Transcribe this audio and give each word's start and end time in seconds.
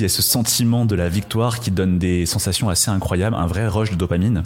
Il 0.00 0.02
y 0.02 0.06
a 0.06 0.08
ce 0.08 0.22
sentiment 0.22 0.86
de 0.86 0.96
la 0.96 1.08
victoire 1.08 1.60
qui 1.60 1.70
donne 1.70 2.00
des 2.00 2.26
sensations 2.26 2.68
assez 2.68 2.90
incroyables, 2.90 3.36
un 3.36 3.46
vrai 3.46 3.68
rush 3.68 3.92
de 3.92 3.94
dopamine. 3.94 4.42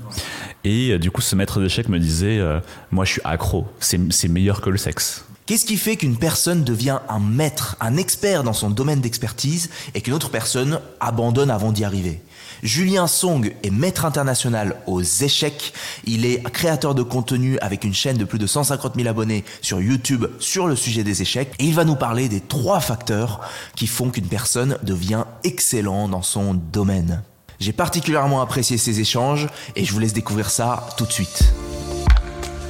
Et 0.63 0.91
euh, 0.91 0.99
du 0.99 1.11
coup, 1.11 1.23
ce 1.23 1.35
maître 1.37 1.59
d'échecs 1.59 1.89
me 1.89 1.99
disait, 1.99 2.39
euh, 2.39 2.61
moi 2.91 3.07
je 3.07 3.13
suis 3.13 3.23
accro, 3.25 3.67
c'est 3.81 4.29
meilleur 4.29 4.61
que 4.61 4.69
le 4.69 4.77
sexe. 4.77 5.25
Qu'est-ce 5.47 5.65
qui 5.65 5.79
fait 5.79 5.97
qu'une 5.97 6.19
personne 6.19 6.65
devient 6.65 6.99
un 7.09 7.19
maître, 7.19 7.79
un 7.81 7.97
expert 7.97 8.45
dans 8.45 8.53
son 8.53 8.69
domaine 8.69 9.01
d'expertise 9.01 9.71
et 9.95 10.03
qu'une 10.03 10.13
autre 10.13 10.29
personne 10.29 10.81
abandonne 11.01 11.51
avant 11.51 11.73
d'y 11.73 11.83
arriver? 11.83 12.21
Julien 12.63 13.07
Song 13.07 13.53
est 13.63 13.71
maître 13.71 14.05
international 14.05 14.77
aux 14.87 15.03
échecs. 15.03 15.73
Il 16.05 16.27
est 16.27 16.43
créateur 16.51 16.95
de 16.95 17.03
contenu 17.03 17.59
avec 17.61 17.85
une 17.85 17.95
chaîne 17.95 18.17
de 18.17 18.25
plus 18.25 18.39
de 18.39 18.47
150 18.47 18.97
000 18.97 19.09
abonnés 19.09 19.45
sur 19.63 19.81
YouTube 19.81 20.27
sur 20.41 20.67
le 20.67 20.77
sujet 20.77 21.05
des 21.05 21.23
échecs. 21.23 21.53
Et 21.59 21.65
il 21.65 21.75
va 21.75 21.85
nous 21.85 21.97
parler 21.97 22.29
des 22.29 22.41
trois 22.41 22.81
facteurs 22.81 23.41
qui 23.77 23.87
font 23.87 24.11
qu'une 24.11 24.27
personne 24.27 24.79
devient 24.83 25.25
excellent 25.45 26.09
dans 26.09 26.23
son 26.23 26.55
domaine. 26.55 27.23
J'ai 27.61 27.73
particulièrement 27.73 28.41
apprécié 28.41 28.79
ces 28.79 29.01
échanges 29.01 29.49
et 29.75 29.85
je 29.85 29.93
vous 29.93 29.99
laisse 29.99 30.13
découvrir 30.13 30.51
ça 30.51 30.89
tout 30.97 31.07
de 31.07 31.13
suite. 31.13 31.53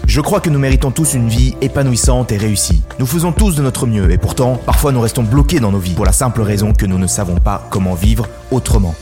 Je 0.07 0.23
crois 0.23 0.41
que 0.41 0.49
nous 0.49 0.59
méritons 0.59 0.91
tous 0.91 1.13
une 1.13 1.29
vie 1.29 1.55
épanouissante 1.61 2.33
et 2.33 2.39
réussie. 2.39 2.83
Nous 2.99 3.07
faisons 3.07 3.31
tous 3.31 3.55
de 3.55 3.63
notre 3.63 3.87
mieux 3.87 4.11
et 4.11 4.17
pourtant, 4.17 4.57
parfois 4.57 4.91
nous 4.91 5.03
restons 5.03 5.23
bloqués 5.23 5.61
dans 5.61 5.71
nos 5.71 5.79
vies 5.79 5.93
pour 5.93 6.07
la 6.07 6.13
simple 6.13 6.41
raison 6.41 6.73
que 6.73 6.87
nous 6.87 6.99
ne 6.99 7.07
savons 7.07 7.37
pas 7.37 7.67
comment 7.71 7.95
vivre 7.95 8.27
autrement. 8.51 8.95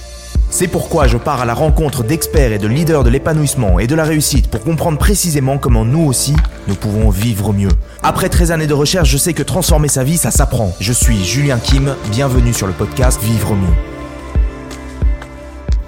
C'est 0.59 0.69
pourquoi 0.69 1.07
je 1.07 1.19
pars 1.19 1.43
à 1.43 1.45
la 1.45 1.53
rencontre 1.53 2.03
d'experts 2.03 2.51
et 2.51 2.59
de 2.59 2.67
leaders 2.67 3.05
de 3.05 3.11
l'épanouissement 3.11 3.79
et 3.79 3.87
de 3.87 3.95
la 3.95 4.05
réussite 4.05 4.49
pour 4.49 4.65
comprendre 4.65 4.97
précisément 4.97 5.59
comment 5.59 5.85
nous 5.85 6.03
aussi, 6.07 6.35
nous 6.67 6.75
pouvons 6.75 7.11
vivre 7.11 7.53
mieux. 7.53 7.69
Après 8.03 8.31
13 8.31 8.53
années 8.53 8.67
de 8.67 8.73
recherche, 8.73 9.11
je 9.11 9.19
sais 9.19 9.35
que 9.35 9.43
transformer 9.43 9.89
sa 9.89 10.03
vie, 10.03 10.17
ça 10.17 10.31
s'apprend. 10.31 10.75
Je 10.81 10.95
suis 10.95 11.23
Julien 11.23 11.59
Kim, 11.59 11.95
bienvenue 12.11 12.55
sur 12.55 12.67
le 12.67 12.73
podcast 12.73 13.23
Vivre 13.23 13.55
mieux. 13.55 13.75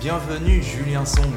Bienvenue 0.03 0.63
Julien 0.63 1.07
Song. 1.07 1.33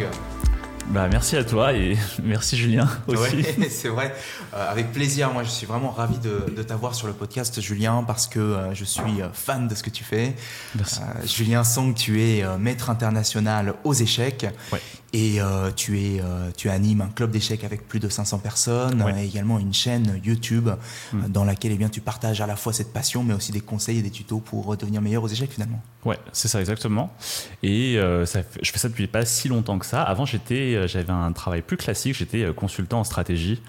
Bah, 0.91 1.07
merci 1.09 1.37
à 1.37 1.45
toi 1.45 1.71
et 1.71 1.97
merci 2.23 2.57
Julien 2.57 2.85
aussi. 3.07 3.45
c'est 3.69 3.87
vrai, 3.87 4.13
euh, 4.53 4.71
avec 4.71 4.91
plaisir. 4.91 5.31
Moi, 5.31 5.43
je 5.43 5.49
suis 5.49 5.65
vraiment 5.65 5.89
ravi 5.89 6.17
de, 6.19 6.61
t'avoir 6.63 6.95
sur 6.95 7.07
le 7.07 7.13
podcast, 7.13 7.61
Julien, 7.61 8.03
parce 8.03 8.27
que 8.27 8.39
euh, 8.39 8.73
je 8.73 8.83
suis 8.83 9.21
euh, 9.21 9.29
fan 9.31 9.69
de 9.69 9.75
ce 9.75 9.83
que 9.83 9.89
tu 9.89 10.03
fais. 10.03 10.35
Merci. 10.75 10.99
Julien 11.23 11.63
Song, 11.63 11.95
tu 11.95 12.21
es 12.21 12.43
maître 12.57 12.89
international 12.89 13.75
aux 13.85 13.93
échecs. 13.93 14.45
Ouais. 14.73 14.81
Et 15.13 15.41
euh, 15.41 15.71
tu, 15.75 15.99
es, 15.99 16.21
euh, 16.21 16.51
tu 16.55 16.69
animes 16.69 17.01
un 17.01 17.09
club 17.09 17.31
d'échecs 17.31 17.65
avec 17.65 17.85
plus 17.85 17.99
de 17.99 18.07
500 18.07 18.39
personnes, 18.39 19.03
et 19.17 19.25
également 19.25 19.59
une 19.59 19.73
chaîne 19.73 20.21
YouTube 20.23 20.69
mm. 21.11 21.27
dans 21.27 21.43
laquelle 21.43 21.73
eh 21.73 21.77
bien, 21.77 21.89
tu 21.89 21.99
partages 21.99 22.39
à 22.39 22.47
la 22.47 22.55
fois 22.55 22.71
cette 22.71 22.93
passion, 22.93 23.21
mais 23.21 23.33
aussi 23.33 23.51
des 23.51 23.59
conseils 23.59 23.97
et 23.97 24.01
des 24.01 24.09
tutos 24.09 24.39
pour 24.39 24.77
devenir 24.77 25.01
meilleur 25.01 25.23
aux 25.23 25.27
échecs 25.27 25.51
finalement. 25.51 25.81
Ouais, 26.05 26.17
c'est 26.31 26.47
ça 26.47 26.61
exactement. 26.61 27.13
Et 27.61 27.97
euh, 27.97 28.25
ça 28.25 28.39
je 28.61 28.71
fais 28.71 28.77
ça 28.77 28.87
depuis 28.87 29.07
pas 29.07 29.25
si 29.25 29.49
longtemps 29.49 29.77
que 29.79 29.85
ça. 29.85 30.01
Avant, 30.01 30.25
j'étais, 30.25 30.87
j'avais 30.87 31.11
un 31.11 31.31
travail 31.33 31.61
plus 31.61 31.77
classique. 31.77 32.15
J'étais 32.15 32.47
consultant 32.55 33.01
en 33.01 33.03
stratégie 33.03 33.61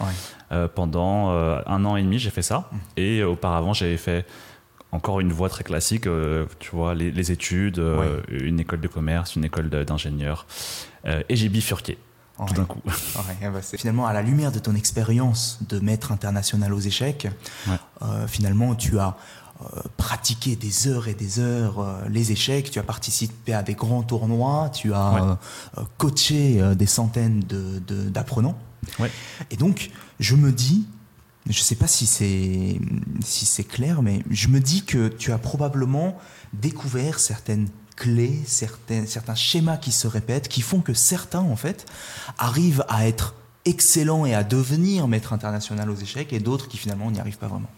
pendant 0.74 1.30
un 1.30 1.84
an 1.84 1.96
et 1.96 2.02
demi. 2.02 2.20
J'ai 2.20 2.30
fait 2.30 2.42
ça. 2.42 2.70
Mm. 2.70 2.76
Et 2.98 3.24
auparavant, 3.24 3.72
j'avais 3.72 3.96
fait 3.96 4.26
encore 4.92 5.20
une 5.20 5.32
voie 5.32 5.48
très 5.48 5.64
classique, 5.64 6.06
tu 6.58 6.70
vois, 6.70 6.94
les, 6.94 7.32
études, 7.32 7.82
une 8.28 8.60
école 8.60 8.80
de 8.80 8.88
commerce, 8.88 9.34
une 9.34 9.44
école 9.44 9.70
d'ingénieur. 9.70 10.46
Euh, 11.06 11.22
et 11.28 11.36
j'ai 11.36 11.48
bifurqué. 11.48 11.98
Tout 12.47 12.55
d'un 12.55 12.64
coup. 12.64 12.81
Ah 13.17 13.50
bah, 13.50 13.61
finalement, 13.62 14.06
à 14.06 14.12
la 14.12 14.22
lumière 14.22 14.50
de 14.53 14.58
ton 14.58 14.75
expérience 14.75 15.59
de 15.69 15.78
maître 15.78 16.11
international 16.12 16.72
aux 16.72 16.81
échecs, 16.81 17.28
euh, 18.03 18.27
finalement, 18.27 18.75
tu 18.75 18.98
as 18.98 19.17
euh, 19.61 19.83
pratiqué 19.97 20.56
des 20.56 20.89
heures 20.89 21.06
et 21.06 21.14
des 21.14 21.39
heures 21.39 21.84
les 22.09 22.33
échecs, 22.33 22.70
tu 22.70 22.78
as 22.78 22.83
participé 22.83 23.55
à 23.55 23.62
des 23.62 23.75
grands 23.75 24.03
tournois, 24.03 24.70
tu 24.70 24.92
as 24.92 25.39
coaché 25.98 26.61
des 26.75 26.86
centaines 26.86 27.41
d'apprenants. 27.41 28.59
De, 28.98 29.09
Et 29.50 29.56
donc, 29.56 29.91
je 30.19 30.34
me 30.34 30.50
dis, 30.50 30.88
je 31.47 31.59
ne 31.59 31.62
sais 31.62 31.76
pas 31.76 31.87
si 31.87 32.06
c'est 32.06 32.81
si 33.25 33.65
clair, 33.65 34.03
mais 34.03 34.25
je 34.31 34.49
me 34.49 34.59
dis 34.59 34.84
que 34.84 35.09
tu 35.09 35.32
as 35.32 35.38
probablement 35.38 36.19
découvert 36.55 37.21
certaines 37.21 37.69
clés, 37.97 38.41
certains, 38.47 39.06
certains 39.06 39.34
schémas 39.34 39.76
qui 39.76 39.92
se 39.92 40.06
répètent, 40.06 40.48
qui 40.48 40.62
font 40.62 40.80
que 40.80 40.94
certains, 40.94 41.41
en 41.41 41.56
fait, 41.56 41.86
arrivent 42.38 42.84
à 42.88 43.06
être 43.06 43.34
excellents 43.64 44.26
et 44.26 44.34
à 44.34 44.42
devenir 44.44 45.08
maître 45.08 45.32
international 45.32 45.91
aux 45.91 45.97
échecs, 45.97 46.32
et 46.32 46.41
d'autres 46.41 46.69
qui 46.69 46.76
finalement 46.76 47.10
n'y 47.10 47.20
arrivent 47.20 47.38
pas 47.38 47.48
vraiment. 47.48 47.70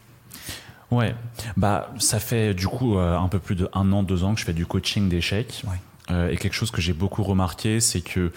Ouais, 0.90 1.14
bah 1.56 1.92
ça 1.98 2.20
fait 2.20 2.54
du 2.54 2.68
coup 2.68 2.98
euh, 2.98 3.18
un 3.18 3.28
peu 3.28 3.38
plus 3.38 3.56
de 3.56 3.68
un 3.72 3.90
an, 3.92 4.02
deux 4.02 4.22
ans 4.22 4.34
que 4.34 4.40
je 4.40 4.44
fais 4.44 4.52
du 4.52 4.66
coaching 4.66 5.08
d'échecs. 5.08 5.64
Euh, 6.10 6.30
et 6.30 6.36
quelque 6.36 6.52
chose 6.52 6.70
que 6.70 6.80
j'ai 6.80 6.92
beaucoup 6.92 7.22
remarqué, 7.22 7.80
c'est 7.80 8.02
que 8.02 8.30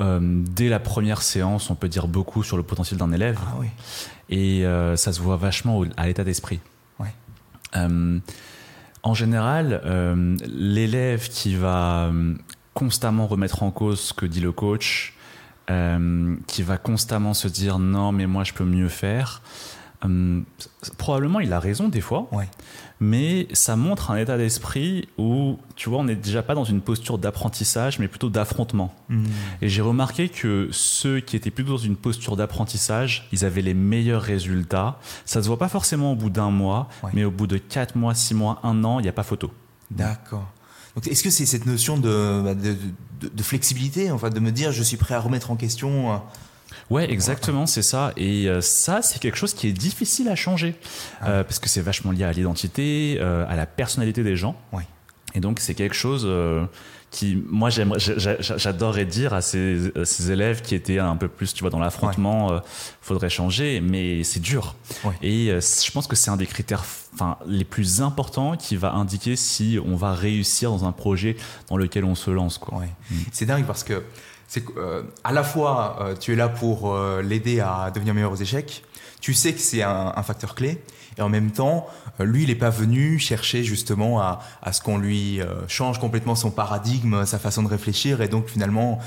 euh, 0.00 0.18
dès 0.22 0.68
la 0.68 0.80
première 0.80 1.22
séance, 1.22 1.70
on 1.70 1.74
peut 1.74 1.88
dire 1.88 2.08
beaucoup 2.08 2.42
sur 2.42 2.56
le 2.56 2.62
potentiel 2.62 2.98
d'un 2.98 3.12
élève. 3.12 3.38
Ah, 3.40 3.54
oui. 3.60 3.68
Et 4.30 4.64
ça 4.96 5.12
se 5.12 5.20
voit 5.20 5.36
vachement 5.36 5.84
à 5.96 6.06
l'état 6.06 6.24
d'esprit. 6.24 6.58
Ouais. 6.98 7.14
En 9.04 9.12
général, 9.12 9.82
euh, 9.84 10.34
l'élève 10.46 11.28
qui 11.28 11.56
va 11.56 12.06
euh, 12.06 12.34
constamment 12.72 13.26
remettre 13.26 13.62
en 13.62 13.70
cause 13.70 14.00
ce 14.00 14.14
que 14.14 14.24
dit 14.24 14.40
le 14.40 14.50
coach, 14.50 15.12
euh, 15.70 16.34
qui 16.46 16.62
va 16.62 16.78
constamment 16.78 17.34
se 17.34 17.46
dire 17.46 17.78
non 17.78 18.12
mais 18.12 18.26
moi 18.26 18.44
je 18.44 18.54
peux 18.54 18.64
mieux 18.64 18.88
faire, 18.88 19.42
probablement 20.98 21.40
il 21.40 21.52
a 21.52 21.60
raison 21.60 21.88
des 21.88 22.00
fois. 22.00 22.28
Ouais 22.32 22.48
mais 23.00 23.48
ça 23.52 23.76
montre 23.76 24.10
un 24.10 24.16
état 24.16 24.36
d'esprit 24.38 25.08
où, 25.18 25.58
tu 25.74 25.88
vois, 25.88 25.98
on 25.98 26.04
n'est 26.04 26.16
déjà 26.16 26.42
pas 26.42 26.54
dans 26.54 26.64
une 26.64 26.80
posture 26.80 27.18
d'apprentissage, 27.18 27.98
mais 27.98 28.08
plutôt 28.08 28.30
d'affrontement. 28.30 28.94
Hmm. 29.08 29.24
Et 29.60 29.68
j'ai 29.68 29.82
remarqué 29.82 30.28
que 30.28 30.68
ceux 30.70 31.20
qui 31.20 31.36
étaient 31.36 31.50
plutôt 31.50 31.72
dans 31.72 31.76
une 31.76 31.96
posture 31.96 32.36
d'apprentissage, 32.36 33.28
ils 33.32 33.44
avaient 33.44 33.62
les 33.62 33.74
meilleurs 33.74 34.22
résultats. 34.22 34.98
Ça 35.24 35.42
se 35.42 35.48
voit 35.48 35.58
pas 35.58 35.68
forcément 35.68 36.12
au 36.12 36.16
bout 36.16 36.30
d'un 36.30 36.50
mois, 36.50 36.88
mais 37.12 37.24
au 37.24 37.30
bout 37.30 37.46
de 37.46 37.58
4 37.58 37.96
mois, 37.96 38.14
6 38.14 38.34
mois, 38.34 38.60
1 38.62 38.84
an, 38.84 39.00
il 39.00 39.02
n'y 39.02 39.08
a 39.08 39.12
pas 39.12 39.22
photo. 39.22 39.52
D'accord. 39.90 40.48
Est-ce 41.06 41.24
que 41.24 41.30
c'est 41.30 41.46
cette 41.46 41.66
notion 41.66 41.98
de, 41.98 42.42
bah, 42.44 42.54
de, 42.54 42.76
de, 43.28 43.42
flexibilité, 43.42 44.12
enfin, 44.12 44.30
de 44.30 44.38
me 44.38 44.52
dire 44.52 44.70
je 44.70 44.82
suis 44.82 44.96
prêt 44.96 45.14
à 45.14 45.20
remettre 45.20 45.50
en 45.50 45.56
question 45.56 46.12
euh, 46.12 46.16
Ouais, 46.90 47.10
exactement, 47.10 47.66
c'est 47.66 47.82
ça. 47.82 48.12
Et 48.16 48.48
euh, 48.48 48.60
ça, 48.60 49.02
c'est 49.02 49.18
quelque 49.18 49.36
chose 49.36 49.54
qui 49.54 49.68
est 49.68 49.72
difficile 49.72 50.28
à 50.28 50.36
changer 50.36 50.74
ah. 51.20 51.28
euh, 51.28 51.44
parce 51.44 51.58
que 51.58 51.68
c'est 51.68 51.80
vachement 51.80 52.12
lié 52.12 52.24
à 52.24 52.32
l'identité, 52.32 53.18
euh, 53.20 53.46
à 53.48 53.56
la 53.56 53.66
personnalité 53.66 54.22
des 54.22 54.36
gens. 54.36 54.56
Ouais. 54.72 54.86
Et 55.34 55.40
donc, 55.40 55.58
c'est 55.58 55.74
quelque 55.74 55.96
chose 55.96 56.28
qui, 57.10 57.42
moi, 57.48 57.68
j'adorerais 57.68 59.04
dire 59.04 59.34
à 59.34 59.40
ces, 59.40 59.90
ces, 60.04 60.30
élèves 60.30 60.62
qui 60.62 60.76
étaient 60.76 61.00
un 61.00 61.16
peu 61.16 61.26
plus, 61.26 61.52
tu 61.52 61.62
vois, 61.62 61.70
dans 61.70 61.80
l'affrontement, 61.80 62.60
faudrait 63.02 63.30
changer, 63.30 63.80
mais 63.80 64.22
c'est 64.22 64.38
dur. 64.38 64.76
Et 65.22 65.46
je 65.48 65.90
pense 65.90 66.06
que 66.06 66.14
c'est 66.14 66.30
un 66.30 66.36
des 66.36 66.46
critères, 66.46 66.84
enfin, 67.14 67.36
les 67.48 67.64
plus 67.64 68.00
importants 68.00 68.56
qui 68.56 68.76
va 68.76 68.92
indiquer 68.92 69.34
si 69.34 69.76
on 69.84 69.96
va 69.96 70.14
réussir 70.14 70.70
dans 70.70 70.84
un 70.84 70.92
projet 70.92 71.34
dans 71.68 71.76
lequel 71.76 72.04
on 72.04 72.14
se 72.14 72.30
lance, 72.30 72.58
quoi. 72.58 72.78
Ouais. 72.78 72.90
Mm. 73.10 73.16
C'est 73.32 73.46
dingue 73.46 73.64
parce 73.64 73.82
que 73.82 74.04
c'est 74.48 74.64
euh, 74.76 75.02
à 75.22 75.32
la 75.32 75.42
fois 75.42 75.98
euh, 76.00 76.14
tu 76.18 76.32
es 76.32 76.36
là 76.36 76.48
pour 76.48 76.92
euh, 76.92 77.22
l'aider 77.22 77.60
à 77.60 77.90
devenir 77.92 78.14
meilleur 78.14 78.32
aux 78.32 78.36
échecs, 78.36 78.84
tu 79.20 79.34
sais 79.34 79.52
que 79.52 79.60
c'est 79.60 79.82
un, 79.82 80.22
facteur 80.22 80.54
clé, 80.54 80.82
et 81.16 81.22
en 81.22 81.30
même 81.30 81.50
temps, 81.50 81.86
lui, 82.20 82.42
il 82.42 82.48
n'est 82.48 82.54
pas 82.54 82.68
venu 82.68 83.18
chercher 83.18 83.64
justement 83.64 84.20
à, 84.20 84.40
ce 84.70 84.82
qu'on 84.82 84.98
lui 84.98 85.40
change 85.66 85.98
complètement 85.98 86.34
son 86.34 86.50
paradigme, 86.50 87.24
sa 87.24 87.38
façon 87.38 87.62
de 87.62 87.68
réfléchir, 87.68 88.20
et 88.20 88.28
donc 88.28 88.48
finalement, 88.48 88.98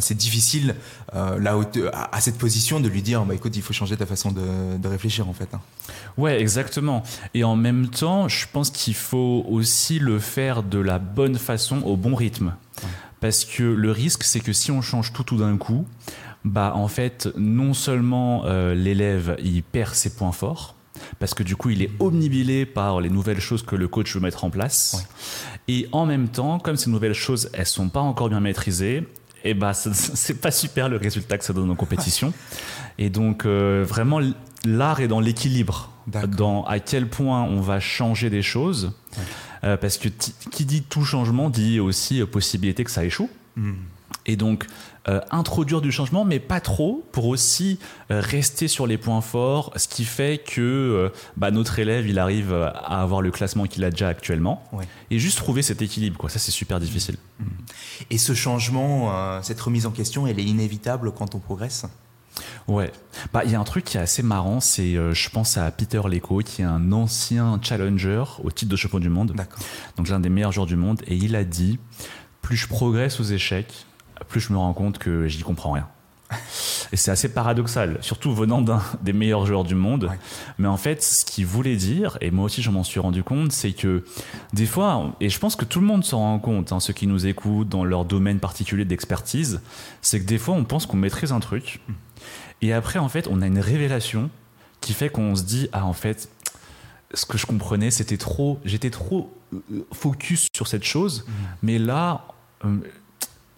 c'est 0.00 0.16
difficile 0.16 0.74
à, 1.12 2.20
cette 2.20 2.38
position 2.38 2.80
de 2.80 2.88
lui 2.88 3.02
dire, 3.02 3.24
bah, 3.24 3.36
écoute, 3.36 3.54
il 3.54 3.62
faut 3.62 3.72
changer 3.72 3.96
ta 3.96 4.04
façon 4.04 4.32
de, 4.32 4.88
réfléchir 4.88 5.28
en 5.28 5.32
fait. 5.32 5.54
Hein. 5.54 5.60
Ouais, 6.16 6.40
exactement. 6.40 7.04
Et 7.32 7.44
en 7.44 7.54
même 7.54 7.88
temps, 7.88 8.26
je 8.26 8.46
pense 8.52 8.70
qu'il 8.70 8.96
faut 8.96 9.46
aussi 9.48 10.00
le 10.00 10.18
faire 10.18 10.64
de 10.64 10.80
la 10.80 10.98
bonne 10.98 11.38
façon, 11.38 11.82
au 11.82 11.96
bon 11.96 12.16
rythme. 12.16 12.52
Parce 13.20 13.44
que 13.44 13.62
le 13.62 13.90
risque, 13.90 14.24
c'est 14.24 14.40
que 14.40 14.52
si 14.52 14.70
on 14.70 14.82
change 14.82 15.12
tout 15.12 15.24
tout 15.24 15.38
d'un 15.38 15.56
coup, 15.56 15.86
bah 16.44 16.72
en 16.74 16.88
fait, 16.88 17.28
non 17.36 17.74
seulement 17.74 18.44
euh, 18.44 18.74
l'élève 18.74 19.36
il 19.42 19.62
perd 19.62 19.94
ses 19.94 20.14
points 20.14 20.32
forts, 20.32 20.76
parce 21.18 21.34
que 21.34 21.42
du 21.42 21.56
coup 21.56 21.70
il 21.70 21.82
est 21.82 21.90
omnibilé 21.98 22.66
par 22.66 23.00
les 23.00 23.10
nouvelles 23.10 23.40
choses 23.40 23.62
que 23.62 23.76
le 23.76 23.88
coach 23.88 24.14
veut 24.14 24.20
mettre 24.20 24.44
en 24.44 24.50
place, 24.50 25.08
et 25.66 25.88
en 25.92 26.06
même 26.06 26.28
temps, 26.28 26.58
comme 26.58 26.76
ces 26.76 26.90
nouvelles 26.90 27.14
choses 27.14 27.50
elles 27.52 27.66
sont 27.66 27.88
pas 27.88 28.00
encore 28.00 28.28
bien 28.28 28.40
maîtrisées, 28.40 28.98
et 29.44 29.50
eh 29.50 29.54
bah 29.54 29.72
c'est 29.74 30.40
pas 30.40 30.50
super 30.50 30.88
le 30.88 30.96
résultat 30.96 31.36
que 31.36 31.44
ça 31.44 31.52
donne 31.52 31.70
en 31.70 31.74
compétition. 31.74 32.32
et 32.98 33.10
donc 33.10 33.44
euh, 33.44 33.84
vraiment 33.86 34.20
l'art 34.64 35.00
est 35.00 35.08
dans 35.08 35.20
l'équilibre, 35.20 35.90
dans 36.06 36.64
à 36.64 36.78
quel 36.78 37.08
point 37.08 37.42
on 37.42 37.60
va 37.60 37.80
changer 37.80 38.30
des 38.30 38.42
choses. 38.42 38.92
Euh, 39.64 39.76
parce 39.76 39.96
que 39.96 40.08
qui 40.50 40.66
dit 40.66 40.82
tout 40.82 41.02
changement 41.02 41.48
dit 41.48 41.80
aussi 41.80 42.20
euh, 42.20 42.26
possibilité 42.26 42.84
que 42.84 42.90
ça 42.90 43.04
échoue. 43.04 43.30
Hmm. 43.56 43.72
Et 44.26 44.36
donc, 44.36 44.66
euh, 45.08 45.20
introduire 45.30 45.80
du 45.80 45.92
changement, 45.92 46.24
mais 46.24 46.40
pas 46.40 46.60
trop, 46.60 47.04
pour 47.12 47.26
aussi 47.26 47.78
euh, 48.10 48.20
rester 48.20 48.66
sur 48.66 48.86
les 48.86 48.98
points 48.98 49.20
forts, 49.20 49.72
ce 49.76 49.86
qui 49.86 50.04
fait 50.04 50.42
que 50.44 50.60
euh, 50.60 51.08
bah, 51.36 51.52
notre 51.52 51.78
élève, 51.78 52.08
il 52.08 52.18
arrive 52.18 52.52
à 52.52 53.02
avoir 53.02 53.22
le 53.22 53.30
classement 53.30 53.66
qu'il 53.66 53.84
a 53.84 53.90
déjà 53.90 54.08
actuellement, 54.08 54.62
et 55.10 55.18
juste 55.18 55.38
trouver 55.38 55.62
cet 55.62 55.80
équilibre. 55.80 56.18
Quoi. 56.18 56.28
Ça, 56.28 56.40
c'est 56.40 56.50
super 56.50 56.80
difficile. 56.80 57.16
Mmh. 57.38 57.44
Et 58.10 58.18
ce 58.18 58.34
changement, 58.34 59.42
cette 59.42 59.60
remise 59.60 59.86
en 59.86 59.92
question, 59.92 60.26
elle 60.26 60.40
est 60.40 60.44
inévitable 60.44 61.12
quand 61.12 61.34
on 61.34 61.38
progresse? 61.38 61.86
Ouais, 62.68 62.92
bah 63.32 63.42
il 63.44 63.50
y 63.50 63.54
a 63.54 63.60
un 63.60 63.64
truc 63.64 63.84
qui 63.84 63.96
est 63.96 64.00
assez 64.00 64.22
marrant, 64.22 64.60
c'est 64.60 64.92
je 64.94 65.30
pense 65.30 65.56
à 65.56 65.70
Peter 65.70 66.00
Leco 66.04 66.38
qui 66.38 66.62
est 66.62 66.66
un 66.66 66.92
ancien 66.92 67.58
challenger 67.62 68.24
au 68.42 68.50
titre 68.50 68.70
de 68.70 68.76
champion 68.76 68.98
du 68.98 69.08
monde. 69.08 69.34
Donc 69.96 70.08
l'un 70.08 70.20
des 70.20 70.28
meilleurs 70.28 70.52
joueurs 70.52 70.66
du 70.66 70.76
monde 70.76 71.00
et 71.06 71.16
il 71.16 71.34
a 71.36 71.44
dit 71.44 71.78
plus 72.42 72.56
je 72.56 72.68
progresse 72.68 73.20
aux 73.20 73.24
échecs, 73.24 73.86
plus 74.28 74.40
je 74.40 74.52
me 74.52 74.58
rends 74.58 74.74
compte 74.74 74.98
que 74.98 75.26
j'y 75.28 75.42
comprends 75.42 75.72
rien. 75.72 75.88
Et 76.92 76.96
c'est 76.96 77.10
assez 77.10 77.32
paradoxal, 77.32 77.98
surtout 78.00 78.34
venant 78.34 78.60
d'un 78.60 78.82
des 79.02 79.12
meilleurs 79.12 79.46
joueurs 79.46 79.64
du 79.64 79.74
monde. 79.74 80.10
Mais 80.58 80.68
en 80.68 80.76
fait, 80.76 81.02
ce 81.02 81.24
qu'il 81.24 81.46
voulait 81.46 81.76
dire, 81.76 82.18
et 82.20 82.30
moi 82.30 82.44
aussi 82.44 82.62
je 82.62 82.70
m'en 82.70 82.84
suis 82.84 83.00
rendu 83.00 83.22
compte, 83.22 83.52
c'est 83.52 83.72
que 83.72 84.04
des 84.52 84.66
fois, 84.66 85.14
et 85.20 85.28
je 85.28 85.38
pense 85.38 85.56
que 85.56 85.64
tout 85.64 85.80
le 85.80 85.86
monde 85.86 86.04
s'en 86.04 86.18
rend 86.18 86.38
compte, 86.38 86.72
hein, 86.72 86.80
ceux 86.80 86.92
qui 86.92 87.06
nous 87.06 87.26
écoutent 87.26 87.68
dans 87.68 87.84
leur 87.84 88.04
domaine 88.04 88.40
particulier 88.40 88.84
d'expertise, 88.84 89.60
c'est 90.02 90.20
que 90.20 90.26
des 90.26 90.38
fois 90.38 90.54
on 90.54 90.64
pense 90.64 90.86
qu'on 90.86 90.96
maîtrise 90.96 91.32
un 91.32 91.40
truc, 91.40 91.80
et 92.62 92.72
après 92.72 92.98
en 92.98 93.08
fait 93.08 93.28
on 93.28 93.42
a 93.42 93.46
une 93.46 93.60
révélation 93.60 94.30
qui 94.80 94.92
fait 94.92 95.08
qu'on 95.08 95.34
se 95.34 95.42
dit, 95.42 95.68
ah 95.72 95.84
en 95.84 95.92
fait, 95.92 96.28
ce 97.14 97.24
que 97.26 97.38
je 97.38 97.46
comprenais, 97.46 97.90
c'était 97.90 98.16
trop, 98.16 98.60
j'étais 98.64 98.90
trop 98.90 99.32
euh, 99.52 99.86
focus 99.92 100.48
sur 100.54 100.66
cette 100.66 100.84
chose, 100.84 101.24
mmh. 101.26 101.32
mais 101.62 101.78
là, 101.78 102.26
euh, 102.64 102.76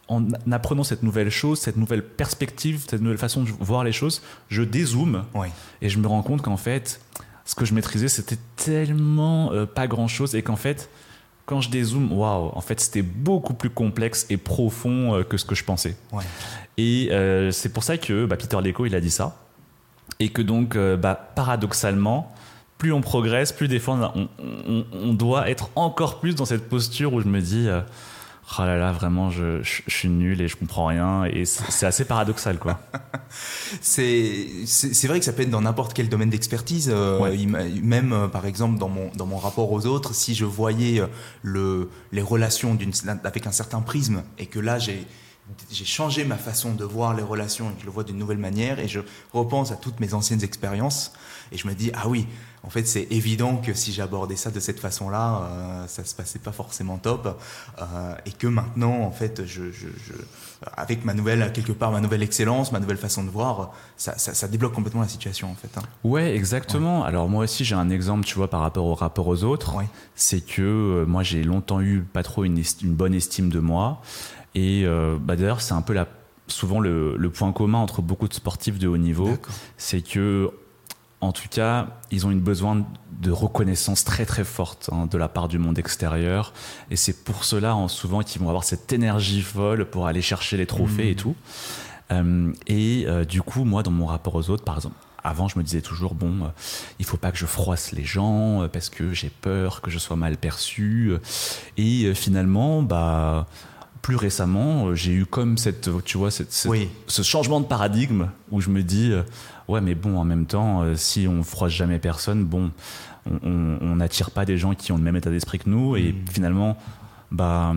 en 0.09 0.27
apprenant 0.51 0.85
cette 0.85 1.03
nouvelle 1.03 1.31
chose, 1.31 1.61
cette 1.61 1.77
nouvelle 1.77 2.03
perspective, 2.03 2.85
cette 2.89 3.03
nouvelle 3.03 3.19
façon 3.19 3.43
de 3.43 3.51
voir 3.61 3.85
les 3.85 3.93
choses, 3.93 4.23
je 4.49 4.63
dézoome 4.63 5.25
et 5.83 5.89
je 5.89 5.99
me 5.99 6.07
rends 6.07 6.23
compte 6.23 6.43
qu'en 6.43 6.57
fait, 6.57 7.01
ce 7.45 7.55
que 7.55 7.65
je 7.65 7.75
maîtrisais, 7.75 8.09
c'était 8.09 8.39
tellement 8.57 9.53
euh, 9.53 9.67
pas 9.67 9.87
grand 9.87 10.09
chose 10.09 10.35
et 10.35 10.43
qu'en 10.43 10.57
fait, 10.57 10.91
quand 11.47 11.61
je 11.61 11.71
dézoome, 11.71 12.13
waouh, 12.13 12.51
en 12.55 12.61
fait, 12.61 12.81
c'était 12.81 13.03
beaucoup 13.03 13.55
plus 13.55 13.71
complexe 13.71 14.27
et 14.29 14.37
profond 14.37 15.15
euh, 15.15 15.23
que 15.25 15.37
ce 15.37 15.45
que 15.45 15.55
je 15.55 15.65
pensais. 15.65 15.97
Et 16.77 17.09
euh, 17.11 17.51
c'est 17.51 17.71
pour 17.71 17.85
ça 17.85 17.97
que 17.97 18.27
bah, 18.27 18.37
Peter 18.37 18.59
Leco, 18.63 18.87
il 18.87 18.95
a 18.95 19.01
dit 19.01 19.11
ça. 19.11 19.37
Et 20.21 20.31
que 20.31 20.43
donc, 20.43 20.77
bah, 20.77 21.15
paradoxalement, 21.35 22.33
plus 22.77 22.93
on 22.93 23.01
progresse, 23.01 23.53
plus 23.53 23.69
des 23.69 23.79
fois 23.79 24.13
on, 24.15 24.29
on, 24.93 25.13
doit 25.13 25.49
être 25.49 25.71
encore 25.77 26.19
plus 26.19 26.35
dans 26.35 26.45
cette 26.45 26.69
posture 26.69 27.13
où 27.13 27.21
je 27.21 27.29
me 27.29 27.41
dis 27.41 27.69
oh 28.59 28.63
là 28.63 28.77
là, 28.77 28.93
vraiment, 28.93 29.31
je, 29.31 29.61
suis 29.87 30.09
nul 30.09 30.41
et 30.41 30.49
je 30.49 30.57
comprends 30.57 30.87
rien. 30.87 31.25
Et 31.25 31.45
c'est 31.45 31.87
assez 31.87 32.05
paradoxal, 32.05 32.59
quoi. 32.59 32.81
c'est 33.81 35.07
vrai 35.07 35.19
que 35.19 35.25
ça 35.25 35.33
peut 35.33 35.43
être 35.43 35.51
dans 35.51 35.61
n'importe 35.61 35.93
quel 35.95 36.09
domaine 36.09 36.31
d'expertise. 36.31 36.91
Euh, 36.93 37.37
même, 37.83 38.13
euh, 38.13 38.29
par 38.29 38.47
exemple, 38.47 38.79
dans 38.79 38.89
mon, 38.89 39.11
dans 39.15 39.27
mon 39.27 39.39
rapport 39.39 39.71
aux 39.71 39.87
autres, 39.87 40.15
si 40.15 40.35
je 40.35 40.45
voyais 40.45 41.01
euh, 41.01 41.07
le, 41.43 41.91
les 42.13 42.23
relations 42.23 42.77
avec 43.25 43.47
un 43.47 43.53
certain 43.53 43.81
prisme 43.81 44.23
et 44.39 44.47
que 44.47 44.59
là, 44.59 44.79
j'ai 44.79 45.07
j'ai 45.71 45.85
changé 45.85 46.25
ma 46.25 46.37
façon 46.37 46.75
de 46.75 46.85
voir 46.85 47.15
les 47.15 47.23
relations 47.23 47.71
et 47.71 47.75
que 47.75 47.81
je 47.81 47.87
le 47.87 47.91
vois 47.91 48.05
d'une 48.05 48.19
nouvelle 48.19 48.39
manière 48.39 48.79
et 48.79 48.89
je 48.89 49.01
repense 49.33 49.73
à 49.73 49.77
toutes 49.77 49.99
mes 50.01 50.13
anciennes 50.13 50.45
expériences 50.45 51.13
et 51.53 51.57
je 51.57 51.67
me 51.67 51.75
dis 51.75 51.91
ah 51.95 52.07
oui 52.07 52.27
en 52.65 52.71
fait, 52.71 52.87
c'est 52.87 53.07
évident 53.11 53.57
que 53.57 53.73
si 53.73 53.93
j'abordais 53.93 54.37
ça 54.37 54.51
de 54.51 54.61
cette 54.61 54.81
façon-là, 54.81 55.43
euh, 55.43 55.87
ça 55.87 56.05
se 56.05 56.15
passait 56.15 56.39
pas 56.39 56.53
forcément 56.53 56.99
top, 56.99 57.41
euh, 57.81 58.15
et 58.27 58.33
que 58.33 58.47
maintenant, 58.47 59.03
en 59.03 59.13
fait, 59.13 59.47
je, 59.47 59.63
avec 60.77 61.05
ma 61.05 61.15
nouvelle, 61.15 61.53
quelque 61.53 61.73
part, 61.73 61.93
ma 61.93 62.01
nouvelle 62.01 62.23
excellence, 62.23 62.73
ma 62.73 62.81
nouvelle 62.81 62.97
façon 62.97 63.23
de 63.23 63.31
voir, 63.31 63.73
ça, 63.97 64.49
débloque 64.49 64.73
complètement 64.73 65.03
la 65.03 65.09
situation, 65.09 65.51
en 65.51 65.55
fait. 65.55 65.79
Hein. 65.79 65.83
Ouais, 66.05 66.35
exactement. 66.35 67.05
Alors 67.05 67.29
moi 67.29 67.45
aussi, 67.45 67.65
j'ai 67.65 67.75
un 67.75 67.91
exemple, 67.91 68.25
tu 68.25 68.35
vois, 68.35 68.49
par 68.49 68.61
rapport 68.61 68.87
au 68.87 68.95
rapport 68.95 69.29
aux 69.29 69.45
autres. 69.45 69.75
C'est 70.15 70.41
que 70.41 70.63
euh, 70.63 71.07
moi, 71.07 71.23
j'ai 71.23 71.45
longtemps 71.45 71.81
eu 71.81 72.01
pas 72.01 72.23
trop 72.23 72.45
une, 72.45 72.63
bonne 72.83 73.15
estime 73.15 73.51
de 73.51 73.61
moi, 73.61 74.03
et 74.55 74.85
bah, 75.21 75.37
d'ailleurs, 75.37 75.61
c'est 75.61 75.75
un 75.75 75.83
peu 75.83 75.93
la 75.93 76.09
souvent 76.49 76.81
le, 76.81 77.15
le, 77.17 77.31
point 77.31 77.53
commun 77.53 77.79
entre 77.79 78.01
beaucoup 78.01 78.27
de 78.27 78.33
sportifs 78.33 78.79
de 78.79 78.89
haut 78.89 78.97
niveau, 78.97 79.37
c'est 79.77 80.01
que 80.01 80.51
en 81.21 81.33
tout 81.33 81.49
cas, 81.51 81.89
ils 82.11 82.27
ont 82.27 82.31
une 82.31 82.41
besoin 82.41 82.87
de 83.21 83.31
reconnaissance 83.31 84.05
très 84.05 84.25
très 84.25 84.45
forte 84.45 84.91
hein, 84.93 85.07
de 85.11 85.19
la 85.19 85.29
part 85.29 85.49
du 85.49 85.59
monde 85.59 85.79
extérieur. 85.79 86.53
Et 86.91 86.97
c'est 86.97 87.25
pour 87.25 87.45
cela, 87.45 87.75
en 87.75 87.89
souvent, 87.89 88.23
qu'ils 88.23 88.41
vont 88.41 88.49
avoir 88.49 88.65
cette 88.65 88.93
énergie 88.93 89.43
folle 89.43 89.87
pour 89.87 90.07
aller 90.07 90.23
chercher 90.23 90.57
les 90.57 90.67
trophées 90.67 91.11
et 91.11 91.15
mmh. 91.15 91.17
tout. 91.17 91.37
Euh, 92.13 92.53
et 92.67 93.05
euh, 93.07 93.25
du 93.25 93.43
coup, 93.43 93.65
moi, 93.65 93.83
dans 93.83 93.91
mon 93.91 94.07
rapport 94.07 94.35
aux 94.37 94.49
autres, 94.51 94.65
par 94.65 94.77
exemple, 94.77 94.95
avant, 95.25 95.49
je 95.49 95.59
me 95.59 95.65
disais 95.65 95.83
toujours, 95.83 96.15
bon, 96.15 96.45
euh, 96.45 96.49
il 97.01 97.05
faut 97.05 97.17
pas 97.17 97.33
que 97.33 97.39
je 97.39 97.47
froisse 97.47 97.91
les 97.91 98.05
gens 98.05 98.69
parce 98.73 98.89
que 98.89 99.13
j'ai 99.13 99.31
peur 99.31 99.81
que 99.81 99.91
je 99.91 99.99
sois 99.99 100.17
mal 100.17 100.37
perçu. 100.37 101.13
Et 101.77 102.15
finalement, 102.15 102.83
bah, 102.83 103.49
plus 104.01 104.17
récemment, 104.17 104.95
j'ai 104.95 105.13
eu 105.13 105.27
comme 105.27 105.59
cette, 105.59 105.91
tu 106.05 106.17
vois, 106.17 106.31
cette, 106.31 106.53
ce 106.53 107.23
changement 107.23 107.61
de 107.61 107.67
paradigme 107.67 108.29
où 108.53 108.61
je 108.61 108.71
me 108.71 108.85
dis, 108.85 109.13
Ouais, 109.69 109.81
mais 109.81 109.95
bon, 109.95 110.19
en 110.19 110.25
même 110.25 110.47
temps, 110.47 110.83
euh, 110.83 110.97
si 110.97 111.29
on 111.29 111.43
froisse 111.43 111.73
jamais 111.73 111.99
personne, 111.99 112.45
bon, 112.45 112.71
on 113.43 113.97
n'attire 113.97 114.31
pas 114.31 114.47
des 114.47 114.57
gens 114.57 114.75
qui 114.75 114.91
ont 114.93 114.97
le 114.97 115.03
même 115.03 115.17
état 115.17 115.31
d'esprit 115.31 115.59
que 115.59 115.69
nous 115.69 115.97
et 115.97 116.13
mm. 116.13 116.29
finalement, 116.31 116.79
bah, 117.31 117.75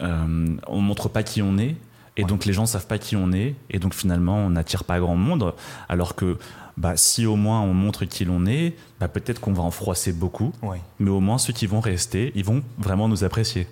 euh, 0.00 0.56
on 0.66 0.80
montre 0.80 1.08
pas 1.08 1.22
qui 1.22 1.42
on 1.42 1.58
est. 1.58 1.76
Et 2.16 2.22
donc 2.22 2.44
les 2.44 2.52
gens 2.52 2.64
savent 2.64 2.86
pas 2.86 2.98
qui 2.98 3.16
on 3.16 3.32
est, 3.32 3.56
et 3.70 3.80
donc 3.80 3.92
finalement 3.92 4.36
on 4.36 4.50
n'attire 4.50 4.84
pas 4.84 5.00
grand 5.00 5.16
monde. 5.16 5.52
Alors 5.88 6.14
que 6.14 6.38
bah, 6.76 6.96
si 6.96 7.26
au 7.26 7.34
moins 7.34 7.60
on 7.60 7.74
montre 7.74 8.04
qui 8.04 8.24
l'on 8.24 8.46
est, 8.46 8.76
bah, 9.00 9.08
peut-être 9.08 9.40
qu'on 9.40 9.52
va 9.52 9.64
en 9.64 9.72
froisser 9.72 10.12
beaucoup, 10.12 10.52
mais 11.00 11.10
au 11.10 11.18
moins 11.18 11.38
ceux 11.38 11.52
qui 11.52 11.66
vont 11.66 11.80
rester, 11.80 12.30
ils 12.36 12.44
vont 12.44 12.62
vraiment 12.78 13.08
nous 13.08 13.24
apprécier. 13.24 13.66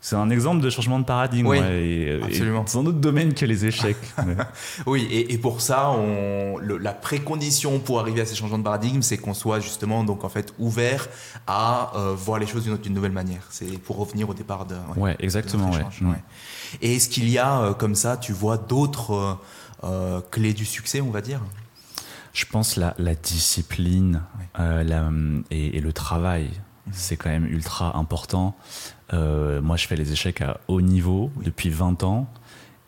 C'est 0.00 0.14
un 0.14 0.30
exemple 0.30 0.62
de 0.62 0.70
changement 0.70 1.00
de 1.00 1.04
paradigme. 1.04 1.48
Oui, 1.48 1.58
absolument. 2.22 2.64
C'est 2.66 2.78
un 2.78 2.86
autre 2.86 3.00
domaine 3.00 3.34
que 3.34 3.44
les 3.44 3.66
échecs. 3.66 3.96
oui, 4.86 5.08
et, 5.10 5.38
pour 5.38 5.60
ça, 5.60 5.90
on, 5.90 6.58
la 6.58 6.92
précondition 6.92 7.80
pour 7.80 7.98
arriver 7.98 8.20
à 8.20 8.26
ces 8.26 8.36
changements 8.36 8.58
de 8.58 8.62
paradigme, 8.62 9.02
c'est 9.02 9.18
qu'on 9.18 9.34
soit 9.34 9.58
justement 9.58 10.04
donc 10.04 10.22
en 10.22 10.28
fait 10.28 10.54
ouvert 10.58 11.08
à 11.46 11.92
euh, 11.96 12.14
voir 12.14 12.38
les 12.38 12.46
choses 12.46 12.64
d'une 12.64 12.94
nouvelle 12.94 13.12
manière. 13.12 13.42
C'est 13.50 13.78
pour 13.78 13.96
revenir 13.96 14.28
au 14.28 14.34
départ 14.34 14.66
de. 14.66 14.76
Ouais, 14.96 15.16
exactement. 15.18 15.70
ouais. 15.70 15.82
Et 16.80 16.96
est-ce 16.96 17.08
qu'il 17.08 17.28
y 17.28 17.38
a 17.38 17.60
euh, 17.60 17.74
comme 17.74 17.96
ça, 17.96 18.16
tu 18.16 18.32
vois 18.32 18.56
d'autres 18.56 19.38
euh, 19.82 20.20
clés 20.30 20.54
du 20.54 20.64
succès, 20.64 21.00
on 21.00 21.10
va 21.10 21.20
dire? 21.20 21.40
Je 22.32 22.44
pense 22.44 22.76
la, 22.76 22.94
la 22.98 23.14
discipline 23.16 24.22
la, 24.56 25.10
et, 25.50 25.76
et, 25.76 25.80
le 25.80 25.92
travail. 25.92 26.50
C'est 26.92 27.16
quand 27.16 27.30
même 27.30 27.46
ultra 27.46 27.96
important. 27.96 28.56
Euh, 29.12 29.60
moi, 29.60 29.76
je 29.76 29.86
fais 29.86 29.96
les 29.96 30.12
échecs 30.12 30.40
à 30.40 30.60
haut 30.68 30.80
niveau 30.80 31.30
depuis 31.42 31.70
20 31.70 32.02
ans. 32.02 32.30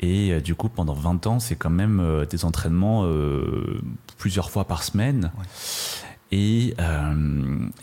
Et 0.01 0.33
euh, 0.33 0.41
du 0.41 0.55
coup, 0.55 0.69
pendant 0.69 0.95
20 0.95 1.27
ans, 1.27 1.41
c'est 1.41 1.57
quand 1.57 1.71
même 1.71 2.01
euh, 2.01 2.27
des 2.27 2.45
entraînements 2.45 3.07
plusieurs 4.19 4.51
fois 4.51 4.65
par 4.65 4.83
semaine. 4.83 5.33
Et, 6.33 6.75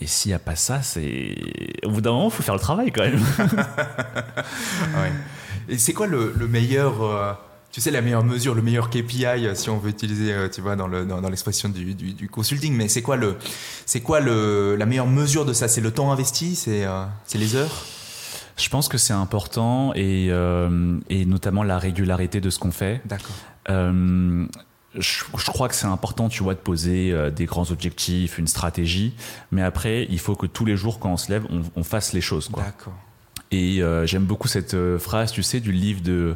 et 0.00 0.06
s'il 0.06 0.30
n'y 0.30 0.34
a 0.34 0.38
pas 0.38 0.56
ça, 0.56 0.80
c'est. 0.82 1.34
Au 1.84 1.90
bout 1.90 2.00
d'un 2.00 2.12
moment, 2.12 2.28
il 2.28 2.30
faut 2.30 2.42
faire 2.42 2.54
le 2.54 2.60
travail 2.60 2.90
quand 2.92 3.02
même. 3.02 3.22
ouais. 4.96 5.12
Et 5.68 5.76
c'est 5.76 5.92
quoi 5.92 6.06
le, 6.06 6.32
le 6.34 6.48
meilleur. 6.48 7.38
Tu 7.70 7.80
sais, 7.80 7.90
la 7.90 8.00
meilleure 8.00 8.24
mesure, 8.24 8.54
le 8.54 8.62
meilleur 8.62 8.90
KPI, 8.90 9.26
si 9.54 9.70
on 9.70 9.78
veut 9.78 9.90
utiliser, 9.90 10.34
tu 10.50 10.60
vois, 10.60 10.74
dans, 10.74 10.88
le, 10.88 11.04
dans, 11.04 11.20
l'expression 11.28 11.68
du, 11.68 11.94
du, 11.94 12.14
du, 12.14 12.28
consulting, 12.28 12.74
mais 12.74 12.88
c'est 12.88 13.02
quoi, 13.02 13.16
le, 13.16 13.36
c'est 13.84 14.00
quoi 14.00 14.20
le, 14.20 14.74
la 14.76 14.86
meilleure 14.86 15.06
mesure 15.06 15.44
de 15.44 15.52
ça? 15.52 15.68
C'est 15.68 15.82
le 15.82 15.90
temps 15.90 16.10
investi? 16.10 16.56
C'est, 16.56 16.86
c'est 17.26 17.38
les 17.38 17.56
heures? 17.56 17.84
Je 18.58 18.68
pense 18.68 18.88
que 18.88 18.98
c'est 18.98 19.12
important 19.12 19.92
et, 19.94 20.28
euh, 20.30 20.98
et, 21.08 21.24
notamment 21.24 21.62
la 21.62 21.78
régularité 21.78 22.40
de 22.40 22.50
ce 22.50 22.58
qu'on 22.58 22.72
fait. 22.72 23.00
D'accord. 23.04 23.36
Euh, 23.70 24.46
je, 24.96 25.22
crois 25.46 25.68
que 25.68 25.76
c'est 25.76 25.86
important, 25.86 26.28
tu 26.28 26.42
vois, 26.42 26.54
de 26.54 26.58
poser 26.58 27.12
euh, 27.12 27.30
des 27.30 27.44
grands 27.44 27.70
objectifs, 27.70 28.36
une 28.36 28.48
stratégie, 28.48 29.14
mais 29.52 29.62
après, 29.62 30.08
il 30.10 30.18
faut 30.18 30.34
que 30.34 30.46
tous 30.46 30.64
les 30.64 30.76
jours, 30.76 30.98
quand 30.98 31.12
on 31.12 31.16
se 31.16 31.30
lève, 31.30 31.46
on, 31.76 31.84
fasse 31.84 32.12
les 32.12 32.20
choses. 32.20 32.50
D'accord. 32.50 32.94
Et 33.52 33.80
j'aime 34.04 34.24
beaucoup 34.24 34.48
cette 34.48 34.76
phrase, 34.98 35.32
tu 35.32 35.42
sais, 35.42 35.60
du 35.60 35.72
livre 35.72 36.02
de 36.02 36.34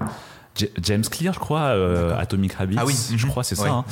James 0.83 1.03
Clear, 1.03 1.33
je 1.33 1.39
crois, 1.39 1.71
Atomic 2.19 2.55
Habits. 2.59 2.77
Ah 2.79 2.85
oui, 2.85 2.95
je 3.17 3.27
crois, 3.27 3.43
c'est 3.43 3.55
ça. 3.55 3.85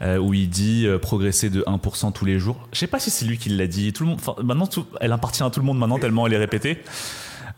Hein. 0.00 0.18
où 0.18 0.34
il 0.34 0.48
dit 0.48 0.86
progresser 1.00 1.50
de 1.50 1.62
1% 1.62 2.12
tous 2.12 2.24
les 2.24 2.38
jours. 2.38 2.68
Je 2.72 2.78
sais 2.78 2.86
pas 2.86 2.98
si 2.98 3.10
c'est 3.10 3.24
lui 3.24 3.38
qui 3.38 3.48
l'a 3.50 3.66
dit. 3.66 3.92
Tout 3.92 4.04
le 4.04 4.10
monde, 4.10 4.20
maintenant, 4.42 4.68
elle 5.00 5.12
appartient 5.12 5.42
à 5.42 5.50
tout 5.50 5.60
le 5.60 5.66
monde 5.66 5.78
maintenant, 5.78 5.98
tellement 5.98 6.26
elle 6.26 6.34
est 6.34 6.38
répétée. 6.38 6.82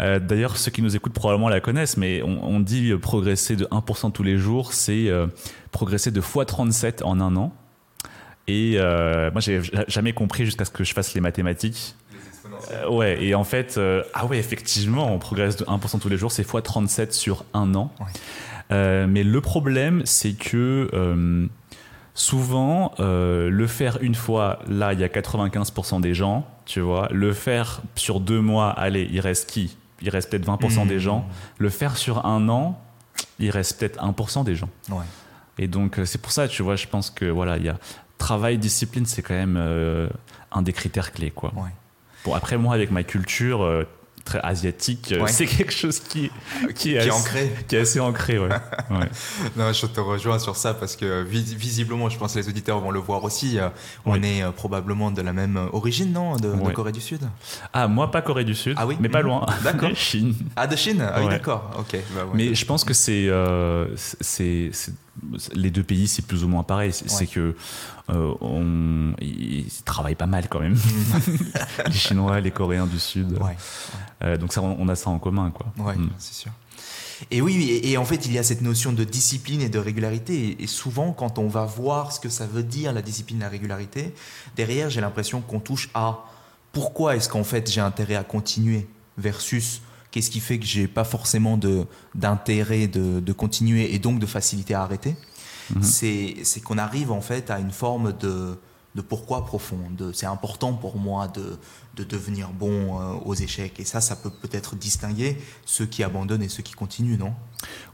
Euh, 0.01 0.19
d'ailleurs, 0.19 0.57
ceux 0.57 0.71
qui 0.71 0.83
nous 0.83 0.97
écoutent 0.97 1.13
probablement 1.13 1.49
la 1.49 1.61
connaissent, 1.61 1.97
mais 1.97 2.23
on, 2.23 2.61
dit 2.61 2.93
progresser 3.01 3.57
de 3.57 3.65
1% 3.67 4.13
tous 4.13 4.23
les 4.23 4.37
jours, 4.37 4.73
c'est 4.73 5.09
euh, 5.09 5.27
progresser 5.71 6.11
de 6.11 6.21
x37 6.21 7.03
en 7.03 7.21
un 7.21 7.37
an. 7.37 7.53
Et 8.49 8.75
euh, 8.77 9.31
moi, 9.31 9.41
j'ai 9.41 9.61
jamais 9.89 10.13
compris 10.13 10.45
jusqu'à 10.45 10.65
ce 10.65 10.71
que 10.71 10.85
je 10.85 10.93
fasse 10.93 11.15
les 11.15 11.21
mathématiques. 11.21 11.95
Euh, 12.71 12.89
ouais, 12.89 13.23
et 13.23 13.35
en 13.35 13.45
fait, 13.45 13.81
ah 14.15 14.27
ouais, 14.27 14.39
effectivement, 14.39 15.13
on 15.13 15.19
progresse 15.19 15.57
de 15.57 15.65
1% 15.65 15.99
tous 15.99 16.09
les 16.09 16.17
jours, 16.17 16.33
c'est 16.33 16.47
x37 16.47 17.13
sur 17.13 17.45
un 17.55 17.75
an. 17.75 17.91
Euh, 18.71 19.07
mais 19.09 19.23
le 19.23 19.41
problème, 19.41 20.03
c'est 20.05 20.33
que 20.33 20.89
euh, 20.93 21.47
souvent, 22.15 22.93
euh, 23.01 23.51
le 23.51 23.67
faire 23.67 23.99
une 24.01 24.15
fois, 24.15 24.61
là, 24.69 24.93
il 24.93 25.01
y 25.01 25.05
a 25.05 25.09
95% 25.09 26.01
des 26.01 26.15
gens, 26.15 26.47
tu 26.65 26.81
vois. 26.81 27.09
Le 27.11 27.33
faire 27.33 27.83
sur 27.95 28.21
deux 28.21 28.41
mois, 28.41 28.71
allez, 28.71 29.09
il 29.11 29.21
reste 29.21 29.49
qui? 29.49 29.77
Il 30.01 30.11
reste 30.11 30.31
peut-être 30.31 30.47
20% 30.47 30.87
des 30.87 30.99
gens. 30.99 31.25
Le 31.59 31.69
faire 31.69 31.97
sur 31.97 32.27
un 32.27 32.49
an, 32.49 32.81
il 33.39 33.51
reste 33.51 33.79
peut-être 33.79 34.03
1% 34.03 34.45
des 34.45 34.57
gens. 34.57 34.69
Ouais. 34.91 35.05
Et 35.59 35.69
donc, 35.69 35.99
euh, 35.99 36.05
c'est 36.05 36.21
pour 36.21 36.33
ça, 36.33 36.49
tu 36.49 36.63
vois, 36.63 36.77
je 36.77 36.87
pense 36.89 37.11
que 37.11 37.27
voilà, 37.27 37.57
il 37.57 37.65
y 37.65 37.69
a 37.69 37.79
travail, 38.19 38.59
discipline, 38.59 39.07
c'est 39.07 39.23
quand 39.23 39.35
même 39.35 39.57
euh, 39.57 40.09
un 40.51 40.63
des 40.63 40.73
critères 40.73 41.13
clés, 41.13 41.31
quoi. 41.31 41.53
Ouais. 41.55 41.71
Bon, 42.25 42.35
après, 42.35 42.57
moi, 42.57 42.75
avec 42.75 42.91
ma 42.91 43.03
culture 43.03 43.63
euh, 43.63 43.85
très 44.25 44.39
asiatique, 44.41 45.11
euh, 45.13 45.23
Ouais. 45.23 45.29
c'est 45.33 45.47
quelque 45.47 45.73
chose 45.73 45.99
qui, 45.99 46.31
qui, 46.69 46.75
Qui 46.75 46.95
est 46.95 46.99
assez- 46.99 47.11
ancré. 47.11 47.53
Qui 47.67 47.75
est 47.75 47.81
assez 47.81 47.99
ancré, 47.99 48.39
ouais. 48.39 48.49
ouais. 48.91 49.09
Non, 49.57 49.73
je 49.73 49.87
te 49.87 49.99
rejoins 49.99 50.39
sur 50.39 50.55
ça 50.55 50.75
parce 50.75 50.95
que 50.95 51.25
vis- 51.25 51.57
visiblement, 51.57 52.09
je 52.09 52.17
pense 52.19 52.35
que 52.35 52.39
les 52.39 52.49
auditeurs 52.49 52.79
vont 52.79 52.93
le 52.93 53.01
voir 53.01 53.25
aussi. 53.25 53.59
euh, 53.59 53.69
On 54.07 54.13
Oui. 54.13 54.21
est 54.25 54.45
euh, 54.45 54.53
probablement 54.53 55.11
de 55.11 55.21
la 55.23 55.33
même 55.33 55.57
origine, 55.73 56.13
non 56.13 56.37
de, 56.37 56.43
de 56.43 56.55
Ouais. 56.55 56.73
Corée 56.73 56.93
du 56.93 57.01
Sud? 57.01 57.23
Ah, 57.73 57.89
moi, 57.89 58.13
pas 58.13 58.23
Corée 58.23 58.45
du 58.45 58.55
Sud, 58.55 58.75
Ah 58.77 58.87
oui 58.87 58.97
mais 59.01 59.09
pas 59.09 59.23
loin. 59.23 59.45
D'accord. 59.65 59.91
Chine. 59.97 60.37
Ah, 60.55 60.69
de 60.69 60.77
Chine? 60.77 61.05
Ah 61.13 61.21
oui, 61.21 61.29
d'accord. 61.29 61.73
Ok. 61.81 61.99
bah. 62.15 62.21
Mais 62.35 62.55
je 62.55 62.65
pense 62.65 62.85
que 62.85 62.95
c'est, 62.95 63.27
euh, 63.29 63.89
c'est, 63.97 64.71
c'est- 64.73 64.95
les 65.55 65.71
deux 65.71 65.83
pays, 65.83 66.09
c'est 66.09 66.23
plus 66.27 66.43
ou 66.45 66.49
moins 66.49 66.63
pareil. 66.63 66.93
C'est, 66.93 67.09
c'est 67.11 67.27
que 67.27 67.55
euh, 68.11 68.35
on, 68.41 69.15
ils 69.21 69.67
travaillent 69.85 70.15
pas 70.15 70.27
mal 70.27 70.49
quand 70.49 70.61
même. 70.61 70.77
les 71.87 71.93
Chinois, 71.93 72.41
les 72.41 72.51
Coréens 72.51 72.87
du 72.87 72.99
Sud. 72.99 73.33
Ouais, 73.41 73.57
Euh, 74.23 74.37
donc 74.37 74.53
ça, 74.53 74.63
on 74.63 74.89
a 74.89 74.95
ça 74.97 75.11
en 75.11 75.19
commun, 75.19 75.51
quoi. 75.51 75.67
ouais, 75.85 75.97
Mm. 75.97 76.11
c'est 76.19 76.35
sûr. 76.35 76.53
Et 77.31 77.41
oui, 77.41 77.63
et, 77.71 77.91
et 77.93 77.97
en 77.99 78.05
fait, 78.05 78.27
il 78.27 78.33
y 78.33 78.39
a 78.39 78.43
cette 78.43 78.63
notion 78.63 78.93
de 78.93 79.05
discipline 79.05 79.61
et 79.61 79.69
de 79.69 79.79
régularité. 79.79 80.49
Et, 80.49 80.65
et 80.65 80.67
souvent, 80.67 81.13
quand 81.13 81.39
on 81.39 81.47
va 81.47 81.65
voir 81.65 82.11
ce 82.13 82.19
que 82.19 82.29
ça 82.29 82.47
veut 82.47 82.65
dire, 82.65 82.93
la 82.93 83.03
discipline 83.03 83.39
et 83.39 83.43
la 83.43 83.49
régularité, 83.49 84.13
derrière, 84.57 84.91
j'ai 84.91 85.01
l'impression 85.01 85.41
qu'on 85.41 85.61
touche 85.61 85.89
à 85.95 86.25
pourquoi 86.73 87.15
est-ce 87.17 87.29
qu'en 87.29 87.45
fait 87.45 87.71
j'ai 87.71 87.83
intérêt 87.83 88.15
à 88.15 88.25
continuer 88.25 88.89
versus 89.19 89.83
qu'est-ce 90.13 90.31
qui 90.31 90.39
fait 90.41 90.59
que 90.61 90.65
j'ai 90.67 90.87
pas 90.87 91.03
forcément 91.05 91.57
de, 91.57 91.87
d'intérêt 92.15 92.87
de, 92.87 93.19
de 93.19 93.33
continuer 93.33 93.93
et 93.95 93.99
donc 93.99 94.21
de 94.21 94.27
facilité 94.27 94.75
à 94.75 94.83
arrêter. 94.83 95.17
Mhm. 95.75 95.83
C'est, 95.83 96.37
qu'on 96.65 96.79
arrive 96.79 97.11
en 97.11 97.21
fait 97.21 97.51
à 97.51 97.59
une 97.59 97.71
forme 97.71 98.13
de, 98.21 98.59
de 98.95 99.01
pourquoi 99.01 99.45
profond. 99.47 99.79
C'est 100.13 100.27
important 100.27 100.75
pour 100.75 100.99
moi 100.99 101.29
de, 101.29 101.57
de 101.97 102.05
devenir 102.05 102.51
bon 102.51 103.01
euh, 103.01 103.15
aux 103.25 103.35
échecs. 103.35 103.81
Et 103.81 103.85
ça, 103.87 104.03
ça 104.03 104.15
peut 104.17 104.29
peut-être 104.31 104.77
distinguer 104.77 105.39
ceux 105.65 105.87
qui 105.87 106.03
abandonnent 106.03 106.43
et 106.43 106.49
ceux 106.51 106.63
qui 106.63 106.75
continuent, 106.75 107.19
non? 107.19 107.33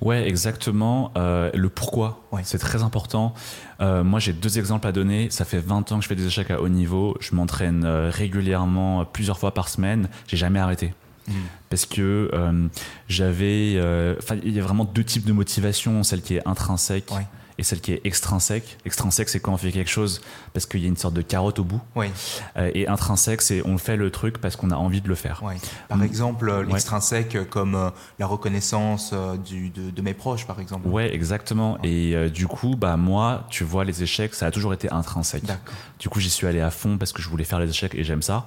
Ouais, 0.01 0.27
exactement. 0.27 1.13
Euh, 1.17 1.51
le 1.55 1.69
pourquoi, 1.69 2.25
Ouais. 2.33 2.43
c'est 2.45 2.59
très 2.59 2.83
important. 2.83 3.33
Euh, 3.81 4.03
moi, 4.03 4.19
j'ai 4.19 4.33
deux 4.33 4.59
exemples 4.59 4.89
à 4.89 4.93
donner. 4.93 5.31
Ça 5.31 5.45
fait 5.45 5.61
20 5.61 5.93
ans 5.93 5.99
que 5.99 6.03
je 6.03 6.09
fais 6.09 6.17
des 6.17 6.27
échecs 6.27 6.51
à 6.51 6.61
haut 6.61 6.69
niveau. 6.69 7.17
Je 7.21 7.35
m'entraîne 7.37 7.85
régulièrement, 7.85 9.05
plusieurs 9.05 9.39
fois 9.39 9.55
par 9.55 9.69
semaine. 9.69 10.09
J'ai 10.27 10.37
jamais 10.37 10.59
arrêté. 10.59 10.95
Parce 11.71 11.87
que 11.87 12.31
euh, 12.33 12.69
j'avais. 13.09 13.75
euh, 13.77 14.15
il 14.45 14.53
y 14.55 14.61
a 14.61 14.63
vraiment 14.63 14.85
deux 14.85 15.05
types 15.05 15.25
de 15.25 15.33
motivation 15.33 16.03
celle 16.03 16.23
qui 16.23 16.37
est 16.37 16.47
intrinsèque 16.49 17.11
Ouais. 17.11 17.27
et 17.59 17.63
celle 17.63 17.81
qui 17.81 17.93
est 17.93 18.01
extrinsèque. 18.05 18.79
Extrinsèque, 18.85 19.29
c'est 19.29 19.41
quand 19.41 19.53
on 19.53 19.57
fait 19.57 19.73
quelque 19.73 19.91
chose 19.91 20.21
parce 20.53 20.65
qu'il 20.67 20.81
y 20.81 20.85
a 20.85 20.89
une 20.89 20.97
sorte 20.97 21.15
de 21.15 21.23
carotte 21.23 21.59
au 21.59 21.65
bout. 21.65 21.81
Euh, 22.57 22.71
et 22.75 22.87
intrinsèque, 22.89 23.43
c'est 23.43 23.63
on 23.67 23.77
fait 23.79 23.97
le 23.97 24.11
truc 24.11 24.39
parce 24.39 24.57
qu'on 24.57 24.71
a 24.71 24.77
envie 24.77 25.01
de 25.01 25.09
le 25.09 25.15
faire. 25.15 25.43
ouais. 25.43 25.57
Par 25.89 25.99
Mm. 25.99 26.03
exemple, 26.05 26.63
l'extrinsèque 26.69 27.49
comme 27.51 27.91
la 28.19 28.27
reconnaissance 28.27 29.13
du, 29.45 29.71
de, 29.71 29.91
de 29.91 30.03
mes 30.03 30.15
proches, 30.15 30.47
par 30.47 30.61
exemple. 30.61 30.87
Ouais, 30.89 31.13
exactement. 31.15 31.79
Et 31.83 32.31
du 32.31 32.47
coup, 32.47 32.77
bah 32.77 32.97
moi, 32.97 33.47
tu 33.51 33.65
vois, 33.65 33.85
les 33.85 34.03
échecs, 34.03 34.35
ça 34.35 34.47
a 34.47 34.51
toujours 34.51 34.73
été 34.73 34.91
intrinsèque. 34.91 35.45
Du 35.99 36.09
coup, 36.09 36.21
j'y 36.21 36.31
suis 36.31 36.47
allé 36.47 36.61
à 36.61 36.71
fond 36.71 36.97
parce 36.97 37.13
que 37.13 37.21
je 37.23 37.29
voulais 37.29 37.45
faire 37.45 37.59
les 37.59 37.69
échecs 37.71 37.95
et 37.95 38.05
j'aime 38.05 38.23
ça. 38.23 38.47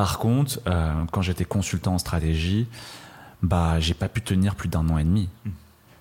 Par 0.00 0.18
contre, 0.18 0.60
euh, 0.66 1.04
quand 1.12 1.20
j'étais 1.20 1.44
consultant 1.44 1.92
en 1.94 1.98
stratégie, 1.98 2.66
bah 3.42 3.78
j'ai 3.80 3.92
pas 3.92 4.08
pu 4.08 4.22
tenir 4.22 4.54
plus 4.54 4.68
d'un 4.70 4.88
an 4.88 4.96
et 4.96 5.04
demi 5.04 5.28
Mm. 5.44 5.50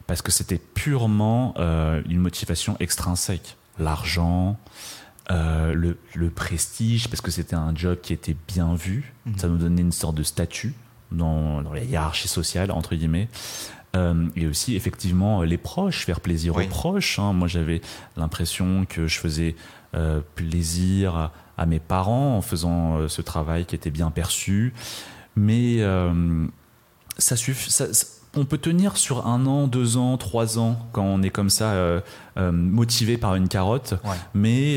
parce 0.07 0.21
que 0.21 0.31
c'était 0.31 0.57
purement 0.57 1.53
euh, 1.57 2.01
une 2.09 2.19
motivation 2.19 2.77
extrinsèque, 2.79 3.57
l'argent. 3.77 4.57
euh, 5.31 5.73
le, 5.75 5.97
le 6.15 6.29
prestige, 6.31 7.07
parce 7.09 7.21
que 7.21 7.29
c'était 7.29 7.55
un 7.55 7.75
job 7.75 7.99
qui 8.01 8.13
était 8.13 8.35
bien 8.47 8.73
vu, 8.73 9.13
Mhm. 9.27 9.37
ça 9.37 9.47
nous 9.47 9.57
donnait 9.57 9.81
une 9.83 9.91
sorte 9.91 10.15
de 10.15 10.23
statut 10.23 10.73
dans, 11.11 11.61
dans 11.61 11.71
la 11.73 11.83
hiérarchie 11.83 12.27
sociale, 12.29 12.71
entre 12.71 12.95
guillemets. 12.95 13.27
Euh, 13.95 14.27
et 14.35 14.47
aussi, 14.47 14.75
effectivement, 14.75 15.43
les 15.43 15.57
proches, 15.59 16.05
faire 16.05 16.19
plaisir 16.21 16.55
Oui. 16.55 16.65
aux 16.65 16.67
proches. 16.69 17.19
hein. 17.19 17.33
Moi, 17.33 17.47
j'avais 17.47 17.81
l'impression 18.17 18.85
que 18.89 19.05
je 19.07 19.19
faisais 19.19 19.55
euh, 19.93 20.21
plaisir 20.35 21.29
à, 21.59 21.65
mes 21.65 21.79
parents 21.79 22.37
en 22.37 22.41
faisant 22.41 22.97
euh, 22.97 23.07
ce 23.07 23.21
travail 23.21 23.65
qui 23.65 23.75
était 23.75 23.89
bien 23.91 24.11
perçu. 24.11 24.73
Mais 25.35 25.77
euh, 25.79 26.45
ça 27.17 27.35
suffit. 27.35 27.71
ça- 27.71 27.93
ça- 27.93 28.07
on 28.35 28.45
peut 28.45 28.59
tenir 28.59 28.95
sur 28.97 29.25
un 29.25 29.45
an, 29.47 29.65
deux 29.67 29.97
ans, 29.97 30.15
trois 30.17 30.59
ans 30.59 30.77
quand 30.91 31.01
on 31.03 31.23
est 31.23 31.31
comme 31.31 31.49
ça 31.49 31.71
euh, 31.71 31.99
euh, 32.37 32.51
motivé 32.51 33.17
par 33.17 33.33
une 33.33 33.47
carotte, 33.47 33.95
Ouais. 34.03 34.15
mais 34.35 34.75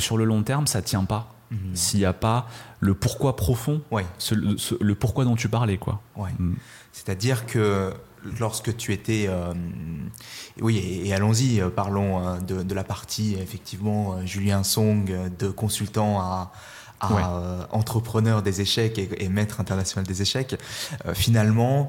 sur 0.00 0.16
le 0.16 0.24
long 0.24 0.42
terme, 0.42 0.66
ça 0.66 0.80
tient 0.80 1.04
pas. 1.04 1.34
Mhm. 1.50 1.58
S'il 1.74 2.00
n'y 2.00 2.06
a 2.06 2.12
pas 2.14 2.46
le 2.80 2.94
pourquoi 2.94 3.36
profond, 3.36 3.82
Ouais. 3.90 4.06
ce- 4.18 4.34
le, 4.34 4.56
ce- 4.58 4.74
le 4.82 4.94
pourquoi 4.94 5.24
dont 5.24 5.36
tu 5.36 5.48
parlais, 5.50 5.76
quoi. 5.78 6.00
Ouais. 6.16 6.30
Mm. 6.38 6.54
C'est-à-dire 6.92 7.44
que 7.46 7.92
lorsque 8.38 8.76
tu 8.76 8.92
étais... 8.92 9.26
euh, 9.28 9.54
oui, 10.60 10.78
et, 10.78 11.08
et 11.08 11.14
allons-y, 11.14 11.60
euh, 11.60 11.70
parlons 11.70 12.26
euh, 12.26 12.38
de, 12.40 12.62
de 12.62 12.74
la 12.74 12.84
partie, 12.84 13.36
effectivement, 13.40 14.24
Julien 14.26 14.62
Song, 14.64 15.10
de 15.38 15.48
consultant 15.50 16.20
à, 16.20 16.52
à, 17.00 17.14
Ouais. 17.14 17.22
euh, 17.24 17.62
entrepreneur 17.70 18.42
des 18.42 18.60
échecs 18.60 18.98
et, 18.98 19.08
et 19.24 19.28
maître 19.28 19.60
international 19.60 20.06
des 20.06 20.20
échecs. 20.22 20.56
Euh, 21.06 21.14
finalement, 21.14 21.88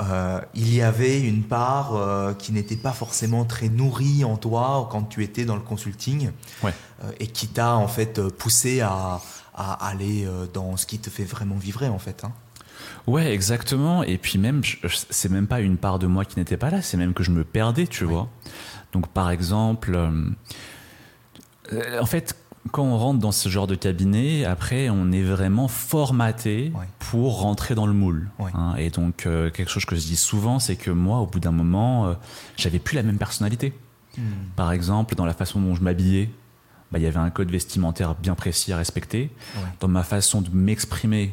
euh, 0.00 0.40
il 0.54 0.72
y 0.74 0.82
avait 0.82 1.20
une 1.20 1.42
part 1.44 1.94
euh, 1.96 2.34
qui 2.34 2.52
n'était 2.52 2.76
pas 2.76 2.92
forcément 2.92 3.44
très 3.44 3.68
nourrie 3.68 4.22
en 4.24 4.36
toi 4.36 4.88
quand 4.92 5.02
tu 5.04 5.24
étais 5.24 5.44
dans 5.46 5.56
le 5.56 5.62
consulting 5.62 6.30
Ouais. 6.62 6.74
euh, 7.04 7.10
et 7.20 7.26
qui 7.26 7.48
t'a 7.48 7.74
en 7.74 7.88
fait 7.88 8.20
poussé 8.28 8.82
à, 8.82 9.20
à 9.54 9.86
aller 9.88 10.28
dans 10.52 10.76
ce 10.76 10.86
qui 10.86 10.98
te 10.98 11.10
fait 11.10 11.24
vraiment 11.24 11.56
vibrer 11.56 11.88
en 11.88 11.98
fait. 11.98 12.22
hein. 12.24 12.32
Ouais, 13.06 13.32
exactement. 13.32 14.02
Et 14.02 14.18
puis 14.18 14.38
même, 14.38 14.62
c'est 15.10 15.30
même 15.30 15.46
pas 15.46 15.60
une 15.60 15.76
part 15.76 15.98
de 15.98 16.06
moi 16.06 16.24
qui 16.24 16.38
n'était 16.38 16.56
pas 16.56 16.70
là, 16.70 16.82
c'est 16.82 16.96
même 16.96 17.14
que 17.14 17.22
je 17.22 17.30
me 17.30 17.44
perdais, 17.44 17.86
tu 17.86 18.04
Oui. 18.04 18.12
vois. 18.12 18.28
Donc 18.92 19.08
par 19.08 19.30
exemple, 19.30 19.94
euh, 21.72 22.00
en 22.00 22.06
fait, 22.06 22.36
quand 22.72 22.82
on 22.84 22.98
rentre 22.98 23.18
dans 23.20 23.32
ce 23.32 23.48
genre 23.48 23.66
de 23.66 23.74
cabinet, 23.74 24.44
après, 24.44 24.90
on 24.90 25.12
est 25.12 25.22
vraiment 25.22 25.66
formaté 25.68 26.72
pour 26.98 27.40
rentrer 27.40 27.74
dans 27.74 27.86
le 27.86 27.92
moule. 27.94 28.28
Hein. 28.54 28.74
Et 28.76 28.90
donc, 28.90 29.26
euh, 29.26 29.50
quelque 29.50 29.70
chose 29.70 29.84
que 29.86 29.96
je 29.96 30.02
dis 30.02 30.16
souvent, 30.16 30.58
c'est 30.58 30.76
que 30.76 30.90
moi, 30.90 31.18
au 31.20 31.26
bout 31.26 31.40
d'un 31.40 31.52
moment, 31.52 32.06
euh, 32.06 32.14
j'avais 32.56 32.78
plus 32.78 32.96
la 32.96 33.02
même 33.02 33.18
personnalité. 33.18 33.72
Par 34.56 34.70
exemple, 34.72 35.14
dans 35.14 35.24
la 35.24 35.32
façon 35.32 35.60
dont 35.62 35.74
je 35.74 35.80
m'habillais, 35.82 36.28
bah, 36.92 36.98
il 36.98 37.02
y 37.02 37.06
avait 37.06 37.16
un 37.20 37.30
code 37.30 37.50
vestimentaire 37.50 38.14
bien 38.16 38.34
précis 38.34 38.70
à 38.72 38.76
respecter. 38.76 39.30
Ouais. 39.56 39.62
Dans 39.80 39.88
ma 39.88 40.02
façon 40.02 40.42
de 40.42 40.50
m'exprimer, 40.52 41.32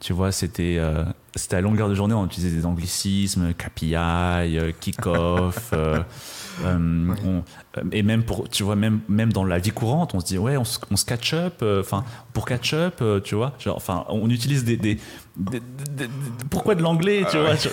tu 0.00 0.12
vois, 0.14 0.32
c'était 0.32 0.76
euh, 0.78 1.04
c'était 1.36 1.56
à 1.56 1.60
longueur 1.60 1.88
de 1.88 1.94
journée, 1.94 2.14
on 2.14 2.24
utilisait 2.26 2.56
des 2.56 2.66
anglicismes, 2.66 3.52
KPI, 3.54 3.94
euh, 3.94 4.72
kick-off. 4.80 5.70
euh, 5.72 6.00
euh, 6.64 7.14
on- 7.24 7.42
et 7.92 8.02
même 8.02 8.24
pour, 8.24 8.48
tu 8.48 8.62
vois, 8.64 8.76
même, 8.76 9.00
même 9.08 9.32
dans 9.32 9.44
la 9.44 9.58
vie 9.58 9.70
courante, 9.70 10.14
on 10.14 10.20
se 10.20 10.26
dit, 10.26 10.38
ouais, 10.38 10.56
on 10.56 10.64
se, 10.64 10.78
on 10.90 10.96
se 10.96 11.04
catch 11.04 11.32
up, 11.34 11.62
enfin, 11.80 12.04
pour 12.32 12.44
catch 12.46 12.74
up, 12.74 13.02
tu 13.24 13.34
vois, 13.34 13.52
enfin, 13.68 14.04
on 14.08 14.28
utilise 14.30 14.64
des. 14.64 14.76
des, 14.76 14.96
des- 15.36 15.60
des- 15.60 16.06
des- 16.06 16.10
pourquoi 16.50 16.74
de 16.74 16.82
l'anglais, 16.82 17.24
tu 17.30 17.38
vois 17.38 17.56
tu- 17.56 17.68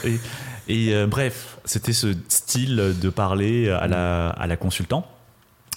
Et, 0.70 0.90
et, 0.90 1.06
bref, 1.08 1.58
c'était 1.66 1.94
ce 1.94 2.14
style 2.30 2.94
de 3.02 3.10
parler 3.10 3.70
à 3.70 3.88
la, 3.88 4.30
à 4.30 4.48
la 4.48 4.58
consultant 4.58 5.08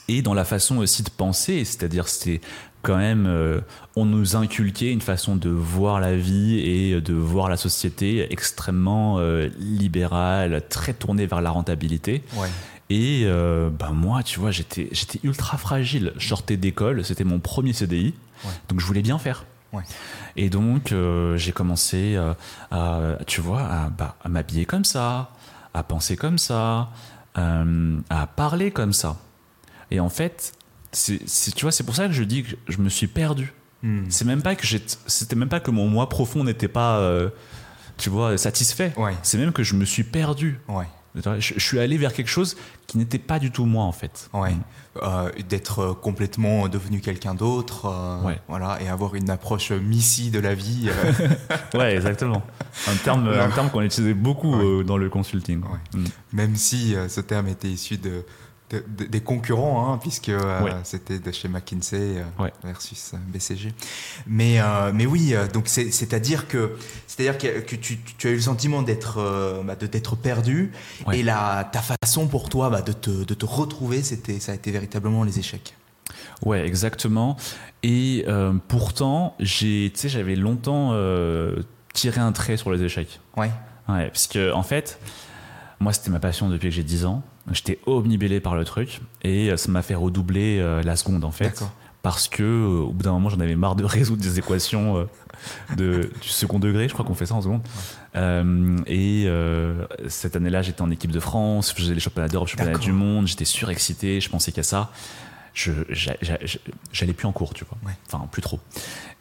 et 0.09 0.23
dans 0.23 0.35
la 0.35 0.45
façon 0.45 0.78
aussi 0.78 1.02
de 1.04 1.11
penser, 1.11 1.64
c'est-à-dire 1.64 2.09
c'était 2.09 2.40
quand 2.82 2.96
même, 2.96 3.26
euh, 3.26 3.60
on 3.96 4.04
nous 4.04 4.37
inculquait 4.37 4.90
une 4.90 5.00
façon 5.00 5.37
de 5.37 5.50
voir 5.50 6.00
la 6.00 6.16
vie 6.16 6.58
et 6.60 7.00
de 7.00 7.12
voir 7.14 7.49
la 7.49 7.56
société 7.56 8.32
extrêmement 8.32 9.16
euh, 9.18 9.49
libérale, 9.58 10.62
très 10.68 10.94
tournée 10.94 11.26
vers 11.26 11.40
la 11.40 11.50
rentabilité. 11.50 12.22
Ouais. 12.37 12.49
Et 12.88 13.22
euh, 13.25 13.70
ben 13.70 13.90
moi, 13.90 14.22
tu 14.22 14.40
vois, 14.40 14.50
j'étais 14.50 14.88
j'étais 14.92 15.20
ultra 15.22 15.58
fragile. 15.58 16.12
Je 16.16 16.26
sortais 16.28 16.56
d'école, 16.56 17.04
c'était 17.04 17.25
mon 17.25 17.38
premier 17.38 17.72
CDI, 17.72 18.14
Ouais. 18.44 18.50
donc 18.68 18.80
je 18.80 18.87
voulais 18.87 19.02
bien 19.02 19.18
faire. 19.18 19.44
Ouais. 19.72 19.82
Et 20.37 20.49
donc 20.50 20.92
j'ai 21.37 21.52
commencé, 21.52 22.18
à, 22.70 23.18
tu 23.26 23.40
vois, 23.40 23.60
à, 23.62 23.90
bah, 23.90 24.16
à 24.25 24.28
m'habiller 24.28 24.64
comme 24.64 24.84
ça, 24.84 25.30
à 25.75 25.82
penser 25.84 26.16
comme 26.16 26.38
ça, 26.38 26.88
à 27.37 28.26
parler 28.34 28.70
comme 28.72 28.92
ça. 28.92 29.16
Et 29.92 30.00
en 30.00 30.08
fait, 30.08 30.52
c'est, 30.92 31.18
tu 31.54 31.62
vois, 31.64 31.73
c'est 31.73 31.85
pour 31.85 31.94
ça 31.94 32.06
que 32.06 32.12
je 32.12 32.25
dis 32.25 32.42
que 32.44 32.56
je 32.68 32.78
me 32.78 32.88
suis 32.88 33.06
perdu. 33.06 33.52
Hmm. 33.82 34.04
C'est 34.09 34.25
même 34.25 34.42
pas 34.42 34.54
que 34.56 34.66
c'était 35.06 35.37
même 35.37 35.49
pas 35.49 35.61
que 35.61 35.70
mon 35.70 35.88
moi 35.88 36.09
profond 36.09 36.44
n'était 36.44 36.68
pas, 36.68 36.99
euh, 36.99 37.30
tu 37.97 38.11
vois, 38.11 38.37
satisfait. 38.37 38.92
Ouais. 38.97 39.14
C'est 39.23 39.38
même 39.38 39.52
que 39.52 39.62
je 39.62 39.75
me 39.75 39.85
suis 39.85 40.04
perdu. 40.04 40.61
Ouais. 40.68 40.87
Je, 41.14 41.40
je 41.40 41.59
suis 41.59 41.80
allé 41.80 41.97
vers 41.97 42.12
quelque 42.12 42.28
chose 42.28 42.56
qui 42.87 42.97
n'était 42.97 43.18
pas 43.18 43.40
du 43.40 43.50
tout 43.50 43.64
moi 43.64 43.85
en 43.85 43.90
fait. 43.92 44.30
Ouais. 44.32 44.54
Euh, 45.02 45.30
d'être 45.49 45.92
complètement 45.94 46.68
devenu 46.68 47.00
quelqu'un 47.00 47.35
d'autre, 47.35 47.87
euh, 47.87 48.35
voilà, 48.49 48.80
et 48.82 48.88
avoir 48.88 49.14
une 49.14 49.30
approche 49.30 49.73
Missy 49.73 50.30
de 50.30 50.38
la 50.38 50.54
vie. 50.54 50.88
euh, 50.88 51.28
Ouais, 51.78 51.94
exactement. 51.97 52.42
Un 52.88 52.97
terme, 52.97 53.28
un 53.28 53.50
terme 53.50 53.70
qu'on 53.70 53.82
utilisait 53.82 54.14
beaucoup 54.14 54.54
euh, 54.54 54.85
dans 54.85 54.97
le 54.99 55.09
consulting. 55.09 55.62
Ouais. 55.62 56.00
Mm. 56.00 56.04
même 56.32 56.56
si 56.56 56.94
euh, 56.94 57.09
ce 57.09 57.20
terme 57.20 57.49
était 57.49 57.68
issu 57.68 57.97
de, 57.97 58.25
de- 58.70 58.84
de- 58.96 59.04
des 59.04 59.20
concurrents, 59.20 59.92
hein, 59.92 59.98
puisque 59.98 60.28
euh, 60.28 60.62
Ouais. 60.62 60.72
c'était 60.84 61.18
de 61.18 61.32
chez 61.32 61.48
McKinsey 61.48 62.18
euh, 62.18 62.42
Ouais. 62.42 62.52
versus 62.64 63.12
euh, 63.14 63.16
BCG. 63.32 63.72
Mais, 64.26 64.60
euh, 64.60 64.92
mais 64.94 65.06
oui, 65.06 65.34
donc 65.52 65.68
c'est- 65.68 65.90
c'est-à-dire 65.90 66.46
que, 66.48 66.76
c'est-à-dire 67.06 67.36
que, 67.38 67.60
que 67.60 67.76
tu, 67.76 67.98
tu 68.18 68.28
as 68.28 68.30
eu 68.30 68.36
le 68.36 68.40
sentiment 68.40 68.82
d'être 68.82 69.16
bah, 69.64 69.76
de 69.76 69.86
d'être 69.86 70.16
perdu, 70.16 70.72
Ouais. 71.06 71.18
et 71.18 71.22
la, 71.22 71.68
ta 71.72 71.80
façon 71.82 72.26
pour 72.28 72.48
toi 72.48 72.70
bah, 72.70 72.82
de, 72.82 72.92
te, 72.92 73.10
de 73.24 73.34
te 73.34 73.44
retrouver, 73.46 74.02
c'était, 74.02 74.38
ça 74.40 74.52
a 74.52 74.54
été 74.54 74.70
véritablement 74.70 75.24
les 75.24 75.38
échecs. 75.38 75.74
Ouais, 76.44 76.66
exactement. 76.66 77.36
Et 77.82 78.24
pourtant, 78.68 79.34
j'ai, 79.40 79.90
tu 79.94 80.00
sais, 80.00 80.08
j'avais 80.08 80.36
longtemps 80.36 80.94
tiré 81.92 82.20
un 82.20 82.32
trait 82.32 82.56
sur 82.56 82.70
les 82.70 82.82
échecs. 82.82 83.20
Ouais. 83.36 83.50
Ouais, 83.88 84.06
parce 84.08 84.26
que 84.28 84.52
en 84.52 84.62
fait, 84.62 84.98
moi, 85.80 85.92
c'était 85.92 86.10
ma 86.10 86.20
passion 86.20 86.48
depuis 86.48 86.68
que 86.68 86.74
j'ai 86.74 86.84
10 86.84 87.04
ans. 87.04 87.22
J'étais 87.50 87.78
omnibélé 87.87 88.40
par 88.40 88.54
le 88.54 88.64
truc 88.64 89.00
et 89.23 89.50
euh, 89.50 89.57
ça 89.57 89.71
m'a 89.71 89.83
fait 89.83 89.95
redoubler 89.95 90.59
euh, 90.61 90.83
la 90.83 90.97
seconde 90.97 91.25
en 91.25 91.30
fait. 91.30 91.62
Parce 92.02 92.28
que 92.28 92.42
euh, 92.42 92.83
au 92.83 92.92
bout 92.92 93.02
d'un 93.02 93.12
moment, 93.12 93.28
j'en 93.28 93.40
avais 93.40 93.57
marre 93.57 93.76
de 93.76 93.85
résoudre 93.87 94.23
des 94.23 94.38
équations 94.38 94.99
euh, 94.99 95.04
de, 95.76 96.11
du 96.23 96.28
second 96.28 96.59
degré. 96.59 96.88
Je 96.88 96.92
crois 96.95 97.04
qu'on 97.04 97.14
fait 97.14 97.26
ça 97.26 97.35
en 97.35 97.42
seconde. 97.42 97.62
Et 98.87 99.28
cette 100.09 100.37
année-là, 100.37 100.62
j'étais 100.62 100.83
en 100.83 100.90
équipe 100.90 101.12
de 101.12 101.21
France, 101.21 101.75
je 101.76 101.83
faisais 101.83 101.95
les 101.95 102.00
championnats 102.00 102.28
d'Europe, 102.28 102.49
championnats 102.49 102.78
du 102.78 102.92
monde. 102.92 103.26
J'étais 103.26 103.45
surexcité, 103.45 104.21
je 104.21 104.30
pensais 104.30 104.52
qu'à 104.52 104.62
ça. 104.62 104.90
Je, 105.52 105.73
j'allais 106.92 107.12
plus 107.12 107.26
en 107.26 107.33
cours, 107.33 107.54
tu 107.54 107.64
vois. 107.64 107.76
Ouais. 107.85 107.97
Enfin, 108.07 108.26
plus 108.30 108.40
trop. 108.42 108.61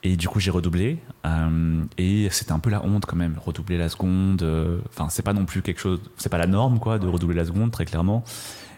Et 0.02 0.16
du 0.16 0.30
coup, 0.30 0.40
j'ai 0.40 0.52
redoublé. 0.52 1.00
euh, 1.26 1.84
et 1.98 2.30
c'était 2.32 2.54
un 2.54 2.60
peu 2.60 2.70
la 2.70 2.84
honte 2.86 3.06
quand 3.06 3.18
même, 3.18 3.36
redoubler 3.38 3.78
la 3.78 3.90
seconde. 3.90 4.42
euh, 4.44 4.80
Enfin, 4.90 5.10
c'est 5.10 5.24
pas 5.24 5.34
non 5.34 5.46
plus 5.46 5.62
quelque 5.62 5.82
chose. 5.82 6.00
C'est 6.18 6.30
pas 6.30 6.38
la 6.38 6.48
norme, 6.48 6.80
quoi, 6.80 7.00
de 7.00 7.08
redoubler 7.08 7.36
la 7.36 7.46
seconde, 7.46 7.72
très 7.72 7.86
clairement. 7.86 8.24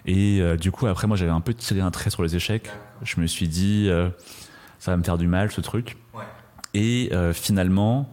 Et 0.08 0.42
euh, 0.42 0.58
du 0.58 0.72
coup, 0.72 0.88
après, 0.88 1.06
moi, 1.06 1.16
j'avais 1.16 1.32
un 1.32 1.42
peu 1.42 1.54
tiré 1.54 1.80
un 1.82 1.92
trait 1.92 2.10
sur 2.10 2.24
les 2.24 2.36
échecs. 2.36 2.70
Je 3.04 3.22
me 3.22 3.28
suis 3.28 3.48
dit, 3.48 3.86
euh, 3.88 4.10
ça 4.80 4.90
va 4.92 4.98
me 4.98 5.04
faire 5.04 5.20
du 5.20 5.28
mal, 5.28 5.52
ce 5.52 5.62
truc. 5.62 5.96
Ouais. 6.16 6.24
Et 6.74 7.10
euh, 7.14 7.34
finalement, 7.34 8.12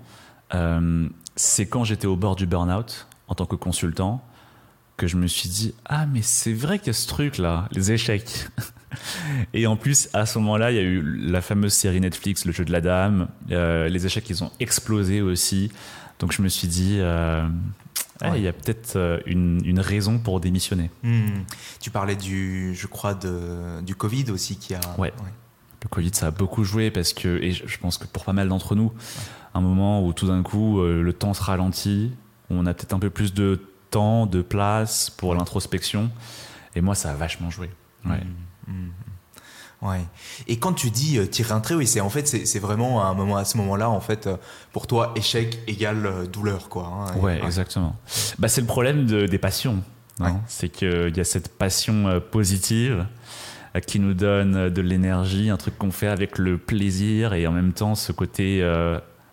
euh, 0.54 1.08
c'est 1.34 1.66
quand 1.66 1.84
j'étais 1.84 2.06
au 2.06 2.16
bord 2.16 2.36
du 2.36 2.46
burn-out, 2.46 3.06
en 3.26 3.34
tant 3.34 3.46
que 3.46 3.56
consultant, 3.56 4.22
que 4.98 5.06
je 5.06 5.16
me 5.16 5.26
suis 5.26 5.48
dit, 5.48 5.74
ah, 5.86 6.04
mais 6.04 6.20
c'est 6.20 6.52
vrai 6.52 6.78
qu'il 6.78 6.88
y 6.88 6.90
a 6.90 6.94
ce 6.94 7.06
truc-là, 7.08 7.68
les 7.72 7.92
échecs. 7.92 8.48
Et 9.54 9.66
en 9.66 9.76
plus, 9.76 10.08
à 10.12 10.26
ce 10.26 10.38
moment-là, 10.38 10.70
il 10.70 10.76
y 10.76 10.80
a 10.80 10.82
eu 10.82 11.02
la 11.02 11.40
fameuse 11.40 11.72
série 11.74 12.00
Netflix, 12.00 12.44
Le 12.44 12.52
jeu 12.52 12.64
de 12.64 12.72
la 12.72 12.80
dame. 12.80 13.28
Euh, 13.50 13.88
les 13.88 14.06
échecs, 14.06 14.28
ils 14.30 14.42
ont 14.44 14.50
explosé 14.60 15.20
aussi. 15.20 15.70
Donc 16.18 16.32
je 16.32 16.42
me 16.42 16.48
suis 16.48 16.68
dit, 16.68 16.96
euh, 16.98 17.46
ah, 18.20 18.30
Ouais. 18.30 18.38
il 18.38 18.42
y 18.44 18.48
a 18.48 18.52
peut-être 18.52 18.96
euh, 18.96 19.20
une, 19.26 19.60
une 19.64 19.80
raison 19.80 20.18
pour 20.18 20.40
démissionner. 20.40 20.90
Hmm. 21.02 21.42
Tu 21.80 21.90
parlais 21.90 22.16
du, 22.16 22.74
je 22.74 22.86
crois, 22.86 23.14
de, 23.14 23.80
du 23.82 23.94
Covid 23.94 24.30
aussi 24.30 24.56
qui 24.56 24.74
a. 24.74 24.80
Ouais. 24.98 25.12
Le 25.82 25.88
Covid, 25.88 26.10
ça 26.12 26.26
a 26.26 26.30
beaucoup 26.32 26.64
joué 26.64 26.90
parce 26.90 27.12
que, 27.12 27.40
et 27.40 27.52
je 27.52 27.78
pense 27.78 27.98
que 27.98 28.06
pour 28.06 28.24
pas 28.24 28.32
mal 28.32 28.48
d'entre 28.48 28.74
nous, 28.74 28.92
un 29.54 29.60
moment 29.60 30.04
où 30.04 30.12
tout 30.12 30.26
d'un 30.26 30.42
coup, 30.42 30.82
le 30.82 31.12
temps 31.12 31.34
se 31.34 31.42
ralentit, 31.42 32.10
on 32.50 32.66
a 32.66 32.74
peut-être 32.74 32.94
un 32.94 32.98
peu 32.98 33.10
plus 33.10 33.32
de 33.32 33.60
temps, 33.90 34.26
de 34.26 34.42
place 34.42 35.08
pour 35.08 35.36
l'introspection. 35.36 36.10
Et 36.74 36.80
moi, 36.80 36.96
ça 36.96 37.10
a 37.12 37.14
vachement 37.14 37.48
joué. 37.50 37.70
Ouais. 38.04 38.16
Mhm. 38.18 38.26
Ouais. 39.80 40.00
Et 40.48 40.58
quand 40.58 40.72
tu 40.72 40.90
dis 40.90 41.18
euh, 41.18 41.26
tirer 41.26 41.52
un 41.52 41.60
trait, 41.60 41.74
oui, 41.76 41.86
c'est 41.86 42.00
en 42.00 42.10
fait 42.10 42.26
c'est 42.26 42.58
vraiment 42.58 43.00
à 43.04 43.06
un 43.06 43.14
moment 43.14 43.36
à 43.36 43.44
ce 43.44 43.56
moment-là 43.58 43.88
en 43.88 44.00
fait 44.00 44.26
euh, 44.26 44.36
pour 44.72 44.88
toi 44.88 45.12
échec 45.14 45.60
égale 45.68 46.04
euh, 46.04 46.26
douleur 46.26 46.68
quoi. 46.68 46.86
hein. 46.86 47.14
Et- 47.16 47.20
Ouais, 47.20 47.40
exactement. 47.44 47.94
Bah, 48.40 48.48
c'est 48.48 48.60
le 48.60 48.66
problème 48.66 49.06
de- 49.06 49.26
des 49.26 49.38
passions. 49.38 49.82
non 50.18 50.26
Ouais. 50.26 50.32
C'est 50.48 50.68
qu'il 50.68 51.16
y 51.16 51.20
a 51.20 51.24
cette 51.24 51.56
passion 51.56 52.20
positive 52.32 53.06
qui 53.86 54.00
nous 54.00 54.14
donne 54.14 54.68
de 54.68 54.80
l'énergie, 54.82 55.48
un 55.48 55.56
truc 55.56 55.78
qu'on 55.78 55.92
fait 55.92 56.08
avec 56.08 56.38
le 56.38 56.58
plaisir 56.58 57.32
et 57.34 57.46
en 57.46 57.52
même 57.52 57.72
temps 57.72 57.94
ce 57.94 58.10
côté 58.10 58.60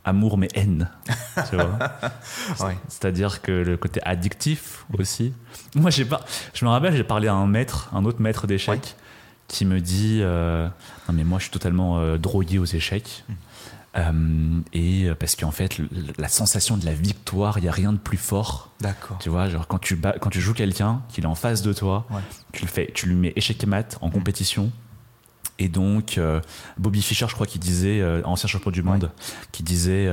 amour 0.04 0.38
mais 0.38 0.50
haine. 0.54 0.92
tu 1.50 1.56
vois? 1.56 1.80
Ouais. 2.68 2.78
C'est-à-dire 2.88 3.42
que 3.42 3.52
le 3.52 3.78
côté 3.78 4.00
addictif 4.04 4.86
aussi. 5.00 5.34
Moi, 5.74 5.90
j'ai 5.90 6.06
pas. 6.06 6.22
Je 6.54 6.64
me 6.66 6.70
rappelle, 6.70 6.96
j'ai 6.96 7.04
parlé 7.04 7.28
à 7.28 7.34
un 7.34 7.48
maître, 7.48 7.90
un 7.94 8.06
autre 8.06 8.22
maître 8.22 8.46
d'échecs. 8.46 8.96
Qui 9.48 9.66
me 9.66 9.80
dit 9.80 10.20
euh, 10.22 10.68
non 11.08 11.14
mais 11.14 11.24
moi 11.24 11.40
je 11.40 11.44
suis 11.44 11.52
totalement 11.52 12.00
euh, 12.00 12.18
drogué 12.18 12.58
aux 12.60 12.66
échecs. 12.66 13.24
Hmm. 13.30 13.34
Euh, 13.98 14.60
et 14.74 15.08
parce 15.18 15.38
qu'en 15.38 15.52
fait, 15.52 15.78
le- 15.78 15.88
la 16.18 16.28
sensation 16.28 16.76
de 16.76 16.86
la 16.86 16.94
victoire, 16.94 17.60
il 17.60 17.64
y 17.64 17.70
a 17.70 17.72
rien 17.72 17.94
de 17.94 17.98
plus 17.98 18.18
fort. 18.18 18.72
D'accord. 18.82 19.18
Tu 19.20 19.30
vois, 19.30 19.48
genre 19.48 19.68
quand 19.68 19.80
tu 19.80 19.96
bats- 19.96 20.16
quand 20.20 20.30
tu 20.30 20.42
joues 20.42 20.54
quelqu'un, 20.54 21.02
qu'il 21.08 21.24
est 21.24 21.28
en 21.28 21.36
face 21.36 21.62
de 21.62 21.72
toi, 21.72 22.06
Ouais. 22.12 22.20
tu 22.52 22.64
le 22.64 22.68
fais, 22.68 22.92
tu 22.94 23.08
lui 23.08 23.16
mets 23.16 23.32
échec 23.38 23.64
et 23.64 23.66
mat 23.68 23.98
en 24.02 24.10
compétition. 24.10 24.70
Et 25.60 25.70
donc, 25.70 26.20
Bobby 26.78 27.02
Fischer, 27.02 27.28
je 27.30 27.34
crois 27.36 27.48
qu'il 27.48 27.62
disait, 27.62 28.04
ancien 28.26 28.50
champion 28.50 28.72
du 28.72 28.84
monde, 28.84 29.10
qui 29.54 29.64
disait, 29.64 30.10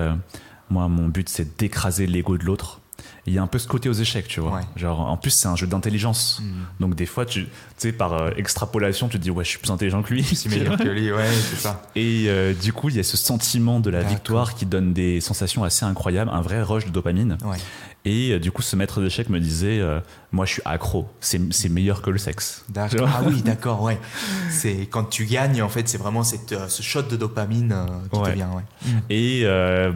moi, 0.71 0.87
mon 0.87 1.09
but, 1.09 1.29
c'est 1.29 1.59
d'écraser 1.59 2.07
l'ego 2.07 2.39
de 2.39 2.45
l'autre. 2.45 2.81
Il 3.27 3.33
y 3.33 3.39
a 3.39 3.43
un 3.43 3.47
peu 3.47 3.59
ce 3.59 3.69
côté 3.69 3.89
aux 3.89 3.93
échecs, 3.93 4.27
tu 4.27 4.41
vois. 4.41 4.57
Ouais. 4.57 4.63
Genre, 4.75 5.01
en 5.01 5.17
plus, 5.17 5.31
c'est 5.31 5.47
un 5.47 5.55
jeu 5.55 5.69
d'intelligence. 5.69 6.41
Hmm. 6.43 6.65
Donc, 6.81 6.97
des 6.97 7.07
fois, 7.07 7.25
tu 7.25 7.47
sais, 7.77 7.93
par 7.93 8.15
euh, 8.15 8.31
extrapolation, 8.37 9.09
tu 9.09 9.19
te 9.19 9.23
dis, 9.23 9.31
ouais, 9.31 9.45
je 9.45 9.51
suis 9.51 9.59
plus 9.59 9.71
intelligent 9.71 10.03
que 10.03 10.13
lui. 10.13 10.25
C'est 10.25 10.49
meilleur 10.49 10.77
que 10.79 10.89
lui, 10.89 11.13
ouais, 11.13 11.29
c'est 11.51 11.57
ça. 11.57 11.83
Et 11.95 12.25
euh, 12.27 12.53
du 12.53 12.73
coup, 12.73 12.89
il 12.89 12.97
y 12.97 13.01
a 13.01 13.05
ce 13.05 13.17
sentiment 13.17 13.79
de 13.79 13.91
la 13.91 14.03
victoire 14.03 14.55
qui 14.55 14.67
donne 14.67 14.93
des 14.93 15.21
sensations 15.21 15.63
assez 15.63 15.85
incroyables, 15.85 16.31
un 16.35 16.41
vrai 16.41 16.63
rush 16.63 16.87
de 16.87 16.91
dopamine. 16.91 17.39
Ouais. 17.45 17.59
Et 18.05 18.33
euh, 18.33 18.41
du 18.41 18.51
coup, 18.51 18.63
ce 18.63 18.75
maître 18.75 19.01
d'échecs 19.01 19.29
me 19.29 19.39
disait, 19.39 19.79
euh, 19.79 20.01
moi, 20.33 20.45
je 20.45 20.55
suis 20.55 20.63
accro. 20.65 21.09
C'est 21.21 21.69
meilleur 21.69 22.03
que 22.03 22.11
le 22.11 22.19
sexe. 22.19 22.65
D'accord. 22.69 23.09
Ah 23.13 23.23
oui, 23.25 23.43
d'accord, 23.43 23.81
ouais. 23.83 23.97
C'est 24.51 24.87
quand 24.91 25.05
tu 25.05 25.25
gagnes 25.25 25.63
en 25.63 25.69
fait, 25.69 25.89
c'est 25.89 25.99
vraiment 25.99 26.25
cette, 26.25 26.51
euh, 26.53 26.67
ce 26.67 26.83
shot 26.83 27.03
de 27.03 27.15
dopamine 27.17 27.75
qui 28.13 28.19
Ouais. 28.19 28.31
te 28.31 28.35
vient, 28.35 28.51
ouais. 28.51 28.63
Et 29.09 29.45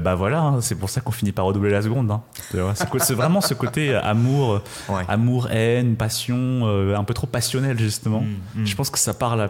bah 0.03 0.15
voilà, 0.15 0.41
hein, 0.41 0.61
c'est 0.61 0.77
pour 0.77 0.89
ça 0.89 1.01
qu'on 1.01 1.11
finit 1.13 1.33
par 1.33 1.47
redoubler 1.47 1.71
la 1.71 1.83
seconde. 1.83 2.11
hein. 2.11 2.23
C'est 2.99 3.15
vraiment 3.15 3.41
ce 3.41 3.55
côté 3.55 3.95
amour, 3.95 4.61
Ouais. 4.89 5.03
amour, 5.09 5.49
haine, 5.51 5.97
passion, 5.97 6.67
un 6.95 7.05
peu 7.05 7.15
trop 7.15 7.27
passionnel 7.27 7.79
justement. 7.79 8.21
Mm, 8.21 8.63
mm. 8.63 8.67
Je 8.67 8.77
pense 8.77 8.91
que 8.91 8.99
ça 8.99 9.15
parle 9.15 9.41
à 9.41 9.49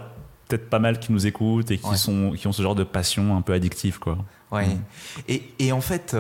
peut-être 0.49 0.71
pas 0.71 0.79
mal 0.79 0.99
qui 1.01 1.13
nous 1.13 1.27
écoutent 1.27 1.71
et 1.73 1.79
qui 1.79 1.97
sont 1.99 2.31
qui 2.37 2.47
ont 2.47 2.53
ce 2.53 2.63
genre 2.63 2.75
de 2.77 2.85
passion 2.85 3.37
un 3.37 3.43
peu 3.43 3.53
addictive 3.53 3.99
quoi. 3.99 4.17
Ouais. 4.51 4.67
Mm. 4.67 4.79
Et, 5.29 5.43
et 5.59 5.73
en 5.73 5.81
fait, 5.81 6.17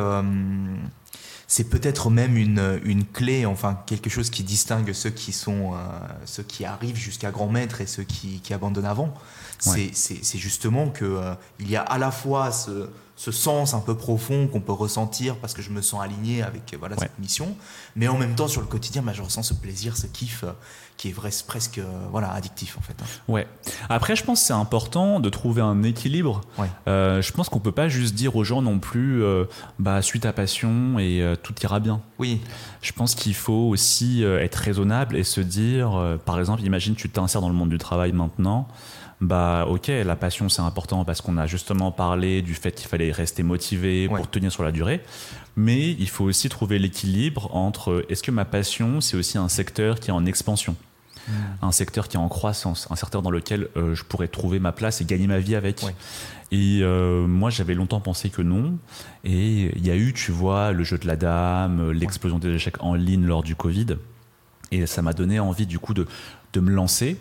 c'est 1.57 1.71
peut-être 1.71 2.11
même 2.11 2.37
une, 2.37 2.79
une 2.85 3.07
clé, 3.07 3.47
enfin 3.47 3.79
quelque 3.87 4.11
chose 4.11 4.29
qui 4.29 4.42
distingue 4.42 4.92
ceux 4.92 5.09
qui 5.09 5.33
sont, 5.33 5.73
euh, 5.73 5.79
ceux 6.27 6.42
qui 6.42 6.66
arrivent 6.66 6.97
jusqu'à 6.99 7.31
grand 7.31 7.49
maître 7.49 7.81
et 7.81 7.87
ceux 7.87 8.03
qui, 8.03 8.40
qui 8.40 8.53
abandonnent 8.53 8.85
avant. 8.85 9.14
C'est- 9.59 9.71
Ouais. 9.71 9.90
C'est 9.95 10.23
c'est 10.23 10.37
justement 10.37 10.90
que 10.90 11.07
euh, 11.07 11.33
il 11.59 11.71
y 11.71 11.77
a 11.77 11.81
à 11.81 11.97
la 11.97 12.11
fois 12.11 12.53
ce, 12.53 12.90
ce 13.18 13.33
sens 13.33 13.72
un 13.72 13.81
peu 13.81 13.96
profond 13.96 14.46
qu'on 14.46 14.61
peut 14.61 14.72
ressentir 14.72 15.37
parce 15.37 15.55
que 15.55 15.62
je 15.62 15.70
me 15.70 15.81
sens 15.81 16.02
aligné 16.02 16.42
avec 16.42 16.74
euh, 16.74 16.76
voilà 16.79 16.96
Ouais. 16.96 17.02
cette 17.02 17.18
mission, 17.18 17.57
mais 17.96 18.09
en 18.09 18.18
même 18.18 18.35
temps 18.35 18.46
sur 18.48 18.61
le 18.61 18.66
quotidien, 18.66 19.00
bah, 19.02 19.12
je 19.14 19.22
ressens 19.22 19.42
ce 19.42 19.55
plaisir, 19.55 19.96
ce 19.96 20.07
kiff 20.07 20.44
euh, 20.44 20.52
qui 20.98 21.09
est 21.09 21.12
vrai, 21.12 21.31
presque 21.46 21.79
euh, 21.79 21.85
voilà 22.11 22.31
addictif 22.33 22.76
en 22.76 22.83
fait. 22.83 22.94
hein. 23.00 23.07
Ouais. 23.26 23.46
Après, 23.88 24.16
je 24.16 24.22
pense 24.24 24.40
que 24.40 24.46
c'est 24.46 24.52
important 24.52 25.18
de 25.20 25.29
trouver 25.31 25.62
un 25.62 25.83
équilibre. 25.83 26.42
Ouais. 26.59 26.68
Euh, 26.88 27.22
je 27.22 27.33
pense 27.33 27.48
qu'on 27.48 27.59
peut 27.59 27.72
pas 27.72 27.88
juste 27.88 28.14
dire 28.14 28.37
aux 28.37 28.44
gens 28.44 28.61
non 28.61 28.79
plus, 28.79 29.22
bah 29.79 30.02
suis 30.02 30.20
ta 30.20 30.33
passion 30.35 30.98
et 30.98 31.35
tout 31.42 31.55
ira 31.62 31.81
bien. 31.81 32.00
Oui, 32.18 32.40
Je 32.83 32.92
pense 32.92 33.14
qu'il 33.14 33.35
faut 33.35 33.52
aussi 33.70 34.22
être 34.22 34.57
raisonnable 34.57 35.16
et 35.16 35.24
se 35.24 35.40
dire, 35.40 36.18
par 36.26 36.38
exemple, 36.38 36.62
imagine 36.62 36.94
tu 36.94 37.09
t'insères 37.09 37.40
dans 37.40 37.48
le 37.48 37.55
monde 37.55 37.70
du 37.70 37.79
travail 37.79 38.12
maintenant. 38.12 38.68
Bah 39.20 39.66
ok, 39.68 39.88
la 39.88 40.14
passion 40.16 40.48
c'est 40.48 40.61
important 40.62 41.05
parce 41.05 41.22
qu'on 41.22 41.38
a 41.38 41.46
justement 41.46 41.90
parlé 41.90 42.42
du 42.42 42.55
fait 42.55 42.72
qu'il 42.72 42.87
fallait 42.88 43.12
rester 43.12 43.42
motivé 43.42 44.09
Ouais. 44.09 44.16
pour 44.16 44.29
tenir 44.31 44.52
sur 44.52 44.62
la 44.62 44.72
durée. 44.72 45.00
Mais 45.57 45.92
il 45.92 46.09
faut 46.09 46.24
aussi 46.24 46.48
trouver 46.50 46.79
l'équilibre 46.79 47.48
entre 47.55 48.05
est-ce 48.11 48.22
que 48.22 48.31
ma 48.31 48.44
passion 48.44 49.00
c'est 49.00 49.16
aussi 49.16 49.38
un 49.38 49.48
secteur 49.48 50.00
qui 50.00 50.11
est 50.11 50.12
en 50.12 50.26
expansion, 50.26 50.76
un 51.62 51.72
secteur 51.72 52.09
qui 52.09 52.16
est 52.16 52.20
en 52.20 52.29
croissance, 52.29 52.87
un 52.90 52.96
secteur 52.96 53.22
dans 53.22 53.31
lequel 53.31 53.68
euh, 53.76 53.94
je 53.94 54.05
pourrais 54.05 54.29
trouver 54.29 54.59
ma 54.61 54.72
place 54.72 55.00
et 55.00 55.05
gagner 55.07 55.26
ma 55.26 55.38
vie 55.38 55.57
avec. 55.57 55.83
Et 56.52 56.81
euh, 56.83 57.26
moi, 57.26 57.50
j'avais 57.50 57.74
longtemps 57.74 58.00
pensé 58.00 58.31
que 58.31 58.40
non. 58.42 58.79
Et 59.24 59.72
il 59.76 59.85
y 59.85 59.90
a 59.90 59.96
eu, 59.96 60.12
tu 60.12 60.31
vois, 60.31 60.70
le 60.70 60.85
jeu 60.85 60.96
de 60.98 61.07
la 61.09 61.16
dame, 61.16 61.90
l'explosion 61.90 62.38
des 62.38 62.50
échecs 62.55 62.81
en 62.81 62.94
ligne 62.94 63.24
lors 63.24 63.42
du 63.42 63.57
Covid. 63.57 63.96
Et 64.70 64.87
ça 64.87 65.02
m'a 65.02 65.12
donné 65.12 65.40
envie, 65.40 65.66
du 65.66 65.81
coup, 65.81 65.92
de, 65.94 66.07
de 66.52 66.61
me 66.61 66.70
lancer. 66.70 67.16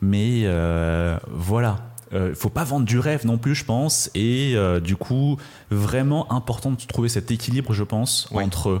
Mais 0.00 0.42
euh, 0.44 1.18
voilà. 1.30 1.78
Euh, 2.14 2.34
faut 2.34 2.48
pas 2.48 2.64
vendre 2.64 2.86
du 2.86 2.98
rêve 2.98 3.26
non 3.26 3.36
plus, 3.36 3.54
je 3.54 3.64
pense. 3.64 4.10
Et 4.14 4.52
euh, 4.56 4.80
du 4.80 4.96
coup, 4.96 5.36
vraiment 5.70 6.32
important 6.32 6.70
de 6.70 6.76
trouver 6.86 7.08
cet 7.10 7.30
équilibre, 7.30 7.72
je 7.74 7.84
pense, 7.84 8.28
entre. 8.44 8.80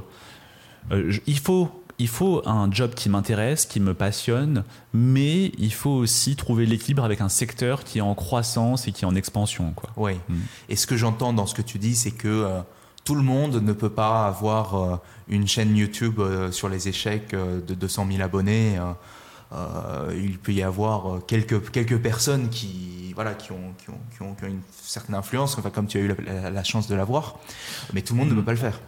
euh, 0.92 1.10
je- 1.10 1.20
il 1.26 1.38
faut 1.38 1.68
il 2.00 2.06
faut 2.06 2.42
un 2.48 2.70
job 2.70 2.94
qui 2.94 3.08
m'intéresse, 3.08 3.66
qui 3.66 3.80
me 3.80 3.92
passionne, 3.92 4.62
mais 4.94 5.46
il 5.58 5.72
faut 5.72 5.90
aussi 5.90 6.36
trouver 6.36 6.64
l'équilibre 6.64 7.02
avec 7.02 7.20
un 7.20 7.28
secteur 7.28 7.82
qui 7.82 7.98
est 7.98 8.02
en 8.02 8.14
croissance 8.14 8.86
et 8.86 8.92
qui 8.92 9.04
est 9.04 9.08
en 9.08 9.16
expansion. 9.16 9.72
Quoi. 9.74 9.90
Oui. 9.96 10.12
Et 10.68 10.76
ce 10.76 10.86
que 10.86 10.96
j'entends 10.96 11.32
dans 11.32 11.46
ce 11.46 11.56
que 11.56 11.62
tu 11.62 11.78
dis, 11.78 11.96
c'est 11.96 12.12
que 12.12 12.28
euh, 12.28 12.60
tout 13.04 13.16
le 13.16 13.22
monde 13.22 13.60
ne 13.60 13.72
peut 13.72 13.90
pas 13.90 14.28
avoir 14.28 14.74
euh, 14.76 14.96
une 15.28 15.48
chaîne 15.48 15.76
YouTube 15.76 16.20
euh, 16.20 16.52
sur 16.52 16.68
les 16.68 16.86
échecs 16.86 17.32
de 17.34 17.74
200 17.74 18.06
000 18.12 18.22
abonnés. 18.22 18.78
Il 20.12 20.38
peut 20.38 20.52
y 20.52 20.62
avoir 20.62 21.24
quelques, 21.26 21.70
quelques 21.70 21.98
personnes 21.98 22.48
qui, 22.48 23.12
voilà, 23.14 23.34
qui, 23.34 23.50
ont, 23.52 23.74
qui, 23.78 23.90
ont, 23.90 23.98
qui, 24.14 24.22
ont, 24.22 24.34
qui 24.34 24.44
ont 24.44 24.48
une 24.48 24.60
certaine 24.70 25.16
influence, 25.16 25.58
enfin, 25.58 25.70
comme 25.70 25.86
tu 25.86 25.98
as 25.98 26.00
eu 26.02 26.14
la, 26.24 26.64
chance 26.64 26.86
de 26.86 26.94
l'avoir, 26.94 27.38
mais 27.92 28.02
tout 28.02 28.14
le 28.14 28.18
monde 28.20 28.28
ne 28.28 28.34
mm. 28.34 28.36
peut 28.36 28.44
pas 28.44 28.52
le 28.52 28.58
faire. 28.58 28.80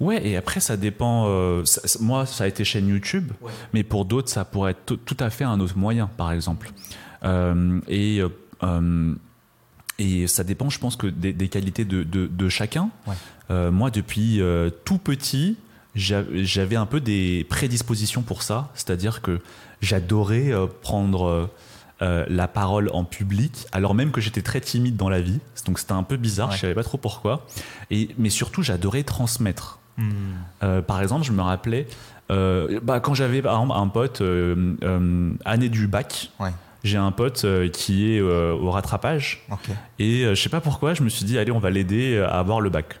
Ouais, 0.00 0.26
et 0.26 0.36
après, 0.36 0.60
ça 0.60 0.76
dépend. 0.76 1.26
Euh, 1.28 1.64
moi, 2.00 2.26
ça 2.26 2.44
a 2.44 2.46
été 2.46 2.64
chaîne 2.64 2.88
YouTube, 2.88 3.32
mais 3.72 3.82
pour 3.82 4.04
d'autres, 4.04 4.28
ça 4.28 4.44
pourrait 4.44 4.72
être 4.72 4.96
tout 4.96 5.16
à 5.20 5.30
fait 5.30 5.44
un 5.44 5.60
autre 5.60 5.76
moyen, 5.76 6.08
par 6.16 6.32
exemple. 6.32 6.70
Euh, 7.24 7.80
et, 7.88 8.22
euh, 8.62 9.14
et 9.98 10.26
ça 10.26 10.44
dépend, 10.44 10.70
je 10.70 10.78
pense, 10.78 10.96
que 10.96 11.06
des, 11.06 11.48
qualités 11.48 11.84
de, 11.84 12.02
de, 12.02 12.48
chacun. 12.48 12.90
moi, 13.50 13.90
depuis 13.90 14.40
tout 14.84 14.98
petit, 14.98 15.56
j'avais 15.96 16.76
un 16.76 16.86
peu 16.86 17.00
des 17.00 17.46
prédispositions 17.48 18.22
pour 18.22 18.42
ça, 18.42 18.70
c'est-à-dire 18.74 19.22
que 19.22 19.40
j'adorais 19.80 20.52
prendre 20.82 21.50
la 22.00 22.48
parole 22.48 22.90
en 22.92 23.04
public, 23.04 23.66
alors 23.72 23.94
même 23.94 24.10
que 24.10 24.20
j'étais 24.20 24.42
très 24.42 24.60
timide 24.60 24.96
dans 24.96 25.08
la 25.08 25.20
vie. 25.20 25.40
Donc 25.64 25.78
c'était 25.78 25.92
un 25.92 26.02
peu 26.02 26.16
bizarre, 26.16 26.52
je 26.52 26.58
savais 26.58 26.74
pas 26.74 26.84
trop 26.84 26.98
pourquoi. 26.98 27.46
Et, 27.90 28.10
mais 28.18 28.30
surtout, 28.30 28.62
j'adorais 28.62 29.02
transmettre. 29.02 29.80
Hmm. 29.98 30.10
Euh, 30.62 30.82
par 30.82 31.02
exemple, 31.02 31.24
je 31.24 31.32
me 31.32 31.42
rappelais, 31.42 31.86
euh, 32.30 32.80
bah, 32.82 33.00
quand 33.00 33.14
j'avais 33.14 33.42
un 33.46 33.88
pote, 33.88 34.20
euh, 34.20 35.32
année 35.44 35.68
du 35.68 35.86
bac, 35.86 36.30
j'ai 36.84 36.98
un 36.98 37.12
pote 37.12 37.44
qui 37.72 38.12
est 38.12 38.20
au 38.20 38.70
rattrapage. 38.70 39.44
Et 39.98 40.22
je 40.22 40.34
sais 40.34 40.48
pas 40.48 40.60
pourquoi, 40.60 40.94
je 40.94 41.02
me 41.02 41.08
suis 41.08 41.24
dit, 41.24 41.38
allez, 41.38 41.52
on 41.52 41.58
va 41.58 41.70
l'aider 41.70 42.18
à 42.18 42.38
avoir 42.38 42.60
le 42.60 42.70
bac. 42.70 43.00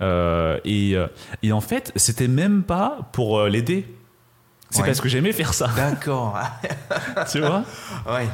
Et, 0.00 0.96
et, 1.42 1.52
en 1.52 1.60
fait, 1.60 1.92
c'était 1.96 2.28
même 2.28 2.62
pas 2.62 3.10
pour 3.12 3.44
l'aider. 3.44 3.86
C'est 4.70 4.84
parce 4.84 5.00
que 5.00 5.08
j'aimais 5.08 5.32
faire 5.32 5.54
ça. 5.54 5.70
D'accord. 5.76 6.38
tu 7.32 7.40
vois? 7.40 7.62
Ouais. 8.06 8.28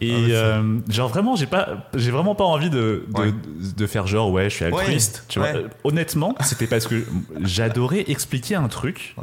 Et 0.00 0.12
ah, 0.12 0.30
euh, 0.30 0.78
genre 0.88 1.08
vraiment, 1.08 1.34
j'ai 1.36 1.46
pas, 1.46 1.88
j'ai 1.94 2.10
vraiment 2.10 2.34
pas 2.34 2.44
envie 2.44 2.70
de, 2.70 3.06
de, 3.08 3.32
de, 3.76 3.86
faire 3.86 4.06
genre 4.06 4.30
ouais, 4.30 4.48
je 4.48 4.56
suis 4.56 4.64
altruiste. 4.64 5.24
Tu 5.28 5.38
vois 5.38 5.48
Honnêtement, 5.84 6.34
c'était 6.40 6.66
parce 6.66 6.86
que 6.86 7.04
j'adorais 7.40 8.04
expliquer 8.08 8.54
un 8.54 8.68
truc 8.68 9.16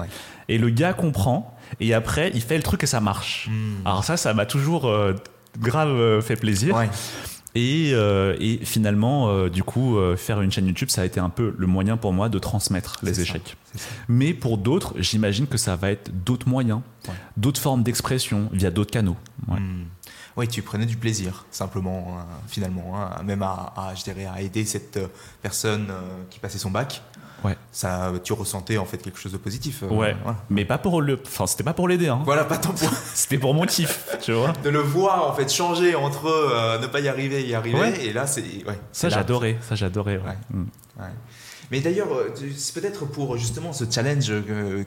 et 0.48 0.58
le 0.58 0.70
gars 0.70 0.94
comprend 0.94 1.56
et 1.80 1.94
après 1.94 2.32
il 2.34 2.42
fait 2.42 2.58
le 2.58 2.64
truc 2.64 2.84
et 2.84 2.88
ça 2.88 3.00
marche. 3.00 3.48
Hmm. 3.50 3.86
Alors 3.86 4.04
ça, 4.04 4.18
ça 4.18 4.34
m'a 4.34 4.46
toujours 4.46 4.86
euh, 4.86 5.14
grave 5.60 5.90
euh, 5.90 6.22
fait 6.22 6.36
plaisir. 6.36 6.76
Et, 7.56 7.92
euh, 7.94 8.36
et, 8.40 8.58
finalement, 8.64 9.30
euh, 9.30 9.50
du 9.50 9.64
coup, 9.64 9.98
euh, 9.98 10.16
faire 10.16 10.42
une 10.42 10.52
chaîne 10.52 10.68
YouTube, 10.68 10.90
ça 10.90 11.02
a 11.02 11.06
été 11.06 11.20
un 11.20 11.30
peu 11.30 11.56
le 11.58 11.68
moyen 11.68 11.98
pour 11.98 12.14
moi 12.14 12.30
de 12.30 12.38
transmettre 12.38 13.00
les 13.02 13.22
échecs. 13.22 13.58
Mais 14.08 14.34
pour 14.34 14.58
d'autres, 14.58 14.94
j'imagine 14.98 15.48
que 15.48 15.58
ça 15.58 15.76
va 15.76 15.92
être 15.92 16.12
d'autres 16.24 16.48
moyens, 16.48 16.82
d'autres 17.38 17.60
formes 17.60 17.84
d'expression 17.84 18.50
via 18.54 18.70
d'autres 18.70 18.92
canaux. 18.92 19.18
Hmm. 19.48 19.84
Oui, 20.38 20.48
tu 20.48 20.62
prenais 20.62 20.86
du 20.86 20.96
plaisir, 20.96 21.46
simplement, 21.52 22.18
hein, 22.20 22.26
finalement, 22.48 22.94
hein, 22.96 23.22
même 23.24 23.42
à, 23.42 23.74
à, 23.76 23.94
je 23.96 24.04
dirais, 24.04 24.26
à 24.26 24.42
aider 24.42 24.64
cette 24.64 25.00
personne 25.42 25.88
qui 26.30 26.40
passait 26.40 26.60
son 26.60 26.72
bac 26.72 27.02
ouais. 27.44 27.58
ça, 27.72 28.12
tu 28.24 28.34
ressentais 28.34 28.78
en 28.78 28.86
fait 28.86 28.98
quelque 28.98 29.20
chose 29.20 29.32
de 29.32 29.38
positif. 29.38 29.84
Euh, 29.84 29.88
ouais. 29.88 30.16
Mais 30.50 30.66
pas 30.66 30.78
pour 30.78 31.02
le, 31.02 31.20
enfin 31.26 31.48
c'était 31.48 31.64
pas 31.64 31.74
pour 31.74 31.88
l'aider. 31.88 32.08
Hein. 32.08 32.22
Voilà, 32.26 32.44
pas 32.44 32.58
tant 32.58 32.74
pour. 32.74 32.90
c'était 33.14 33.38
pour 33.38 33.54
mon 33.54 33.66
kiff, 33.66 34.08
tu 34.22 34.34
vois. 34.34 34.54
De 34.64 34.70
le 34.70 34.80
voir 34.80 35.30
en 35.30 35.34
fait 35.34 35.52
changer 35.52 35.96
entre 35.96 36.28
euh, 36.28 36.80
ne 36.80 36.88
pas 36.88 37.00
y 37.00 37.08
arriver 37.08 37.42
et 37.42 37.48
y 37.48 37.56
arriver, 37.56 38.06
et 38.06 38.14
là 38.14 38.28
c'est. 38.28 38.42
Ouais, 38.68 38.80
ça 38.92 39.10
j'adorais, 39.10 39.58
ça 39.62 39.76
j'adorais. 39.76 40.20
Mm. 40.52 40.66
Mais 41.72 41.82
d'ailleurs, 41.82 42.12
euh, 42.12 42.34
c'est 42.56 42.80
peut-être 42.80 43.06
pour 43.06 43.38
justement 43.38 43.74
ce 43.74 43.86
challenge 43.90 44.32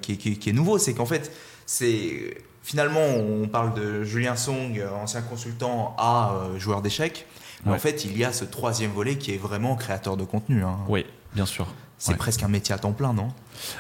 qui, 0.00 0.16
qui, 0.16 0.50
est 0.50 0.52
nouveau, 0.52 0.78
c'est 0.78 0.94
qu'en 0.94 1.06
fait, 1.06 1.32
c'est 1.64 2.36
finalement 2.62 3.06
on 3.06 3.48
parle 3.48 3.74
de 3.74 4.02
Julien 4.02 4.36
Song, 4.36 4.82
ancien 5.00 5.22
consultant 5.22 5.94
à 5.98 6.32
joueur 6.58 6.82
d'échecs. 6.82 7.26
Mais 7.64 7.72
en 7.72 7.78
fait, 7.78 8.04
il 8.04 8.16
y 8.16 8.24
a 8.24 8.32
ce 8.32 8.44
troisième 8.44 8.90
volet 8.90 9.16
qui 9.16 9.32
est 9.32 9.38
vraiment 9.38 9.76
créateur 9.76 10.16
de 10.16 10.24
contenu. 10.24 10.62
Hein. 10.62 10.78
Oui, 10.88 11.06
bien 11.34 11.46
sûr. 11.46 11.66
C'est 12.02 12.16
presque 12.16 12.42
un 12.42 12.48
métier 12.48 12.74
à 12.74 12.78
temps 12.78 12.92
plein, 12.92 13.12
non? 13.12 13.28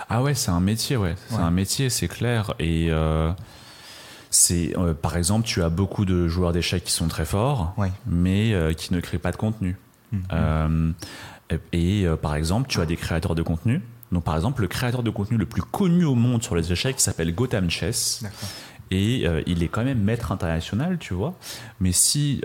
Ah 0.08 0.22
ouais, 0.22 0.34
c'est 0.34 0.52
un 0.52 0.60
métier, 0.60 0.96
ouais. 0.96 1.16
C'est 1.28 1.36
un 1.36 1.50
métier, 1.50 1.90
c'est 1.90 2.06
clair. 2.06 2.54
Et 2.60 2.86
euh, 2.90 3.32
c'est, 4.30 4.78
euh, 4.78 4.94
par 4.94 5.16
exemple, 5.16 5.44
tu 5.44 5.60
as 5.60 5.68
beaucoup 5.68 6.04
de 6.04 6.28
joueurs 6.28 6.52
d'échecs 6.52 6.84
qui 6.84 6.92
sont 6.92 7.08
très 7.08 7.24
forts, 7.24 7.74
mais 8.06 8.54
euh, 8.54 8.74
qui 8.74 8.94
ne 8.94 9.00
créent 9.00 9.18
pas 9.18 9.32
de 9.32 9.36
contenu. 9.36 9.76
Mhm. 10.12 10.94
et 11.72 12.06
par 12.20 12.34
exemple, 12.36 12.68
tu 12.68 12.80
as 12.80 12.86
des 12.86 12.96
créateurs 12.96 13.34
de 13.34 13.42
contenu. 13.42 13.80
Donc, 14.12 14.24
par 14.24 14.36
exemple, 14.36 14.60
le 14.60 14.68
créateur 14.68 15.02
de 15.02 15.10
contenu 15.10 15.38
le 15.38 15.46
plus 15.46 15.62
connu 15.62 16.04
au 16.04 16.14
monde 16.14 16.42
sur 16.42 16.54
les 16.54 16.70
échecs 16.70 17.00
s'appelle 17.00 17.34
Gotham 17.34 17.70
Chess. 17.70 18.22
Et 18.90 19.24
il 19.46 19.62
est 19.62 19.68
quand 19.68 19.84
même 19.84 20.00
maître 20.00 20.30
international, 20.30 20.98
tu 20.98 21.14
vois. 21.14 21.34
Mais 21.80 21.92
si. 21.92 22.40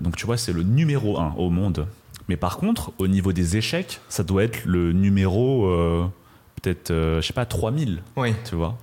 donc, 0.00 0.14
tu 0.16 0.26
vois, 0.26 0.36
c'est 0.36 0.52
le 0.52 0.62
numéro 0.62 1.18
un 1.18 1.34
au 1.36 1.50
monde 1.50 1.88
mais 2.28 2.36
par 2.36 2.56
contre, 2.56 2.92
au 2.98 3.06
niveau 3.06 3.32
des 3.32 3.56
échecs, 3.56 4.00
ça 4.08 4.24
doit 4.24 4.44
être 4.44 4.64
le 4.64 4.92
numéro, 4.92 5.66
euh, 5.66 6.06
peut-être, 6.60 6.90
euh, 6.90 7.20
je 7.20 7.26
sais 7.26 7.32
pas, 7.32 7.46
3000. 7.46 8.02
Oui. 8.16 8.34
Tu 8.44 8.56
vois 8.56 8.76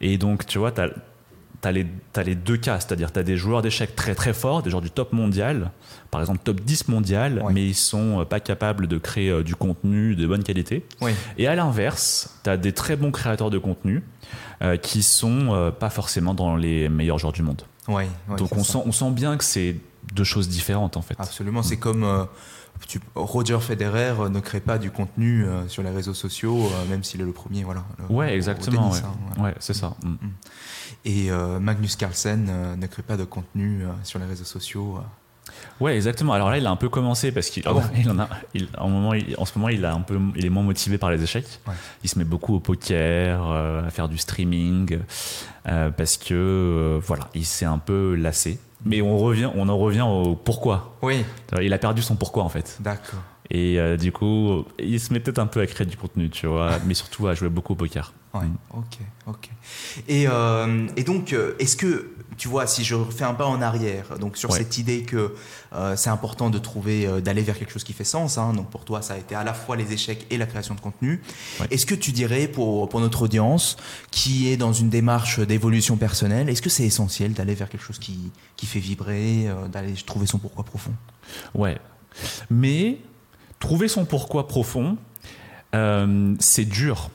Et 0.00 0.18
donc, 0.18 0.46
tu 0.46 0.58
vois, 0.58 0.70
tu 0.70 0.82
as, 0.82 1.72
les 1.72 2.34
deux 2.34 2.58
cas, 2.58 2.78
c'est-à-dire 2.78 3.10
tu 3.10 3.18
as 3.18 3.22
des 3.22 3.38
joueurs 3.38 3.62
d'échecs 3.62 3.96
très 3.96 4.14
très 4.14 4.34
forts, 4.34 4.62
des 4.62 4.70
joueurs 4.70 4.82
du 4.82 4.90
top 4.90 5.12
mondial, 5.12 5.70
par 6.10 6.20
exemple 6.20 6.40
top 6.44 6.60
10 6.60 6.88
mondial, 6.88 7.42
mais 7.50 7.66
ils 7.66 7.74
sont 7.74 8.20
euh, 8.20 8.24
pas 8.24 8.40
capables 8.40 8.86
de 8.86 8.98
créer 8.98 9.42
du 9.42 9.54
contenu 9.54 10.14
de 10.14 10.26
bonne 10.26 10.44
qualité. 10.44 10.84
Oui. 11.00 11.12
Et 11.38 11.46
à 11.46 11.54
l'inverse, 11.54 12.38
tu 12.44 12.50
as 12.50 12.58
des 12.58 12.72
très 12.72 12.96
bons 12.96 13.10
créateurs 13.10 13.50
de 13.50 13.58
contenu 13.58 14.02
qui 14.82 15.04
sont 15.04 15.72
pas 15.78 15.88
forcément 15.88 16.34
dans 16.34 16.56
les 16.56 16.88
meilleurs 16.88 17.18
joueurs 17.18 17.32
du 17.32 17.42
monde. 17.42 17.62
Oui, 17.86 18.04
donc 18.36 18.54
on 18.56 18.64
sent, 18.64 18.78
on 18.84 18.90
sent 18.90 19.12
bien 19.12 19.36
que 19.36 19.44
c'est 19.44 19.76
deux 20.12 20.24
choses 20.24 20.48
différentes 20.48 20.96
en 20.96 21.02
fait. 21.02 21.14
Absolument, 21.18 21.62
c'est 21.62 21.76
comme 21.76 22.26
Roger 23.14 23.58
Federer 23.60 24.14
euh, 24.20 24.28
ne 24.28 24.40
crée 24.40 24.60
pas 24.60 24.78
du 24.78 24.90
contenu 24.90 25.44
euh, 25.44 25.66
sur 25.68 25.82
les 25.82 25.90
réseaux 25.90 26.14
sociaux, 26.14 26.56
euh, 26.56 26.88
même 26.88 27.04
s'il 27.04 27.20
est 27.20 27.24
le 27.24 27.32
premier. 27.32 27.64
Voilà, 27.64 27.84
ouais, 28.08 28.34
exactement. 28.34 28.92
ouais. 29.38 29.54
c'est 29.58 29.74
ça. 29.74 29.94
Mm. 30.02 30.08
Mm. 30.08 30.16
Et 31.04 31.30
Magnus 31.60 31.96
Carlsen 31.96 32.76
ne 32.76 32.86
crée 32.86 33.02
pas 33.02 33.16
de 33.16 33.24
contenu 33.24 33.82
sur 34.02 34.18
les 34.18 34.26
réseaux 34.26 34.44
sociaux. 34.44 35.00
Ouais, 35.80 35.96
exactement. 35.96 36.32
Alors 36.34 36.50
là, 36.50 36.58
il 36.58 36.66
a 36.66 36.70
un 36.70 36.76
peu 36.76 36.88
commencé 36.88 37.32
parce 37.32 37.48
qu'il 37.48 37.62
ah 37.66 37.72
en 37.72 38.18
a, 38.18 38.28
en, 38.76 38.88
moment, 38.88 39.14
en 39.38 39.44
ce 39.44 39.58
moment, 39.58 39.68
il 39.70 39.84
a 39.84 39.94
un 39.94 40.00
peu, 40.00 40.18
il 40.36 40.44
est 40.44 40.50
moins 40.50 40.62
motivé 40.62 40.98
par 40.98 41.10
les 41.10 41.22
échecs. 41.22 41.60
Il 42.02 42.10
se 42.10 42.18
met 42.18 42.24
beaucoup 42.24 42.56
au 42.56 42.60
poker, 42.60 43.50
à 43.50 43.90
faire 43.90 44.08
du 44.08 44.18
streaming, 44.18 44.98
parce 45.64 46.16
que 46.16 47.00
voilà, 47.06 47.28
il 47.34 47.46
s'est 47.46 47.66
un 47.66 47.78
peu 47.78 48.14
lassé. 48.14 48.58
Mais 48.84 49.02
on 49.02 49.18
revient, 49.18 49.50
on 49.54 49.68
en 49.68 49.76
revient 49.76 50.02
au 50.02 50.34
pourquoi. 50.34 50.96
Oui. 51.02 51.24
Il 51.60 51.72
a 51.72 51.78
perdu 51.78 52.02
son 52.02 52.16
pourquoi 52.16 52.44
en 52.44 52.48
fait. 52.48 52.76
D'accord. 52.80 53.20
Et 53.50 53.78
euh, 53.78 53.96
du 53.96 54.12
coup, 54.12 54.64
il 54.78 55.00
se 55.00 55.12
met 55.12 55.20
peut-être 55.20 55.38
un 55.38 55.46
peu 55.46 55.60
à 55.60 55.66
créer 55.66 55.86
du 55.86 55.96
contenu, 55.96 56.28
tu 56.28 56.46
vois, 56.46 56.78
mais 56.86 56.94
surtout 56.94 57.26
à 57.28 57.34
jouer 57.34 57.48
beaucoup 57.48 57.72
au 57.72 57.76
poker. 57.76 58.12
Ouais, 58.34 58.42
ok, 58.74 58.98
ok. 59.26 59.50
Et, 60.06 60.26
euh, 60.28 60.86
et 60.96 61.02
donc, 61.02 61.32
euh, 61.32 61.54
est-ce 61.58 61.76
que, 61.76 62.10
tu 62.38 62.48
vois, 62.48 62.66
si 62.66 62.84
je 62.84 62.96
fais 63.10 63.24
un 63.24 63.34
pas 63.34 63.46
en 63.46 63.60
arrière, 63.60 64.18
donc 64.18 64.36
sur 64.36 64.52
cette 64.52 64.78
idée 64.78 65.02
que 65.02 65.34
c'est 65.96 66.10
important 66.10 66.50
de 66.50 66.58
trouver, 66.58 67.20
d'aller 67.20 67.42
vers 67.42 67.58
quelque 67.58 67.72
chose 67.72 67.84
qui 67.84 67.92
fait 67.92 68.04
sens, 68.04 68.38
hein, 68.38 68.52
donc 68.54 68.70
pour 68.70 68.84
toi, 68.84 69.02
ça 69.02 69.14
a 69.14 69.18
été 69.18 69.34
à 69.34 69.44
la 69.44 69.52
fois 69.52 69.76
les 69.76 69.92
échecs 69.92 70.26
et 70.30 70.38
la 70.38 70.46
création 70.46 70.74
de 70.74 70.80
contenu, 70.80 71.20
est-ce 71.70 71.84
que 71.84 71.94
tu 71.94 72.12
dirais 72.12 72.48
pour, 72.48 72.88
pour 72.88 73.00
notre 73.00 73.22
audience 73.22 73.76
qui 74.10 74.48
est 74.48 74.56
dans 74.56 74.72
une 74.72 74.88
démarche 74.88 75.40
d'évolution 75.40 75.96
personnelle, 75.96 76.48
est-ce 76.48 76.62
que 76.62 76.70
c'est 76.70 76.84
essentiel 76.84 77.32
d'aller 77.32 77.54
vers 77.54 77.68
quelque 77.68 77.84
chose 77.84 77.98
qui, 77.98 78.30
qui 78.56 78.66
fait 78.66 78.80
vibrer, 78.80 79.48
d'aller 79.70 79.92
trouver 79.94 80.26
son 80.26 80.38
pourquoi 80.38 80.64
profond? 80.64 80.92
Ouais. 81.54 81.78
Mais 82.50 82.98
trouver 83.58 83.88
son 83.88 84.04
pourquoi 84.04 84.48
profond, 84.48 84.96
euh, 85.74 86.34
c'est 86.38 86.64
dur. 86.64 87.10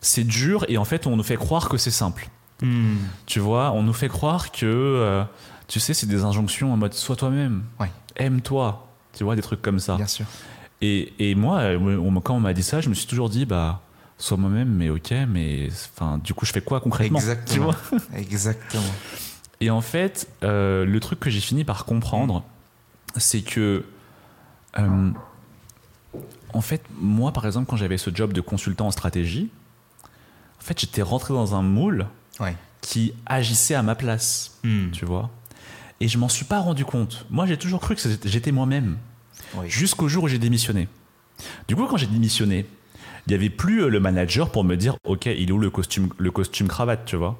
C'est 0.00 0.24
dur 0.24 0.64
et 0.68 0.78
en 0.78 0.84
fait, 0.84 1.06
on 1.06 1.16
nous 1.16 1.22
fait 1.22 1.36
croire 1.36 1.68
que 1.68 1.76
c'est 1.76 1.90
simple. 1.90 2.28
Hmm. 2.62 2.96
Tu 3.26 3.40
vois, 3.40 3.72
on 3.72 3.82
nous 3.82 3.92
fait 3.92 4.08
croire 4.08 4.52
que, 4.52 4.66
euh, 4.66 5.24
tu 5.68 5.80
sais, 5.80 5.94
c'est 5.94 6.06
des 6.06 6.24
injonctions 6.24 6.72
en 6.72 6.76
mode 6.76 6.94
sois 6.94 7.16
toi-même, 7.16 7.64
aime-toi, 8.16 8.88
tu 9.14 9.24
vois, 9.24 9.36
des 9.36 9.42
trucs 9.42 9.62
comme 9.62 9.78
ça. 9.78 9.96
Bien 9.96 10.06
sûr. 10.06 10.26
Et, 10.82 11.12
et 11.18 11.34
moi, 11.34 11.58
euh, 11.60 12.20
quand 12.22 12.34
on 12.34 12.40
m'a 12.40 12.52
dit 12.52 12.62
ça, 12.62 12.80
je 12.80 12.88
me 12.88 12.94
suis 12.94 13.06
toujours 13.06 13.30
dit, 13.30 13.46
bah, 13.46 13.80
sois 14.18 14.36
moi-même, 14.36 14.68
mais 14.68 14.90
ok, 14.90 15.12
mais 15.28 15.68
enfin, 15.94 16.18
du 16.18 16.34
coup, 16.34 16.46
je 16.46 16.52
fais 16.52 16.62
quoi 16.62 16.80
concrètement 16.80 17.18
Exactement. 17.18 17.72
Tu 17.72 17.98
vois? 17.98 18.00
Exactement. 18.16 18.82
Et 19.60 19.70
en 19.70 19.80
fait, 19.80 20.28
le 20.42 20.98
truc 20.98 21.20
que 21.20 21.30
j'ai 21.30 21.40
fini 21.40 21.64
par 21.64 21.84
comprendre, 21.84 22.44
c'est 23.16 23.42
que 23.42 23.84
en 26.52 26.60
fait, 26.60 26.82
moi, 26.98 27.32
par 27.32 27.46
exemple, 27.46 27.68
quand 27.68 27.76
j'avais 27.76 27.98
ce 27.98 28.10
job 28.12 28.32
de 28.32 28.40
consultant 28.40 28.88
en 28.88 28.90
stratégie, 28.90 29.50
en 30.04 30.62
fait, 30.62 30.78
j'étais 30.78 31.02
rentré 31.02 31.32
dans 31.32 31.54
un 31.54 31.62
moule 31.62 32.06
Ouais. 32.38 32.54
qui 32.80 33.12
agissait 33.26 33.74
à 33.74 33.82
ma 33.82 33.94
place, 33.94 34.58
Hmm. 34.64 34.90
tu 34.92 35.04
vois. 35.04 35.28
Et 36.00 36.08
je 36.08 36.16
m'en 36.16 36.28
suis 36.30 36.46
pas 36.46 36.60
rendu 36.60 36.84
compte. 36.86 37.26
Moi, 37.30 37.44
j'ai 37.46 37.58
toujours 37.58 37.80
cru 37.80 37.94
que 37.94 38.00
j'étais 38.24 38.52
moi-même, 38.52 38.96
Oui. 39.56 39.68
jusqu'au 39.68 40.08
jour 40.08 40.24
où 40.24 40.28
j'ai 40.28 40.38
démissionné. 40.38 40.88
Du 41.68 41.76
coup, 41.76 41.86
quand 41.86 41.98
j'ai 41.98 42.06
démissionné, 42.06 42.64
il 43.26 43.32
y 43.32 43.34
avait 43.34 43.50
plus 43.50 43.82
euh, 43.82 43.88
le 43.88 44.00
manager 44.00 44.50
pour 44.50 44.64
me 44.64 44.76
dire, 44.76 44.96
ok, 45.04 45.26
il 45.26 45.50
est 45.50 45.52
où 45.52 45.58
le 45.58 45.68
costume, 45.70 46.08
le 46.16 46.30
costume 46.30 46.68
cravate, 46.68 47.04
tu 47.04 47.16
vois. 47.16 47.38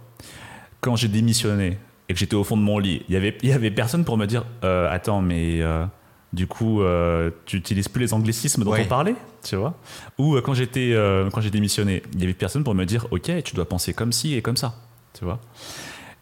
Quand 0.83 0.95
j'ai 0.97 1.09
démissionné 1.09 1.79
et 2.09 2.13
que 2.15 2.19
j'étais 2.19 2.35
au 2.37 2.45
fond 2.45 2.57
de 2.59 2.63
mon 2.63 2.79
lit, 2.79 3.03
il 3.09 3.15
y 3.15 3.17
avait, 3.17 3.37
il 3.43 3.49
y 3.49 3.53
avait 3.53 3.71
personne 3.71 4.05
pour 4.05 4.19
me 4.19 4.27
dire, 4.27 4.45
euh, 4.65 4.91
attends, 4.91 5.23
mais 5.23 5.63
euh, 5.63 5.87
du 6.35 6.47
coup, 6.47 6.83
euh, 6.83 7.31
tu 7.47 7.57
utilises 7.57 7.89
plus 7.89 8.03
les 8.03 8.13
anglicismes 8.15 8.63
dont 8.65 8.73
Ouais. 8.73 8.83
on 8.85 8.89
parlait, 8.89 9.15
tu 9.43 9.57
vois. 9.57 9.79
Ou 10.19 10.37
euh, 10.37 10.43
quand 10.43 10.55
j'étais, 10.55 10.93
euh, 10.93 11.31
quand 11.31 11.41
j'ai 11.41 11.51
démissionné, 11.51 12.03
il 12.15 12.21
y 12.21 12.25
avait 12.25 12.35
personne 12.35 12.65
pour 12.65 12.75
me 12.75 12.85
dire, 12.85 13.07
ok, 13.11 13.43
tu 13.43 13.55
dois 13.55 13.69
penser 13.69 13.95
comme 13.95 14.13
ci 14.13 14.35
et 14.35 14.43
comme 14.43 14.57
ça, 14.57 14.77
tu 15.15 15.25
vois. 15.25 15.41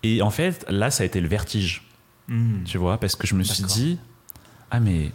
Et 0.03 0.23
en 0.23 0.31
fait, 0.31 0.65
là, 0.69 0.91
ça 0.91 1.03
a 1.03 1.07
été 1.07 1.21
le 1.21 1.29
vertige 1.29 1.89
Hmm. 2.29 2.63
tu 2.65 2.77
vois, 2.77 2.99
parce 2.99 3.17
que 3.17 3.27
je 3.27 3.35
me 3.35 3.43
suis 3.43 3.65
dit, 3.65 3.99
ah 4.71 4.81
mais 4.81 5.13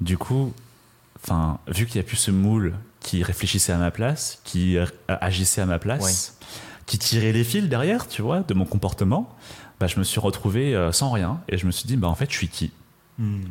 du 0.00 0.16
coup, 0.16 0.54
enfin, 1.20 1.58
vu 1.66 1.86
qu'il 1.86 2.00
n'y 2.00 2.06
a 2.06 2.08
plus 2.08 2.16
ce 2.16 2.30
moule 2.30 2.76
qui 3.00 3.24
réfléchissait 3.24 3.72
à 3.72 3.78
ma 3.78 3.90
place, 3.90 4.40
qui 4.44 4.76
agissait 5.08 5.60
à 5.60 5.66
ma 5.66 5.80
place, 5.80 6.38
qui 6.86 6.98
tirait 6.98 7.32
les 7.32 7.42
fils 7.42 7.68
derrière, 7.68 8.06
tu 8.06 8.22
vois, 8.22 8.42
de 8.42 8.54
mon 8.54 8.64
comportement, 8.64 9.36
bah, 9.80 9.88
je 9.88 9.98
me 9.98 10.04
suis 10.04 10.20
retrouvé 10.20 10.76
euh, 10.76 10.92
sans 10.92 11.10
rien 11.10 11.40
et 11.48 11.58
je 11.58 11.66
me 11.66 11.72
suis 11.72 11.88
dit, 11.88 11.96
bah 11.96 12.06
en 12.06 12.14
fait, 12.14 12.30
je 12.30 12.36
suis 12.36 12.48
qui? 12.48 12.70
Hmm. 13.18 13.42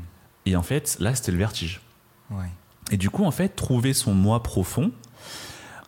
Et 0.45 0.55
en 0.55 0.63
fait, 0.63 0.95
là, 1.01 1.13
c'était 1.13 1.33
le 1.33 1.37
vertige. 1.37 1.81
Ouais. 2.29 2.49
Et 2.91 2.97
du 2.97 3.09
coup, 3.09 3.25
en 3.25 3.31
fait, 3.31 3.49
trouver 3.55 3.93
son 3.93 4.13
moi 4.13 4.43
profond, 4.43 4.91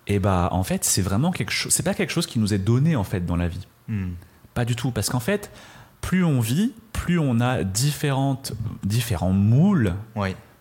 et 0.08 0.20
bah 0.20 0.50
en 0.52 0.64
fait, 0.64 0.84
c'est 0.84 1.02
vraiment 1.02 1.32
quelque 1.32 1.52
chose, 1.52 1.72
c'est 1.72 1.84
pas 1.84 1.94
quelque 1.94 2.12
chose 2.12 2.28
qui 2.28 2.40
nous 2.40 2.54
est 2.54 2.60
donné 2.60 2.96
en 2.96 3.04
fait 3.04 3.26
dans 3.26 3.36
la 3.36 3.48
vie. 3.48 3.68
Hmm. 3.88 4.12
Pas 4.54 4.66
du 4.66 4.76
tout, 4.76 4.92
parce 4.92 5.10
qu'en 5.10 5.20
fait, 5.20 5.52
plus 6.02 6.24
on 6.24 6.40
vit, 6.40 6.74
plus 6.92 7.20
on 7.20 7.40
a 7.40 7.64
différentes, 7.64 8.54
différents 8.84 9.32
moules, 9.32 9.94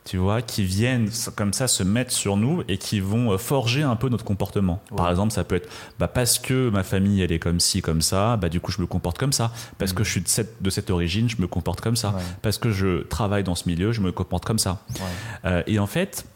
tu 0.04 0.16
vois, 0.16 0.42
qui 0.42 0.64
viennent 0.64 1.08
comme 1.36 1.52
ça 1.52 1.68
se 1.68 1.82
mettre 1.84 2.10
sur 2.10 2.36
nous 2.36 2.62
et 2.66 2.76
qui 2.76 2.98
vont 2.98 3.32
euh, 3.32 3.38
forger 3.38 3.82
un 3.82 3.94
peu 3.94 4.08
notre 4.08 4.24
comportement. 4.24 4.82
Par 4.96 5.08
exemple, 5.08 5.32
ça 5.32 5.44
peut 5.44 5.54
être 5.54 5.68
bah, 5.98 6.08
parce 6.08 6.38
que 6.40 6.70
ma 6.70 6.82
famille 6.82 7.22
elle 7.22 7.30
est 7.30 7.38
comme 7.38 7.60
ci, 7.60 7.82
comme 7.82 8.02
ça, 8.02 8.36
bah, 8.36 8.48
du 8.48 8.58
coup 8.60 8.72
je 8.72 8.80
me 8.80 8.86
comporte 8.86 9.18
comme 9.18 9.32
ça. 9.32 9.52
Parce 9.78 9.92
que 9.92 10.02
je 10.02 10.10
suis 10.10 10.20
de 10.20 10.28
cette, 10.28 10.60
de 10.60 10.70
cette 10.70 10.90
origine, 10.90 11.28
je 11.28 11.40
me 11.40 11.46
comporte 11.46 11.80
comme 11.80 11.94
ça. 11.94 12.10
Ouais. 12.10 12.22
Parce 12.42 12.58
que 12.58 12.72
je 12.72 13.02
travaille 13.02 13.44
dans 13.44 13.54
ce 13.54 13.68
milieu, 13.68 13.92
je 13.92 14.00
me 14.00 14.10
comporte 14.10 14.44
comme 14.44 14.58
ça. 14.58 14.82
Ouais. 14.94 15.00
Euh, 15.44 15.62
et 15.68 15.78
en 15.78 15.86
fait, 15.86 16.26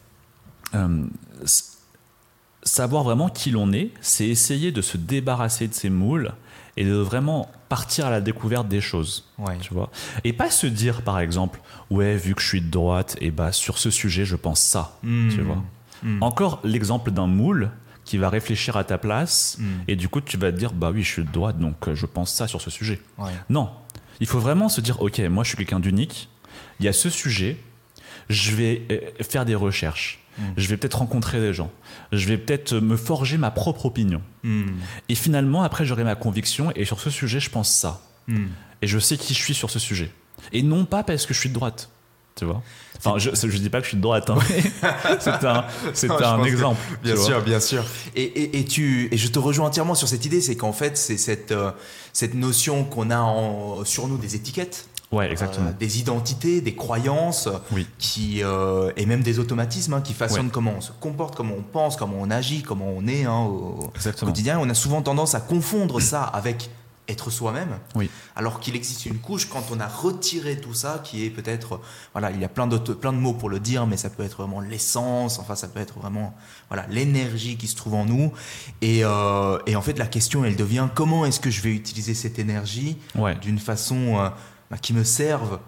euh, 0.75 1.05
savoir 2.63 3.03
vraiment 3.03 3.29
qui 3.29 3.51
l'on 3.51 3.71
est, 3.73 3.91
c'est 4.01 4.27
essayer 4.27 4.71
de 4.71 4.81
se 4.81 4.97
débarrasser 4.97 5.67
de 5.67 5.73
ces 5.73 5.89
moules 5.89 6.33
et 6.75 6.85
de 6.85 6.93
vraiment 6.93 7.49
partir 7.69 8.05
à 8.05 8.09
la 8.11 8.21
découverte 8.21 8.67
des 8.67 8.81
choses. 8.81 9.25
Ouais. 9.37 9.57
Tu 9.59 9.73
vois 9.73 9.89
Et 10.23 10.33
pas 10.33 10.49
se 10.51 10.67
dire, 10.67 11.01
par 11.01 11.19
exemple, 11.19 11.59
ouais, 11.89 12.15
vu 12.15 12.35
que 12.35 12.41
je 12.41 12.47
suis 12.47 12.61
de 12.61 12.69
droite, 12.69 13.17
et 13.19 13.31
bah 13.31 13.51
sur 13.51 13.77
ce 13.77 13.89
sujet, 13.89 14.25
je 14.25 14.35
pense 14.35 14.61
ça. 14.61 14.97
Hmm. 15.03 15.29
Tu 15.29 15.41
vois 15.41 15.63
Hmm. 16.03 16.21
Encore 16.21 16.59
l'exemple 16.63 17.09
d'un 17.09 17.25
moule 17.25 17.71
qui 18.05 18.19
va 18.19 18.29
réfléchir 18.29 18.77
à 18.77 18.83
ta 18.83 18.99
place, 18.99 19.57
Hmm. 19.59 19.65
et 19.87 19.95
du 19.95 20.07
coup, 20.09 20.21
tu 20.21 20.37
vas 20.37 20.51
te 20.51 20.57
dire, 20.57 20.71
bah 20.71 20.91
oui, 20.93 21.01
je 21.01 21.07
suis 21.11 21.23
de 21.23 21.31
droite, 21.31 21.57
donc 21.57 21.87
euh, 21.87 21.95
je 21.95 22.05
pense 22.05 22.31
ça 22.31 22.45
sur 22.47 22.61
ce 22.61 22.69
sujet. 22.69 23.01
Ouais. 23.17 23.31
Non, 23.49 23.71
il 24.19 24.27
faut 24.27 24.37
vraiment 24.39 24.69
se 24.69 24.79
dire, 24.79 25.01
ok, 25.01 25.17
moi 25.21 25.43
je 25.43 25.47
suis 25.49 25.57
quelqu'un 25.57 25.79
d'unique, 25.79 26.29
il 26.79 26.85
y 26.85 26.87
a 26.87 26.93
ce 26.93 27.09
sujet, 27.09 27.57
je 28.29 28.51
vais 28.51 28.83
euh, 28.91 28.99
faire 29.23 29.43
des 29.43 29.55
recherches, 29.55 30.19
Je 30.55 30.67
vais 30.67 30.77
peut-être 30.77 30.99
rencontrer 30.99 31.39
des 31.39 31.53
gens, 31.53 31.71
je 32.11 32.27
vais 32.27 32.37
peut-être 32.37 32.73
me 32.75 32.95
forger 32.97 33.37
ma 33.37 33.51
propre 33.51 33.85
opinion. 33.87 34.21
Hmm. 34.43 34.65
Et 35.09 35.15
finalement, 35.15 35.63
après, 35.63 35.85
j'aurai 35.85 36.03
ma 36.03 36.15
conviction, 36.15 36.71
et 36.75 36.85
sur 36.85 36.99
ce 36.99 37.09
sujet, 37.09 37.39
je 37.39 37.49
pense 37.49 37.69
ça. 37.69 38.01
Hmm. 38.27 38.47
Et 38.81 38.87
je 38.87 38.99
sais 38.99 39.17
qui 39.17 39.33
je 39.33 39.39
suis 39.41 39.53
sur 39.55 39.69
ce 39.69 39.79
sujet. 39.79 40.11
Et 40.53 40.61
non 40.61 40.85
pas 40.85 41.03
parce 41.03 41.25
que 41.25 41.33
je 41.33 41.39
suis 41.39 41.49
de 41.49 41.53
droite. 41.55 41.89
Tu 42.35 42.45
vois 42.45 42.61
Enfin, 42.99 43.17
je, 43.17 43.29
je 43.33 43.57
dis 43.57 43.69
pas 43.69 43.79
que 43.79 43.83
je 43.85 43.89
suis 43.89 43.97
de 43.97 44.01
droite, 44.01 44.29
hein, 44.29 44.37
c'est 45.19 45.43
un, 45.45 45.65
c'est 45.93 46.09
un 46.09 46.39
que- 46.41 46.47
exemple. 46.47 46.79
Bien 47.03 47.15
vois. 47.15 47.25
sûr, 47.25 47.41
bien 47.43 47.59
sûr. 47.59 47.83
Et, 48.15 48.23
et, 48.23 48.59
et 48.59 48.65
tu, 48.65 49.07
et 49.11 49.17
je 49.17 49.27
te 49.27 49.37
rejoins 49.39 49.67
entièrement 49.67 49.93
sur 49.95 50.07
cette 50.07 50.25
idée, 50.25 50.41
c'est 50.41 50.55
qu'en 50.55 50.73
fait, 50.73 50.97
c'est 50.97 51.17
cette, 51.17 51.51
euh, 51.51 51.71
cette 52.13 52.33
notion 52.33 52.83
qu'on 52.83 53.09
a 53.11 53.19
en, 53.19 53.83
sur 53.85 54.07
nous 54.07 54.17
des 54.17 54.35
étiquettes, 54.35 54.87
Ouais, 55.11 55.31
exactement. 55.31 55.69
euh, 55.69 55.73
des 55.79 55.99
identités, 55.99 56.59
des 56.59 56.75
croyances, 56.75 57.47
Oui. 57.71 57.87
qui, 57.97 58.43
euh, 58.43 58.91
et 58.97 59.05
même 59.05 59.21
des 59.23 59.39
automatismes 59.39 59.93
hein, 59.93 60.01
qui 60.01 60.13
façonnent 60.13 60.47
Ouais. 60.47 60.51
comment 60.51 60.73
on 60.77 60.81
se 60.81 60.91
comporte, 60.91 61.35
comment 61.35 61.55
on 61.57 61.61
pense, 61.63 61.95
comment 61.95 62.17
on 62.19 62.29
agit, 62.29 62.61
comment 62.61 62.89
on 62.95 63.07
est 63.07 63.23
hein, 63.23 63.39
au 63.45 63.89
Exactement. 63.95 64.31
quotidien. 64.31 64.59
On 64.59 64.69
a 64.69 64.73
souvent 64.73 65.01
tendance 65.01 65.33
à 65.33 65.39
confondre 65.39 66.01
ça 66.01 66.23
avec 66.23 66.69
être 67.09 67.29
soi-même, 67.29 67.69
Oui. 67.95 68.09
alors 68.35 68.59
qu'il 68.59 68.75
existe 68.75 69.05
une 69.05 69.17
couche 69.19 69.45
quand 69.47 69.63
on 69.71 69.79
a 69.79 69.87
retiré 69.87 70.59
tout 70.59 70.73
ça, 70.73 70.99
qui 71.05 71.23
est 71.23 71.29
peut-être, 71.29 71.79
voilà, 72.11 72.31
il 72.31 72.41
y 72.41 72.43
a 72.43 72.49
plein, 72.49 72.67
d'autres- 72.67 72.93
plein 72.95 73.13
de 73.13 73.17
mots 73.17 73.31
pour 73.31 73.49
le 73.49 73.61
dire, 73.61 73.87
mais 73.87 73.95
ça 73.95 74.09
peut 74.09 74.23
être 74.23 74.35
vraiment 74.35 74.59
l'essence, 74.59 75.39
enfin 75.39 75.55
ça 75.55 75.69
peut 75.69 75.79
être 75.79 75.97
vraiment, 75.99 76.35
voilà, 76.67 76.85
l'énergie 76.89 77.55
qui 77.55 77.67
se 77.67 77.77
trouve 77.77 77.93
en 77.93 78.03
nous. 78.03 78.33
Et, 78.81 79.05
euh, 79.05 79.57
et 79.67 79.77
en 79.77 79.81
fait, 79.81 79.97
la 79.97 80.05
question, 80.07 80.43
elle 80.43 80.57
devient 80.57 80.89
comment 80.95 81.25
est-ce 81.25 81.39
que 81.39 81.49
je 81.49 81.61
vais 81.61 81.71
utiliser 81.73 82.13
cette 82.13 82.39
énergie 82.39 82.97
Ouais. 83.15 83.35
d'une 83.35 83.59
façon 83.59 84.29
bah, 84.71 84.77
qui 84.77 84.93
me 84.93 85.03
serve 85.03 85.59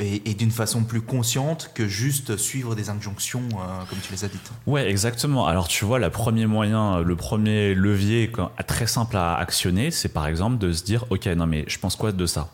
et, 0.00 0.30
et 0.30 0.34
d'une 0.34 0.50
façon 0.50 0.84
plus 0.84 1.02
consciente 1.02 1.70
que 1.74 1.86
juste 1.86 2.36
suivre 2.38 2.74
des 2.74 2.88
injonctions 2.88 3.42
euh, 3.52 3.84
comme 3.90 3.98
tu 4.00 4.12
les 4.12 4.24
as 4.24 4.28
dites. 4.28 4.50
Ouais, 4.66 4.88
exactement. 4.88 5.46
Alors, 5.46 5.68
tu 5.68 5.84
vois, 5.84 5.98
le 5.98 6.08
premier 6.08 6.46
moyen, 6.46 7.00
le 7.02 7.16
premier 7.16 7.74
levier 7.74 8.32
très 8.66 8.86
simple 8.86 9.16
à 9.16 9.34
actionner, 9.34 9.90
c'est 9.90 10.08
par 10.08 10.26
exemple 10.26 10.56
de 10.58 10.72
se 10.72 10.84
dire, 10.84 11.04
ok, 11.10 11.26
non 11.26 11.46
mais 11.46 11.64
je 11.68 11.78
pense 11.78 11.96
quoi 11.96 12.12
de 12.12 12.26
ça? 12.26 12.48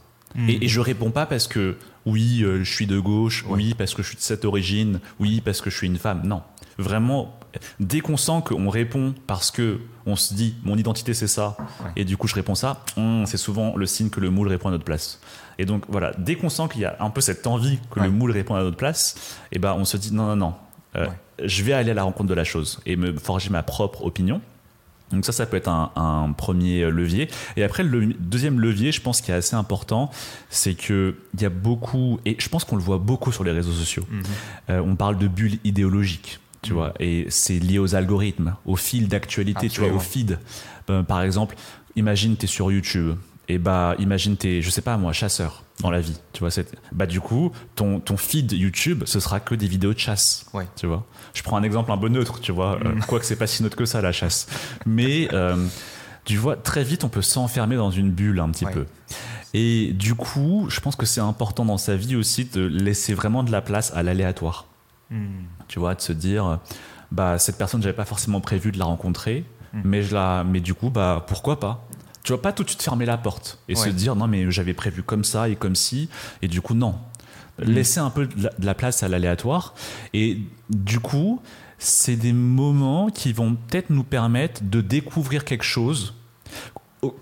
Et, 0.49 0.65
et 0.65 0.69
je 0.69 0.79
réponds 0.81 1.11
pas 1.11 1.27
parce 1.27 1.49
que 1.49 1.77
oui, 2.07 2.43
euh, 2.43 2.63
je 2.65 2.73
suis 2.73 2.87
de 2.87 2.99
gauche, 3.01 3.45
Ouais. 3.45 3.55
oui, 3.57 3.75
parce 3.77 3.95
que 3.95 4.03
je 4.03 4.09
suis 4.09 4.17
de 4.17 4.23
cette 4.23 4.45
origine, 4.45 5.01
oui, 5.19 5.41
parce 5.41 5.61
que 5.61 5.71
je 5.71 5.77
suis 5.77 5.87
une 5.89 5.99
femme. 5.99 6.23
Non, 6.25 6.43
vraiment, 6.81 7.39
dès 7.79 8.01
qu'on 8.01 8.17
sent 8.17 8.43
qu'on 8.45 8.69
répond 8.69 9.15
parce 9.27 9.51
que 9.51 9.79
on 10.07 10.17
se 10.17 10.35
dit 10.35 10.55
mon 10.65 10.77
identité 10.77 11.15
c'est 11.15 11.27
ça, 11.29 11.57
Ouais. 11.59 11.91
et 11.97 12.05
du 12.05 12.17
coup 12.17 12.27
je 12.29 12.35
réponds 12.35 12.55
ça, 12.55 12.85
hum, 12.97 13.25
c'est 13.27 13.37
souvent 13.37 13.77
le 13.77 13.87
signe 13.87 14.09
que 14.11 14.21
le 14.21 14.31
moule 14.31 14.49
répond 14.49 14.69
à 14.69 14.71
notre 14.73 14.85
place. 14.85 15.21
Et 15.59 15.67
donc 15.67 15.85
voilà, 15.89 16.13
dès 16.19 16.37
qu'on 16.37 16.49
sent 16.49 16.65
qu'il 16.73 16.81
y 16.81 16.85
a 16.87 16.97
un 17.01 17.11
peu 17.11 17.21
cette 17.21 17.47
envie 17.47 17.79
que 17.91 18.01
Ouais. 18.01 18.07
le 18.07 18.13
moule 18.13 18.31
répond 18.31 18.55
à 18.55 18.63
notre 18.63 18.77
place, 18.77 19.37
et 19.53 19.59
ben 19.59 19.75
on 19.79 19.85
se 19.85 19.97
dit 19.97 20.13
non 20.13 20.27
non 20.27 20.37
non, 20.37 20.55
euh, 20.97 21.07
Ouais. 21.07 21.13
je 21.45 21.63
vais 21.63 21.73
aller 21.73 21.91
à 21.91 21.95
la 21.95 22.03
rencontre 22.05 22.29
de 22.29 22.35
la 22.35 22.45
chose 22.45 22.81
et 22.87 22.97
me 22.97 23.17
forger 23.19 23.51
ma 23.51 23.63
propre 23.63 24.05
opinion. 24.05 24.41
Donc 25.13 25.25
ça, 25.25 25.33
ça 25.33 25.45
peut 25.45 25.57
être 25.57 25.67
un, 25.69 25.91
un 25.97 26.31
premier 26.31 26.89
levier. 26.89 27.29
Et 27.57 27.65
après, 27.65 27.83
le 27.83 28.15
deuxième 28.15 28.61
levier, 28.61 28.93
je 28.93 29.01
pense 29.01 29.21
qui 29.21 29.33
est 29.33 29.35
assez 29.35 29.57
important, 29.57 30.09
c'est 30.51 30.75
que 30.75 31.17
il 31.35 31.43
y 31.43 31.45
a 31.45 31.49
beaucoup, 31.51 32.21
et 32.25 32.37
je 32.39 32.49
pense 32.49 32.63
qu'on 32.65 32.77
le 32.77 32.83
voit 32.83 32.99
beaucoup 32.99 33.33
sur 33.33 33.43
les 33.43 33.51
réseaux 33.51 33.73
sociaux. 33.73 34.07
Mhm. 34.09 34.23
Euh, 34.71 34.81
on 34.87 34.95
parle 34.95 35.19
de 35.19 35.27
bulles 35.27 35.59
idéologiques, 35.65 36.39
tu 36.63 36.73
vois, 36.73 36.93
et 37.01 37.27
c'est 37.31 37.59
lié 37.59 37.79
aux 37.79 37.95
algorithmes, 37.95 38.55
au 38.67 38.77
fil 38.77 39.09
d'actualité, 39.09 39.69
tu 39.69 39.81
vois, 39.81 39.91
au 39.93 39.99
feed. 39.99 40.39
Euh, 40.91 41.03
par 41.03 41.23
exemple, 41.23 41.57
imagine 41.97 42.37
tu 42.37 42.45
es 42.45 42.49
sur 42.49 42.71
YouTube, 42.71 43.17
et 43.49 43.59
bah 43.59 43.95
imagine 43.99 44.37
t'es, 44.37 44.63
je 44.63 44.71
sais 44.71 44.83
pas 44.83 44.97
moi, 44.97 45.13
chasseur 45.13 45.65
dans 45.81 45.91
la 45.91 46.01
vie, 46.01 46.19
tu 46.35 46.41
vois, 46.41 46.51
bah 46.93 47.07
du 47.07 47.21
coup, 47.21 47.53
ton, 47.75 47.99
ton 48.01 48.17
feed 48.19 48.53
YouTube, 48.53 49.03
ce 49.07 49.19
sera 49.21 49.41
que 49.41 49.55
des 49.55 49.67
vidéos 49.67 49.95
de 49.95 49.99
chasse, 49.99 50.45
Ouais. 50.53 50.67
tu 50.77 50.87
vois. 50.87 51.07
Je 51.35 51.43
prends 51.43 51.57
un 51.57 51.63
exemple 51.63 51.91
un 51.93 51.99
peu 51.99 52.09
neutre, 52.09 52.41
tu 52.41 52.53
vois, 52.53 52.79
euh, 52.85 52.95
quoique 53.07 53.25
c'est 53.25 53.37
pas 53.37 53.47
si 53.47 53.63
neutre 53.63 53.77
que 53.77 53.87
ça 53.87 54.03
la 54.03 54.13
chasse, 54.13 54.47
mais 54.85 55.29
euh, 55.33 55.57
tu 56.27 56.37
vois, 56.37 56.57
très 56.57 56.85
vite 56.85 57.03
on 57.05 57.09
peut 57.09 57.23
s'enfermer 57.23 57.77
dans 57.77 57.91
une 57.91 58.11
bulle 58.11 58.41
un 58.41 58.51
petit 58.51 58.67
Ouais. 58.67 58.73
peu. 58.73 58.87
Et 59.55 59.93
du 59.95 60.15
coup, 60.15 60.67
je 60.69 60.79
pense 60.79 60.95
que 60.95 61.07
c'est 61.07 61.21
important 61.21 61.65
dans 61.65 61.79
sa 61.79 61.97
vie 61.97 62.15
aussi 62.15 62.45
de 62.45 62.61
laisser 62.65 63.15
vraiment 63.15 63.43
de 63.43 63.51
la 63.51 63.63
place 63.63 63.91
à 63.97 64.03
l'aléatoire 64.03 64.67
Hmm. 65.13 65.43
Tu 65.71 65.79
vois, 65.79 65.95
de 65.95 66.01
se 66.01 66.13
dire, 66.13 66.59
bah 67.13 67.39
cette 67.39 67.57
personne, 67.57 67.81
j'avais 67.81 67.95
pas 67.95 68.05
forcément 68.05 68.41
prévu 68.41 68.73
de 68.73 68.79
la 68.79 68.85
rencontrer, 68.85 69.45
Mm. 69.73 69.81
mais 69.85 70.03
je 70.03 70.15
la, 70.15 70.45
mais 70.45 70.61
du 70.61 70.75
coup, 70.75 70.91
bah 70.91 71.25
pourquoi 71.27 71.61
pas? 71.61 71.87
Tu 72.23 72.33
vois, 72.33 72.43
pas 72.43 72.53
tout 72.53 72.65
de 72.65 72.69
suite 72.69 72.83
fermer 72.83 73.07
la 73.07 73.17
porte 73.17 73.59
et 73.69 73.75
se 73.75 73.89
dire 73.89 74.15
non 74.15 74.27
mais 74.27 74.51
j'avais 74.51 74.75
prévu 74.75 75.03
comme 75.03 75.25
ça 75.25 75.49
et 75.49 75.57
comme 75.57 75.75
si, 75.75 76.11
et 76.43 76.49
du 76.49 76.61
coup 76.61 76.75
non. 76.75 76.97
Mm. 77.59 77.65
Laisser 77.65 78.01
un 78.01 78.11
peu 78.11 78.27
de 78.27 78.51
la, 78.59 78.75
place 78.75 79.03
à 79.03 79.09
l'aléatoire 79.09 79.75
et 80.13 80.39
du 80.69 81.01
coup, 81.01 81.41
c'est 81.79 82.17
des 82.17 82.33
moments 82.33 83.09
qui 83.09 83.33
vont 83.33 83.55
peut-être 83.55 83.91
nous 83.91 84.05
permettre 84.05 84.63
de 84.63 84.81
découvrir 84.81 85.45
quelque 85.45 85.65
chose 85.65 86.15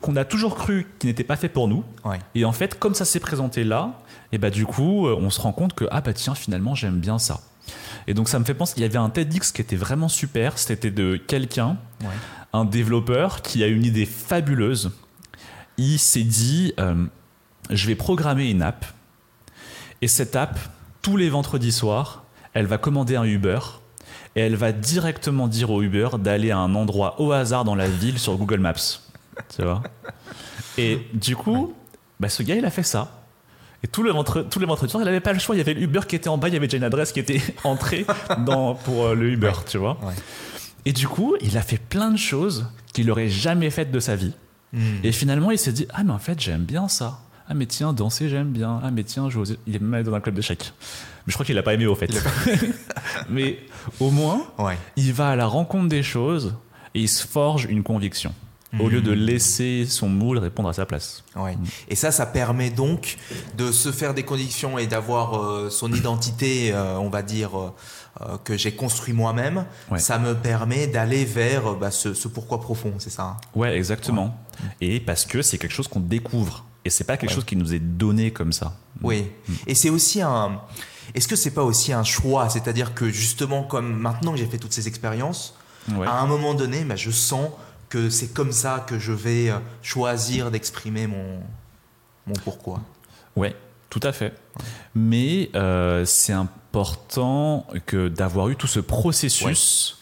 qu'on 0.01 0.17
a 0.17 0.25
toujours 0.25 0.57
cru 0.57 0.89
qui 0.99 1.07
n'était 1.07 1.23
pas 1.23 1.37
fait 1.37 1.49
pour 1.49 1.69
nous. 1.69 1.85
Ouais. 2.05 2.19
Et 2.35 2.45
en 2.45 2.51
fait, 2.51 2.77
comme 2.77 2.95
ça 2.95 3.05
s'est 3.05 3.21
présenté 3.21 3.63
là, 3.63 4.01
et 4.33 4.39
bah 4.39 4.51
du 4.51 4.67
coup, 4.67 5.07
euh, 5.07 5.17
on 5.17 5.31
se 5.31 5.41
rend 5.41 5.53
compte 5.53 5.75
que 5.75 5.85
ah 5.93 6.01
bah 6.01 6.13
tiens, 6.13 6.35
finalement, 6.35 6.75
j'aime 6.75 6.99
bien 6.99 7.21
ça. 7.21 7.41
Et 8.07 8.15
donc 8.15 8.29
ça 8.29 8.39
me 8.39 8.45
fait 8.45 8.55
penser 8.55 8.75
qu'il 8.75 8.83
y 8.83 8.87
avait 8.87 8.99
un 8.99 9.11
TEDx 9.11 9.53
qui 9.53 9.61
était 9.61 9.77
vraiment 9.77 10.09
super. 10.09 10.59
C'était 10.59 10.91
de 10.91 11.17
quelqu'un, 11.17 11.77
Ouais. 12.03 12.07
un 12.53 12.65
développeur 12.65 13.43
qui 13.43 13.63
a 13.63 13.67
une 13.67 13.85
idée 13.85 14.07
fabuleuse. 14.07 14.91
Il 15.77 15.99
s'est 15.99 16.23
dit, 16.23 16.73
euh, 16.81 17.07
je 17.71 17.87
vais 17.87 17.95
programmer 17.95 18.51
une 18.51 18.63
app. 18.63 18.85
Et 20.03 20.09
cette 20.09 20.37
app, 20.37 20.59
tous 21.03 21.17
les 21.17 21.29
vendredis 21.29 21.73
soirs, 21.73 22.25
elle 22.55 22.67
va 22.67 22.79
commander 22.79 23.17
un 23.17 23.25
Uber. 23.25 23.59
et 24.37 24.41
elle 24.41 24.57
va 24.57 24.71
directement 24.73 25.49
dire 25.49 25.71
au 25.71 25.83
Uber 25.83 26.11
d'aller 26.19 26.51
à 26.53 26.59
un 26.59 26.75
endroit 26.77 27.21
au 27.21 27.33
hasard 27.33 27.65
dans 27.65 27.75
la 27.75 27.89
ville 27.89 28.19
sur 28.21 28.37
Google 28.37 28.61
Maps. 28.61 29.01
Tu 29.55 29.63
vois? 29.63 29.83
Et 30.77 31.01
du 31.13 31.35
coup, 31.35 31.75
bah, 32.21 32.29
ce 32.29 32.43
gars, 32.45 32.55
il 32.55 32.65
a 32.65 32.71
fait 32.71 32.83
ça. 32.85 33.18
Et 33.85 33.87
tous 33.87 34.03
les, 34.03 34.13
tous 34.51 34.59
les 34.59 34.67
vendredis 34.67 34.93
il 34.93 35.05
n'avait 35.05 35.21
pas 35.21 35.33
le 35.33 35.39
choix. 35.39 35.55
Il 35.55 35.59
y 35.59 35.61
avait 35.61 35.75
le 35.75 35.83
Uber 35.83 36.01
qui 36.07 36.17
était 36.17 36.29
en 36.29 36.37
bas, 36.37 36.49
il 36.49 36.55
y 36.55 36.57
avait 36.57 36.67
déjà 36.67 36.79
une 36.79 36.85
adresse 36.85 37.13
qui 37.13 37.21
était 37.21 37.41
entrée 37.65 38.07
dans, 38.39 38.75
pour 38.75 39.07
euh, 39.07 39.15
le 39.15 39.31
Uber, 39.31 39.53
tu 39.67 39.79
vois. 39.79 39.99
Et 40.85 40.93
du 40.93 41.07
coup, 41.07 41.37
il 41.41 41.57
a 41.57 41.63
fait 41.63 41.79
plein 41.79 42.11
de 42.11 42.17
choses 42.17 42.67
qu'il 42.93 43.07
n'aurait 43.07 43.29
jamais 43.29 43.71
faites 43.71 43.91
de 43.91 44.01
sa 44.01 44.17
vie. 44.17 44.33
Hmm. 44.73 44.97
Et 45.05 45.13
finalement, 45.13 45.51
il 45.51 45.59
s'est 45.59 45.73
dit 45.73 45.87
Ah, 45.91 46.03
mais 46.03 46.13
en 46.13 46.19
fait, 46.19 46.41
j'aime 46.41 46.65
bien 46.65 46.89
ça. 46.89 47.21
Ah, 47.49 47.55
mais 47.55 47.67
tiens, 47.67 47.93
danser, 47.93 48.29
j'aime 48.29 48.51
bien. 48.51 48.81
Ah, 48.83 48.91
mais 48.91 49.05
tiens, 49.05 49.31
je... 49.31 49.39
il 49.67 49.77
est 49.77 49.79
même 49.79 50.03
dans 50.03 50.15
un 50.15 50.21
club 50.21 50.35
d'échecs. 50.35 50.73
Mais 51.27 51.31
je 51.31 51.35
crois 51.35 51.47
qu'il 51.47 51.55
n'a 51.55 51.63
pas 51.63 51.75
aimé 51.75 51.87
au 51.87 51.95
fait. 51.95 52.11
mais 53.31 53.59
au 54.01 54.11
moins, 54.11 54.43
il 54.97 55.13
va 55.13 55.31
à 55.31 55.37
la 55.37 55.47
rencontre 55.47 55.89
des 55.89 56.03
choses 56.03 56.57
et 56.95 57.01
il 57.01 57.09
se 57.09 57.27
forge 57.27 57.67
une 57.71 57.83
conviction 57.83 58.35
au 58.79 58.89
lieu 58.89 59.01
de 59.01 59.15
hmm. 59.15 59.19
laisser 59.19 59.87
son 59.87 60.09
moule 60.09 60.39
répondre 60.39 60.69
à 60.69 60.73
sa 60.73 60.85
place. 60.85 61.25
Ouais. 61.37 61.57
Et 61.89 61.95
ça, 61.95 62.13
ça 62.13 62.27
permet 62.27 62.71
donc 62.71 63.17
de 63.57 63.73
se 63.73 63.93
faire 63.93 64.13
des 64.13 64.25
conditions 64.25 64.79
et 64.79 64.87
d'avoir 64.87 65.41
euh, 65.41 65.71
son 65.71 65.93
identité, 65.95 66.73
euh, 66.73 66.99
on 66.99 67.09
va 67.09 67.23
dire, 67.23 67.59
euh, 67.59 68.37
que 68.45 68.57
j'ai 68.57 68.73
construit 68.73 69.15
moi-même. 69.15 69.65
Ça 69.97 70.19
me 70.19 70.35
permet 70.35 70.87
d'aller 70.87 71.25
vers 71.25 71.75
bah, 71.77 71.91
ce, 71.91 72.29
pourquoi 72.29 72.61
profond, 72.61 72.95
c'est 72.99 73.11
ça 73.11 73.23
hein? 73.23 73.37
Ouais, 73.55 73.75
exactement. 73.75 74.37
Et 74.81 75.01
parce 75.01 75.25
que 75.25 75.41
c'est 75.41 75.57
quelque 75.57 75.75
chose 75.75 75.89
qu'on 75.89 76.01
découvre. 76.01 76.65
Et 76.85 76.91
c'est 76.91 77.05
pas 77.05 77.17
quelque 77.17 77.33
chose 77.33 77.45
qui 77.45 77.57
nous 77.57 77.75
est 77.75 77.81
donné 77.81 78.33
comme 78.33 78.53
ça. 78.53 78.77
Oui. 79.03 79.31
Hmm. 79.49 79.55
Et 79.67 79.75
c'est 79.75 79.91
aussi 79.91 80.21
un. 80.21 80.61
Est-ce 81.15 81.27
que 81.27 81.37
c'est 81.37 81.53
pas 81.53 81.65
aussi 81.65 81.93
un 81.93 82.05
choix? 82.05 82.51
C'est-à-dire 82.51 82.93
que 82.93 83.09
justement, 83.09 83.63
comme 83.63 83.95
maintenant 83.95 84.33
que 84.33 84.39
j'ai 84.39 84.47
fait 84.47 84.59
toutes 84.59 84.75
ces 84.75 84.89
expériences, 84.89 85.55
à 86.07 86.21
un 86.21 86.27
moment 86.27 86.55
donné, 86.55 86.85
bah, 86.85 86.97
je 86.97 87.11
sens 87.11 87.51
que 87.89 88.11
c'est 88.11 88.33
comme 88.33 88.53
ça 88.53 88.85
que 88.87 88.99
je 88.99 89.13
vais 89.13 89.51
euh, 89.51 89.59
choisir 89.83 90.51
d'exprimer 90.51 91.07
mon, 91.07 91.41
mon 92.27 92.35
pourquoi. 92.45 92.81
Ouais, 93.37 93.55
tout 93.91 94.01
à 94.03 94.13
fait. 94.13 94.35
Mais 94.95 95.51
euh, 95.55 96.05
c'est 96.05 96.33
important 96.33 97.67
que 97.87 98.09
d'avoir 98.09 98.49
eu 98.49 98.57
tout 98.57 98.67
ce 98.67 98.81
processus, 98.81 99.99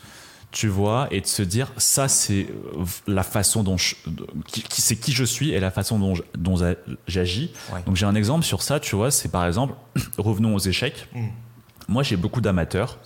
tu 0.51 0.69
vois, 0.69 1.09
et 1.11 1.21
de 1.21 1.27
se 1.27 1.43
dire 1.43 1.73
ça 1.77 2.09
c'est 2.09 2.47
euh, 2.49 2.85
la 3.07 3.23
façon 3.23 3.63
dont 3.63 3.77
je, 3.77 3.95
c'est 4.71 4.97
qui 4.97 5.13
je 5.13 5.25
suis 5.25 5.51
et 5.51 5.61
la 5.61 5.71
façon 5.71 5.99
dont, 5.99 6.15
dont 6.37 6.75
j'agis. 7.07 7.53
Donc 7.85 7.97
j'ai 7.97 8.07
un 8.07 8.15
exemple 8.15 8.45
sur 8.45 8.63
ça, 8.63 8.81
tu 8.81 8.97
vois, 8.97 9.11
c'est 9.11 9.29
par 9.29 9.47
exemple 9.47 9.75
revenons 10.19 10.55
aux 10.55 10.61
échecs. 10.61 11.09
Mm. 11.15 11.27
Moi 11.89 12.03
j'ai 12.03 12.17
beaucoup 12.17 12.41
d'amateurs 12.41 12.99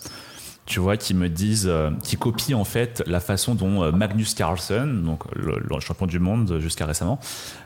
tu 0.67 0.81
vois, 0.81 0.97
qui 0.97 1.15
me 1.15 1.29
disent, 1.29 1.67
euh, 1.67 1.91
qui 2.03 2.17
copient 2.17 2.59
en 2.59 2.65
fait 2.65 3.03
la 3.07 3.21
façon 3.21 3.55
dont 3.55 3.83
euh, 3.83 3.93
Magnus 3.93 4.35
Carlsen, 4.35 5.03
donc 5.03 5.25
le, 5.35 5.61
champion 5.81 6.07
du 6.07 6.19
monde 6.19 6.59
jusqu'à 6.61 6.87
récemment, 6.87 7.19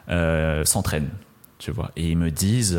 euh, 0.09 0.65
s'entraîne, 0.65 1.11
tu 1.59 1.71
vois. 1.71 1.91
Et 1.97 2.11
ils 2.11 2.17
me 2.17 2.31
disent, 2.31 2.79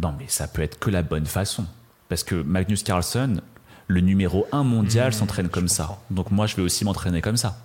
non 0.00 0.14
mais 0.18 0.24
ça 0.28 0.48
peut 0.48 0.62
être 0.62 0.78
que 0.78 0.90
la 0.90 1.02
bonne 1.02 1.26
façon, 1.26 1.66
parce 2.08 2.24
que 2.24 2.34
Magnus 2.34 2.82
Carlsen, 2.82 3.40
le 3.86 4.00
numéro 4.00 4.46
un 4.50 4.64
mondial, 4.64 5.10
mmh, 5.10 5.12
s'entraîne 5.12 5.48
comme 5.48 5.68
ça. 5.68 5.98
Donc 6.10 6.30
moi, 6.30 6.46
je 6.46 6.56
vais 6.56 6.62
aussi 6.62 6.84
m'entraîner 6.84 7.20
comme 7.20 7.36
ça. 7.36 7.58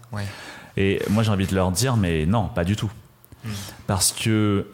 Et 0.77 1.01
moi, 1.09 1.23
j'ai 1.23 1.31
envie 1.31 1.47
de 1.47 1.55
leur 1.55 1.71
dire, 1.71 1.97
mais 1.97 2.25
non, 2.25 2.49
pas 2.49 2.65
du 2.65 2.75
tout, 2.75 2.91
mmh. 3.43 3.49
parce 3.87 4.11
que 4.11 4.67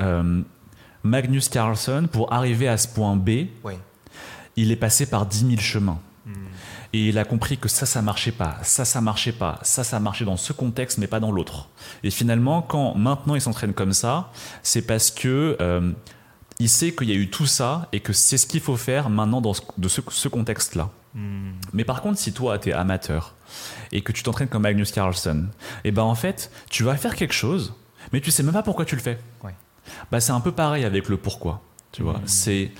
Magnus 1.03 1.49
Carlsen, 1.49 2.07
pour 2.07 2.33
arriver 2.33 2.67
à 2.67 2.77
ce 2.77 2.87
point 2.87 3.15
B, 3.15 3.47
il 4.57 4.71
est 4.71 4.75
passé 4.75 5.05
par 5.05 5.25
10 5.25 5.47
000 5.47 5.61
chemins. 5.61 5.99
Et 6.95 7.09
il 7.09 7.17
a 7.17 7.25
compris 7.25 7.57
que 7.57 7.67
ça, 7.67 7.85
ça 7.85 8.01
marchait 8.01 8.31
pas, 8.31 8.57
ça, 8.63 8.85
ça 8.85 9.01
marchait 9.01 9.33
pas, 9.33 9.59
ça, 9.63 9.83
ça 9.83 9.99
marchait 9.99 10.23
dans 10.23 10.37
ce 10.37 10.53
contexte, 10.53 10.97
mais 10.97 11.07
pas 11.07 11.19
dans 11.19 11.29
l'autre. 11.29 11.67
Et 12.03 12.09
finalement, 12.09 12.61
quand 12.61 12.95
maintenant 12.95 13.35
il 13.35 13.41
s'entraîne 13.41 13.73
comme 13.73 13.91
ça, 13.91 14.31
c'est 14.63 14.81
parce 14.81 15.11
que 15.11 15.57
euh, 15.59 15.91
il 16.59 16.69
sait 16.69 16.95
qu'il 16.95 17.09
y 17.09 17.11
a 17.11 17.15
eu 17.15 17.29
tout 17.29 17.47
ça 17.47 17.89
et 17.91 17.99
que 17.99 18.13
c'est 18.13 18.37
ce 18.37 18.47
qu'il 18.47 18.61
faut 18.61 18.77
faire 18.77 19.09
maintenant 19.09 19.41
dans 19.41 19.53
ce, 19.53 19.61
de 19.77 19.89
ce, 19.89 20.29
contexte-là. 20.29 20.89
Hmm. 21.15 21.51
Mais 21.73 21.83
par 21.83 22.01
contre, 22.01 22.17
si 22.17 22.31
toi, 22.31 22.59
tu 22.59 22.69
es 22.69 22.71
amateur 22.71 23.35
et 23.91 23.99
que 23.99 24.13
tu 24.13 24.23
t'entraînes 24.23 24.47
comme 24.47 24.61
Magnus 24.61 24.93
Carlsen, 24.93 25.49
et 25.83 25.89
eh 25.89 25.91
ben 25.91 26.03
en 26.03 26.15
fait, 26.15 26.49
tu 26.69 26.83
vas 26.85 26.95
faire 26.95 27.17
quelque 27.17 27.33
chose, 27.33 27.73
mais 28.13 28.21
tu 28.21 28.31
sais 28.31 28.41
même 28.41 28.53
pas 28.53 28.63
pourquoi 28.63 28.85
tu 28.85 28.95
le 28.95 29.01
fais. 29.01 29.19
Bah, 30.13 30.21
c'est 30.21 30.31
un 30.31 30.39
peu 30.39 30.53
pareil 30.53 30.85
avec 30.85 31.09
le 31.09 31.17
pourquoi. 31.17 31.61
Tu 31.91 32.03
vois, 32.03 32.19
hmm. 32.19 32.27
c'est 32.27 32.71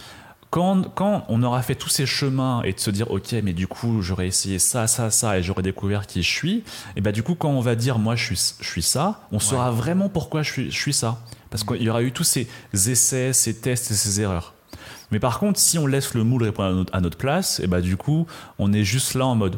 quand, 0.55 1.25
on 1.27 1.43
aura 1.43 1.61
fait 1.61 1.75
tous 1.75 1.89
ces 1.89 2.05
chemins 2.05 2.61
et 2.63 2.71
de 2.71 2.79
se 2.79 2.89
dire, 2.89 3.11
ok, 3.11 3.35
mais 3.43 3.51
du 3.51 3.67
coup, 3.67 4.01
j'aurais 4.01 4.27
essayé 4.27 4.57
ça, 4.57 4.87
ça, 4.87 5.11
ça, 5.11 5.37
et 5.37 5.43
j'aurais 5.43 5.63
découvert 5.63 6.07
qui 6.07 6.23
je 6.23 6.31
suis, 6.31 6.63
et 6.95 7.01
bah 7.01 7.11
du 7.11 7.23
coup, 7.23 7.35
quand 7.35 7.49
on 7.49 7.59
va 7.59 7.75
dire, 7.75 7.99
moi, 7.99 8.15
je 8.15 8.23
suis, 8.23 8.53
je 8.61 8.65
suis 8.65 8.81
ça, 8.81 9.19
on 9.33 9.39
saura 9.39 9.71
vraiment 9.71 10.07
pourquoi 10.07 10.43
je 10.43 10.51
suis, 10.51 10.71
je 10.71 10.77
suis 10.77 10.93
ça. 10.93 11.19
Parce 11.49 11.65
qu'il 11.65 11.81
y 11.83 11.89
aura 11.89 12.03
eu 12.03 12.13
tous 12.13 12.23
ces 12.23 12.47
essais, 12.73 13.33
ces 13.33 13.55
tests 13.55 13.91
et 13.91 13.95
ces 13.95 14.21
erreurs. 14.21 14.53
Mais 15.11 15.19
par 15.19 15.39
contre, 15.39 15.59
si 15.59 15.77
on 15.77 15.87
laisse 15.87 16.13
le 16.13 16.23
moule 16.23 16.43
répondre 16.43 16.85
à 16.93 17.01
notre, 17.01 17.17
place, 17.17 17.59
et 17.59 17.67
bah 17.67 17.81
du 17.81 17.97
coup, 17.97 18.25
on 18.57 18.71
est 18.71 18.85
juste 18.85 19.13
là 19.13 19.25
en 19.25 19.35
mode, 19.35 19.57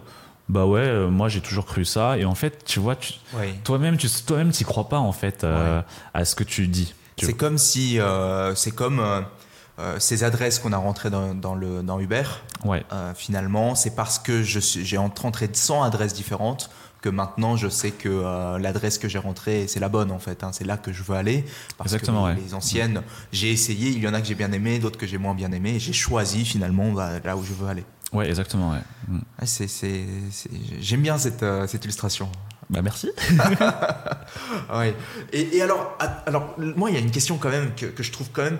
bah 0.50 0.66
ouais, 0.66 0.82
euh, 0.82 1.10
moi 1.10 1.30
j'ai 1.30 1.42
toujours 1.42 1.66
cru 1.66 1.86
ça. 1.86 2.18
Et 2.18 2.26
en 2.26 2.36
fait, 2.36 2.66
tu 2.66 2.80
vois, 2.80 2.96
toi-même, 3.64 3.98
tu 3.98 4.08
toi-même, 4.26 4.50
t'y 4.50 4.64
crois 4.64 4.90
pas 4.90 5.00
en 5.00 5.12
fait 5.12 5.44
euh, 5.44 5.82
à 6.16 6.26
ce 6.26 6.36
que 6.36 6.44
tu 6.44 6.68
dis. 6.68 6.96
C'est 7.22 7.34
comme 7.34 7.58
si, 7.58 8.00
euh, 8.00 8.56
c'est 8.56 8.72
comme 8.72 9.02
euh, 9.80 10.00
ces 10.00 10.24
adresses 10.24 10.58
qu'on 10.58 10.74
a 10.74 10.78
rentrées 10.78 11.12
dans, 11.12 11.56
le, 11.56 11.84
dans 11.84 12.00
Uber, 12.00 12.24
ouais. 12.66 12.84
Euh, 12.92 13.14
finalement, 13.16 13.76
c'est 13.76 13.96
parce 13.96 14.18
que 14.18 14.42
j'ai 14.42 14.98
rentré 14.98 15.50
100 15.52 15.84
adresses 15.84 16.14
différentes 16.14 16.72
que 17.00 17.10
maintenant 17.10 17.56
je 17.56 17.70
sais 17.70 17.92
que 17.92 18.10
euh, 18.10 18.58
l'adresse 18.58 18.98
que 18.98 19.08
j'ai 19.08 19.20
rentrée 19.20 19.68
c'est 19.68 19.80
la 19.80 19.88
bonne 19.88 20.10
en 20.10 20.18
fait 20.18 20.44
hein. 20.44 20.50
c'est 20.52 20.64
là 20.64 20.78
que 20.78 20.92
je 20.92 21.04
veux 21.04 21.16
aller 21.16 21.46
parce 21.78 21.94
Exactement, 21.94 22.34
que 22.34 22.40
les 22.40 22.56
anciennes 22.56 23.04
j'ai 23.32 23.52
essayé 23.52 23.92
il 23.92 24.00
y 24.00 24.08
en 24.08 24.16
a 24.16 24.20
que 24.20 24.26
j'ai 24.26 24.34
bien 24.34 24.52
aimé 24.52 24.80
d'autres 24.80 24.98
que 24.98 25.06
j'ai 25.06 25.20
moins 25.20 25.36
bien 25.36 25.52
aimé 25.52 25.76
et 25.76 25.80
j'ai 25.80 25.94
choisi 25.94 26.44
finalement 26.44 26.92
bah, 26.92 27.20
là 27.24 27.38
où 27.38 27.44
je 27.44 27.54
veux 27.54 27.68
aller 27.68 27.86
ouais 28.14 28.28
exactement 28.28 28.72
ouais. 28.72 28.82
Mm. 29.08 29.20
j'aime 30.80 31.02
bien 31.04 31.20
cette, 31.20 31.46
cette 31.68 31.86
illustration 31.86 32.32
bah 32.70 32.82
merci. 32.82 33.10
ouais. 34.74 34.94
Et, 35.32 35.62
alors, 35.62 35.98
alors, 36.26 36.54
moi, 36.58 36.90
il 36.90 36.96
y 36.96 36.98
a 36.98 37.00
une 37.00 37.12
question 37.12 37.38
quand 37.38 37.50
même 37.50 37.72
que, 37.76 38.04
je 38.04 38.12
trouve 38.12 38.28
quand 38.34 38.44
même 38.44 38.58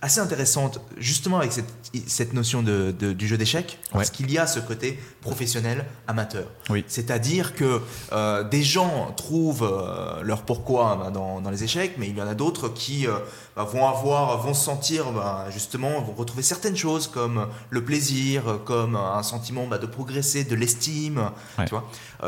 assez 0.00 0.20
intéressante, 0.20 0.80
justement 0.96 1.38
avec 1.38 1.52
cette, 1.52 1.70
cette 2.06 2.32
notion 2.32 2.62
de, 2.62 2.92
du 2.92 3.28
jeu 3.28 3.36
d'échecs, 3.36 3.78
parce 3.92 4.10
qu'il 4.10 4.30
y 4.30 4.38
a 4.38 4.46
ce 4.46 4.58
côté 4.60 4.98
professionnel 5.20 5.84
amateur. 6.08 6.46
Oui. 6.70 6.84
C'est-à-dire 6.88 7.54
que 7.54 7.82
euh, 8.12 8.42
des 8.44 8.62
gens 8.62 9.12
trouvent 9.16 9.68
euh, 9.70 10.22
leur 10.22 10.42
pourquoi 10.42 10.96
bah, 10.96 11.10
dans, 11.10 11.40
dans, 11.42 11.50
les 11.50 11.62
échecs, 11.62 11.96
mais 11.98 12.08
il 12.08 12.16
y 12.16 12.22
en 12.22 12.26
a 12.28 12.34
d'autres 12.34 12.68
qui 12.68 13.06
euh, 13.06 13.12
bah, 13.54 13.64
vont 13.64 13.86
avoir, 13.86 14.38
vont 14.38 14.54
se 14.54 14.64
sentir 14.64 15.12
bah, 15.12 15.46
justement, 15.50 16.00
vont 16.00 16.14
retrouver 16.14 16.42
certaines 16.42 16.76
choses 16.76 17.06
comme 17.06 17.48
le 17.68 17.84
plaisir, 17.84 18.60
comme 18.64 18.96
un 18.96 19.22
sentiment 19.22 19.66
de 19.66 19.86
progresser, 19.86 20.44
de 20.44 20.54
l'estime, 20.54 21.30
tu 21.58 21.70
vois, 21.70 21.84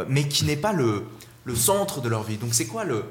mais 0.08 0.26
qui 0.28 0.44
n'est 0.44 0.56
pas 0.56 0.72
le 0.72 0.97
le, 1.44 1.56
centre 1.56 2.00
de 2.00 2.08
leur 2.08 2.22
vie. 2.22 2.36
Donc 2.36 2.54
c'est 2.54 2.66
quoi 2.66 2.84
le, 2.84 3.04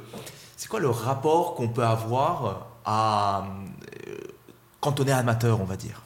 c'est 0.56 0.68
quoi 0.68 0.80
le 0.80 0.90
rapport 0.90 1.56
qu'on 1.56 1.70
peut 1.70 1.84
avoir 1.84 2.68
à, 2.86 3.48
euh, 4.08 4.18
quand 4.80 5.00
on 5.00 5.06
est 5.06 5.12
amateur, 5.12 5.62
on 5.62 5.66
va 5.66 5.76
dire 5.76 6.04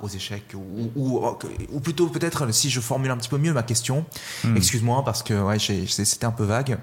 aux 0.00 0.08
échecs 0.08 0.54
ou, 0.54 0.92
ou, 0.94 1.80
plutôt 1.80 2.06
peut-être 2.06 2.52
si 2.52 2.70
je 2.70 2.80
formule 2.80 3.10
un 3.10 3.16
petit 3.16 3.28
peu 3.28 3.38
mieux 3.38 3.52
ma 3.52 3.62
question 3.62 4.04
hmm. 4.44 4.56
excuse-moi 4.56 5.04
parce 5.04 5.22
que 5.22 5.34
ouais, 5.34 5.58
c'était 5.58 6.24
un 6.24 6.30
peu 6.30 6.44
vague 6.44 6.78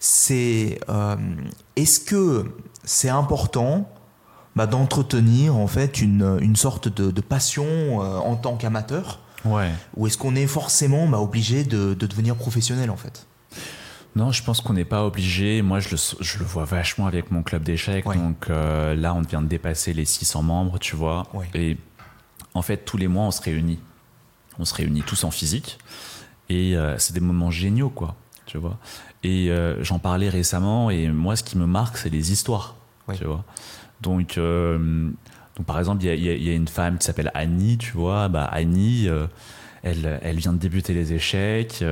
c'est 0.00 0.80
euh, 0.88 1.16
est-ce 1.76 2.00
que 2.00 2.46
c'est 2.84 3.10
important 3.10 3.90
bah, 4.56 4.66
d'entretenir 4.66 5.56
en 5.56 5.66
fait 5.66 6.00
une, 6.00 6.38
une 6.40 6.56
sorte 6.56 6.88
de, 6.88 7.20
passion 7.20 7.66
euh, 7.66 8.16
en 8.16 8.36
tant 8.36 8.56
qu'amateur? 8.56 9.20
Ouais. 9.44 9.70
ou 9.96 10.08
est-ce 10.08 10.18
qu'on 10.18 10.34
est 10.34 10.48
forcément 10.48 11.06
bah, 11.06 11.20
obligé 11.20 11.62
de, 11.62 11.94
de 11.94 12.06
devenir 12.06 12.34
professionnel 12.34 12.90
en 12.90 12.96
fait? 12.96 13.27
Non, 14.16 14.32
je 14.32 14.42
pense 14.42 14.60
qu'on 14.60 14.72
n'est 14.72 14.84
pas 14.84 15.04
obligé. 15.04 15.62
Moi, 15.62 15.80
je 15.80 15.90
le, 15.90 15.96
je 16.20 16.38
le, 16.38 16.44
vois 16.44 16.64
vachement 16.64 17.06
avec 17.06 17.30
mon 17.30 17.42
club 17.42 17.62
d'échecs. 17.62 18.04
Donc 18.04 18.50
euh, 18.50 18.94
là, 18.94 19.14
on 19.14 19.20
vient 19.20 19.42
de 19.42 19.46
dépasser 19.46 19.92
les 19.92 20.04
600 20.04 20.42
membres, 20.42 20.78
tu 20.78 20.96
vois. 20.96 21.24
Et 21.54 21.76
en 22.54 22.62
fait, 22.62 22.78
tous 22.78 22.96
les 22.96 23.08
mois, 23.08 23.24
on 23.24 23.30
se 23.30 23.42
réunit. 23.42 23.78
On 24.58 24.64
se 24.64 24.74
réunit 24.74 25.02
tous 25.02 25.24
en 25.24 25.30
physique. 25.30 25.78
Et 26.48 26.76
euh, 26.76 26.98
c'est 26.98 27.12
des 27.12 27.20
moments 27.20 27.50
géniaux, 27.50 27.90
quoi. 27.90 28.16
Tu 28.46 28.58
vois. 28.58 28.78
Et 29.22 29.50
euh, 29.50 29.82
j'en 29.84 29.98
parlais 29.98 30.30
récemment. 30.30 30.90
Et 30.90 31.08
moi, 31.08 31.36
ce 31.36 31.44
qui 31.44 31.58
me 31.58 31.66
marque, 31.66 31.96
c'est 31.96 32.10
les 32.10 32.32
histoires. 32.32 32.76
Tu 33.14 33.24
vois. 33.24 33.44
Donc, 34.00 34.38
donc, 34.38 35.66
par 35.66 35.78
exemple, 35.78 36.04
il 36.04 36.14
y, 36.14 36.44
y, 36.44 36.50
a 36.50 36.54
une 36.54 36.68
femme 36.68 36.98
qui 36.98 37.06
s'appelle 37.06 37.30
Annie, 37.34 37.78
tu 37.78 37.92
vois. 37.92 38.28
Bah, 38.28 38.44
Annie, 38.44 39.08
elle, 39.82 40.20
elle 40.22 40.36
vient 40.36 40.52
de 40.52 40.58
débuter 40.58 40.92
les 40.92 41.14
échecs. 41.14 41.82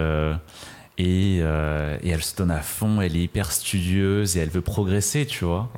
Euh, 1.01 1.99
et, 2.03 2.09
elle 2.11 2.23
se 2.23 2.35
donne 2.37 2.51
à 2.51 2.61
fond, 2.63 3.01
elle 3.01 3.17
est 3.17 3.23
hyper 3.23 3.53
studieuse 3.53 4.37
et 4.37 4.41
elle 4.41 4.49
veut 4.49 4.63
progresser, 4.63 5.27
tu 5.27 5.45
vois. 5.45 5.71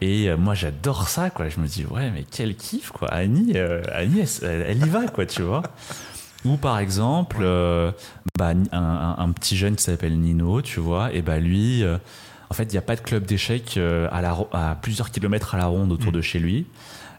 Et 0.00 0.28
euh, 0.28 0.36
moi, 0.36 0.54
j'adore 0.54 1.08
ça, 1.08 1.30
quoi. 1.30 1.48
Je 1.48 1.58
me 1.60 1.66
dis, 1.66 1.86
ouais, 1.86 2.10
mais 2.10 2.24
quel 2.30 2.54
kiff, 2.56 2.90
quoi. 2.90 3.08
Annie, 3.12 3.52
euh, 3.56 3.82
Annie 3.92 4.22
elle, 4.42 4.84
y 4.84 4.88
va, 4.88 5.06
quoi, 5.08 5.24
tu 5.26 5.42
vois. 5.42 5.62
Ou 6.44 6.56
par 6.56 6.78
exemple, 6.80 7.44
bah, 8.36 8.48
un, 8.72 8.78
un- 8.78 9.14
un 9.18 9.30
petit 9.32 9.56
jeune 9.56 9.76
qui 9.76 9.84
s'appelle 9.84 10.18
Nino, 10.18 10.60
tu 10.60 10.80
vois, 10.80 11.12
et 11.14 11.22
bah 11.22 11.38
lui, 11.38 11.84
en 12.50 12.54
fait, 12.54 12.64
il 12.64 12.72
n'y 12.72 12.78
a 12.78 12.82
pas 12.82 12.96
de 12.96 13.00
club 13.00 13.24
d'échecs 13.24 13.78
à, 13.78 14.20
la 14.20 14.32
ro- 14.32 14.48
à 14.52 14.74
plusieurs 14.82 15.12
kilomètres 15.12 15.54
à 15.54 15.58
la 15.58 15.66
ronde 15.66 15.92
autour 15.92 16.10
Mm. 16.10 16.16
de 16.16 16.20
chez 16.20 16.40
lui, 16.40 16.66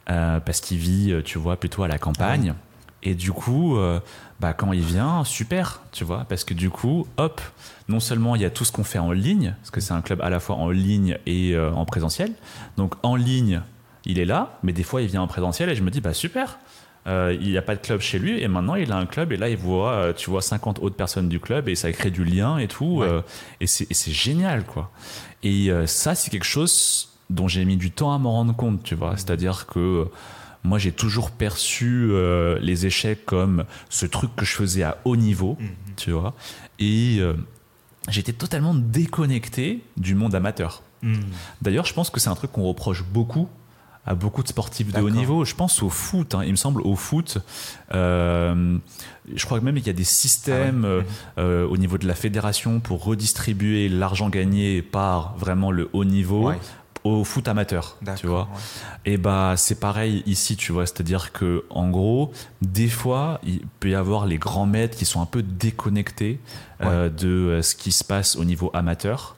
parce 0.07 0.59
qu'il 0.59 0.77
vit, 0.77 1.15
tu 1.23 1.39
vois, 1.39 1.55
plutôt 1.55 1.83
à 1.83 1.87
la 1.87 1.97
campagne. 1.97 2.53
Et 3.01 3.15
du 3.15 3.31
coup, 3.31 3.77
euh, 3.77 4.01
bah, 4.43 4.51
quand 4.51 4.73
il 4.73 4.81
vient, 4.81 5.23
super, 5.23 5.81
tu 5.93 6.03
vois, 6.03 6.25
parce 6.27 6.43
que 6.43 6.53
du 6.53 6.69
coup, 6.69 7.07
hop, 7.15 7.39
non 7.87 8.01
seulement 8.01 8.35
il 8.35 8.41
y 8.41 8.45
a 8.45 8.49
tout 8.49 8.65
ce 8.65 8.73
qu'on 8.73 8.83
fait 8.83 8.99
en 8.99 9.13
ligne, 9.13 9.55
parce 9.61 9.71
que 9.71 9.79
c'est 9.79 9.93
un 9.93 10.01
club 10.01 10.19
à 10.19 10.29
la 10.29 10.41
fois 10.41 10.57
en 10.57 10.69
ligne 10.69 11.17
et 11.25 11.55
euh, 11.55 11.71
en 11.71 11.85
présentiel. 11.85 12.33
Donc 12.75 12.95
en 13.03 13.15
ligne, 13.15 13.61
il 14.03 14.19
est 14.19 14.25
là, 14.25 14.59
mais 14.61 14.73
des 14.73 14.83
fois 14.83 15.01
il 15.01 15.07
vient 15.07 15.21
en 15.21 15.27
présentiel 15.27 15.69
et 15.69 15.75
je 15.75 15.81
me 15.81 15.89
dis, 15.89 16.01
bah 16.01 16.13
super, 16.13 16.59
euh, 17.07 17.33
il 17.39 17.51
n'y 17.51 17.57
a 17.57 17.61
pas 17.61 17.77
de 17.77 17.79
club 17.79 18.01
chez 18.01 18.19
lui 18.19 18.43
et 18.43 18.49
maintenant 18.49 18.75
il 18.75 18.91
a 18.91 18.97
un 18.97 19.05
club 19.05 19.31
et 19.31 19.37
là 19.37 19.47
il 19.47 19.55
voit, 19.55 19.91
euh, 19.91 20.11
tu 20.13 20.29
vois, 20.29 20.41
50 20.41 20.79
autres 20.79 20.97
personnes 20.97 21.29
du 21.29 21.39
club 21.39 21.69
et 21.69 21.75
ça 21.75 21.89
crée 21.93 22.11
du 22.11 22.25
lien 22.25 22.57
et 22.57 22.67
tout. 22.67 22.97
Ouais. 22.97 23.07
euh, 23.07 23.21
et 23.61 23.67
c'est 23.67 24.11
génial, 24.11 24.65
quoi. 24.65 24.91
Et 25.41 25.71
ça, 25.85 26.15
c'est 26.15 26.29
quelque 26.31 26.43
chose 26.43 27.13
dont 27.29 27.47
j'ai 27.47 27.63
mis 27.63 27.77
du 27.77 27.91
temps 27.91 28.13
à 28.13 28.17
m'en 28.17 28.33
rendre 28.33 28.53
compte, 28.53 28.83
tu 28.83 28.95
vois. 28.95 29.15
C'est-à-dire 29.15 29.67
que 29.67 30.09
moi, 30.63 30.79
j'ai 30.79 30.91
toujours 30.91 31.31
perçu 31.31 32.07
euh, 32.11 32.57
les 32.61 32.85
échecs 32.85 33.25
comme 33.25 33.65
ce 33.89 34.05
truc 34.05 34.35
que 34.35 34.45
je 34.45 34.53
faisais 34.53 34.83
à 34.83 34.97
haut 35.05 35.15
niveau, 35.17 35.57
tu 35.97 36.11
vois. 36.11 36.33
Et 36.79 37.17
euh, 37.19 37.33
j'étais 38.09 38.33
totalement 38.33 38.73
déconnecté 38.73 39.81
du 39.97 40.15
monde 40.15 40.35
amateur. 40.35 40.81
Hmm. 41.01 41.15
D'ailleurs, 41.61 41.85
je 41.85 41.93
pense 41.93 42.09
que 42.09 42.19
c'est 42.19 42.29
un 42.29 42.35
truc 42.35 42.51
qu'on 42.53 42.63
reproche 42.63 43.03
beaucoup 43.03 43.49
à 44.05 44.15
beaucoup 44.15 44.43
de 44.43 44.49
sportifs 44.49 44.91
de 44.91 44.99
haut 44.99 45.09
niveau. 45.09 45.45
Je 45.45 45.55
pense 45.55 45.81
au 45.81 45.89
foot. 45.89 46.35
hein. 46.35 46.43
Il 46.45 46.51
me 46.51 46.55
semble 46.57 46.81
au 46.81 46.95
foot. 46.95 47.37
euh, 47.93 48.77
je 49.33 49.45
crois 49.45 49.59
que 49.59 49.63
même 49.65 49.75
qu'il 49.75 49.87
y 49.87 49.89
a 49.89 49.93
des 49.93 50.03
systèmes 50.03 50.85
Ah 50.85 50.97
ouais. 50.97 51.05
euh, 51.37 51.67
au 51.67 51.77
niveau 51.77 51.97
de 51.97 52.05
la 52.07 52.15
fédération 52.15 52.79
pour 52.81 53.03
redistribuer 53.03 53.87
l'argent 53.89 54.29
gagné 54.29 54.81
par 54.81 55.35
vraiment 55.37 55.71
le 55.71 55.89
haut 55.93 56.03
niveau 56.05 56.49
Ouais. 56.49 56.59
Au 57.03 57.23
foot 57.23 57.47
amateur. 57.47 57.97
Tu 58.15 58.27
vois. 58.27 58.43
ouais. 58.43 59.13
Et 59.13 59.17
bah 59.17 59.55
c'est 59.57 59.79
pareil 59.79 60.23
ici, 60.25 60.55
tu 60.55 60.71
vois, 60.71 60.85
c'est-à-dire 60.85 61.31
que 61.31 61.65
en 61.69 61.89
gros, 61.89 62.31
des 62.61 62.87
fois, 62.87 63.39
il 63.43 63.61
peut 63.79 63.89
y 63.89 63.95
avoir 63.95 64.25
les 64.25 64.37
grands 64.37 64.65
maîtres 64.65 64.97
qui 64.97 65.05
sont 65.05 65.21
un 65.21 65.25
peu 65.25 65.43
déconnectés 65.43 66.39
euh, 66.81 67.09
de 67.09 67.27
euh, 67.27 67.61
ce 67.61 67.75
qui 67.75 67.91
se 67.91 68.03
passe 68.03 68.35
au 68.35 68.45
niveau 68.45 68.71
amateur. 68.73 69.35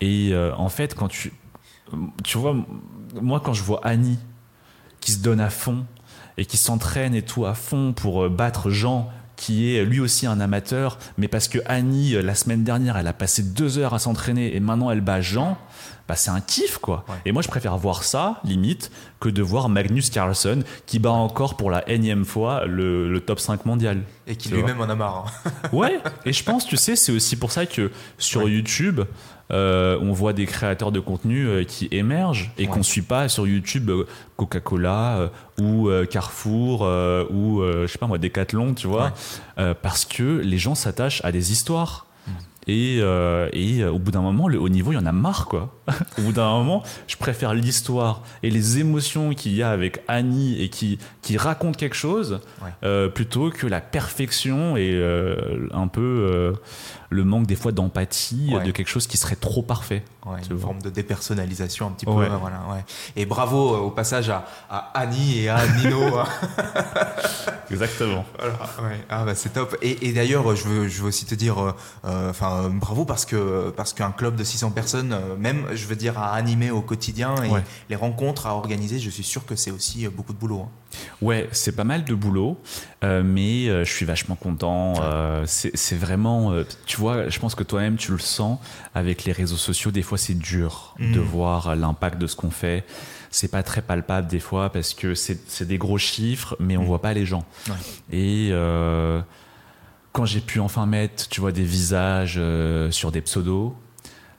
Et 0.00 0.30
euh, 0.32 0.54
en 0.56 0.68
fait, 0.68 0.94
quand 0.94 1.08
tu 1.08 1.32
tu 2.24 2.38
vois, 2.38 2.56
moi 3.20 3.40
quand 3.40 3.52
je 3.52 3.62
vois 3.62 3.80
Annie 3.84 4.18
qui 5.00 5.12
se 5.12 5.18
donne 5.18 5.38
à 5.38 5.50
fond 5.50 5.84
et 6.38 6.46
qui 6.46 6.56
s'entraîne 6.56 7.14
et 7.14 7.22
tout 7.22 7.44
à 7.44 7.54
fond 7.54 7.92
pour 7.92 8.28
battre 8.30 8.70
Jean 8.70 9.10
qui 9.36 9.74
est 9.74 9.84
lui 9.84 10.00
aussi 10.00 10.26
un 10.26 10.40
amateur, 10.40 10.98
mais 11.18 11.28
parce 11.28 11.48
que 11.48 11.58
Annie, 11.66 12.12
la 12.12 12.34
semaine 12.34 12.64
dernière, 12.64 12.96
elle 12.96 13.06
a 13.06 13.12
passé 13.12 13.42
deux 13.42 13.78
heures 13.78 13.92
à 13.92 13.98
s'entraîner 13.98 14.56
et 14.56 14.60
maintenant 14.60 14.90
elle 14.90 15.00
bat 15.00 15.20
Jean, 15.20 15.58
bah 16.06 16.16
c'est 16.16 16.30
un 16.30 16.40
kiff 16.40 16.78
quoi. 16.78 17.04
Ouais. 17.08 17.14
Et 17.26 17.32
moi 17.32 17.40
je 17.42 17.48
préfère 17.48 17.76
voir 17.78 18.02
ça, 18.04 18.40
limite, 18.44 18.90
que 19.20 19.28
de 19.30 19.42
voir 19.42 19.68
Magnus 19.68 20.10
Carlsen 20.10 20.62
qui 20.86 20.98
bat 20.98 21.10
encore 21.12 21.56
pour 21.56 21.70
la 21.70 21.88
énième 21.88 22.24
fois 22.26 22.66
le, 22.66 23.10
le 23.10 23.20
top 23.20 23.40
5 23.40 23.64
mondial. 23.64 24.02
Et 24.26 24.36
qui 24.36 24.48
lui-même 24.50 24.80
en 24.80 24.88
a 24.88 24.94
marre. 24.94 25.26
hein. 25.46 25.50
Ouais, 25.72 25.98
et 26.26 26.32
je 26.32 26.44
pense, 26.44 26.66
tu 26.66 26.76
sais, 26.76 26.94
c'est 26.96 27.12
aussi 27.12 27.36
pour 27.36 27.52
ça 27.52 27.64
que 27.66 27.90
sur 28.18 28.48
YouTube, 28.48 29.00
euh, 29.50 29.98
on 30.00 30.12
voit 30.12 30.32
des 30.32 30.46
créateurs 30.46 30.92
de 30.92 31.00
contenu 31.00 31.46
euh, 31.46 31.64
qui 31.64 31.88
émergent 31.90 32.50
et 32.58 32.62
Ouais. 32.62 32.68
qu'on 32.68 32.82
suit 32.82 33.02
pas 33.02 33.28
sur 33.28 33.46
YouTube 33.46 33.90
euh, 33.90 34.06
Coca-Cola 34.36 35.30
ou 35.60 35.88
Carrefour 36.10 36.82
ou 37.30 37.62
je 37.62 37.86
sais 37.86 37.98
pas 37.98 38.06
moi 38.06 38.18
Decathlon, 38.18 38.74
tu 38.74 38.86
vois, 38.86 39.12
Ouais. 39.58 39.74
Parce 39.82 40.04
que 40.04 40.22
les 40.42 40.58
gens 40.58 40.74
s'attachent 40.74 41.24
à 41.24 41.32
des 41.32 41.52
histoires. 41.52 42.06
Et, 42.66 42.98
euh, 43.00 43.48
et 43.52 43.82
euh, 43.82 43.90
au 43.92 43.98
bout 43.98 44.10
d'un 44.10 44.22
moment, 44.22 44.48
le 44.48 44.58
haut 44.58 44.68
niveau, 44.70 44.92
il 44.92 44.94
y 44.94 44.98
en 44.98 45.04
a 45.06 45.12
marre, 45.12 45.46
quoi. 45.46 45.74
au 46.18 46.22
bout 46.22 46.32
d'un 46.32 46.48
moment, 46.50 46.82
je 47.06 47.16
préfère 47.16 47.52
l'histoire 47.52 48.22
et 48.42 48.50
les 48.50 48.78
émotions 48.78 49.34
qu'il 49.34 49.54
y 49.54 49.62
a 49.62 49.70
avec 49.70 50.02
Annie 50.08 50.60
et 50.62 50.70
qui, 50.70 50.98
qui 51.20 51.36
raconte 51.36 51.76
quelque 51.76 51.96
chose 51.96 52.40
Ouais. 52.62 52.70
euh, 52.84 53.08
plutôt 53.08 53.50
que 53.50 53.66
la 53.66 53.80
perfection 53.82 54.76
et 54.78 54.92
euh, 54.94 55.68
un 55.72 55.88
peu 55.88 56.00
euh, 56.00 56.52
le 57.10 57.24
manque 57.24 57.46
des 57.46 57.56
fois 57.56 57.72
d'empathie 57.72 58.52
Ouais. 58.54 58.64
de 58.64 58.70
quelque 58.70 58.88
chose 58.88 59.06
qui 59.06 59.16
serait 59.16 59.36
trop 59.36 59.62
parfait. 59.62 60.02
Ouais, 60.26 60.38
une 60.50 60.56
vois. 60.56 60.68
forme 60.68 60.82
de 60.82 60.90
dépersonnalisation 60.90 61.86
un 61.86 61.90
petit 61.90 62.06
peu. 62.06 62.12
Ouais. 62.12 62.26
euh, 62.30 62.36
Voilà. 62.40 62.60
Et 63.16 63.26
bravo 63.26 63.74
euh, 63.74 63.78
au 63.78 63.90
passage 63.90 64.30
à, 64.30 64.44
à 64.70 64.90
Annie 64.94 65.40
et 65.40 65.48
à 65.48 65.66
Nino. 65.66 66.18
hein. 66.18 66.24
Exactement. 67.70 68.24
Voilà. 68.38 68.54
Ah 69.08 69.24
bah 69.24 69.34
c'est 69.34 69.52
top. 69.52 69.76
Et, 69.82 70.08
et 70.08 70.12
d'ailleurs, 70.12 70.54
je 70.54 70.64
veux, 70.68 70.88
je 70.88 71.02
veux 71.02 71.08
aussi 71.08 71.24
te 71.26 71.34
dire, 71.34 71.58
euh, 71.62 71.72
euh, 72.04 72.30
enfin, 72.30 72.64
euh, 72.64 72.68
bravo 72.68 73.04
parce 73.04 73.24
que 73.24 73.70
parce 73.76 73.92
qu'un 73.92 74.12
club 74.12 74.36
de 74.36 74.44
600 74.44 74.70
personnes, 74.70 75.12
euh, 75.12 75.36
même, 75.36 75.66
je 75.74 75.86
veux 75.86 75.96
dire, 75.96 76.18
à 76.18 76.34
animer 76.34 76.70
au 76.70 76.80
quotidien 76.82 77.34
et 77.42 77.50
les 77.88 77.96
rencontres 77.96 78.46
à 78.46 78.54
organiser, 78.54 78.98
je 78.98 79.10
suis 79.10 79.24
sûr 79.24 79.44
que 79.46 79.56
c'est 79.56 79.70
aussi 79.70 80.06
euh, 80.06 80.10
beaucoup 80.14 80.32
de 80.32 80.38
boulot. 80.38 80.60
hein. 80.66 80.68
Ouais, 81.22 81.48
c'est 81.50 81.74
pas 81.74 81.82
mal 81.84 82.04
de 82.04 82.14
boulot, 82.14 82.56
euh, 83.02 83.22
mais 83.24 83.68
euh, 83.68 83.84
je 83.84 83.92
suis 83.92 84.04
vachement 84.06 84.36
content. 84.36 84.94
euh, 85.02 85.44
c'est 85.46 85.96
vraiment, 85.98 86.52
euh, 86.52 86.64
tu 86.94 87.00
vois, 87.00 87.28
je 87.28 87.40
pense 87.40 87.56
que 87.56 87.64
toi-même 87.64 87.96
tu 87.96 88.12
le 88.12 88.18
sens 88.18 88.60
avec 88.94 89.24
les 89.24 89.32
réseaux 89.32 89.56
sociaux. 89.56 89.90
Des 89.90 90.02
fois, 90.02 90.16
c'est 90.16 90.38
dur 90.38 90.94
Mhm. 91.00 91.12
de 91.12 91.18
voir 91.20 91.74
l'impact 91.74 92.18
de 92.20 92.28
ce 92.28 92.36
qu'on 92.36 92.52
fait. 92.52 92.84
C'est 93.32 93.48
pas 93.50 93.64
très 93.64 93.82
palpable 93.82 94.28
des 94.28 94.38
fois 94.38 94.70
parce 94.70 94.94
que 94.94 95.16
c'est 95.16 95.64
des 95.66 95.76
gros 95.78 95.98
chiffres, 95.98 96.56
mais 96.60 96.76
on 96.76 96.82
Mhm. 96.82 96.86
voit 96.86 97.02
pas 97.02 97.12
les 97.12 97.26
gens. 97.26 97.44
Ouais. 97.68 97.74
Et 98.12 98.50
euh, 98.52 99.20
quand 100.12 100.24
j'ai 100.24 100.40
pu 100.40 100.60
enfin 100.60 100.86
mettre, 100.86 101.28
tu 101.28 101.40
vois, 101.40 101.50
des 101.50 101.64
visages 101.64 102.36
euh, 102.38 102.92
sur 102.92 103.10
des 103.10 103.22
pseudos, 103.22 103.74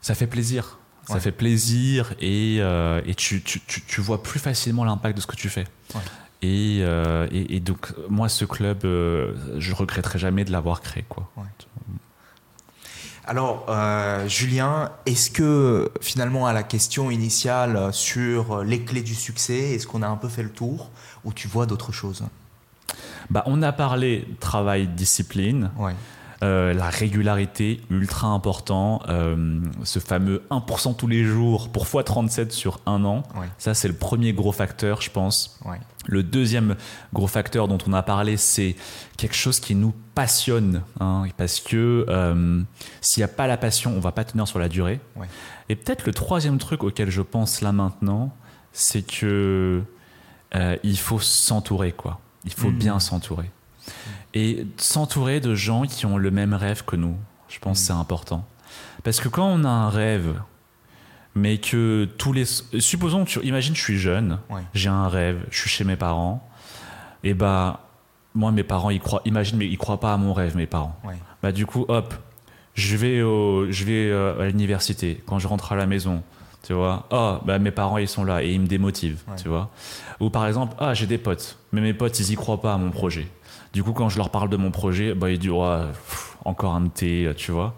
ça 0.00 0.14
fait 0.14 0.26
plaisir. 0.26 0.78
Ça 1.06 1.14
Ouais. 1.14 1.20
fait 1.20 1.32
plaisir 1.32 2.14
et, 2.20 2.56
euh, 2.60 3.02
et 3.04 3.14
tu, 3.14 3.42
tu, 3.42 3.60
tu, 3.66 3.82
tu 3.82 4.00
vois 4.00 4.22
plus 4.22 4.40
facilement 4.40 4.84
l'impact 4.84 5.14
de 5.16 5.20
ce 5.20 5.26
que 5.26 5.36
tu 5.36 5.50
fais. 5.50 5.66
Ouais. 5.94 6.00
Et, 6.40 6.78
euh, 6.80 7.28
et, 7.30 7.56
et 7.56 7.60
donc, 7.60 7.92
moi, 8.08 8.28
ce 8.30 8.44
club, 8.46 8.84
euh, 8.84 9.34
je 9.58 9.74
regretterai 9.74 10.18
jamais 10.18 10.44
de 10.46 10.52
l'avoir 10.52 10.80
créé. 10.80 11.04
Quoi. 11.08 11.30
Alors, 13.28 13.66
euh, 13.68 14.28
Julien, 14.28 14.90
est-ce 15.04 15.30
que 15.30 15.90
finalement 16.00 16.46
à 16.46 16.52
la 16.52 16.62
question 16.62 17.10
initiale 17.10 17.92
sur 17.92 18.62
les 18.62 18.82
clés 18.84 19.02
du 19.02 19.14
succès, 19.16 19.72
est-ce 19.74 19.86
qu'on 19.86 20.02
a 20.02 20.06
un 20.08 20.16
peu 20.16 20.28
fait 20.28 20.44
le 20.44 20.50
tour 20.50 20.90
ou 21.24 21.32
tu 21.32 21.48
vois 21.48 21.66
d'autres 21.66 21.90
choses? 21.92 22.22
Bah, 23.30 23.42
on 23.46 23.62
a 23.62 23.72
parlé 23.72 24.28
travail, 24.38 24.86
discipline, 24.86 25.72
Ouais. 25.76 25.94
euh, 26.44 26.72
la 26.72 26.88
régularité, 26.88 27.80
ultra 27.90 28.28
important, 28.28 29.02
euh, 29.08 29.58
ce 29.82 29.98
fameux 29.98 30.44
1% 30.50 30.94
tous 30.94 31.08
les 31.08 31.24
jours 31.24 31.70
pour 31.70 31.84
x37 31.86 32.50
sur 32.52 32.78
un 32.86 33.04
an. 33.04 33.24
Ouais. 33.34 33.48
Ça, 33.58 33.74
c'est 33.74 33.88
le 33.88 33.94
premier 33.94 34.32
gros 34.34 34.52
facteur, 34.52 35.00
je 35.02 35.10
pense. 35.10 35.58
Ouais. 35.64 35.80
Le 36.08 36.22
deuxième 36.22 36.76
gros 37.12 37.26
facteur 37.26 37.66
dont 37.68 37.78
on 37.86 37.92
a 37.92 38.02
parlé, 38.02 38.36
c'est 38.36 38.76
quelque 39.16 39.34
chose 39.34 39.58
qui 39.60 39.74
nous 39.74 39.92
passionne. 40.14 40.82
hein, 41.00 41.24
parce 41.36 41.60
que 41.60 42.06
euh, 42.08 42.62
s'il 43.00 43.20
n'y 43.20 43.24
a 43.24 43.28
pas 43.28 43.46
la 43.46 43.56
passion, 43.56 43.92
on 43.96 44.00
va 44.00 44.12
pas 44.12 44.24
tenir 44.24 44.46
sur 44.46 44.58
la 44.58 44.68
durée. 44.68 45.00
Ouais. 45.16 45.26
Et 45.68 45.74
peut-être 45.76 46.06
le 46.06 46.12
troisième 46.14 46.58
truc 46.58 46.84
auquel 46.84 47.10
je 47.10 47.22
pense 47.22 47.60
là 47.60 47.72
maintenant, 47.72 48.32
c'est 48.72 49.02
que 49.02 49.82
euh, 50.54 50.76
il 50.84 50.98
faut 50.98 51.18
s'entourer, 51.18 51.90
quoi. 51.92 52.20
Il 52.44 52.52
faut 52.52 52.70
Mhm. 52.70 52.78
bien 52.78 53.00
s'entourer. 53.00 53.50
Et 54.34 54.66
s'entourer 54.76 55.40
de 55.40 55.54
gens 55.54 55.82
qui 55.82 56.06
ont 56.06 56.18
le 56.18 56.30
même 56.30 56.54
rêve 56.54 56.84
que 56.84 56.94
nous. 56.96 57.16
Je 57.48 57.58
pense 57.58 57.78
que 57.78 57.82
Mhm. 57.82 57.86
c'est 57.86 58.00
important. 58.00 58.46
Parce 59.02 59.18
que 59.20 59.28
quand 59.28 59.46
on 59.48 59.64
a 59.64 59.68
un 59.68 59.88
rêve, 59.90 60.34
mais 61.36 61.58
que 61.58 62.08
tous 62.18 62.32
les... 62.32 62.44
Supposons, 62.80 63.24
que 63.24 63.30
tu... 63.30 63.40
imagine, 63.46 63.76
je 63.76 63.80
suis 63.82 63.98
jeune, 63.98 64.38
Ouais. 64.50 64.62
j'ai 64.74 64.88
un 64.88 65.06
rêve, 65.08 65.38
je 65.50 65.58
suis 65.60 65.70
chez 65.70 65.84
mes 65.84 65.94
parents, 65.96 66.48
et 67.22 67.34
bah, 67.34 67.80
moi, 68.34 68.50
mes 68.50 68.62
parents, 68.64 68.90
ils 68.90 69.00
croient, 69.00 69.22
imagine, 69.26 69.56
mais 69.58 69.66
ils 69.66 69.78
croient 69.78 70.00
pas 70.00 70.12
à 70.14 70.16
mon 70.16 70.32
rêve, 70.32 70.56
mes 70.56 70.66
parents. 70.66 70.98
Ouais. 71.04 71.14
Bah, 71.42 71.52
du 71.52 71.66
coup, 71.66 71.84
hop, 71.88 72.14
je 72.74 72.96
vais, 72.96 73.22
au, 73.22 73.70
je 73.70 73.84
vais 73.84 74.10
euh, 74.10 74.40
à 74.42 74.46
l'université, 74.46 75.22
quand 75.26 75.38
je 75.38 75.46
rentre 75.46 75.72
à 75.72 75.76
la 75.76 75.86
maison, 75.86 76.22
tu 76.66 76.72
vois, 76.72 77.06
ah, 77.10 77.40
bah, 77.44 77.58
mes 77.58 77.70
parents, 77.70 77.98
ils 77.98 78.08
sont 78.08 78.24
là, 78.24 78.42
et 78.42 78.50
ils 78.52 78.60
me 78.60 78.66
démotivent, 78.66 79.22
Ouais. 79.28 79.36
tu 79.36 79.48
vois. 79.48 79.70
Ou 80.20 80.30
par 80.30 80.46
exemple, 80.46 80.74
ah, 80.78 80.94
j'ai 80.94 81.06
des 81.06 81.18
potes, 81.18 81.58
mais 81.72 81.80
mes 81.82 81.94
potes, 81.94 82.18
ils 82.18 82.32
y 82.32 82.34
croient 82.34 82.60
pas 82.60 82.72
à 82.74 82.76
mon 82.78 82.90
projet. 82.90 83.28
Du 83.72 83.82
coup, 83.82 83.92
quand 83.92 84.08
je 84.08 84.18
leur 84.18 84.30
parle 84.30 84.48
de 84.48 84.56
mon 84.56 84.70
projet, 84.70 85.14
bah, 85.14 85.30
ils 85.30 85.38
disent, 85.38 85.50
Ouais, 85.50 85.82
pff, 85.92 86.36
encore 86.44 86.74
un 86.74 86.82
de 86.82 86.88
tes, 86.88 87.32
tu 87.36 87.52
vois. 87.52 87.74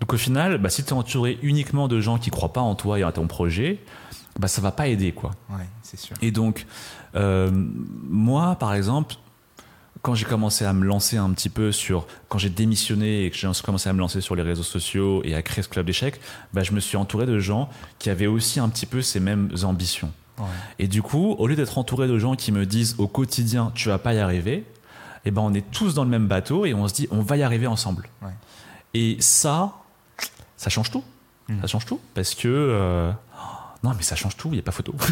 Donc 0.00 0.12
au 0.12 0.16
final, 0.16 0.58
bah, 0.58 0.70
si 0.70 0.84
tu 0.84 0.90
es 0.90 0.92
entouré 0.92 1.38
uniquement 1.42 1.88
de 1.88 2.00
gens 2.00 2.18
qui 2.18 2.30
croient 2.30 2.52
pas 2.52 2.60
en 2.60 2.74
toi 2.74 2.98
et 2.98 3.02
à 3.02 3.12
ton 3.12 3.26
projet, 3.26 3.80
bah, 4.38 4.48
ça 4.48 4.60
va 4.60 4.72
pas 4.72 4.88
aider, 4.88 5.12
quoi. 5.12 5.30
Ouais, 5.50 5.66
c'est 5.82 5.98
sûr. 5.98 6.16
Et 6.22 6.30
donc, 6.30 6.66
euh, 7.14 7.50
moi, 7.52 8.56
par 8.56 8.74
exemple, 8.74 9.14
quand 10.02 10.14
j'ai 10.14 10.26
commencé 10.26 10.64
à 10.64 10.72
me 10.72 10.84
lancer 10.84 11.16
un 11.16 11.30
petit 11.30 11.48
peu 11.48 11.72
sur, 11.72 12.06
quand 12.28 12.38
j'ai 12.38 12.50
démissionné 12.50 13.24
et 13.24 13.30
que 13.30 13.36
j'ai 13.36 13.48
commencé 13.64 13.88
à 13.88 13.92
me 13.92 14.00
lancer 14.00 14.20
sur 14.20 14.34
les 14.34 14.42
réseaux 14.42 14.62
sociaux 14.62 15.22
et 15.24 15.34
à 15.34 15.42
créer 15.42 15.62
ce 15.62 15.68
club 15.68 15.86
d'échecs, 15.86 16.20
bah, 16.52 16.62
je 16.62 16.72
me 16.72 16.80
suis 16.80 16.96
entouré 16.96 17.26
de 17.26 17.38
gens 17.38 17.68
qui 17.98 18.10
avaient 18.10 18.26
aussi 18.26 18.60
un 18.60 18.68
petit 18.68 18.86
peu 18.86 19.00
ces 19.02 19.20
mêmes 19.20 19.50
ambitions. 19.62 20.12
Ouais. 20.38 20.44
Et 20.80 20.88
du 20.88 21.00
coup, 21.00 21.32
au 21.38 21.46
lieu 21.46 21.54
d'être 21.56 21.78
entouré 21.78 22.08
de 22.08 22.18
gens 22.18 22.34
qui 22.34 22.50
me 22.52 22.66
disent 22.66 22.96
au 22.98 23.06
quotidien, 23.06 23.72
tu 23.74 23.88
vas 23.88 23.98
pas 23.98 24.14
y 24.14 24.18
arriver, 24.18 24.64
et 25.24 25.30
ben 25.30 25.42
on 25.42 25.54
est 25.54 25.70
tous 25.70 25.94
dans 25.94 26.04
le 26.04 26.10
même 26.10 26.26
bateau 26.26 26.66
et 26.66 26.74
on 26.74 26.86
se 26.88 26.94
dit 26.94 27.08
on 27.10 27.20
va 27.20 27.36
y 27.36 27.42
arriver 27.42 27.66
ensemble. 27.66 28.08
Ouais. 28.22 28.30
Et 28.94 29.16
ça, 29.20 29.72
ça 30.56 30.70
change 30.70 30.90
tout. 30.90 31.04
Mm. 31.48 31.60
Ça 31.60 31.66
change 31.66 31.86
tout 31.86 32.00
parce 32.14 32.34
que 32.34 32.48
euh, 32.48 33.10
non 33.82 33.92
mais 33.96 34.02
ça 34.02 34.16
change 34.16 34.36
tout, 34.36 34.48
il 34.48 34.54
n'y 34.54 34.60
a 34.60 34.62
pas 34.62 34.72
photo. 34.72 34.94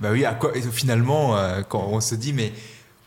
Bah 0.00 0.10
oui, 0.12 0.24
à 0.24 0.34
quoi, 0.34 0.52
finalement, 0.70 1.36
euh, 1.36 1.62
quand 1.62 1.86
on 1.88 2.00
se 2.00 2.14
dit, 2.14 2.32
mais 2.32 2.52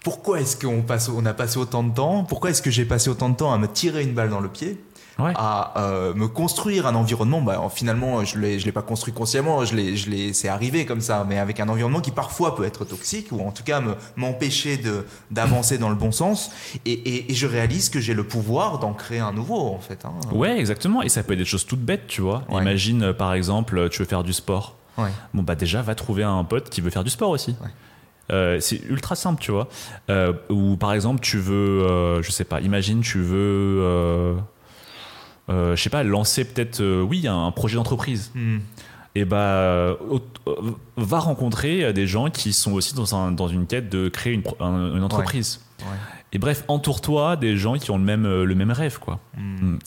pourquoi 0.04 0.42
est-ce 0.42 0.58
qu'on 0.58 0.82
passe, 0.82 1.10
on 1.10 1.26
a 1.26 1.34
passé 1.34 1.58
autant 1.58 1.84
de 1.84 1.94
temps? 1.94 2.24
Pourquoi 2.24 2.50
est-ce 2.50 2.62
que 2.62 2.72
j'ai 2.72 2.86
passé 2.86 3.10
autant 3.10 3.30
de 3.30 3.36
temps 3.36 3.54
à 3.54 3.58
me 3.58 3.68
tirer 3.68 4.04
une 4.04 4.14
balle 4.14 4.30
dans 4.30 4.40
le 4.40 4.50
pied? 4.50 4.84
Ouais. 5.18 5.32
à 5.36 5.80
euh, 5.82 6.14
me 6.14 6.28
construire 6.28 6.88
un 6.88 6.96
environnement. 6.96 7.42
Bah, 7.42 7.62
finalement, 7.74 8.26
je 8.26 8.38
l'ai, 8.38 8.60
je 8.60 8.66
l'ai 8.66 8.72
pas 8.74 8.82
construit 8.82 9.14
consciemment. 9.14 9.64
Je 9.64 9.74
l'ai, 9.76 9.96
je 9.96 10.10
l'ai, 10.10 10.34
c'est 10.34 10.50
arrivé 10.50 10.86
comme 10.86 11.00
ça, 11.02 11.26
mais 11.28 11.40
avec 11.40 11.60
un 11.62 11.70
environnement 11.70 12.02
qui 12.02 12.12
parfois 12.12 12.56
peut 12.56 12.66
être 12.66 12.84
toxique 12.84 13.32
ou 13.32 13.40
en 13.40 13.52
tout 13.52 13.64
cas 13.64 13.80
me, 13.80 13.96
m'empêcher 14.18 14.76
de 14.78 15.06
d'avancer 15.32 15.78
dans 15.78 15.90
le 15.90 15.96
bon 15.96 16.12
sens. 16.12 16.52
Et, 16.86 16.92
et, 16.92 17.32
et 17.32 17.34
je 17.34 17.48
réalise 17.48 17.90
que 17.90 18.00
j'ai 18.02 18.14
le 18.14 18.26
pouvoir 18.26 18.80
d'en 18.80 18.94
créer 18.94 19.20
un 19.20 19.32
nouveau 19.32 19.68
en 19.70 19.80
fait. 19.80 20.04
hein. 20.06 20.12
Ouais, 20.34 20.60
exactement. 20.60 21.02
Et 21.02 21.10
ça 21.10 21.24
peut 21.24 21.34
être 21.34 21.40
des 21.40 21.46
choses 21.46 21.66
toutes 21.66 21.80
bêtes, 21.82 22.08
tu 22.08 22.22
vois. 22.22 22.44
Ouais. 22.50 22.62
Imagine, 22.62 23.04
euh, 23.04 23.14
par 23.14 23.34
exemple, 23.34 23.90
tu 23.90 24.00
veux 24.00 24.08
faire 24.08 24.24
du 24.24 24.34
sport. 24.34 24.76
Ouais. 24.98 25.10
Bon, 25.34 25.44
bah 25.44 25.56
déjà, 25.56 25.82
va 25.82 25.96
trouver 25.96 26.24
un 26.24 26.44
pote 26.44 26.70
qui 26.70 26.82
veut 26.82 26.90
faire 26.90 27.04
du 27.04 27.10
sport 27.10 27.30
aussi. 27.30 27.52
Ouais. 27.62 27.70
Euh, 28.32 28.60
c'est 28.60 28.82
ultra 28.90 29.16
simple, 29.16 29.42
tu 29.42 29.52
vois. 29.52 29.68
Euh, 30.10 30.34
ou 30.50 30.78
par 30.78 30.94
exemple, 30.94 31.20
tu 31.22 31.38
veux, 31.38 31.84
euh, 31.84 32.22
je 32.24 32.32
sais 32.32 32.44
pas, 32.44 32.60
imagine, 32.60 33.02
tu 33.02 33.22
veux, 33.22 34.36
je 35.50 35.76
sais 35.76 35.90
pas, 35.90 36.04
lancer 36.04 36.46
peut-être, 36.46 36.82
euh, 36.82 37.02
oui, 37.02 37.28
un, 37.28 37.46
un 37.46 37.52
projet 37.52 37.76
d'entreprise. 37.76 38.32
Hmm. 38.36 38.58
Et 39.18 39.24
bah, 39.24 39.38
euh, 39.38 39.96
euh, 40.48 40.54
va 40.98 41.20
rencontrer 41.20 41.84
euh, 41.86 41.94
des 41.94 42.06
gens 42.08 42.30
qui 42.30 42.52
sont 42.52 42.74
aussi 42.74 42.94
dans, 42.96 43.16
un- 43.16 43.32
dans 43.32 43.48
une 43.48 43.66
quête 43.66 43.88
de 43.90 44.10
créer 44.10 44.34
une, 44.34 44.44
entreprise. 45.04 45.62
Ouais. 45.80 45.86
Et 46.34 46.38
bref, 46.38 46.66
entoure-toi 46.68 47.38
des 47.38 47.56
gens 47.56 47.76
qui 47.76 47.92
ont 47.92 47.98
le 47.98 48.04
même, 48.04 48.26
euh, 48.26 48.44
le 48.44 48.56
même 48.56 48.72
rêve, 48.72 49.00
quoi. 49.00 49.20
Hmm. 49.38 49.76
Mm. 49.76 49.80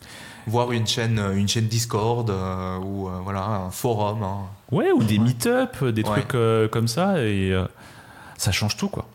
Voir 0.47 0.73
une 0.73 0.87
chaîne, 0.87 1.19
euh, 1.19 1.35
une 1.37 1.47
chaîne 1.47 1.67
Discord 1.67 2.31
euh, 2.31 2.79
ou 2.79 3.09
euh, 3.09 3.19
voilà 3.23 3.45
un 3.45 3.71
forum. 3.71 4.23
hein. 4.23 4.39
Ouais, 4.71 4.91
ou 4.93 5.03
des 5.03 5.19
Ouais. 5.19 5.25
meet-up, 5.25 5.85
des 5.85 6.03
trucs 6.03 6.35
euh, 6.35 6.67
comme 6.69 6.89
ça, 6.89 7.21
et 7.23 7.53
euh, 7.53 7.67
ça 8.39 8.51
change 8.51 8.77
tout, 8.79 8.89
quoi. 8.89 9.07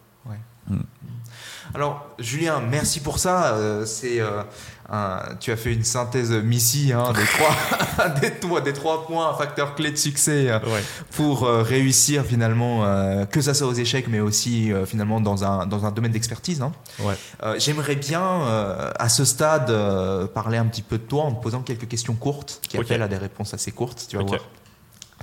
Alors, 1.74 2.06
Julien, 2.20 2.60
merci 2.60 3.00
pour 3.00 3.18
ça. 3.18 3.56
Euh, 3.56 3.86
c'est, 3.86 4.20
euh, 4.22 4.44
un- 4.90 5.36
tu 5.40 5.52
as 5.52 5.56
fait 5.58 5.74
une 5.74 5.84
synthèse 5.84 6.32
Missy 6.32 6.92
hein, 6.94 7.14
des, 7.14 7.24
trois, 7.26 8.10
des, 8.22 8.32
trois, 8.40 8.62
des 8.62 8.74
trois 8.74 9.06
points, 9.08 9.34
facteurs 9.36 9.76
clés 9.76 9.92
de 9.92 9.96
succès 9.98 10.50
euh, 10.50 10.60
pour 11.12 11.44
euh, 11.46 11.62
réussir 11.64 12.24
finalement, 12.26 12.86
euh, 12.86 13.26
que 13.26 13.42
ça 13.42 13.54
soit 13.54 13.68
aux 13.68 13.74
échecs, 13.74 14.08
mais 14.08 14.20
aussi 14.20 14.72
euh, 14.74 14.86
finalement 14.86 15.22
dans 15.22 15.44
un, 15.44 15.66
dans 15.66 15.86
un 15.86 15.92
domaine 15.92 16.12
d'expertise. 16.12 16.62
hein. 16.62 16.72
Ouais. 17.00 17.16
J'aimerais 17.60 17.96
bien, 17.96 18.42
à 19.00 19.10
ce 19.10 19.26
stade, 19.26 19.72
parler 20.34 20.58
un 20.58 20.66
petit 20.66 20.82
peu 20.82 20.98
de 20.98 21.04
toi 21.04 21.24
en 21.24 21.32
te 21.34 21.42
posant 21.42 21.62
quelques 21.62 21.88
questions 21.88 22.14
courtes 22.16 22.60
qui 22.68 22.78
appellent 22.78 23.02
à 23.02 23.08
des 23.08 23.18
réponses 23.18 23.54
assez 23.54 23.72
courtes. 23.72 24.06
Tu 24.10 24.16
vas 24.18 24.22
Ok. 24.24 24.30
voir. 24.30 24.42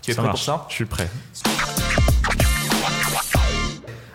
Tu 0.02 0.10
es 0.10 0.14
Ça 0.14 0.22
prêt 0.22 0.28
marche. 0.28 0.46
pour 0.46 0.54
ça? 0.54 0.66
Je 0.68 0.74
suis 0.74 0.84
prêt. 0.86 1.08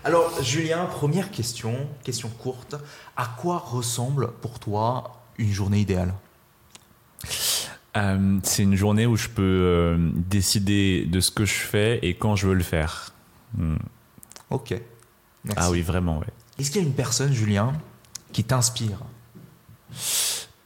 Alors, 0.03 0.31
Julien, 0.43 0.85
première 0.85 1.31
question, 1.31 1.73
question 2.03 2.29
courte. 2.29 2.75
À 3.17 3.25
quoi 3.37 3.57
ressemble 3.65 4.31
pour 4.41 4.59
toi 4.59 5.21
une 5.37 5.51
journée 5.51 5.79
idéale 5.79 6.13
Euh, 7.97 8.39
c'est 8.43 8.63
une 8.63 8.75
journée 8.75 9.05
où 9.05 9.15
je 9.15 9.29
peux 9.29 9.41
euh, 9.41 9.97
décider 10.15 11.05
de 11.05 11.21
ce 11.21 11.31
que 11.31 11.45
je 11.45 11.53
fais 11.53 11.99
et 12.01 12.15
quand 12.15 12.35
je 12.35 12.47
veux 12.47 12.53
le 12.53 12.63
faire. 12.63 13.13
Hmm. 13.57 13.77
Ok. 14.49 14.71
Merci. 15.45 15.61
Ah 15.61 15.71
oui, 15.71 15.81
vraiment, 15.81 16.19
ouais. 16.19 16.27
Est-ce 16.59 16.71
qu'il 16.71 16.81
y 16.81 16.83
a 16.83 16.87
une 16.87 16.93
personne, 16.93 17.31
Julien, 17.31 17.71
qui 18.33 18.43
t'inspire? 18.43 18.97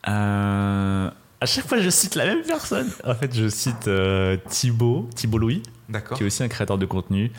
Euh, 0.07 1.11
à 1.41 1.45
chaque 1.45 1.67
fois, 1.67 1.79
je 1.79 1.89
cite 1.91 2.15
la 2.15 2.25
même 2.25 2.41
personne. 2.41 2.89
En 3.05 3.13
fait, 3.13 3.35
je 3.35 3.47
cite 3.47 3.89
Thibaut, 4.49 5.07
Thibaut 5.13 5.37
Louis, 5.37 5.61
qui 6.15 6.23
est 6.23 6.25
aussi 6.25 6.41
un 6.41 6.47
créateur 6.47 6.79
de 6.79 6.85
contenu. 6.87 7.31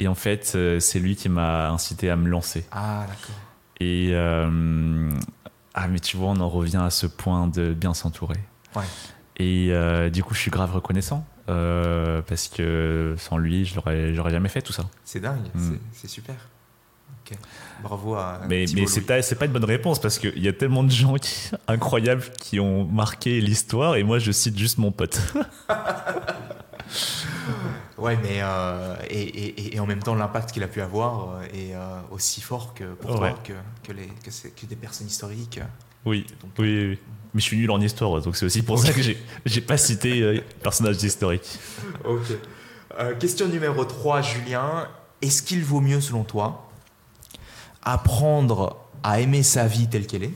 Et 0.00 0.08
en 0.08 0.16
fait, 0.16 0.56
c'est 0.80 0.98
lui 0.98 1.14
qui 1.14 1.28
m'a 1.28 1.70
incité 1.70 2.10
à 2.10 2.16
me 2.16 2.28
lancer. 2.28 2.64
Ah, 2.72 3.06
d'accord. 3.08 3.36
Et 3.80 4.10
euh, 4.12 5.10
ah, 5.76 5.86
mais 5.88 6.00
tu 6.00 6.16
vois, 6.16 6.30
on 6.30 6.40
en 6.40 6.48
revient 6.48 6.82
à 6.82 6.90
ce 6.90 7.06
point 7.06 7.46
de 7.46 7.72
bien 7.72 7.94
s'entourer. 7.94 8.40
Ouais. 8.74 8.82
Et 9.36 9.68
euh, 9.70 10.10
du 10.10 10.24
coup, 10.24 10.34
je 10.34 10.40
suis 10.40 10.50
grave 10.50 10.72
reconnaissant 10.74 11.24
euh, 11.48 12.22
parce 12.26 12.48
que 12.48 13.14
sans 13.18 13.36
lui, 13.38 13.64
je 13.66 13.74
j'aurais 14.14 14.30
jamais 14.30 14.48
fait 14.48 14.62
tout 14.62 14.72
ça. 14.72 14.84
C'est 15.04 15.20
dingue, 15.20 15.46
Hmm. 15.54 15.76
c'est- 15.92 16.08
super. 16.08 16.34
Ok. 17.30 17.36
Bravo 17.82 18.14
à 18.14 18.40
Mais, 18.48 18.64
mais 18.74 18.86
c'est, 18.86 19.00
pas, 19.02 19.20
c'est 19.20 19.34
pas 19.34 19.44
une 19.46 19.52
bonne 19.52 19.64
réponse 19.64 20.00
parce 20.00 20.18
qu'il 20.18 20.38
y 20.42 20.48
a 20.48 20.52
tellement 20.52 20.82
de 20.84 20.90
gens 20.90 21.14
qui, 21.16 21.50
incroyables 21.68 22.22
qui 22.40 22.58
ont 22.60 22.84
marqué 22.86 23.40
l'histoire 23.40 23.96
et 23.96 24.02
moi, 24.04 24.18
je 24.18 24.32
cite 24.32 24.56
juste 24.58 24.78
mon 24.78 24.90
pote. 24.92 25.20
Ouais, 27.98 28.18
mais 28.22 28.40
euh, 28.42 28.94
et, 29.08 29.22
et- 29.22 29.74
et 29.76 29.80
en 29.80 29.86
même 29.86 30.02
temps, 30.02 30.14
l'impact 30.14 30.52
qu'il 30.52 30.62
a 30.62 30.68
pu 30.68 30.82
avoir 30.82 31.30
euh, 31.30 31.42
est 31.54 31.74
euh, 31.74 31.98
aussi 32.10 32.42
fort 32.42 32.74
que 32.74 32.84
pour 32.94 33.16
toi 33.16 33.30
que, 33.42 33.54
que, 33.82 33.92
les, 33.92 34.06
que, 34.06 34.66
des 34.66 34.76
personnes 34.76 35.06
historiques. 35.06 35.60
Oui, 36.04 36.26
Donc, 36.42 36.50
oui, 36.58 36.88
oui. 36.90 36.98
Mais 37.32 37.40
je 37.40 37.44
suis 37.46 37.56
nul 37.56 37.70
en 37.70 37.80
histoire, 37.80 38.20
donc 38.20 38.36
c'est 38.36 38.44
aussi 38.46 38.62
pour 38.62 38.78
ça 38.78 38.92
que 38.92 39.00
j'ai, 39.02 39.16
j'ai 39.46 39.60
pas 39.62 39.78
cité 39.78 40.20
euh, 40.22 40.40
personnages 40.62 41.02
historiques. 41.02 41.58
Ok. 42.04 42.32
Question 43.18 43.48
numéro 43.48 43.84
3, 43.84 44.20
Julien. 44.22 44.88
Est-ce 45.22 45.42
qu'il 45.42 45.64
vaut 45.64 45.80
mieux, 45.80 46.00
selon 46.00 46.24
toi, 46.24 46.70
apprendre 47.82 48.76
à 49.02 49.20
aimer 49.20 49.42
sa 49.42 49.66
vie 49.66 49.88
telle 49.88 50.06
qu'elle 50.06 50.24
est 50.24 50.34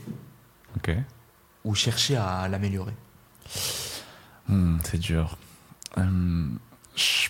ou 1.63 1.75
chercher 1.75 2.15
à 2.17 2.47
l'améliorer? 2.47 2.93
Hmm, 4.47 4.77
c'est 4.83 4.97
dur. 4.99 5.37
Hum, 5.97 6.57
je 6.95 7.29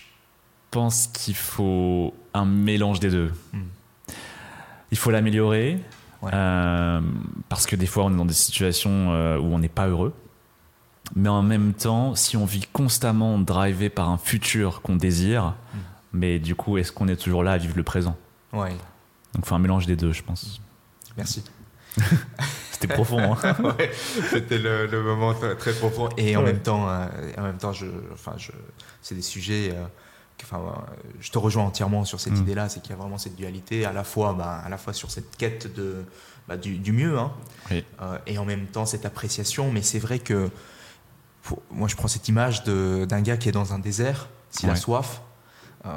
pense 0.70 1.08
qu'il 1.08 1.36
faut 1.36 2.14
un 2.34 2.46
mélange 2.46 3.00
des 3.00 3.10
deux. 3.10 3.32
Hmm. 3.54 4.14
Il 4.92 4.98
faut 4.98 5.12
l'améliorer 5.12 5.80
Ouais. 6.22 6.30
euh, 6.36 7.02
parce 7.50 7.66
que 7.66 7.76
des 7.76 7.88
fois 7.88 8.04
on 8.06 8.14
est 8.14 8.18
dans 8.18 8.26
des 8.26 8.34
situations 8.36 9.12
euh, 9.12 9.40
où 9.40 9.46
on 9.46 9.58
n'est 9.60 9.68
pas 9.70 9.88
heureux. 9.88 10.14
Mais 11.16 11.30
en 11.30 11.42
même 11.42 11.74
temps, 11.74 12.14
si 12.16 12.38
on 12.38 12.46
vit 12.46 12.66
constamment 12.72 13.40
drivé 13.40 13.90
par 13.90 14.10
un 14.10 14.18
futur 14.20 14.82
qu'on 14.82 14.96
désire, 14.96 15.56
Hmm. 15.74 15.78
mais 16.14 16.40
du 16.40 16.54
coup, 16.56 16.78
est-ce 16.78 16.92
qu'on 16.92 17.08
est 17.08 17.16
toujours 17.16 17.44
là 17.44 17.54
à 17.54 17.58
vivre 17.58 17.76
le 17.76 17.84
présent? 17.84 18.16
Ouais, 18.54 18.70
Donc, 19.34 19.44
il 19.44 19.46
faut 19.46 19.56
un 19.56 19.60
mélange 19.60 19.88
des 19.88 19.96
deux, 19.96 20.12
je 20.14 20.22
pense. 20.24 20.62
merci. 21.18 21.44
C'était 22.82 22.94
profond. 22.94 23.34
Hein 23.44 23.56
Ouais, 23.64 23.92
C'était 24.30 24.58
le, 24.58 24.88
le 24.88 25.02
moment 25.04 25.34
très, 25.34 25.56
très 25.56 25.74
profond. 25.74 26.10
Et 26.18 26.36
en 26.36 26.40
Ouais. 26.40 26.48
même 26.54 26.62
temps, 26.62 26.90
euh, 26.90 27.06
en 27.38 27.44
même 27.44 27.58
temps, 27.58 27.74
je, 27.74 27.86
enfin, 28.14 28.34
je, 28.38 28.52
c'est 29.02 29.16
des 29.16 29.22
sujets. 29.22 29.72
euh, 29.74 29.84
que, 30.38 30.46
enfin, 30.46 30.58
euh, 30.60 30.96
je 31.20 31.30
te 31.30 31.38
rejoins 31.38 31.64
entièrement 31.66 32.04
sur 32.06 32.20
cette 32.20 32.34
Mm. 32.34 32.42
idée-là, 32.42 32.70
c'est 32.70 32.82
qu'il 32.82 32.90
y 32.92 32.94
a 32.94 32.98
vraiment 32.98 33.20
cette 33.20 33.36
dualité, 33.36 33.86
à 33.86 33.94
la 33.94 34.04
fois, 34.04 34.34
bah, 34.34 34.62
à 34.66 34.70
la 34.70 34.78
fois 34.78 34.94
sur 34.94 35.12
cette 35.12 35.38
quête 35.38 35.72
de, 35.76 36.04
bah, 36.48 36.58
du, 36.58 36.78
du 36.80 36.92
mieux, 36.94 37.20
hein, 37.20 37.32
Oui. 37.70 37.86
euh, 38.02 38.18
et 38.26 38.38
en 38.40 38.46
même 38.46 38.66
temps 38.66 38.88
cette 38.88 39.06
appréciation. 39.06 39.72
Mais 39.72 39.84
c'est 39.84 40.00
vrai 40.00 40.18
que, 40.18 40.50
pour- 41.44 41.62
moi, 41.70 41.88
je 41.88 41.96
prends 41.96 42.08
cette 42.08 42.28
image 42.28 42.64
de- 42.64 43.06
d'un 43.08 43.22
gars 43.22 43.38
qui 43.38 43.50
est 43.50 43.52
dans 43.52 43.74
un 43.74 43.80
désert, 43.80 44.28
s'il 44.50 44.70
a 44.72 44.76
soif. 44.76 45.22
euh, 45.86 45.90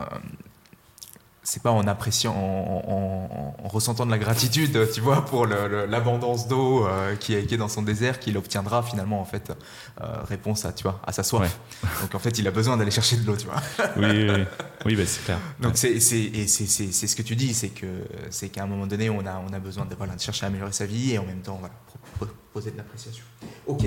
c'est 1.47 1.63
pas 1.63 1.71
en 1.71 1.87
appréciant, 1.87 2.33
en, 2.35 2.39
en- 2.39 3.61
en- 3.63 3.65
en 3.65 3.69
ressentant 3.69 4.07
de 4.07 4.11
la 4.11 4.19
gratitude, 4.19 4.91
tu 4.95 5.01
vois, 5.03 5.25
pour 5.25 5.47
l'abondance 5.47 6.49
d'eau 6.49 6.87
euh, 6.87 7.15
qui, 7.17 7.35
est, 7.35 7.45
qui 7.45 7.55
est 7.55 7.59
dans 7.59 7.69
son 7.69 7.83
désert, 7.83 8.19
qu'il 8.19 8.37
obtiendra 8.39 8.83
finalement 8.83 9.21
en 9.21 9.25
fait 9.27 9.53
euh, 10.01 10.05
réponse 10.27 10.65
à, 10.65 10.73
tu 10.73 10.83
vois, 10.85 11.01
à 11.07 11.13
sa 11.13 11.23
soif. 11.23 11.59
Donc 12.01 12.15
en 12.15 12.19
fait, 12.19 12.39
il 12.39 12.49
a 12.49 12.51
besoin 12.51 12.77
d'aller 12.79 12.91
chercher 12.91 13.17
de 13.17 13.27
l'eau, 13.27 13.37
tu 13.37 13.47
vois. 13.47 13.61
Oui, 13.97 14.07
oui, 14.07 14.27
oui. 14.31 14.45
Oui, 14.87 14.97
bah, 14.97 15.03
c'est 15.07 15.23
clair. 15.25 15.39
Donc 15.61 15.77
c'est 15.77 16.01
ce 16.01 17.15
que 17.17 17.23
tu 17.23 17.37
dis, 17.37 17.53
c'est 17.55 17.69
que 17.69 17.87
c'est 18.31 18.49
qu'à 18.49 18.63
un 18.63 18.67
moment 18.67 18.87
donné, 18.87 19.11
on 19.11 19.25
a 19.27 19.43
on 19.49 19.53
a 19.53 19.59
besoin 19.59 19.85
de 19.85 19.95
voilà 19.95 20.15
de 20.17 20.21
chercher 20.21 20.45
à 20.45 20.49
améliorer 20.49 20.73
sa 20.73 20.87
vie 20.87 21.13
et 21.13 21.19
en 21.19 21.25
même 21.25 21.41
temps 21.43 21.57
voilà 21.61 21.75
pro- 21.87 21.99
pro- 22.27 22.35
poser 22.53 22.71
de 22.71 22.77
l'appréciation. 22.79 23.25
Ok. 23.67 23.85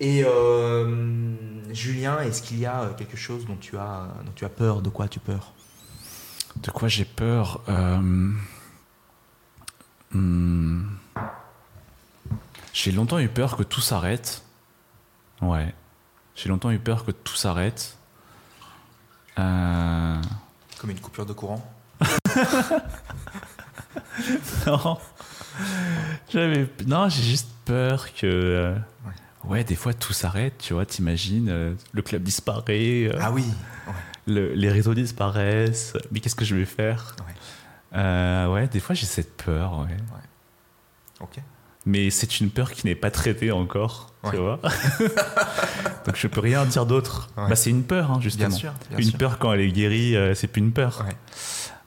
Et 0.00 0.24
euh, 0.24 1.34
Julien, 1.74 2.20
est-ce 2.20 2.42
qu'il 2.42 2.58
y 2.58 2.66
a 2.66 2.90
quelque 2.96 3.16
chose 3.16 3.46
dont 3.46 3.56
tu 3.56 3.76
as 3.76 4.08
dont 4.24 4.32
tu 4.34 4.44
as 4.44 4.48
peur? 4.48 4.80
De 4.82 4.88
quoi 4.88 5.08
tu 5.08 5.20
peur? 5.20 5.52
De 6.62 6.70
quoi 6.70 6.88
j'ai 6.88 7.04
peur 7.04 7.60
Euh, 7.68 8.32
hmm. 10.12 10.82
J'ai 12.72 12.92
longtemps 12.92 13.18
eu 13.18 13.28
peur 13.28 13.56
que 13.56 13.62
tout 13.62 13.80
s'arrête. 13.80 14.42
Ouais. 15.40 15.74
J'ai 16.34 16.48
longtemps 16.48 16.70
eu 16.70 16.78
peur 16.78 17.04
que 17.04 17.10
tout 17.10 17.34
s'arrête. 17.36 17.96
Euh, 19.38 20.20
Comme 20.78 20.90
une 20.90 21.00
coupure 21.00 21.26
de 21.26 21.32
courant 21.32 21.64
Non. 24.66 24.98
J'avais... 26.30 26.68
Non, 26.86 27.08
j'ai 27.08 27.22
juste 27.22 27.48
peur 27.64 28.12
que. 28.14 28.26
euh, 28.26 28.74
Ouais. 29.04 29.12
Ouais, 29.50 29.64
des 29.64 29.76
fois 29.76 29.94
tout 29.94 30.12
s'arrête, 30.12 30.58
tu 30.58 30.74
vois, 30.74 30.84
t'imagines, 30.84 31.48
euh, 31.48 31.74
le 31.92 32.02
club 32.02 32.22
disparaît, 32.24 33.04
euh, 33.08 33.18
Ah 33.20 33.30
oui. 33.30 33.44
Le- 34.26 34.52
les 34.54 34.70
réseaux 34.70 34.94
disparaissent, 34.94 35.92
mais 36.10 36.20
qu'est-ce 36.20 36.34
que 36.34 36.44
je 36.44 36.54
vais 36.56 36.64
faire 36.64 37.14
Ouais. 37.26 37.34
Euh, 37.98 38.46
Ouais, 38.52 38.66
des 38.68 38.80
fois 38.80 38.94
j'ai 38.94 39.06
cette 39.06 39.36
peur, 39.42 39.78
ouais. 39.80 39.96
Ok. 41.20 41.36
Mais 41.88 42.10
c'est 42.10 42.40
une 42.40 42.50
peur 42.50 42.72
qui 42.72 42.84
n'est 42.86 42.96
pas 42.96 43.12
traitée 43.12 43.52
encore, 43.52 44.12
tu 44.30 44.36
vois. 44.36 44.58
Donc 46.04 46.16
je 46.16 46.26
peux 46.26 46.40
rien 46.40 46.64
dire 46.66 46.84
d'autre. 46.86 47.30
Bah, 47.36 47.54
c'est 47.54 47.70
une 47.70 47.84
peur, 47.84 48.10
hein, 48.10 48.20
justement. 48.20 48.48
Bien 48.48 48.56
sûr, 48.56 48.72
bien 48.90 48.98
une 48.98 49.04
sûr. 49.10 49.18
peur 49.18 49.38
quand 49.38 49.52
elle 49.52 49.60
est 49.60 49.70
guérie, 49.70 50.16
euh, 50.16 50.34
c'est 50.34 50.48
plus 50.48 50.60
une 50.60 50.72
peur. 50.72 51.04
Ouais. 51.06 51.14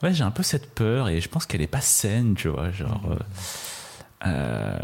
Ouais, 0.01 0.13
j'ai 0.13 0.23
un 0.23 0.31
peu 0.31 0.43
cette 0.43 0.73
peur 0.73 1.09
et 1.09 1.19
je 1.19 1.27
pense 1.27 1.45
qu'elle 1.45 1.61
est 1.61 1.67
pas 1.67 1.81
saine, 1.81 2.35
tu 2.35 2.47
vois. 2.47 2.71
Genre, 2.71 3.01
Mhm. 3.09 3.19
euh, 4.27 4.79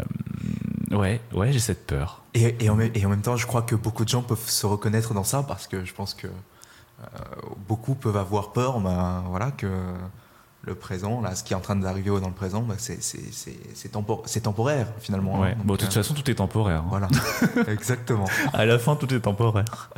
ouais, 0.90 1.20
ouais, 1.32 1.52
j'ai 1.52 1.60
cette 1.60 1.86
peur. 1.86 2.22
Et, 2.34 2.54
et, 2.64 2.68
en 2.68 2.74
même, 2.76 2.90
et 2.94 3.06
en 3.06 3.08
même 3.08 3.22
temps, 3.22 3.36
je 3.36 3.46
crois 3.46 3.62
que 3.62 3.74
beaucoup 3.74 4.04
de 4.04 4.10
gens 4.10 4.22
peuvent 4.22 4.46
se 4.48 4.66
reconnaître 4.66 5.14
dans 5.14 5.24
ça 5.24 5.42
parce 5.42 5.66
que 5.66 5.84
je 5.86 5.94
pense 5.94 6.12
que 6.12 6.26
beaucoup 7.68 7.94
peuvent 7.94 8.16
avoir 8.16 8.52
peur 8.52 8.80
ben, 8.80 9.22
voilà, 9.28 9.50
que 9.50 9.68
le 10.62 10.74
présent, 10.74 11.20
là, 11.20 11.34
ce 11.36 11.44
qui 11.44 11.52
est 11.52 11.56
en 11.56 11.60
train 11.60 11.76
d'arriver 11.76 12.10
dans 12.20 12.26
le 12.28 12.34
présent, 12.34 12.62
ben, 12.62 12.74
c'est, 12.78 12.98
tempor- 13.92 14.40
temporaire 14.42 14.88
finalement. 14.98 15.40
Ouais. 15.40 15.50
hein. 15.52 15.62
Bon, 15.64 15.74
de 15.74 15.78
toute 15.78 15.90
euh, 15.90 16.02
façon, 16.02 16.14
tout 16.14 16.28
est 16.30 16.34
temporaire. 16.36 16.80
hein. 16.80 16.86
Voilà, 16.88 17.08
exactement. 17.68 18.26
À 18.52 18.64
la 18.66 18.78
fin, 18.78 18.96
tout 18.96 19.12
est 19.14 19.20
temporaire. 19.20 19.90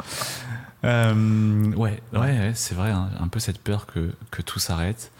Euh, 0.84 1.72
ouais, 1.74 2.00
ouais, 2.12 2.18
ouais, 2.18 2.52
c'est 2.54 2.74
vrai, 2.74 2.90
hein, 2.90 3.08
un 3.18 3.28
peu 3.28 3.40
cette 3.40 3.58
peur 3.60 3.86
que, 3.86 4.12
que 4.30 4.42
tout 4.42 4.58
s'arrête. 4.58 5.10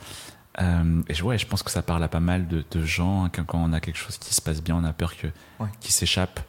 Euh, 0.61 1.03
et 1.09 1.15
je, 1.15 1.23
ouais, 1.25 1.39
je 1.39 1.47
pense 1.47 1.63
que 1.63 1.71
ça 1.71 1.83
parle 1.83 2.03
à 2.03 2.09
pas 2.09 2.21
mal 2.21 2.47
de, 2.49 2.65
de 2.71 2.85
gens. 2.85 3.29
quand 3.35 3.45
on 3.55 3.73
a 3.73 3.81
quelque 3.81 3.97
chose 3.99 4.19
qui 4.19 4.35
se 4.35 4.43
passe 4.43 4.63
bien, 4.63 4.77
on 4.77 4.85
a 4.85 4.93
peur 4.93 5.17
que, 5.17 5.29
Ouais. 5.61 5.69
qu'il 5.81 5.93
s'échappe. 5.93 6.41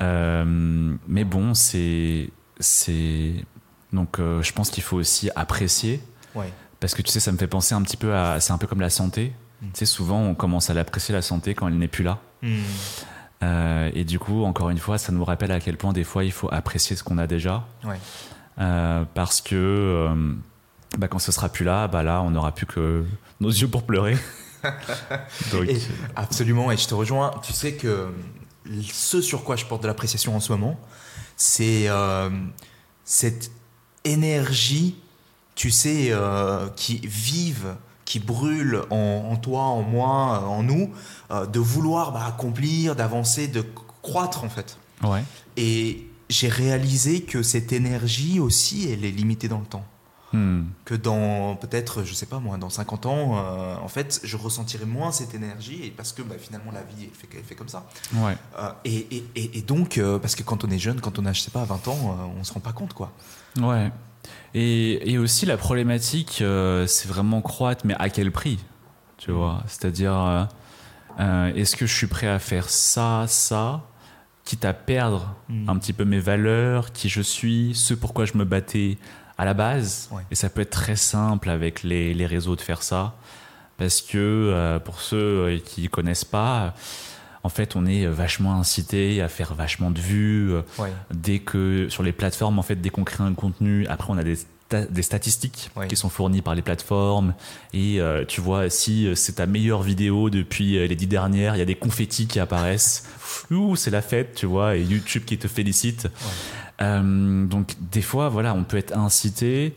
Euh, 0.00 0.96
mais 1.06 1.24
bon, 1.24 1.54
c'est. 1.54 2.30
c'est 2.58 3.34
donc, 3.94 4.18
euh, 4.18 4.42
je 4.42 4.52
pense 4.52 4.70
qu'il 4.70 4.82
faut 4.82 4.96
aussi 4.96 5.30
apprécier. 5.36 6.00
Ouais. 6.34 6.52
Parce 6.80 6.94
que 6.94 7.02
tu 7.02 7.10
sais, 7.10 7.20
ça 7.20 7.32
me 7.32 7.38
fait 7.38 7.46
penser 7.46 7.74
un 7.74 7.82
petit 7.82 7.96
peu 7.96 8.14
à. 8.14 8.40
C'est 8.40 8.52
un 8.52 8.58
peu 8.58 8.66
comme 8.66 8.80
la 8.80 8.90
santé. 8.90 9.32
Mm. 9.62 9.66
Tu 9.66 9.78
sais, 9.78 9.86
souvent, 9.86 10.20
on 10.20 10.34
commence 10.34 10.68
à 10.68 10.74
l'apprécier, 10.74 11.14
la 11.14 11.22
santé, 11.22 11.54
quand 11.54 11.68
elle 11.68 11.78
n'est 11.78 11.88
plus 11.88 12.04
là. 12.04 12.18
Euh, 13.42 13.90
et 13.94 14.04
du 14.04 14.18
coup, 14.18 14.44
encore 14.44 14.70
une 14.70 14.78
fois, 14.78 14.98
ça 14.98 15.12
nous 15.12 15.24
rappelle 15.24 15.52
à 15.52 15.60
quel 15.60 15.76
point 15.76 15.92
des 15.92 16.04
fois 16.04 16.24
il 16.24 16.32
faut 16.32 16.52
apprécier 16.52 16.96
ce 16.96 17.02
qu'on 17.04 17.18
a 17.18 17.26
déjà. 17.26 17.66
Ouais. 17.84 17.98
Euh, 18.58 19.04
parce 19.14 19.40
que 19.40 20.08
bah, 20.98 21.08
quand 21.08 21.18
ce 21.18 21.32
sera 21.32 21.48
plus 21.48 21.64
là, 21.64 21.88
bah 21.88 22.02
là, 22.02 22.20
on 22.22 22.30
n'aura 22.30 22.52
plus 22.52 22.66
que 22.66 23.04
nos 23.40 23.48
yeux 23.50 23.68
pour 23.68 23.84
pleurer. 23.84 24.16
Donc, 25.52 25.68
Et- 25.68 25.78
absolument, 26.16 26.70
et 26.70 26.76
je 26.76 26.86
te 26.86 26.94
rejoins. 26.94 27.32
Tu 27.42 27.52
sais 27.52 27.74
que 27.74 28.08
ce 28.92 29.20
sur 29.20 29.44
quoi 29.44 29.56
je 29.56 29.64
porte 29.66 29.82
de 29.82 29.88
l'appréciation 29.88 30.34
en 30.36 30.40
ce 30.40 30.52
moment, 30.52 30.78
c'est 31.36 31.88
cette 33.04 33.50
énergie, 34.04 34.96
tu 35.54 35.70
sais, 35.70 36.08
euh, 36.10 36.68
qui 36.76 36.98
vive, 37.04 37.74
qui 38.04 38.18
brûle 38.20 38.82
en, 38.90 39.28
en 39.32 39.36
toi, 39.36 39.62
en 39.62 39.82
moi, 39.82 40.44
en 40.48 40.62
nous, 40.62 40.90
euh, 41.30 41.46
de 41.46 41.58
vouloir 41.58 42.12
bah, 42.12 42.24
accomplir, 42.26 42.96
d'avancer, 42.96 43.48
de 43.48 43.64
croître 44.02 44.44
en 44.44 44.48
fait. 44.50 44.76
ouais. 45.02 45.24
Et 45.56 46.06
j'ai 46.30 46.48
réalisé 46.48 47.22
que 47.22 47.42
cette 47.42 47.72
énergie 47.72 48.40
aussi, 48.40 48.90
elle 48.90 49.04
est 49.04 49.10
limitée 49.10 49.48
dans 49.48 49.60
le 49.60 49.66
temps 49.66 49.84
Hmm. 50.32 50.64
que 50.84 50.96
dans 50.96 51.54
peut-être, 51.54 52.02
je 52.02 52.12
sais 52.12 52.26
pas 52.26 52.40
moi, 52.40 52.56
dans 52.56 52.68
50 52.68 53.06
ans, 53.06 53.36
euh, 53.38 53.76
en 53.76 53.86
fait, 53.86 54.20
je 54.24 54.36
ressentirai 54.36 54.84
moins 54.84 55.12
cette 55.12 55.32
énergie 55.32 55.84
et 55.84 55.90
parce 55.92 56.12
que 56.12 56.22
bah, 56.22 56.34
finalement 56.40 56.72
la 56.72 56.82
vie 56.82 57.04
elle 57.04 57.10
fait, 57.16 57.28
elle 57.38 57.44
fait 57.44 57.54
comme 57.54 57.68
ça. 57.68 57.86
Ouais. 58.14 58.36
Euh, 58.58 58.68
et, 58.84 58.96
et- 59.16 59.24
et- 59.36 59.58
et 59.58 59.62
donc, 59.62 59.96
euh, 59.96 60.18
parce 60.18 60.34
que 60.34 60.42
quand 60.42 60.64
on 60.64 60.70
est 60.70 60.78
jeune, 60.80 61.00
quand 61.00 61.20
on 61.20 61.26
a, 61.26 61.32
je 61.32 61.40
sais 61.40 61.52
pas, 61.52 61.62
20 61.62 61.86
ans, 61.86 62.16
euh, 62.18 62.40
on 62.40 62.42
se 62.42 62.52
rend 62.52 62.58
pas 62.58 62.72
compte 62.72 62.94
quoi. 62.94 63.12
Ouais. 63.60 63.90
Et, 64.54 65.12
et 65.12 65.18
aussi, 65.18 65.46
la 65.46 65.56
problématique, 65.56 66.38
euh, 66.40 66.86
c'est 66.86 67.08
vraiment 67.08 67.42
croître, 67.42 67.84
mais 67.86 67.94
à 67.98 68.08
quel 68.08 68.30
prix 68.30 68.58
Tu 69.18 69.32
vois? 69.32 69.62
C'est-à-dire, 69.66 70.14
euh, 70.16 70.44
euh, 71.20 71.54
est-ce 71.54 71.76
que 71.76 71.86
je 71.86 71.94
suis 71.94 72.06
prêt 72.06 72.28
à 72.28 72.38
faire 72.38 72.68
ça, 72.70 73.24
ça, 73.26 73.82
quitte 74.44 74.64
à 74.64 74.72
perdre 74.72 75.34
Mm. 75.48 75.68
un 75.68 75.76
petit 75.76 75.92
peu 75.92 76.04
mes 76.04 76.20
valeurs, 76.20 76.92
qui 76.92 77.08
je 77.08 77.20
suis, 77.20 77.74
ce 77.74 77.94
pourquoi 77.94 78.24
je 78.24 78.36
me 78.36 78.44
battais 78.44 78.96
à 79.36 79.44
la 79.44 79.54
base? 79.54 80.08
Ouais. 80.12 80.22
Et 80.30 80.34
ça 80.34 80.48
peut 80.48 80.60
être 80.62 80.70
très 80.70 80.96
simple 80.96 81.50
avec 81.50 81.82
les, 81.82 82.14
les 82.14 82.26
réseaux 82.26 82.56
de 82.56 82.60
faire 82.60 82.82
ça. 82.82 83.14
Parce 83.76 84.00
que 84.00 84.16
euh, 84.18 84.78
pour 84.78 85.00
ceux 85.00 85.60
qui 85.64 85.88
connaissent 85.88 86.24
pas, 86.24 86.74
en 87.44 87.48
fait, 87.50 87.76
on 87.76 87.86
est 87.86 88.06
vachement 88.06 88.58
incité 88.58 89.20
à 89.22 89.28
faire 89.28 89.54
vachement 89.54 89.90
de 89.92 90.00
vues. 90.00 90.50
euh, 90.52 90.62
Ouais. 90.78 90.90
dès 91.14 91.38
que 91.38 91.86
sur 91.88 92.02
les 92.02 92.12
plateformes, 92.12 92.58
en 92.58 92.62
fait, 92.62 92.76
dès 92.76 92.90
qu'on 92.90 93.04
crée 93.04 93.22
un 93.22 93.34
contenu, 93.34 93.86
après 93.86 94.12
on 94.12 94.18
a 94.18 94.24
des, 94.24 94.34
sta- 94.36 94.90
des 94.90 95.02
statistiques 95.02 95.70
qui 95.88 95.94
sont 95.96 96.08
fournies 96.08 96.40
par 96.42 96.54
les 96.54 96.62
plateformes. 96.62 97.34
Et 97.72 98.00
euh, 98.00 98.24
tu 98.26 98.40
vois, 98.40 98.70
si 98.70 99.06
euh, 99.06 99.14
c'est 99.14 99.34
ta 99.34 99.46
meilleure 99.46 99.82
vidéo 99.82 100.30
depuis 100.30 100.72
les 100.88 100.96
dix 100.96 101.06
dernières, 101.06 101.54
il 101.54 101.58
y 101.58 101.62
a 101.62 101.66
des 101.66 101.74
confettis 101.76 102.26
qui 102.26 102.40
apparaissent. 102.40 103.04
Ouh, 103.50 103.76
c'est 103.76 103.90
la 103.90 104.02
fête, 104.02 104.34
tu 104.34 104.46
vois, 104.46 104.76
et 104.76 104.82
YouTube 104.82 105.24
qui 105.26 105.36
te 105.38 105.46
félicite. 105.46 106.08
Euh, 106.82 107.46
donc 107.46 107.74
des 107.92 108.02
fois, 108.02 108.28
voilà, 108.30 108.54
on 108.54 108.64
peut 108.64 108.76
être 108.78 108.96
incité 108.96 109.76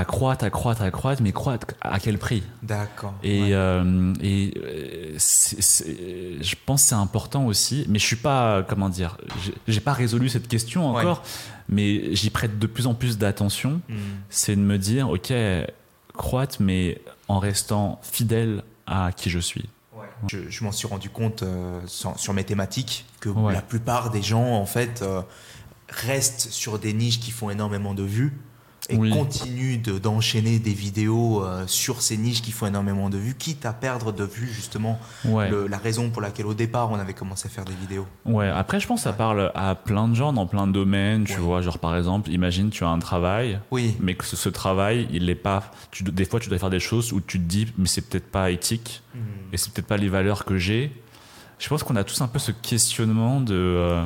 à 0.00 0.04
croître, 0.04 0.44
à 0.44 0.50
croître, 0.50 0.82
à 0.82 0.90
croître, 0.90 1.22
mais 1.22 1.32
croître 1.32 1.66
à 1.80 1.98
quel 1.98 2.18
prix? 2.18 2.42
D'accord. 2.62 3.14
et, 3.22 3.42
Ouais. 3.42 3.48
euh, 3.52 4.12
et 4.20 4.54
euh, 4.56 5.16
je 5.18 6.54
pense 6.66 6.82
que 6.82 6.88
c'est 6.88 6.94
important 6.94 7.46
aussi, 7.46 7.84
mais 7.88 7.98
je 7.98 8.06
suis 8.06 8.16
pas, 8.16 8.62
comment 8.62 8.88
dire, 8.88 9.16
j'ai- 9.66 9.80
pas 9.80 9.92
résolu 9.92 10.28
cette 10.28 10.48
question 10.48 10.88
encore, 10.90 11.22
mais 11.68 12.14
j'y 12.14 12.30
prête 12.30 12.58
de 12.58 12.66
plus 12.66 12.86
en 12.86 12.94
plus 12.94 13.18
d'attention. 13.18 13.80
Mm. 13.88 13.94
C'est 14.30 14.54
de 14.56 14.60
me 14.60 14.78
dire, 14.78 15.08
ok, 15.10 15.32
croître, 16.14 16.56
mais 16.60 17.00
en 17.28 17.38
restant 17.38 18.00
fidèle 18.02 18.62
à 18.86 19.10
qui 19.16 19.30
je 19.30 19.38
suis. 19.38 19.68
Je, 20.28 20.38
je 20.48 20.64
m'en 20.64 20.72
suis 20.72 20.88
rendu 20.88 21.10
compte 21.10 21.42
euh, 21.44 21.80
sur, 21.86 22.18
sur 22.18 22.34
mes 22.34 22.42
thématiques 22.44 23.04
que 23.20 23.28
la 23.52 23.62
plupart 23.62 24.10
des 24.10 24.22
gens 24.22 24.46
en 24.54 24.66
fait 24.66 25.00
euh, 25.02 25.22
restent 25.88 26.48
sur 26.50 26.78
des 26.80 26.92
niches 26.92 27.20
qui 27.20 27.30
font 27.30 27.50
énormément 27.50 27.94
de 27.94 28.02
vues 28.02 28.36
et 28.90 28.96
Oui. 28.96 29.10
de- 29.78 29.98
d'enchaîner 29.98 30.58
des 30.58 30.72
vidéos 30.72 31.44
euh, 31.44 31.64
sur 31.66 32.00
ces 32.00 32.16
niches 32.16 32.40
qui 32.42 32.52
font 32.52 32.66
énormément 32.66 33.10
de 33.10 33.18
vues, 33.18 33.34
quitte 33.34 33.66
à 33.66 33.72
perdre 33.72 34.12
de 34.12 34.24
vue 34.24 34.48
justement 34.50 34.98
Ouais. 35.24 35.50
le- 35.50 35.66
la 35.66 35.76
raison 35.78 36.10
pour 36.10 36.22
laquelle 36.22 36.46
au 36.46 36.54
départ 36.54 36.90
on 36.90 36.94
avait 36.98 37.12
commencé 37.14 37.46
à 37.46 37.50
faire 37.50 37.64
des 37.64 37.74
vidéos. 37.74 38.06
Ouais, 38.24 38.48
après, 38.48 38.80
je 38.80 38.86
pense 38.86 39.00
que 39.00 39.04
ça 39.04 39.12
parle 39.12 39.52
à 39.54 39.74
plein 39.74 40.08
de 40.08 40.14
gens 40.14 40.32
dans 40.32 40.46
plein 40.46 40.66
de 40.66 40.72
domaines. 40.72 41.24
Tu 41.24 41.34
Ouais. 41.34 41.38
vois, 41.38 41.60
genre 41.60 41.78
par 41.78 41.96
exemple, 41.96 42.30
imagine 42.30 42.70
tu 42.70 42.84
as 42.84 42.88
un 42.88 42.98
travail, 42.98 43.60
Oui, 43.70 43.94
mais 44.00 44.14
que 44.14 44.24
ce, 44.24 44.36
ce 44.36 44.48
travail, 44.48 45.06
il 45.12 45.26
n'est 45.26 45.34
pas. 45.34 45.70
Tu, 45.90 46.02
des 46.02 46.24
fois, 46.24 46.40
tu 46.40 46.48
dois 46.48 46.58
faire 46.58 46.70
des 46.70 46.80
choses 46.80 47.12
où 47.12 47.20
tu 47.20 47.38
te 47.38 47.44
dis, 47.44 47.66
mais 47.76 47.86
c'est 47.88 48.02
peut-être 48.08 48.30
pas 48.30 48.50
éthique. 48.50 49.02
et 49.52 49.56
c'est 49.56 49.72
peut-être 49.72 49.86
pas 49.88 49.96
les 49.96 50.08
valeurs 50.08 50.44
que 50.44 50.56
j'ai. 50.58 50.92
Je 51.58 51.68
pense 51.68 51.82
qu'on 51.82 51.96
a 51.96 52.04
tous 52.04 52.20
un 52.20 52.28
peu 52.28 52.38
ce 52.38 52.52
questionnement 52.52 53.40
de 53.40 53.54
euh, 53.54 54.04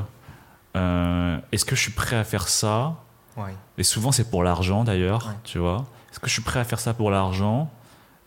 euh, 0.77 1.37
est-ce 1.53 1.65
que 1.65 1.77
je 1.77 1.81
suis 1.83 1.93
prêt 1.93 2.17
à 2.17 2.25
faire 2.25 2.49
ça 2.49 3.02
ouais. 3.37 3.55
Et 3.79 3.83
souvent 3.85 4.13
c'est 4.13 4.31
pour 4.31 4.43
l'argent 4.43 4.85
d'ailleurs, 4.85 5.27
Ouais. 5.29 5.35
tu 5.45 5.59
vois. 5.59 5.87
Est-ce 6.11 6.21
que 6.21 6.29
je 6.29 6.33
suis 6.33 6.43
prêt 6.43 6.61
à 6.61 6.65
faire 6.65 6.81
ça 6.81 6.93
pour 6.95 7.11
l'argent? 7.11 7.71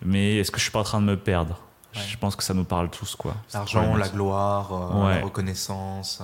Mais 0.03 0.37
est-ce 0.37 0.51
que 0.51 0.57
je 0.57 0.63
suis 0.63 0.71
pas 0.71 0.79
en 0.79 0.83
train 0.83 0.99
de 1.01 1.05
me 1.05 1.17
perdre? 1.17 1.59
Ouais. 1.95 2.01
Je 2.07 2.17
pense 2.17 2.35
que 2.35 2.43
ça 2.43 2.53
nous 2.53 2.65
parle 2.65 2.89
tous 2.89 3.15
quoi. 3.15 3.35
L'argent, 3.53 3.95
la 3.95 4.09
gloire, 4.09 4.73
euh, 4.73 5.09
la 5.15 5.21
reconnaissance. 5.23 6.21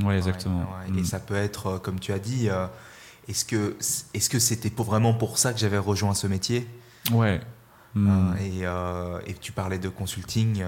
Ouais, 0.00 0.16
exactement. 0.16 0.64
Et 0.88 1.02
Mm. 1.02 1.04
ça 1.04 1.18
peut 1.20 1.36
être, 1.36 1.66
euh, 1.66 1.78
comme 1.78 2.00
tu 2.00 2.12
as 2.12 2.18
dit, 2.18 2.48
euh, 2.48 2.66
est-ce 3.28 3.44
que 3.44 3.76
est-ce 4.14 4.28
que 4.30 4.38
c'était 4.38 4.70
pour 4.70 4.86
vraiment 4.86 5.12
pour 5.14 5.38
ça 5.38 5.52
que 5.52 5.58
j'avais 5.60 5.78
rejoint 5.78 6.14
ce 6.14 6.26
métier? 6.26 6.66
Ouais. 7.12 7.40
Mm. 7.94 8.32
Euh, 8.64 9.20
et, 9.26 9.30
et 9.30 9.34
tu 9.34 9.52
parlais 9.52 9.78
de 9.78 9.90
consulting. 9.90 10.64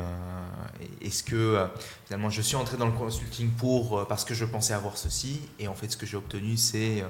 Est-ce 1.01 1.23
que 1.23 1.67
finalement 2.07 2.29
je 2.31 2.43
suis 2.43 2.57
entré 2.57 2.77
dans 2.77 2.87
le 2.87 2.93
consulting 2.93 3.51
pour 3.51 4.07
parce 4.07 4.25
que 4.25 4.35
je 4.35 4.45
pensais 4.45 4.75
avoir 4.75 4.97
ceci 4.99 5.41
et 5.59 5.69
en 5.69 5.75
fait 5.75 5.91
ce 5.91 5.97
que 5.97 6.05
j'ai 6.07 6.17
obtenu 6.19 6.57
c'est 6.57 7.03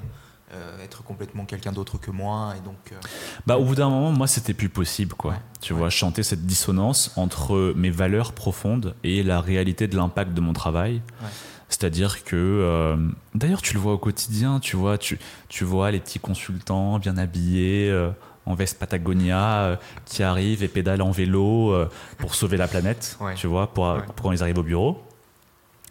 euh, 0.53 0.83
être 0.83 1.03
complètement 1.03 1.45
quelqu'un 1.45 1.71
d'autre 1.71 1.97
que 1.97 2.11
moi 2.11 2.53
et 2.57 2.61
donc 2.63 2.75
euh, 2.91 2.95
Bah, 3.47 3.57
au 3.57 3.65
bout 3.65 3.75
d'un 3.75 3.89
moment, 3.89 4.11
moi, 4.11 4.27
c'était 4.27 4.53
plus 4.53 4.69
possible, 4.69 5.13
quoi. 5.15 5.31
Ouais. 5.31 5.37
Tu 5.59 5.73
vois, 5.73 5.89
chanter 5.89 6.21
cette 6.23 6.45
dissonance 6.45 7.11
entre 7.15 7.73
mes 7.75 7.89
valeurs 7.89 8.31
profondes 8.33 8.95
et 9.03 9.23
la 9.23 9.41
réalité 9.41 9.87
de 9.87 9.95
l'impact 9.97 10.33
de 10.33 10.41
mon 10.41 10.53
travail. 10.53 11.01
Ouais. 11.21 11.27
C'est-à-dire 11.67 12.23
que, 12.23 12.35
euh, 12.35 12.95
d'ailleurs, 13.33 13.61
tu 13.63 13.73
le 13.73 13.79
vois 13.79 13.93
au 13.93 13.97
quotidien, 13.97 14.59
tu 14.59 14.75
vois, 14.75 14.97
tu, 14.99 15.17
tu 15.49 15.63
vois 15.63 15.89
les 15.89 15.99
petits 15.99 16.19
consultants 16.19 16.99
bien 16.99 17.17
habillés, 17.17 17.91
en 18.45 18.53
veste 18.53 18.77
Patagonia, 18.77 19.79
qui 20.05 20.21
arrivent 20.21 20.61
et 20.63 20.67
pédalent 20.67 21.01
en 21.01 21.09
vélo 21.11 21.73
pour 22.19 22.35
sauver 22.35 22.57
la 22.57 22.67
planète, 22.67 23.17
Ouais. 23.19 23.33
tu 23.33 23.47
vois, 23.47 23.73
pour 23.73 23.97
quand 24.21 24.31
ils 24.31 24.43
arrivent 24.43 24.59
au 24.59 24.63
bureau. 24.63 25.01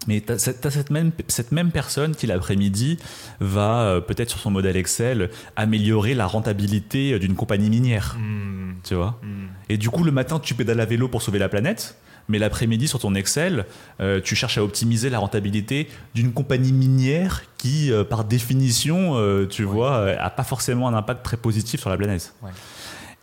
Mais 0.07 0.21
tu 0.21 0.33
as, 0.33 0.39
cette, 0.39 0.91
même, 0.91 1.13
cette 1.29 1.53
même 1.53 1.71
personne 1.71 2.15
qui, 2.15 2.27
l'après-midi, 2.27 2.99
va 3.41 3.81
euh, 3.83 4.01
peut-être 4.01 4.31
sur 4.31 4.39
son 4.41 4.51
modèle 4.51 4.77
Excel 4.77 5.31
améliorer 5.57 6.15
la 6.15 6.27
rentabilité 6.27 7.19
d'une 7.19 7.35
compagnie 7.35 7.71
minière. 7.71 8.17
hmm, 8.19 8.75
Tu 8.85 8.95
vois? 8.95 9.19
Hmm, 9.23 9.47
Et 9.69 9.79
du 9.79 9.89
coup, 9.91 10.05
le 10.05 10.13
matin, 10.13 10.39
tu 10.39 10.55
pédales 10.55 10.81
à 10.81 10.85
vélo 10.85 11.09
pour 11.09 11.23
sauver 11.23 11.39
la 11.39 11.49
planète. 11.49 11.97
Mais 12.29 12.39
l'après-midi, 12.39 12.89
sur 12.89 12.99
ton 12.99 13.15
Excel, 13.15 13.67
euh, 14.01 14.19
tu 14.19 14.35
cherches 14.35 14.57
à 14.57 14.65
optimiser 14.65 15.11
la 15.11 15.19
rentabilité 15.19 15.89
d'une 16.15 16.33
compagnie 16.33 16.73
minière 16.73 17.43
qui, 17.59 17.93
euh, 17.93 18.03
par 18.03 18.25
définition, 18.25 19.13
euh, 19.19 19.47
tu 19.47 19.63
vois, 19.65 19.93
euh, 19.97 20.17
a 20.19 20.31
pas 20.31 20.43
forcément 20.45 20.89
un 20.89 20.95
impact 20.95 21.23
très 21.23 21.37
positif 21.37 21.81
sur 21.81 21.91
la 21.91 21.99
planète. 21.99 22.33
Ouais. 22.43 22.51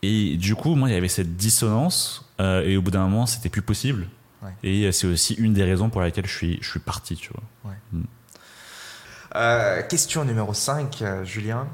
Et 0.03 0.37
du 0.37 0.53
coup, 0.55 0.75
moi, 0.75 0.87
il 0.89 0.93
y 0.93 0.97
avait 0.97 1.07
cette 1.07 1.35
dissonance. 1.35 2.29
euh, 2.39 2.63
et 2.63 2.77
au 2.77 2.81
bout 2.83 2.91
d'un 2.91 3.03
moment, 3.07 3.25
c'était 3.25 3.49
plus 3.49 3.61
possible. 3.63 4.07
Ouais. 4.41 4.51
Et 4.63 4.91
c'est 4.91 5.07
aussi 5.07 5.33
une 5.35 5.53
des 5.53 5.63
raisons 5.63 5.89
pour 5.89 6.01
laquelle 6.01 6.25
je 6.25 6.35
suis, 6.35 6.57
je 6.61 6.69
suis 6.69 6.79
parti, 6.79 7.15
tu 7.15 7.31
vois. 7.33 7.73
Euh, 9.35 9.81
question 9.83 10.25
numéro 10.25 10.53
5, 10.53 11.01
euh, 11.01 11.23
Julien. 11.23 11.67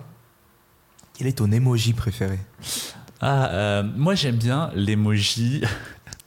Quel 1.13 1.28
est 1.28 1.38
ton 1.38 1.51
emoji 1.51 1.93
préféré? 1.93 2.39
Ah, 3.20 3.47
euh, 3.49 3.84
moi 3.95 4.13
j'aime 4.13 4.36
bien 4.36 4.70
l'emoji. 4.76 5.63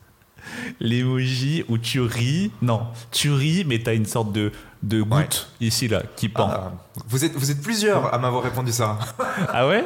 l'emoji 0.80 1.64
où 1.68 1.78
tu 1.78 2.00
ris. 2.00 2.50
Non, 2.62 2.88
tu 3.12 3.30
ris, 3.30 3.64
mais 3.64 3.78
t'as 3.78 3.94
une 3.94 4.06
sorte 4.06 4.32
de, 4.32 4.50
de 4.82 5.02
goutte 5.02 5.52
ici, 5.60 5.86
là, 5.86 6.02
qui 6.16 6.28
pend. 6.28 6.50
Ah, 6.50 6.72
vous, 7.06 7.24
êtes, 7.24 7.36
vous 7.36 7.52
êtes 7.52 7.62
plusieurs 7.62 8.12
à 8.12 8.18
m'avoir 8.18 8.42
répondu 8.42 8.72
ça. 8.72 8.98
Ah 9.52 9.68
ouais? 9.68 9.84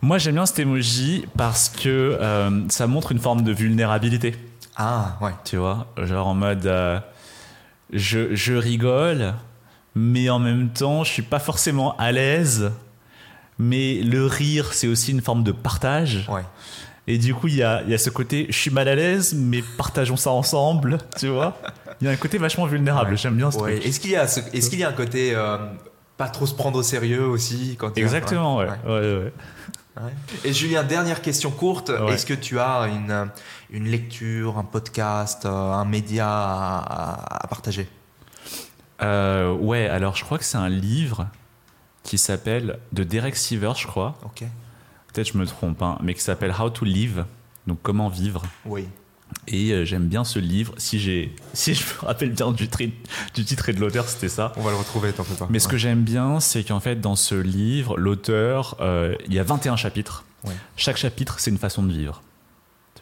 Moi 0.00 0.18
j'aime 0.18 0.34
bien 0.34 0.44
cet 0.46 0.58
emoji 0.58 1.26
parce 1.36 1.70
que 1.70 1.88
euh, 2.20 2.68
ça 2.68 2.86
montre 2.86 3.10
une 3.12 3.18
forme 3.18 3.42
de 3.42 3.52
vulnérabilité. 3.52 4.36
Ah, 4.76 5.16
ouais. 5.20 5.32
Tu 5.44 5.56
vois 5.56 5.86
Genre 6.02 6.26
en 6.26 6.34
mode. 6.34 6.66
euh, 6.66 6.98
je, 7.92 8.34
je 8.34 8.54
rigole, 8.54 9.34
mais 9.94 10.28
en 10.30 10.38
même 10.38 10.70
temps, 10.70 11.04
je 11.04 11.10
suis 11.12 11.22
pas 11.22 11.38
forcément 11.38 11.96
à 11.96 12.10
l'aise. 12.12 12.72
Mais 13.58 14.00
le 14.02 14.26
rire, 14.26 14.72
c'est 14.72 14.88
aussi 14.88 15.12
une 15.12 15.20
forme 15.20 15.44
de 15.44 15.52
partage. 15.52 16.26
Ouais. 16.28 16.42
Et 17.06 17.18
du 17.18 17.34
coup, 17.34 17.46
il 17.48 17.56
y 17.56 17.62
a, 17.62 17.82
y 17.84 17.94
a 17.94 17.98
ce 17.98 18.10
côté, 18.10 18.46
je 18.48 18.58
suis 18.58 18.70
mal 18.70 18.88
à 18.88 18.94
l'aise, 18.96 19.34
mais 19.36 19.62
partageons 19.76 20.16
ça 20.16 20.30
ensemble, 20.30 20.98
tu 21.18 21.28
vois 21.28 21.56
Il 22.00 22.06
y 22.06 22.08
a 22.08 22.12
un 22.12 22.16
côté 22.16 22.38
vachement 22.38 22.64
vulnérable, 22.66 23.10
Ouais. 23.10 23.16
j'aime 23.16 23.36
bien 23.36 23.50
ce 23.50 23.58
Ouais. 23.58 23.74
truc. 23.74 23.86
Est-ce 23.86 24.00
qu'il 24.00 24.10
y, 24.10 24.14
est-ce 24.14 24.70
qu'il 24.70 24.78
y 24.80 24.84
a 24.84 24.88
un 24.88 24.92
côté 24.92 25.34
euh, 25.36 25.58
pas 26.16 26.28
trop 26.28 26.46
se 26.46 26.54
prendre 26.54 26.78
au 26.78 26.82
sérieux 26.82 27.26
aussi 27.26 27.76
quand 27.78 27.96
Exactement, 27.98 28.56
ouais. 28.56 28.68
Ouais. 29.96 30.12
Et 30.44 30.52
Julien, 30.52 30.82
dernière 30.82 31.22
question 31.22 31.50
courte. 31.50 31.88
Ouais. 31.88 32.14
Est-ce 32.14 32.26
que 32.26 32.34
tu 32.34 32.58
as 32.58 32.88
une, 32.88 33.30
une 33.70 33.84
lecture, 33.88 34.58
un 34.58 34.64
podcast, 34.64 35.46
euh, 35.46 35.48
un 35.48 35.84
média 35.84 36.28
à, 36.28 37.46
partager? 37.48 37.88
Euh, 39.02 39.52
ouais, 39.52 39.88
alors 39.88 40.16
je 40.16 40.24
crois 40.24 40.38
que 40.38 40.44
c'est 40.44 40.56
un 40.58 40.68
livre 40.68 41.28
qui 42.02 42.18
s'appelle, 42.18 42.78
de 42.92 43.02
Derek 43.04 43.36
Sivers, 43.36 43.76
je 43.76 43.86
crois, 43.86 44.14
Ok. 44.24 44.44
peut-être 45.12 45.32
je 45.32 45.38
me 45.38 45.46
trompe, 45.46 45.82
hein, 45.82 45.98
mais 46.02 46.14
qui 46.14 46.20
s'appelle 46.20 46.54
How 46.58 46.70
to 46.70 46.84
Live, 46.84 47.24
donc 47.66 47.78
comment 47.82 48.08
vivre. 48.08 48.42
Oui. 48.66 48.86
Et 49.48 49.72
euh, 49.72 49.84
j'aime 49.84 50.06
bien 50.08 50.24
ce 50.24 50.38
livre. 50.38 50.74
Si, 50.78 50.98
j'ai, 50.98 51.34
si 51.52 51.74
je 51.74 51.82
me 51.84 52.06
rappelle 52.06 52.32
bien 52.32 52.50
du, 52.52 52.68
tri- 52.68 52.94
du 53.34 53.44
titre 53.44 53.68
et 53.68 53.72
de 53.72 53.80
l'auteur, 53.80 54.08
c'était 54.08 54.28
ça. 54.28 54.52
On 54.56 54.62
va 54.62 54.70
le 54.70 54.76
retrouver, 54.76 55.12
t'en 55.12 55.24
fais 55.24 55.34
pas. 55.34 55.46
Mais 55.50 55.58
ce 55.58 55.68
que 55.68 55.76
j'aime 55.76 56.02
bien, 56.02 56.40
c'est 56.40 56.64
qu'en 56.64 56.80
fait, 56.80 57.00
dans 57.00 57.16
ce 57.16 57.34
livre, 57.34 57.96
l'auteur, 57.98 58.76
euh, 58.80 59.14
il 59.26 59.34
y 59.34 59.38
a 59.38 59.42
21 59.42 59.76
chapitres. 59.76 60.24
Ouais. 60.44 60.54
Chaque 60.76 60.96
chapitre, 60.96 61.36
c'est 61.38 61.50
une 61.50 61.58
façon 61.58 61.82
de 61.82 61.92
vivre. 61.92 62.22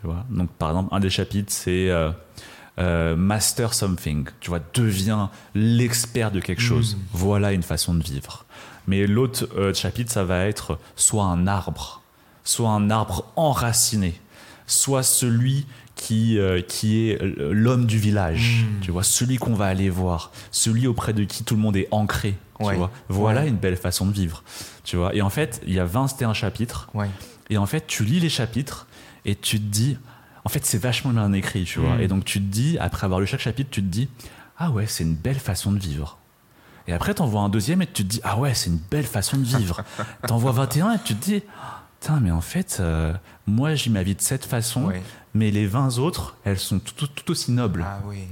Tu 0.01 0.07
vois? 0.07 0.25
Donc, 0.31 0.51
par 0.51 0.71
exemple, 0.71 0.95
un 0.95 1.01
des 1.01 1.11
chapitres, 1.11 1.53
c'est 1.53 1.89
euh, 1.91 2.11
euh, 2.79 3.15
Master 3.17 3.75
something. 3.75 4.27
Tu 4.41 4.49
vois, 4.51 4.61
deviens 4.75 5.31
l'expert 5.55 6.31
de 6.31 6.41
quelque 6.41 6.63
chose. 6.63 6.97
Voilà 7.13 7.53
une 7.53 7.63
façon 7.63 7.95
de 7.95 8.03
vivre. 8.03 8.45
Mais 8.89 9.07
l'autre 9.07 9.47
chapitre, 9.75 10.11
ça 10.11 10.25
va 10.25 10.47
être 10.47 10.79
soit 10.97 11.23
un 11.25 11.47
arbre, 11.47 12.03
soit 12.43 12.71
un 12.71 12.91
arbre 12.91 13.25
enraciné, 13.37 14.21
soit 14.67 15.05
celui 15.05 15.67
qui, 16.03 16.39
euh, 16.39 16.61
qui 16.61 17.09
est 17.11 17.19
l'homme 17.39 17.87
du 17.87 17.99
village, 17.99 18.65
tu 18.81 18.91
vois, 18.91 19.05
celui 19.05 19.37
qu'on 19.37 19.55
va 19.55 19.67
aller 19.67 19.89
voir, 19.91 20.33
celui 20.51 20.87
auprès 20.89 21.13
de 21.13 21.23
qui 21.25 21.45
tout 21.45 21.55
le 21.55 21.61
monde 21.61 21.77
est 21.77 21.87
ancré, 21.93 22.35
tu 22.59 22.75
vois. 22.75 22.91
Voilà 23.09 23.43
Ouais. 23.43 23.49
une 23.49 23.57
belle 23.57 23.77
façon 23.77 24.07
de 24.07 24.13
vivre, 24.13 24.43
tu 24.83 24.97
vois. 24.97 25.15
Et 25.15 25.23
en 25.23 25.31
fait, 25.31 25.61
il 25.67 25.73
y 25.73 25.79
a 25.79 25.85
21 25.85 26.35
chapitres, 26.35 26.89
Ouais. 26.95 27.09
et 27.51 27.57
en 27.59 27.67
fait, 27.67 27.87
tu 27.87 28.05
lis 28.05 28.19
les 28.21 28.29
chapitres 28.29 28.87
et 29.25 29.37
tu 29.37 29.59
te 29.61 29.65
dis, 29.65 29.97
en 30.45 30.49
fait, 30.49 30.67
c'est 30.67 30.79
vachement 30.79 31.13
bien 31.13 31.33
écrit, 31.33 31.63
tu 31.65 31.79
vois. 31.79 31.97
Mm. 31.97 32.01
Et 32.01 32.09
donc, 32.09 32.25
tu 32.25 32.41
te 32.41 32.47
dis, 32.47 32.77
après 32.81 33.05
avoir 33.05 33.21
lu 33.21 33.27
chaque 33.29 33.41
chapitre, 33.41 33.71
tu 33.71 33.81
te 33.81 33.87
dis, 33.87 34.09
ah 34.59 34.71
ouais, 34.73 34.87
c'est 34.89 35.05
une 35.05 35.15
belle 35.15 35.39
façon 35.39 35.71
de 35.71 35.79
vivre. 35.79 36.19
Et 36.89 36.93
après, 36.93 37.15
t'en 37.15 37.27
vois 37.27 37.43
un 37.43 37.49
deuxième 37.49 37.81
et 37.81 37.87
tu 37.87 38.03
te 38.03 38.09
dis, 38.09 38.21
ah 38.25 38.37
ouais, 38.41 38.55
c'est 38.55 38.69
une 38.71 38.81
belle 38.91 39.05
façon 39.07 39.37
de 39.37 39.45
vivre. 39.45 39.83
t'en 40.27 40.37
vois 40.39 40.51
21 40.51 40.95
et 40.95 40.99
tu 41.05 41.15
te 41.15 41.25
dis, 41.25 41.43
putain, 42.03 42.21
mais 42.21 42.31
en 42.31 42.41
fait, 42.41 42.79
euh, 42.81 43.13
moi, 43.47 43.75
j'y 43.75 43.89
ma 43.91 44.03
vie 44.03 44.15
de 44.15 44.21
cette 44.21 44.45
façon, 44.45 44.89
mais 45.35 45.51
les 45.51 45.67
20 45.67 45.99
autres, 45.99 46.37
elles 46.45 46.59
sont 46.59 46.79
tout, 46.79 46.95
tout- 46.95 47.07
tout 47.07 47.31
aussi 47.31 47.53
nobles. 47.53 47.85
Ah 47.87 48.01
oui. 48.05 48.25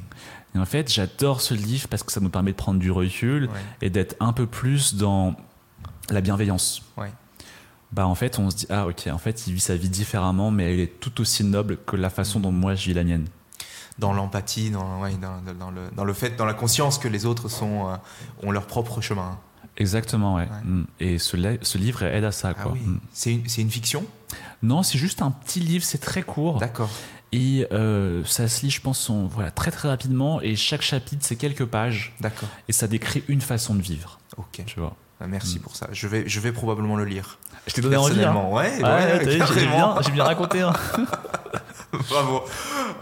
Et 0.55 0.59
en 0.59 0.65
fait, 0.67 0.93
j'adore 0.93 1.41
ce 1.41 1.55
livre 1.55 1.87
parce 1.89 2.03
que 2.03 2.11
ça 2.11 2.21
nous 2.21 2.29
permet 2.31 2.51
de 2.51 2.57
prendre 2.57 2.81
du 2.81 2.91
recul 2.91 3.49
et 3.81 3.89
d'être 3.91 4.17
un 4.19 4.33
peu 4.33 4.47
plus 4.47 4.95
dans 4.97 5.37
la 6.11 6.21
bienveillance. 6.21 6.83
Bah 7.93 8.07
en 8.07 8.15
fait, 8.15 8.39
on 8.39 8.51
se 8.51 8.57
dit 8.57 8.67
ah 8.71 8.87
ok, 8.87 9.09
en 9.13 9.19
fait, 9.19 9.47
il 9.49 9.55
vit 9.55 9.61
sa 9.61 9.77
vie 9.77 9.89
différemment, 9.89 10.51
mais 10.53 10.73
elle 10.73 10.81
est 10.81 11.01
tout 11.01 11.21
aussi 11.21 11.43
noble 11.45 11.77
que 11.87 11.97
la 11.97 12.11
façon 12.11 12.39
dont 12.41 12.53
moi 12.53 12.75
je 12.77 12.87
vis 12.87 12.95
la 12.95 13.03
mienne. 13.05 13.27
Dans 13.99 14.13
l'empathie, 14.13 14.71
dans, 14.71 15.01
ouais, 15.03 15.13
dans, 15.15 15.41
dans 15.55 15.71
le, 15.71 15.83
dans 15.97 16.05
le 16.05 16.13
fait, 16.13 16.37
dans 16.37 16.45
la 16.47 16.55
conscience 16.55 16.99
que 16.99 17.09
les 17.09 17.27
autres 17.27 17.49
sont, 17.49 17.89
euh, 17.89 17.97
ont 18.45 18.51
leur 18.53 18.67
propre 18.67 19.01
chemin. 19.01 19.39
Exactement, 19.77 20.35
ouais. 20.37 20.43
Ouais. 20.43 20.65
Mm. 20.65 20.87
Et 21.01 21.19
ce, 21.19 21.37
li- 21.37 21.59
ce 21.63 21.79
livre 21.79 22.03
aide 22.03 22.25
à 22.25 22.33
ça, 22.33 22.49
Ah 22.57 22.63
quoi. 22.63 22.73
oui. 22.73 22.81
Mm. 22.81 23.01
C'est 23.13 23.33
une, 23.33 23.49
c'est 23.49 23.63
une 23.63 23.71
fiction? 23.71 24.05
Non, 24.63 24.83
c'est 24.83 24.99
juste 24.99 25.23
un 25.23 25.31
petit 25.31 25.61
livre, 25.61 25.85
c'est 25.85 25.99
très 25.99 26.23
court. 26.23 26.59
D'accord. 26.59 26.91
Et 27.33 27.67
euh, 27.73 28.25
ça 28.25 28.49
se 28.49 28.63
lit, 28.67 28.71
je 28.71 28.81
pense, 28.81 29.09
en- 29.09 29.27
voilà, 29.27 29.51
très 29.51 29.71
très 29.71 29.89
rapidement. 29.89 30.41
Et 30.43 30.57
chaque 30.57 30.83
chapitre, 30.83 31.25
c'est 31.25 31.37
quelques 31.37 31.65
pages. 31.65 32.13
D'accord. 32.21 32.49
Et 32.69 32.73
ça 32.73 32.87
décrit 32.89 33.23
une 33.29 33.41
façon 33.41 33.75
de 33.75 33.81
vivre, 33.83 34.19
Ok. 34.37 34.63
tu 34.67 34.81
vois. 34.81 34.97
Bah, 35.21 35.27
Merci 35.29 35.59
Mm. 35.59 35.63
pour 35.63 35.77
ça. 35.77 35.89
Je 35.93 36.07
vais, 36.09 36.25
je 36.29 36.41
vais 36.41 36.53
probablement 36.53 36.97
le 36.97 37.05
lire. 37.05 37.39
Je 37.67 37.75
t'ai 37.75 37.81
donné 37.83 37.97
envie, 37.97 38.23
hein. 38.25 38.35
Ouais, 38.35 38.71
Ouais, 38.79 38.83
ouais, 38.83 38.83
ouais, 38.83 39.21
j'ai 39.55 39.67
bien, 39.67 39.95
j'ai 40.03 40.11
bien 40.13 40.25
raconté. 40.25 40.61
hein. 40.63 40.73
Bravo. 42.09 42.43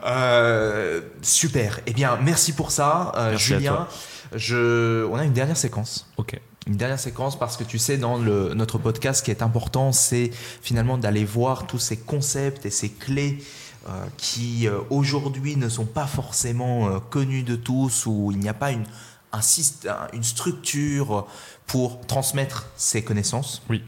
Euh, 0.05 1.01
super. 1.23 1.81
Eh 1.87 1.93
bien, 1.93 2.19
merci 2.23 2.53
pour 2.55 2.71
ça, 2.71 3.13
euh, 3.17 3.31
Merci 3.31 3.55
à 3.55 3.59
Julien. 3.59 3.73
toi. 3.75 3.89
Je, 4.35 5.05
on 5.07 5.17
a 5.17 5.25
une 5.25 5.33
dernière 5.33 5.57
séquence. 5.57 6.07
Ok. 6.17 6.41
Une 6.69 6.77
dernière 6.77 7.01
séquence 7.01 7.39
parce 7.39 7.57
que 7.57 7.65
tu 7.65 7.79
sais, 7.79 7.97
dans 7.97 8.19
notre 8.19 8.79
podcast, 8.79 9.21
ce 9.21 9.25
qui 9.25 9.31
est 9.31 9.43
important, 9.43 9.91
c'est 9.91 10.31
finalement 10.63 10.99
d'aller 10.99 11.25
voir 11.25 11.67
tous 11.67 11.79
ces 11.79 11.97
concepts 11.97 12.67
et 12.67 12.71
ces 12.71 12.91
clés 12.91 13.39
euh, 13.89 14.05
qui 14.19 14.69
euh, 14.69 14.81
aujourd'hui 14.91 15.57
ne 15.57 15.71
sont 15.71 15.87
pas 15.87 16.07
forcément 16.07 16.89
euh, 16.89 16.99
connus 16.99 17.43
de 17.43 17.57
tous, 17.57 18.05
où 18.05 18.31
il 18.33 18.39
n'y 18.39 18.51
a 18.51 18.55
pas 18.55 18.73
une, 18.73 18.85
une 20.13 20.23
structure 20.23 21.27
pour 21.67 22.07
transmettre 22.07 22.67
ces 22.77 23.03
connaissances. 23.03 23.63
Oui. 23.71 23.83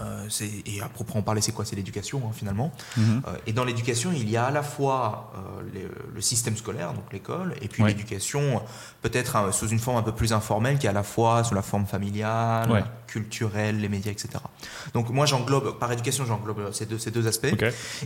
Euh, 0.00 0.28
et 0.66 0.80
à 0.80 0.88
proprement 0.88 1.22
parler, 1.22 1.40
c'est 1.40 1.52
quoi? 1.52 1.64
C'est 1.64 1.74
l'éducation 1.76 2.22
hein, 2.24 2.30
finalement. 2.32 2.72
Mhm. 2.96 3.22
Euh, 3.26 3.36
et 3.46 3.52
dans 3.52 3.64
l'éducation, 3.64 4.12
il 4.14 4.30
y 4.30 4.36
a 4.36 4.46
à 4.46 4.50
la 4.50 4.62
fois 4.62 5.32
euh, 5.36 5.62
le, 5.74 5.90
le 6.14 6.20
système 6.20 6.56
scolaire, 6.56 6.92
donc 6.94 7.12
l'école, 7.12 7.54
et 7.60 7.68
puis 7.68 7.82
Ouais. 7.82 7.88
l'éducation 7.90 8.62
peut-être 9.02 9.36
hein, 9.36 9.50
sous 9.52 9.68
une 9.68 9.78
forme 9.80 9.96
un 9.96 10.02
peu 10.02 10.12
plus 10.12 10.32
informelle, 10.32 10.78
qui 10.78 10.86
est 10.86 10.90
à 10.90 10.94
la 10.94 11.02
fois 11.02 11.42
sous 11.44 11.54
la 11.54 11.62
forme 11.62 11.86
familiale, 11.86 12.70
Ouais. 12.70 12.84
culturelle, 13.06 13.80
les 13.80 13.88
médias, 13.88 14.12
etc. 14.12 14.28
Donc 14.94 15.10
moi, 15.10 15.26
j'englobe, 15.26 15.78
par 15.78 15.90
éducation, 15.92 16.24
j'englobe 16.24 16.72
ces 16.72 16.86
deux, 16.86 16.98
ces 16.98 17.10
deux 17.10 17.26
aspects. 17.26 17.54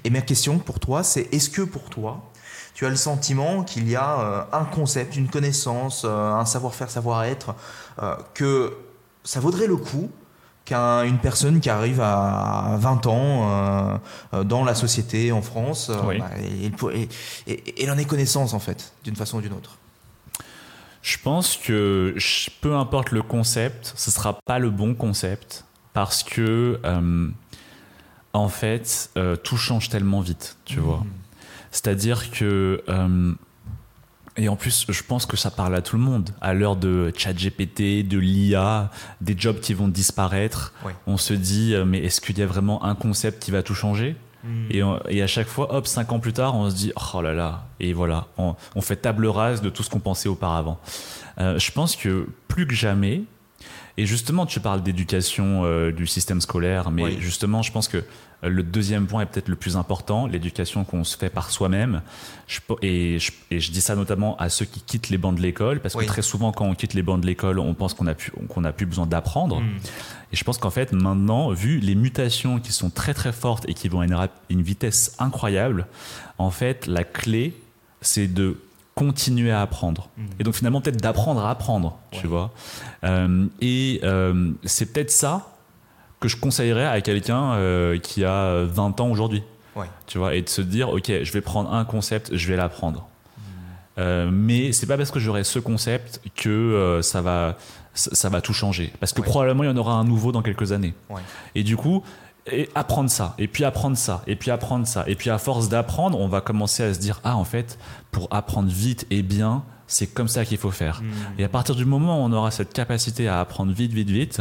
Et 0.04 0.10
ma 0.10 0.22
question 0.22 0.58
pour 0.58 0.80
toi, 0.80 1.02
c'est 1.02 1.28
est-ce 1.34 1.50
que 1.50 1.62
pour 1.62 1.90
toi, 1.90 2.30
tu 2.74 2.86
as 2.86 2.90
le 2.90 2.96
sentiment 2.96 3.62
qu'il 3.62 3.88
y 3.88 3.94
a 3.96 4.48
un 4.52 4.64
concept, 4.64 5.16
une 5.16 5.28
connaissance, 5.28 6.04
un 6.04 6.44
savoir-faire, 6.44 6.90
savoir-être, 6.90 7.54
que 8.34 8.76
ça 9.22 9.38
vaudrait 9.40 9.66
le 9.66 9.76
coup 9.76 10.10
qu'une 10.64 11.18
personne 11.20 11.60
qui 11.60 11.68
arrive 11.70 12.00
à 12.00 12.76
20 12.78 13.06
ans 13.06 13.50
euh, 13.50 13.96
euh, 14.34 14.44
dans 14.44 14.64
la 14.64 14.74
société 14.74 15.30
en 15.32 15.42
France, 15.42 15.90
euh, 15.90 15.96
Oui. 16.06 16.18
bah, 16.18 16.30
et, 16.42 16.66
et- 16.66 17.08
et- 17.46 17.52
et 17.52 17.82
elle 17.84 17.90
en 17.90 17.98
ait 17.98 18.04
connaissance 18.06 18.54
en 18.54 18.58
fait, 18.60 18.92
d'une 19.04 19.16
façon 19.16 19.38
ou 19.38 19.40
d'une 19.42 19.52
autre. 19.52 19.76
Je 21.02 21.18
pense 21.22 21.56
que 21.58 22.14
peu 22.62 22.74
importe 22.76 23.10
le 23.10 23.20
concept, 23.22 23.92
ce 23.94 24.10
sera 24.10 24.38
pas 24.46 24.58
le 24.58 24.70
bon 24.70 24.94
concept 24.94 25.66
parce 25.92 26.22
que 26.22 26.80
euh, 26.84 27.28
en 28.32 28.48
fait 28.48 29.10
euh, 29.18 29.36
tout 29.36 29.58
change 29.58 29.90
tellement 29.90 30.20
vite, 30.22 30.56
tu 30.64 30.80
vois. 30.80 31.04
C'est-à-dire 31.70 32.30
que 32.30 32.82
et 34.36 34.48
en 34.48 34.56
plus, 34.56 34.86
je 34.88 35.02
pense 35.02 35.26
que 35.26 35.36
ça 35.36 35.50
parle 35.50 35.74
à 35.76 35.82
tout 35.82 35.96
le 35.96 36.02
monde. 36.02 36.30
À 36.40 36.54
l'heure 36.54 36.74
de 36.76 37.12
ChatGPT, 37.16 38.06
de 38.06 38.18
l'IA, 38.18 38.90
des 39.20 39.34
jobs 39.38 39.60
qui 39.60 39.74
vont 39.74 39.88
disparaître, 39.88 40.72
on 41.06 41.16
se 41.16 41.34
dit 41.34 41.74
euh, 41.74 41.84
mais 41.84 41.98
est-ce 41.98 42.20
qu'il 42.20 42.38
y 42.38 42.42
a 42.42 42.46
vraiment 42.46 42.84
un 42.84 42.94
concept 42.94 43.42
qui 43.42 43.50
va 43.50 43.62
tout 43.62 43.74
changer 43.74 44.16
et, 44.70 44.82
on- 44.82 45.00
et 45.08 45.22
à 45.22 45.26
chaque 45.26 45.46
fois, 45.46 45.74
hop, 45.74 45.86
cinq 45.86 46.12
ans 46.12 46.18
plus 46.18 46.34
tard, 46.34 46.54
on 46.54 46.68
se 46.68 46.74
dit 46.74 46.92
oh 47.14 47.22
là 47.22 47.32
là, 47.32 47.64
et 47.80 47.94
voilà, 47.94 48.26
on, 48.36 48.54
on 48.74 48.82
fait 48.82 48.96
table 48.96 49.26
rase 49.26 49.62
de 49.62 49.70
tout 49.70 49.82
ce 49.82 49.88
qu'on 49.88 50.00
pensait 50.00 50.28
auparavant. 50.28 50.78
Euh, 51.38 51.58
je 51.58 51.70
pense 51.72 51.96
que 51.96 52.28
plus 52.46 52.66
que 52.66 52.74
jamais, 52.74 53.22
et 53.96 54.04
justement, 54.04 54.44
tu 54.44 54.60
parles 54.60 54.82
d'éducation 54.82 55.62
euh, 55.64 55.92
du 55.92 56.06
système 56.06 56.42
scolaire, 56.42 56.90
mais 56.90 57.04
Oui. 57.04 57.16
justement, 57.20 57.62
je 57.62 57.72
pense 57.72 57.88
que 57.88 57.96
euh, 57.98 58.02
le 58.48 58.62
deuxième 58.62 59.06
point 59.06 59.22
est 59.22 59.26
peut-être 59.26 59.48
le 59.48 59.56
plus 59.56 59.76
important, 59.76 60.26
l'éducation 60.26 60.84
qu'on 60.84 61.04
se 61.04 61.16
fait 61.16 61.30
par 61.30 61.50
soi-même. 61.50 62.02
Et, 62.82 63.18
je, 63.18 63.32
et 63.50 63.60
je 63.60 63.72
dis 63.72 63.80
ça 63.80 63.96
notamment 63.96 64.36
à 64.36 64.48
ceux 64.48 64.64
qui 64.64 64.80
quittent 64.80 65.08
les 65.08 65.18
bancs 65.18 65.34
de 65.36 65.40
l'école, 65.40 65.80
parce 65.80 65.94
Oui. 65.94 66.04
que 66.04 66.10
très 66.10 66.22
souvent, 66.22 66.52
quand 66.52 66.66
on 66.66 66.74
quitte 66.74 66.94
les 66.94 67.02
bancs 67.02 67.20
de 67.20 67.26
l'école, 67.26 67.58
on 67.58 67.74
pense 67.74 67.94
qu'on 67.94 68.06
a 68.06 68.14
plus, 68.14 68.32
qu'on 68.48 68.64
a 68.64 68.72
plus 68.72 68.86
besoin 68.86 69.06
d'apprendre. 69.06 69.60
Mm. 69.60 69.78
Et 70.32 70.36
je 70.36 70.44
pense 70.44 70.58
qu'en 70.58 70.70
fait, 70.70 70.92
maintenant, 70.92 71.50
vu 71.50 71.78
les 71.78 71.94
mutations 71.94 72.58
qui 72.58 72.72
sont 72.72 72.90
très 72.90 73.14
très 73.14 73.32
fortes 73.32 73.64
et 73.68 73.74
qui 73.74 73.88
vont 73.88 74.00
à 74.00 74.28
une, 74.50 74.62
vitesse 74.62 75.14
incroyable, 75.18 75.86
en 76.38 76.50
fait, 76.50 76.86
la 76.86 77.04
clé, 77.04 77.54
c'est 78.00 78.26
de 78.26 78.58
continuer 78.94 79.50
à 79.50 79.60
apprendre. 79.60 80.08
Et 80.38 80.44
donc 80.44 80.54
finalement 80.54 80.80
peut-être 80.80 81.00
d'apprendre 81.00 81.44
à 81.44 81.50
apprendre, 81.50 81.98
tu 82.12 82.28
vois. 82.28 82.52
Euh, 83.02 83.46
et 83.60 84.00
euh, 84.04 84.52
c'est 84.64 84.92
peut-être 84.92 85.10
ça 85.10 85.53
que 86.24 86.28
je 86.28 86.36
conseillerais 86.38 86.86
à 86.86 87.00
quelqu'un 87.02 87.52
euh, 87.52 87.98
qui 87.98 88.24
a 88.24 88.64
20 88.64 89.00
ans 89.00 89.10
aujourd'hui. 89.10 89.42
Ouais. 89.76 89.86
Tu 90.06 90.16
vois, 90.16 90.34
et 90.34 90.40
de 90.42 90.48
se 90.48 90.62
dire, 90.62 90.88
ok, 90.88 91.12
je 91.22 91.32
vais 91.32 91.42
prendre 91.42 91.70
un 91.72 91.84
concept, 91.84 92.34
je 92.34 92.48
vais 92.48 92.56
l'apprendre. 92.56 93.06
Euh, 93.98 94.28
mais 94.32 94.72
c'est 94.72 94.86
pas 94.86 94.96
parce 94.96 95.10
que 95.10 95.20
j'aurai 95.20 95.44
ce 95.44 95.58
concept 95.58 96.20
que 96.34 96.48
euh, 96.48 97.02
ça 97.02 97.20
va 97.20 97.56
ça, 97.92 98.10
ça 98.12 98.28
va 98.28 98.40
tout 98.40 98.52
changer. 98.54 98.92
Parce 98.98 99.12
que 99.12 99.20
Ouais. 99.20 99.26
probablement 99.28 99.62
il 99.62 99.66
y 99.66 99.70
en 99.70 99.76
aura 99.76 99.92
un 99.92 100.04
nouveau 100.04 100.32
dans 100.32 100.42
quelques 100.42 100.72
années. 100.72 100.94
Ouais. 101.10 101.20
Et 101.54 101.62
du 101.62 101.76
coup, 101.76 102.02
et 102.50 102.68
apprendre 102.74 103.08
ça, 103.08 103.34
et 103.38 103.46
puis 103.46 103.62
apprendre 103.64 103.96
ça, 103.96 104.22
et 104.26 104.34
puis 104.34 104.50
apprendre 104.50 104.86
ça, 104.86 105.04
et 105.06 105.14
puis 105.14 105.30
à 105.30 105.38
force 105.38 105.68
d'apprendre, 105.68 106.18
on 106.18 106.26
va 106.26 106.40
commencer 106.40 106.82
à 106.82 106.92
se 106.92 106.98
dire 106.98 107.20
ah 107.22 107.36
en 107.36 107.44
fait 107.44 107.78
pour 108.10 108.26
apprendre 108.32 108.68
vite 108.68 109.06
et 109.10 109.22
bien, 109.22 109.62
c'est 109.94 110.08
comme 110.08 110.26
ça 110.26 110.44
qu'il 110.44 110.58
faut 110.58 110.72
faire. 110.72 111.02
Et 111.38 111.44
à 111.44 111.48
partir 111.48 111.76
du 111.76 111.84
moment 111.84 112.20
où 112.20 112.26
on 112.26 112.32
aura 112.32 112.50
cette 112.50 112.72
capacité 112.72 113.28
à 113.28 113.38
apprendre 113.38 113.72
vite, 113.72 113.92
vite, 113.92 114.10
vite, 114.10 114.40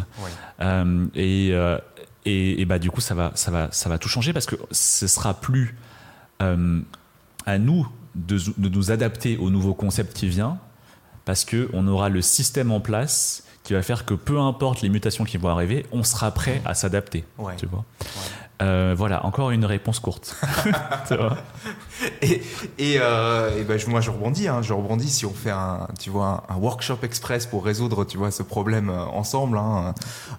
euh, 0.62 1.06
et, 1.14 1.50
euh, 1.52 1.78
et, 2.26 2.60
et 2.60 2.66
bah 2.66 2.80
du 2.80 2.90
coup 2.90 3.02
ça 3.02 3.14
va, 3.14 3.32
ça 3.36 3.52
va, 3.52 3.68
ça 3.72 3.88
va 3.88 4.00
tout 4.00 4.10
changer 4.10 4.34
parce 4.34 4.48
que 4.48 4.56
ce 4.72 5.06
sera 5.06 5.36
plus 5.36 5.78
euh, 6.42 6.82
à 7.46 7.60
nous 7.60 7.88
de, 8.16 8.40
de 8.58 8.70
nous 8.70 8.90
adapter 8.90 9.38
au 9.38 9.52
nouveau 9.52 9.76
concept 9.76 10.18
qui 10.18 10.28
vient, 10.28 10.58
parce 11.24 11.46
que 11.46 11.70
on 11.74 11.88
aura 11.88 12.10
le 12.10 12.24
système 12.24 12.72
en 12.72 12.80
place 12.80 13.44
qui 13.64 13.74
va 13.74 13.84
faire 13.84 14.06
que 14.06 14.16
peu 14.16 14.40
importe 14.40 14.82
les 14.82 14.90
mutations 14.90 15.24
qui 15.24 15.38
vont 15.38 15.50
arriver, 15.50 15.86
on 15.92 16.04
sera 16.04 16.32
prêt 16.32 16.64
à 16.66 16.74
s'adapter. 16.74 17.26
Ouais. 17.38 17.56
Tu 17.58 17.68
vois. 17.68 17.86
Euh, 18.64 18.96
voilà, 18.98 19.26
encore 19.26 19.52
une 19.52 19.66
réponse 19.66 20.00
courte. 20.00 20.36
Et, 22.22 22.42
et, 22.80 22.98
euh, 23.00 23.60
et 23.60 23.64
ben, 23.64 23.78
je- 23.78 23.88
moi, 23.88 24.02
je 24.02 24.10
rebondis. 24.10 24.48
Hein, 24.48 24.62
je 24.62 24.74
rebondis 24.74 25.10
si 25.10 25.26
on 25.26 25.34
fait 25.34 25.52
un, 25.52 25.88
tu 26.00 26.10
vois, 26.10 26.44
un, 26.50 26.56
workshop 26.56 26.98
express 27.04 27.46
pour 27.46 27.64
résoudre, 27.64 28.04
tu 28.06 28.18
vois, 28.18 28.32
ce 28.32 28.44
problème 28.44 28.90
euh, 28.90 29.04
ensemble, 29.06 29.58
hein, 29.58 29.94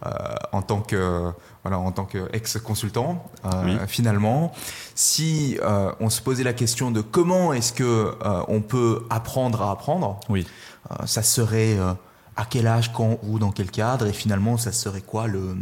euh, 0.06 0.10
en 0.52 0.62
tant 0.62 0.80
que, 0.80 1.30
voilà, 1.62 1.78
en 1.78 1.92
tant 1.92 2.04
qu'ex-consultant. 2.04 3.24
Euh, 3.44 3.48
Oui. 3.64 3.76
Finalement, 3.86 4.52
si 4.94 5.58
euh, 5.62 5.92
on 6.00 6.10
se 6.10 6.20
posait 6.20 6.44
la 6.44 6.52
question 6.54 6.90
de 6.90 7.00
comment 7.00 7.52
est-ce 7.52 7.72
que 7.72 7.84
euh, 8.24 8.42
on 8.48 8.60
peut 8.60 9.04
apprendre 9.10 9.62
à 9.62 9.70
apprendre, 9.70 10.20
Oui. 10.28 10.46
euh, 10.90 11.06
ça 11.06 11.22
serait 11.22 11.78
euh, 11.78 11.92
à 12.36 12.44
quel 12.44 12.66
âge, 12.66 12.92
quand, 12.92 13.18
où, 13.22 13.38
dans 13.38 13.52
quel 13.52 13.70
cadre, 13.70 14.06
et 14.06 14.12
finalement, 14.12 14.56
ça 14.58 14.72
serait 14.72 15.02
quoi 15.02 15.26
le, 15.28 15.56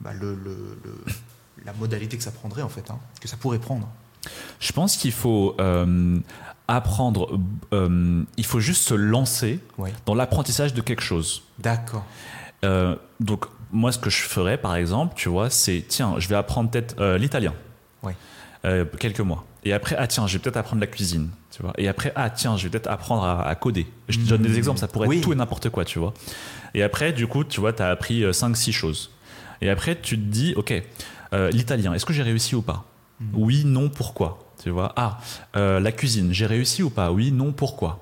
bah, 0.00 0.10
le, 0.18 0.34
le- 0.34 0.78
le- 0.84 1.04
la 1.64 1.72
modalité 1.74 2.16
que 2.16 2.22
ça 2.22 2.30
prendrait 2.30 2.62
en 2.62 2.68
fait, 2.68 2.90
hein, 2.90 2.98
que 3.20 3.28
ça 3.28 3.36
pourrait 3.36 3.58
prendre. 3.58 3.88
Je 4.60 4.72
pense 4.72 4.96
qu'il 4.96 5.12
faut 5.12 5.56
euh, 5.60 6.18
apprendre, 6.68 7.38
euh, 7.72 8.22
il 8.36 8.44
faut 8.44 8.60
juste 8.60 8.86
se 8.86 8.94
lancer 8.94 9.60
dans 10.06 10.14
l'apprentissage 10.14 10.74
de 10.74 10.80
quelque 10.82 11.02
chose. 11.02 11.42
D'accord. 11.58 12.04
Euh, 12.64 12.96
donc, 13.20 13.46
moi, 13.72 13.92
ce 13.92 13.98
que 13.98 14.10
je 14.10 14.20
ferais, 14.22 14.58
par 14.58 14.74
exemple, 14.76 15.14
tu 15.16 15.28
vois, 15.28 15.48
c'est 15.48 15.84
tiens, 15.88 16.16
je 16.18 16.28
vais 16.28 16.34
apprendre 16.36 16.70
peut-être 16.70 17.00
l'italien. 17.16 17.54
Euh, 18.66 18.84
quelques 18.98 19.20
mois. 19.20 19.46
Et 19.64 19.72
après, 19.72 19.96
ah 19.98 20.06
tiens, 20.06 20.26
je 20.26 20.34
vais 20.34 20.38
peut-être 20.38 20.58
apprendre 20.58 20.80
la 20.80 20.86
cuisine, 20.86 21.30
tu 21.50 21.62
vois. 21.62 21.72
Et 21.78 21.88
après, 21.88 22.12
ah 22.14 22.28
tiens, 22.28 22.58
je 22.58 22.64
vais 22.64 22.68
peut-être 22.68 22.88
apprendre 22.90 23.24
à, 23.24 23.48
à 23.48 23.54
coder. 23.54 23.86
Je 24.10 24.18
te 24.18 24.24
donne 24.28 24.42
des 24.42 24.58
exemples, 24.58 24.78
ça 24.78 24.86
pourrait 24.86 25.08
Oui. 25.08 25.16
être 25.16 25.22
tout 25.24 25.32
et 25.32 25.34
n'importe 25.36 25.70
quoi, 25.70 25.86
tu 25.86 25.98
vois. 25.98 26.12
Et 26.74 26.82
après, 26.82 27.14
du 27.14 27.26
coup, 27.26 27.42
tu 27.42 27.58
vois, 27.58 27.72
tu 27.72 27.82
as 27.82 27.88
appris 27.88 28.22
5-6 28.22 28.72
choses. 28.72 29.12
Et 29.62 29.70
après, 29.70 29.98
tu 29.98 30.18
te 30.18 30.22
dis, 30.22 30.52
ok, 30.58 30.74
euh, 31.32 31.50
l'italien, 31.50 31.92
est-ce 31.94 32.06
que 32.06 32.12
j'ai 32.12 32.22
réussi 32.22 32.54
ou 32.54 32.62
pas 32.62 32.84
Oui, 33.34 33.64
non, 33.64 33.88
pourquoi 33.88 34.38
Tu 34.62 34.70
vois, 34.70 34.92
ah, 34.96 35.18
euh, 35.56 35.80
la 35.80 35.92
cuisine, 35.92 36.32
j'ai 36.32 36.46
réussi 36.46 36.82
ou 36.82 36.90
pas 36.90 37.10
Oui, 37.12 37.32
non, 37.32 37.52
pourquoi 37.52 38.00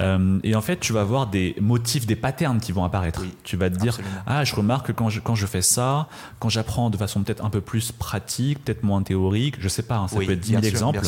Euh, 0.00 0.38
Et 0.44 0.54
en 0.54 0.60
fait, 0.60 0.78
tu 0.78 0.92
vas 0.92 1.02
voir 1.02 1.26
des 1.26 1.56
motifs, 1.60 2.06
des 2.06 2.14
patterns 2.14 2.60
qui 2.60 2.70
vont 2.70 2.84
apparaître. 2.84 3.20
Oui, 3.22 3.34
tu 3.42 3.56
vas 3.56 3.68
te 3.68 3.76
dire, 3.78 3.94
absolument. 3.94 4.20
ah, 4.28 4.44
je 4.44 4.54
remarque 4.54 4.86
que 4.86 4.92
quand 4.92 5.08
je, 5.08 5.18
quand 5.18 5.34
je 5.34 5.44
fais 5.46 5.60
ça, 5.62 6.06
quand 6.38 6.48
j'apprends 6.48 6.88
de 6.88 6.96
façon 6.96 7.24
peut-être 7.24 7.44
un 7.44 7.50
peu 7.50 7.60
plus 7.60 7.90
pratique, 7.90 8.62
peut-être 8.64 8.84
moins 8.84 9.02
théorique, 9.02 9.56
je 9.58 9.66
sais 9.68 9.82
pas, 9.82 9.96
hein, 9.96 10.06
ça 10.06 10.16
Oui, 10.18 10.26
peut 10.26 10.32
être 10.34 10.40
10 10.40 10.50
bien 10.52 10.60
000 10.60 10.76
sûr, 10.76 10.88
exemples, 10.88 11.00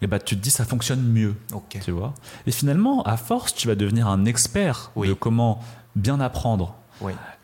et 0.00 0.06
bah, 0.06 0.18
tu 0.18 0.34
te 0.36 0.40
dis 0.42 0.50
ça 0.50 0.64
fonctionne 0.64 1.02
mieux, 1.02 1.34
Ok. 1.52 1.78
tu 1.84 1.90
vois. 1.90 2.14
Et 2.46 2.52
finalement, 2.52 3.02
à 3.02 3.18
force, 3.18 3.54
tu 3.54 3.68
vas 3.68 3.74
devenir 3.74 4.08
un 4.08 4.24
expert 4.24 4.92
Oui. 4.96 5.08
de 5.08 5.12
comment 5.14 5.60
bien 5.94 6.18
apprendre. 6.20 6.74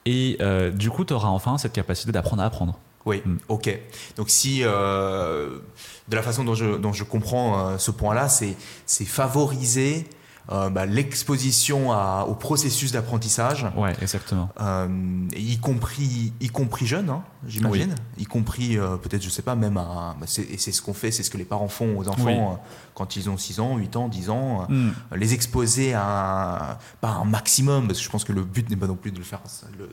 Et 0.07 0.39
euh, 0.41 0.71
du 0.71 0.89
coup, 0.89 1.05
tu 1.05 1.13
auras 1.13 1.29
enfin 1.29 1.59
cette 1.59 1.75
capacité 1.75 2.13
d'apprendre 2.13 2.41
à 2.43 2.47
apprendre. 2.47 2.79
Oui, 3.09 3.23
Mm. 3.25 3.37
ok. 3.49 3.79
Donc 4.17 4.29
si, 4.29 4.61
euh, 4.63 5.59
de 6.09 6.17
la 6.17 6.23
façon 6.23 6.45
dont 6.45 6.55
je, 6.55 6.77
dont 6.77 6.93
je 6.93 7.05
comprends 7.05 7.49
euh, 7.71 7.79
ce 7.79 7.91
point-là, 7.91 8.29
c'est 8.29 8.55
c'est 8.85 9.07
favoriser 9.07 10.05
euh, 10.51 10.71
bah, 10.71 10.87
l'exposition 10.87 11.91
au 12.27 12.35
processus 12.35 12.93
d'apprentissage, 12.93 13.67
Ouais, 13.77 13.93
exactement. 14.01 14.49
euh, 14.61 14.89
y 15.37 15.59
compris 15.59 16.33
y 16.41 16.49
compris 16.49 16.87
jeune, 16.87 17.11
hein, 17.11 17.23
j'imagine, 17.47 17.95
y 18.17 18.25
compris 18.25 18.79
euh, 18.79 18.97
peut-être, 18.97 19.23
je 19.23 19.29
sais 19.29 19.43
pas, 19.43 19.55
même 19.55 19.77
à... 19.77 20.17
bah, 20.19 20.27
c'est- 20.27 20.51
et 20.51 20.59
c'est 20.59 20.73
ce 20.73 20.81
qu'on 20.83 20.95
fait, 20.95 21.11
c'est 21.11 21.23
ce 21.23 21.31
que 21.31 21.39
les 21.39 21.45
parents 21.45 21.69
font 21.69 21.97
aux 21.99 22.09
enfants 22.09 22.53
Oui. 22.53 22.59
quand 22.95 23.17
ils 23.17 23.29
ont 23.29 23.37
6 23.37 23.61
ans, 23.61 23.77
8 23.77 23.97
ans, 23.97 24.09
10 24.09 24.31
ans, 24.31 24.63
euh, 24.71 24.73
Mm. 24.75 24.93
les 25.17 25.35
exposer 25.35 25.93
à 25.95 26.73
un, 26.73 26.79
pas 27.01 27.11
un 27.11 27.25
maximum, 27.25 27.87
parce 27.87 27.99
que 27.99 28.05
je 28.05 28.11
pense 28.11 28.25
que 28.25 28.33
le 28.33 28.43
but 28.43 28.69
n'est 28.71 28.77
pas 28.77 28.87
non 28.87 28.97
plus 28.97 29.11
de 29.13 29.19
le 29.19 29.25
faire, 29.25 29.41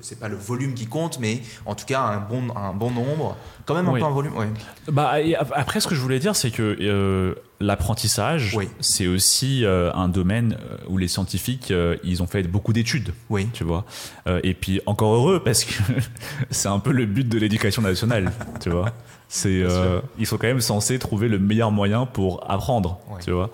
c'est 0.02 0.20
pas 0.20 0.28
le 0.30 0.38
volume 0.38 0.74
qui 0.74 0.88
compte, 0.88 1.20
mais 1.20 1.42
en 1.66 1.76
tout 1.76 1.86
cas 1.86 2.02
un 2.02 2.20
bon, 2.20 2.44
un 2.56 2.74
bon 2.74 2.92
nombre, 2.92 3.36
quand 3.66 3.76
même 3.76 3.88
un 3.90 3.92
Oui. 3.94 4.00
peu 4.00 4.06
un 4.06 4.10
volume, 4.12 4.36
ouais. 4.38 4.48
Bah, 4.92 5.14
après, 5.54 5.80
ce 5.82 5.88
que 5.88 5.96
je 5.96 6.02
voulais 6.02 6.20
dire, 6.20 6.36
c'est 6.36 6.52
que 6.52 7.36
l'apprentissage, 7.66 8.54
Oui. 8.56 8.70
c'est 8.80 9.08
aussi 9.08 9.66
euh, 9.66 9.92
un 9.94 10.08
domaine 10.08 10.58
euh, 10.60 10.78
où 10.88 10.98
les 10.98 11.08
scientifiques, 11.08 11.72
euh, 11.72 11.98
ils 12.04 12.22
ont 12.24 12.28
fait 12.28 12.44
beaucoup 12.44 12.74
d'études. 12.74 13.14
Oui. 13.30 13.48
tu 13.54 13.64
vois. 13.64 13.86
Euh, 14.28 14.40
et 14.44 14.54
puis 14.54 14.82
encore 14.86 15.14
heureux 15.16 15.42
parce 15.44 15.64
que 15.66 15.74
c'est 16.52 16.68
un 16.68 16.80
peu 16.80 16.92
le 16.92 17.06
but 17.06 17.28
de 17.28 17.38
l'éducation 17.38 17.82
nationale, 17.82 18.32
tu 18.62 18.70
vois. 18.70 18.92
C'est, 19.28 19.64
ils 20.20 20.28
sont 20.28 20.38
quand 20.38 20.48
même 20.48 20.62
censés 20.62 21.00
trouver 21.00 21.28
le 21.28 21.40
meilleur 21.40 21.72
moyen 21.72 22.06
pour 22.06 22.50
apprendre, 22.50 23.00
tu 23.24 23.32
vois. 23.32 23.50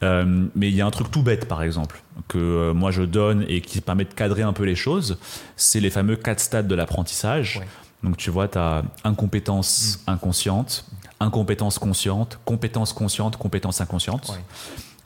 Mais 0.00 0.68
il 0.68 0.74
y 0.74 0.80
a 0.80 0.86
un 0.86 0.90
truc 0.92 1.10
tout 1.10 1.22
bête, 1.22 1.48
par 1.48 1.62
exemple, 1.64 2.00
que 2.28 2.70
moi 2.72 2.92
je 2.92 3.02
donne 3.02 3.44
et 3.48 3.60
qui 3.60 3.80
permet 3.80 4.04
de 4.04 4.14
cadrer 4.14 4.42
un 4.42 4.52
peu 4.52 4.62
les 4.62 4.76
choses. 4.76 5.18
C'est 5.56 5.80
les 5.80 5.90
fameux 5.90 6.14
quatre 6.16 6.38
stades 6.40 6.68
de 6.68 6.74
l'apprentissage. 6.76 7.60
Donc 8.04 8.16
tu 8.16 8.30
vois, 8.30 8.46
tu 8.46 8.58
as 8.58 8.84
incompétence 9.02 10.00
inconsciente, 10.06 10.84
incompétence 11.20 11.78
consciente, 11.78 12.38
compétence 12.44 12.92
consciente, 12.92 13.36
compétence 13.36 13.80
inconsciente. 13.80 14.28
Ouais. 14.28 14.42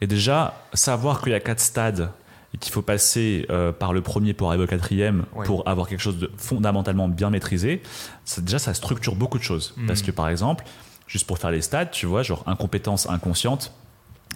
Et 0.00 0.06
déjà, 0.06 0.54
savoir 0.74 1.22
qu'il 1.22 1.32
y 1.32 1.34
a 1.34 1.40
quatre 1.40 1.60
stades 1.60 2.10
et 2.54 2.58
qu'il 2.58 2.72
faut 2.72 2.82
passer 2.82 3.46
euh, 3.50 3.72
par 3.72 3.92
le 3.92 4.02
premier 4.02 4.34
pour 4.34 4.48
arriver 4.48 4.64
au 4.64 4.66
quatrième 4.66 5.24
Ouais. 5.34 5.46
pour 5.46 5.66
avoir 5.66 5.88
quelque 5.88 6.00
chose 6.00 6.18
de 6.18 6.30
fondamentalement 6.36 7.08
bien 7.08 7.30
maîtrisé, 7.30 7.82
ça, 8.24 8.42
déjà 8.42 8.58
ça 8.58 8.74
structure 8.74 9.14
beaucoup 9.14 9.38
de 9.38 9.42
choses. 9.44 9.72
Mm. 9.76 9.86
Parce 9.86 10.02
que 10.02 10.10
par 10.10 10.28
exemple, 10.28 10.64
juste 11.06 11.26
pour 11.26 11.38
faire 11.38 11.50
les 11.50 11.62
stades, 11.62 11.90
tu 11.90 12.06
vois, 12.06 12.22
genre 12.22 12.42
incompétence 12.46 13.08
inconsciente, 13.08 13.72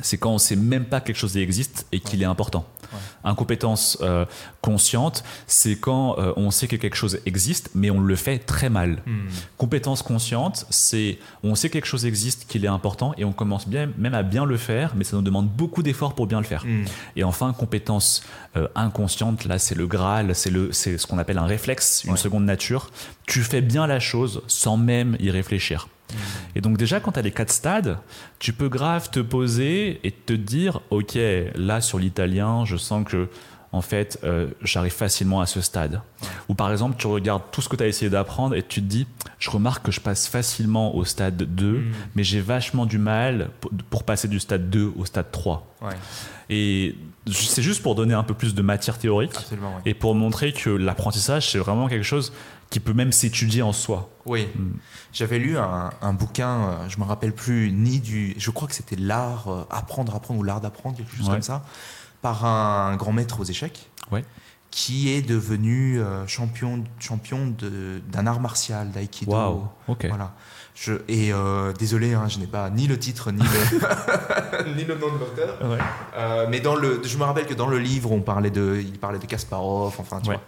c'est 0.03 0.19
quand 0.19 0.31
on 0.33 0.39
sait 0.39 0.57
même 0.57 0.85
pas 0.85 1.01
que 1.01 1.07
quelque 1.07 1.17
chose 1.17 1.37
existe 1.37 1.87
et 1.93 2.01
qu'il 2.01 2.23
est 2.23 2.27
important. 2.27 2.67
Incompétence 3.25 3.99
euh, 4.01 4.25
consciente, 4.61 5.25
c'est 5.47 5.77
quand 5.77 6.19
euh, 6.19 6.33
on 6.37 6.51
sait 6.51 6.69
que 6.69 6.77
quelque 6.77 6.97
chose 6.97 7.19
existe, 7.27 7.71
mais 7.75 7.91
on 7.91 8.01
le 8.01 8.15
fait 8.17 8.39
très 8.39 8.71
mal. 8.71 9.03
Hmm. 9.07 9.27
Compétence 9.59 10.03
consciente, 10.03 10.67
c'est 10.71 11.19
on 11.43 11.55
sait 11.57 11.69
que 11.69 11.75
quelque 11.75 11.87
chose 11.87 12.07
existe, 12.07 12.47
qu'il 12.47 12.65
est 12.65 12.69
important, 12.69 13.13
et 13.19 13.25
on 13.25 13.33
commence 13.33 13.67
bien, 13.69 13.91
même 13.99 14.15
à 14.15 14.23
bien 14.23 14.45
le 14.45 14.57
faire, 14.57 14.95
mais 14.97 15.05
ça 15.05 15.17
nous 15.17 15.23
demande 15.23 15.49
beaucoup 15.49 15.83
d'efforts 15.83 16.15
pour 16.15 16.27
bien 16.27 16.39
le 16.39 16.47
faire. 16.47 16.65
Hmm. 16.65 16.85
Et 17.17 17.25
enfin, 17.25 17.53
compétence 17.53 18.23
euh, 18.57 18.69
inconsciente, 18.77 19.45
là 19.45 19.59
c'est 19.59 19.75
le 19.75 19.87
Graal, 19.87 20.35
c'est 20.35 20.51
le, 20.51 20.73
c'est 20.73 20.97
ce 20.97 21.07
qu'on 21.07 21.19
appelle 21.19 21.39
un 21.39 21.47
réflexe, 21.47 22.05
une 22.05 22.13
Ouais. 22.13 22.17
seconde 22.17 22.45
nature. 22.45 22.91
Tu 23.27 23.43
fais 23.43 23.61
bien 23.61 23.87
la 23.87 23.99
chose 24.01 24.43
sans 24.47 24.77
même 24.77 25.17
y 25.21 25.31
réfléchir. 25.31 25.89
Et 26.55 26.61
donc 26.61 26.79
déjà, 26.79 27.01
quand 27.01 27.13
tu 27.13 27.19
as 27.19 27.23
les 27.23 27.33
quatre 27.33 27.53
stades, 27.53 27.99
tu 28.39 28.53
peux 28.53 28.69
grave 28.69 29.11
te 29.11 29.21
poser 29.21 30.01
et 30.05 30.11
te 30.11 30.33
dire, 30.33 30.81
ok, 30.91 31.19
là 31.55 31.81
sur 31.81 31.99
l'italien, 31.99 32.65
je 32.65 32.77
sens 32.77 33.05
que 33.05 33.29
en 33.73 33.83
fait, 33.83 34.19
euh, 34.25 34.49
j'arrive 34.63 34.93
facilement 34.93 35.41
à 35.41 35.47
ce 35.47 35.61
stade. 35.61 36.01
Ou 36.49 36.55
par 36.55 36.73
exemple, 36.73 36.97
tu 36.99 37.07
regardes 37.07 37.43
tout 37.53 37.61
ce 37.61 37.69
que 37.69 37.77
tu 37.77 37.83
as 37.83 37.87
essayé 37.87 38.11
d'apprendre 38.11 38.55
et 38.55 38.63
tu 38.63 38.81
te 38.81 38.87
dis, 38.87 39.07
je 39.39 39.51
remarque 39.51 39.85
que 39.85 39.93
je 39.93 40.01
passe 40.01 40.29
facilement 40.29 40.95
au 40.95 41.05
stade 41.05 41.37
2, 41.37 41.85
mais 42.15 42.25
j'ai 42.25 42.41
vachement 42.41 42.87
du 42.87 42.99
mal 42.99 43.51
pour, 43.91 44.05
passer 44.05 44.29
du 44.29 44.41
stade 44.41 44.71
2 44.71 44.93
au 44.97 45.05
stade 45.05 45.31
3. 45.31 45.67
Ouais, 45.83 45.93
Et 46.49 46.95
c'est 47.31 47.63
juste 47.63 47.83
pour 47.83 47.95
donner 47.95 48.15
un 48.15 48.23
peu 48.23 48.35
plus 48.35 48.55
de 48.55 48.63
matière 48.63 48.99
théorique 48.99 49.37
et 49.85 49.95
pour 49.95 50.15
montrer 50.15 50.53
que 50.53 50.71
l'apprentissage, 50.71 51.51
c'est 51.51 51.59
vraiment 51.59 51.89
quelque 51.89 52.05
chose 52.05 52.33
qui 52.71 52.81
peut 52.81 52.93
même 52.93 53.13
s'étudier 53.13 53.63
en 53.63 53.73
soi. 53.73 54.11
Oui, 54.27 54.49
j'avais 55.13 55.39
lu 55.39 55.57
un, 55.57 55.91
un 56.03 56.13
bouquin, 56.13 56.49
euh, 56.69 56.89
je 56.89 56.99
me 56.99 57.05
rappelle 57.05 57.33
plus 57.33 57.71
ni 57.73 58.01
du, 58.01 58.35
je 58.39 58.51
crois 58.51 58.67
que 58.69 58.75
c'était 58.75 58.97
l'art 58.97 59.49
euh, 59.49 59.65
apprendre, 59.71 60.15
apprendre 60.15 60.41
ou 60.41 60.43
l'art 60.43 60.61
d'apprendre, 60.61 60.97
quelque 60.97 61.15
chose 61.17 61.27
Ouais. 61.29 61.35
comme 61.35 61.43
ça, 61.43 61.65
par 62.23 62.45
un 62.45 62.97
grand 62.97 63.13
maître 63.13 63.39
aux 63.41 63.45
échecs, 63.45 63.89
Ouais. 64.11 64.25
qui 64.71 65.11
est 65.11 65.23
devenu 65.23 66.01
euh, 66.01 66.27
champion, 66.27 66.83
champion 66.99 67.55
d'un 68.09 68.27
art 68.27 68.41
martial, 68.41 68.91
d'aïkido. 68.91 69.31
Waouh, 69.33 69.69
ok. 69.89 70.07
Voilà. 70.09 70.35
Je, 70.79 70.93
et 71.09 71.33
euh, 71.33 71.73
désolé, 71.73 72.13
hein, 72.13 72.29
je 72.29 72.39
n'ai 72.39 72.47
pas 72.47 72.69
ni 72.69 72.87
le 72.87 72.99
titre 72.99 73.31
ni 73.33 73.41
le, 73.43 74.75
ni 74.77 74.85
le 74.85 74.95
nom 74.97 75.07
de 75.15 75.19
l'auteur. 75.21 75.57
Ouais. 75.71 75.79
Euh, 76.19 76.47
mais 76.51 76.61
dans 76.61 76.75
le, 76.77 77.01
je 77.03 77.17
me 77.17 77.25
rappelle 77.25 77.47
que 77.47 77.55
dans 77.55 77.67
le 77.67 77.79
livre, 77.79 78.13
on 78.13 78.21
parlait 78.21 78.51
de, 78.51 78.79
il 78.85 78.99
parlait 78.99 79.19
de 79.19 79.25
Kasparov, 79.25 79.95
enfin, 79.99 80.21
tu 80.21 80.29
Ouais. 80.29 80.35
vois. 80.37 80.45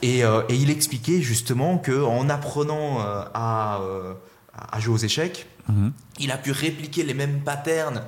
Et, 0.00 0.24
euh, 0.24 0.40
et 0.48 0.54
il 0.54 0.70
expliquait 0.70 1.20
justement 1.20 1.76
que 1.76 2.02
en 2.02 2.30
apprenant 2.30 3.00
euh, 3.02 3.22
à, 3.34 3.80
euh, 3.82 4.14
à 4.72 4.80
jouer 4.80 4.94
aux 4.94 4.98
échecs, 5.04 5.46
Mhm. 5.68 5.92
il 6.20 6.30
a 6.30 6.38
pu 6.38 6.52
répliquer 6.52 7.02
les 7.02 7.12
mêmes 7.12 7.40
patterns, 7.40 8.00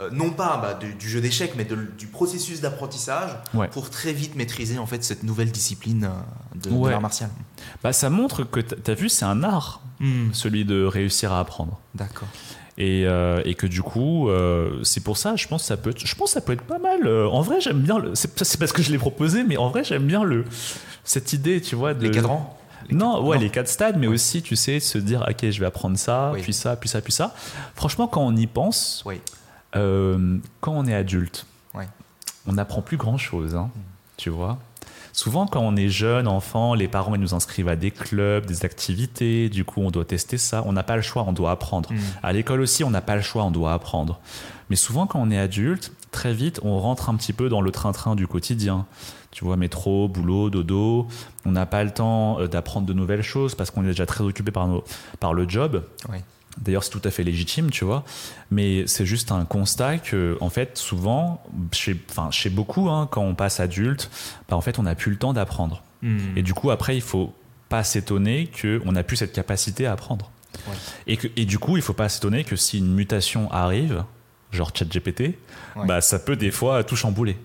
euh, 0.00 0.08
non 0.10 0.30
pas 0.30 0.58
bah, 0.60 0.74
du, 0.74 0.94
du 0.94 1.08
jeu 1.08 1.20
d'échecs, 1.20 1.52
mais 1.56 1.64
de- 1.64 1.76
du 1.98 2.06
processus 2.06 2.60
d'apprentissage, 2.60 3.30
Ouais. 3.54 3.68
pour 3.68 3.90
très 3.90 4.12
vite 4.12 4.34
maîtriser 4.36 4.78
en 4.78 4.86
fait 4.86 5.04
cette 5.04 5.22
nouvelle 5.22 5.50
discipline 5.52 6.04
euh, 6.04 6.58
de, 6.58 6.88
l'art 6.90 7.00
martial. 7.00 7.30
Bah, 7.82 7.92
ça 7.92 8.10
montre 8.10 8.44
que 8.44 8.60
t- 8.60 8.76
t'as 8.76 8.94
vu, 8.94 9.08
c'est 9.08 9.24
un 9.24 9.42
art, 9.42 9.82
celui 10.32 10.64
de 10.64 10.84
réussir 10.84 11.32
à 11.32 11.40
apprendre. 11.40 11.78
D'accord. 11.94 12.28
Et, 12.78 13.04
euh, 13.06 13.42
et 13.44 13.54
que 13.54 13.66
du 13.66 13.82
coup, 13.82 14.28
euh, 14.30 14.82
c'est 14.82 15.04
pour 15.04 15.16
ça, 15.18 15.36
je 15.36 15.46
pense 15.46 15.60
que 15.62 15.66
ça 15.68 15.76
peut 15.76 15.90
être, 15.90 16.04
je 16.04 16.14
pense 16.16 16.30
que 16.30 16.34
ça 16.34 16.40
peut 16.40 16.54
être 16.54 16.62
pas 16.64 16.78
mal. 16.78 17.06
En 17.26 17.42
vrai, 17.42 17.60
j'aime 17.60 17.80
bien. 17.82 17.98
le- 17.98 18.14
C'est 18.14 18.36
c'est 18.42 18.58
parce 18.58 18.72
que 18.72 18.82
je 18.82 18.90
l'ai 18.90 18.98
proposé, 18.98 19.44
mais 19.44 19.56
en 19.58 19.68
vrai, 19.68 19.84
j'aime 19.84 20.06
bien 20.06 20.24
le 20.24 20.44
cette 21.04 21.32
idée, 21.34 21.60
tu 21.60 21.76
vois, 21.76 21.92
de 21.94 22.02
Les 22.02 22.10
cadrans? 22.10 22.58
Les 22.88 22.96
Non, 22.96 23.14
cadres- 23.16 23.26
ouais, 23.28 23.38
les 23.38 23.50
quatre 23.50 23.68
stades, 23.68 23.96
mais 23.98 24.06
aussi, 24.08 24.40
tu 24.42 24.56
sais, 24.56 24.80
se 24.80 24.96
dire, 24.98 25.24
ok, 25.28 25.50
je 25.50 25.60
vais 25.60 25.66
apprendre 25.66 25.96
ça, 25.98 26.30
Oui. 26.32 26.40
puis 26.42 26.52
ça, 26.54 26.74
puis 26.76 26.88
ça, 26.88 27.00
puis 27.00 27.12
ça. 27.12 27.34
Franchement, 27.76 28.08
quand 28.08 28.22
on 28.22 28.34
y 28.34 28.46
pense, 28.46 29.02
Oui. 29.06 29.20
Euh, 29.76 30.38
quand 30.60 30.72
on 30.72 30.86
est 30.86 30.94
adulte, 30.94 31.46
Ouais. 31.74 31.88
on 32.46 32.52
n'apprend 32.52 32.82
plus 32.82 32.96
grand-chose, 32.96 33.54
hein, 33.54 33.70
tu 34.16 34.30
vois. 34.30 34.58
Souvent, 35.14 35.46
quand 35.46 35.60
on 35.60 35.76
est 35.76 35.90
jeune, 35.90 36.26
enfant, 36.26 36.72
les 36.72 36.88
parents 36.88 37.14
ils 37.14 37.20
nous 37.20 37.34
inscrivent 37.34 37.68
à 37.68 37.76
des 37.76 37.90
clubs, 37.90 38.46
des 38.46 38.64
activités, 38.64 39.50
du 39.50 39.62
coup, 39.64 39.82
on 39.82 39.90
doit 39.90 40.06
tester 40.06 40.38
ça. 40.38 40.62
On 40.64 40.72
n'a 40.72 40.82
pas 40.82 40.96
le 40.96 41.02
choix, 41.02 41.24
on 41.28 41.34
doit 41.34 41.50
apprendre. 41.50 41.92
Mm. 41.92 41.98
À 42.22 42.32
l'école 42.32 42.60
aussi, 42.62 42.82
on 42.82 42.88
n'a 42.90 43.02
pas 43.02 43.14
le 43.16 43.20
choix, 43.22 43.44
on 43.44 43.50
doit 43.50 43.74
apprendre. 43.74 44.20
Mais 44.70 44.76
souvent, 44.76 45.06
quand 45.06 45.20
on 45.20 45.30
est 45.30 45.38
adulte, 45.38 45.92
très 46.12 46.32
vite, 46.32 46.60
on 46.62 46.78
rentre 46.78 47.10
un 47.10 47.16
petit 47.16 47.34
peu 47.34 47.50
dans 47.50 47.60
le 47.60 47.70
train-train 47.70 48.14
du 48.16 48.26
quotidien. 48.26 48.86
Tu 49.32 49.44
vois, 49.44 49.58
métro, 49.58 50.08
boulot, 50.08 50.48
dodo. 50.48 51.06
On 51.44 51.52
n'a 51.52 51.66
pas 51.66 51.84
le 51.84 51.90
temps 51.90 52.40
euh, 52.40 52.48
d'apprendre 52.48 52.86
de 52.86 52.92
nouvelles 52.94 53.22
choses 53.22 53.54
parce 53.54 53.70
qu'on 53.70 53.82
est 53.84 53.88
déjà 53.88 54.06
très 54.06 54.24
occupé 54.24 54.50
par, 54.50 54.66
nos, 54.66 54.82
par 55.20 55.34
le 55.34 55.46
job. 55.46 55.84
Oui. 56.10 56.18
D'ailleurs, 56.60 56.84
c'est 56.84 56.90
tout 56.90 57.00
à 57.04 57.10
fait 57.10 57.22
légitime, 57.24 57.70
tu 57.70 57.84
vois. 57.84 58.04
Mais 58.50 58.86
c'est 58.86 59.06
juste 59.06 59.32
un 59.32 59.44
constat 59.44 59.98
que, 59.98 60.36
en 60.40 60.50
fait, 60.50 60.76
souvent, 60.76 61.42
chez, 61.72 61.96
enfin, 62.10 62.30
chez 62.30 62.50
beaucoup, 62.50 62.90
hein, 62.90 63.08
quand 63.10 63.22
on 63.22 63.34
passe 63.34 63.58
adulte, 63.58 64.10
bah, 64.48 64.56
en 64.56 64.60
fait, 64.60 64.78
on 64.78 64.82
n'a 64.82 64.94
plus 64.94 65.10
le 65.10 65.16
temps 65.16 65.32
d'apprendre. 65.32 65.82
Mm. 66.02 66.36
Et 66.36 66.42
du 66.42 66.52
coup, 66.54 66.70
après, 66.70 66.94
il 66.94 67.00
faut 67.02 67.32
pas 67.68 67.84
s'étonner 67.84 68.50
qu'on 68.60 68.92
n'a 68.92 69.02
plus 69.02 69.16
cette 69.16 69.32
capacité 69.32 69.86
à 69.86 69.92
apprendre. 69.92 70.30
Ouais. 70.68 70.74
Et, 71.06 71.16
que, 71.16 71.28
et 71.36 71.46
du 71.46 71.58
coup, 71.58 71.76
il 71.78 71.82
faut 71.82 71.94
pas 71.94 72.10
s'étonner 72.10 72.44
que 72.44 72.54
si 72.56 72.78
une 72.78 72.92
mutation 72.92 73.50
arrive, 73.50 74.04
genre 74.50 74.70
ChatGPT, 74.74 75.38
Ouais. 75.74 75.86
bah, 75.86 76.02
ça 76.02 76.18
peut 76.18 76.36
des 76.36 76.50
fois 76.50 76.84
tout 76.84 76.96
chambouler. 76.96 77.38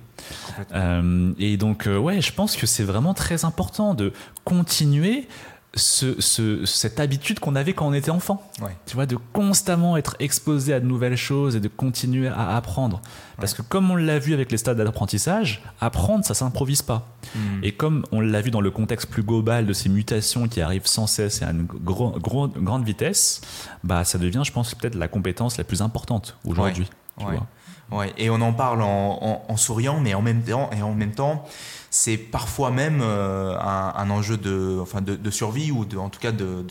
Euh, 0.74 1.32
et 1.40 1.56
donc, 1.56 1.88
euh, 1.88 1.98
ouais, 1.98 2.20
je 2.22 2.34
pense 2.34 2.58
que 2.58 2.66
c'est 2.68 2.84
vraiment 2.84 3.14
très 3.14 3.46
important 3.46 3.94
de 3.94 4.12
continuer 4.44 5.28
ce, 5.74 6.20
ce- 6.22 6.66
cette 6.66 7.00
habitude 7.00 7.40
qu'on 7.40 7.56
avait 7.56 7.74
quand 7.74 7.86
on 7.88 7.94
était 7.94 8.10
enfant. 8.10 8.42
Ouais. 8.62 8.76
Tu 8.88 8.96
vois, 8.96 9.06
de 9.06 9.18
constamment 9.34 9.96
être 9.98 10.16
exposé 10.20 10.74
à 10.74 10.80
de 10.80 10.86
nouvelles 10.86 11.18
choses 11.18 11.56
et 11.56 11.60
de 11.60 11.68
continuer 11.68 12.28
à 12.30 12.56
apprendre. 12.56 13.02
Parce 13.38 13.54
que 13.54 13.62
comme 13.62 13.92
on 13.92 13.96
l'a 13.96 14.18
vu 14.18 14.34
avec 14.34 14.52
les 14.52 14.58
stades 14.58 14.78
d'apprentissage, 14.78 15.62
apprendre, 15.80 16.26
ça 16.26 16.34
s'improvise 16.34 16.82
pas. 16.82 17.08
Mm. 17.36 17.40
Et 17.64 17.72
comme 17.74 18.04
on 18.12 18.22
l'a 18.22 18.42
vu 18.42 18.50
dans 18.50 18.62
le 18.62 18.72
contexte 18.72 19.08
plus 19.10 19.22
global 19.24 19.68
de 19.68 19.74
ces 19.74 19.90
mutations 19.90 20.48
qui 20.48 20.62
arrivent 20.62 20.88
sans 20.88 21.06
cesse 21.06 21.42
et 21.42 21.46
à 21.46 21.52
une 21.52 21.66
gro- 21.66 22.18
gro- 22.20 22.48
grande 22.48 22.84
vitesse, 22.84 23.42
bah 23.84 24.04
ça 24.04 24.18
devient, 24.18 24.42
je 24.44 24.52
pense, 24.52 24.74
peut-être 24.74 24.96
la 24.96 25.08
compétence 25.08 25.58
la 25.58 25.64
plus 25.64 25.82
importante 25.84 26.38
aujourd'hui. 26.46 26.88
tu 27.20 27.26
Ouais. 27.26 27.32
vois. 27.34 27.48
Ouais, 27.92 28.12
et 28.18 28.30
on 28.30 28.42
en 28.42 28.52
parle 28.54 28.82
en, 28.82 29.20
en- 29.22 29.44
en 29.48 29.58
souriant, 29.58 30.00
mais 30.02 30.14
en 30.14 30.22
même 30.22 30.42
temps, 30.44 30.70
et 30.78 30.82
en 30.82 30.94
même 30.94 31.14
temps, 31.14 31.46
c'est 31.90 32.18
parfois 32.18 32.70
même 32.70 33.00
euh, 33.02 33.58
un, 33.60 33.94
un 33.96 34.10
enjeu 34.10 34.36
de, 34.38 34.78
enfin 34.82 35.02
de, 35.02 35.16
de 35.16 35.32
survie 35.32 35.72
ou 35.72 35.86
de, 35.86 35.98
en 35.98 36.10
tout 36.10 36.20
cas 36.20 36.34
de, 36.34 36.66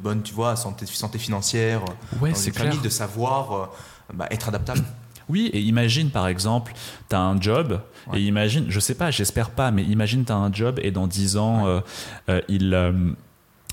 bonne, 0.00 0.22
tu 0.22 0.32
vois, 0.32 0.54
santé, 0.56 0.86
santé 0.86 1.18
financière. 1.18 1.82
Ouais, 2.20 2.30
dans 2.30 2.36
une 2.38 2.52
famille, 2.52 2.78
de 2.78 2.88
savoir 2.88 3.52
euh, 3.52 3.66
bah, 4.14 4.26
être 4.30 4.48
adaptable. 4.48 4.82
Oui, 5.28 5.50
et 5.52 5.60
imagine 5.60 6.10
par 6.10 6.28
exemple, 6.28 6.72
tu 7.08 7.16
as 7.16 7.20
un 7.20 7.40
job, 7.40 7.80
Ouais. 8.12 8.20
et 8.20 8.22
imagine, 8.24 8.66
je 8.68 8.78
sais 8.80 8.94
pas, 8.94 9.10
j'espère 9.10 9.48
pas, 9.50 9.70
mais 9.70 9.82
imagine 9.82 10.24
tu 10.26 10.30
as 10.32 10.36
un 10.36 10.52
job 10.52 10.78
et 10.82 10.90
dans 10.90 11.06
10 11.06 11.38
ans, 11.38 11.66
euh, 11.66 11.80
euh, 12.28 12.42
il, 12.48 12.74
euh, 12.74 12.92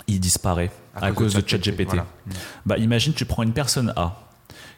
il 0.08 0.22
disparaît 0.22 0.72
à, 0.96 1.12
cause 1.12 1.34
de 1.34 1.44
ChatGPT. 1.46 1.84
voilà. 1.88 2.06
Bah, 2.66 2.78
imagine, 2.78 3.12
tu 3.14 3.26
prends 3.26 3.44
une 3.44 3.52
personne 3.52 3.92
A 3.98 4.16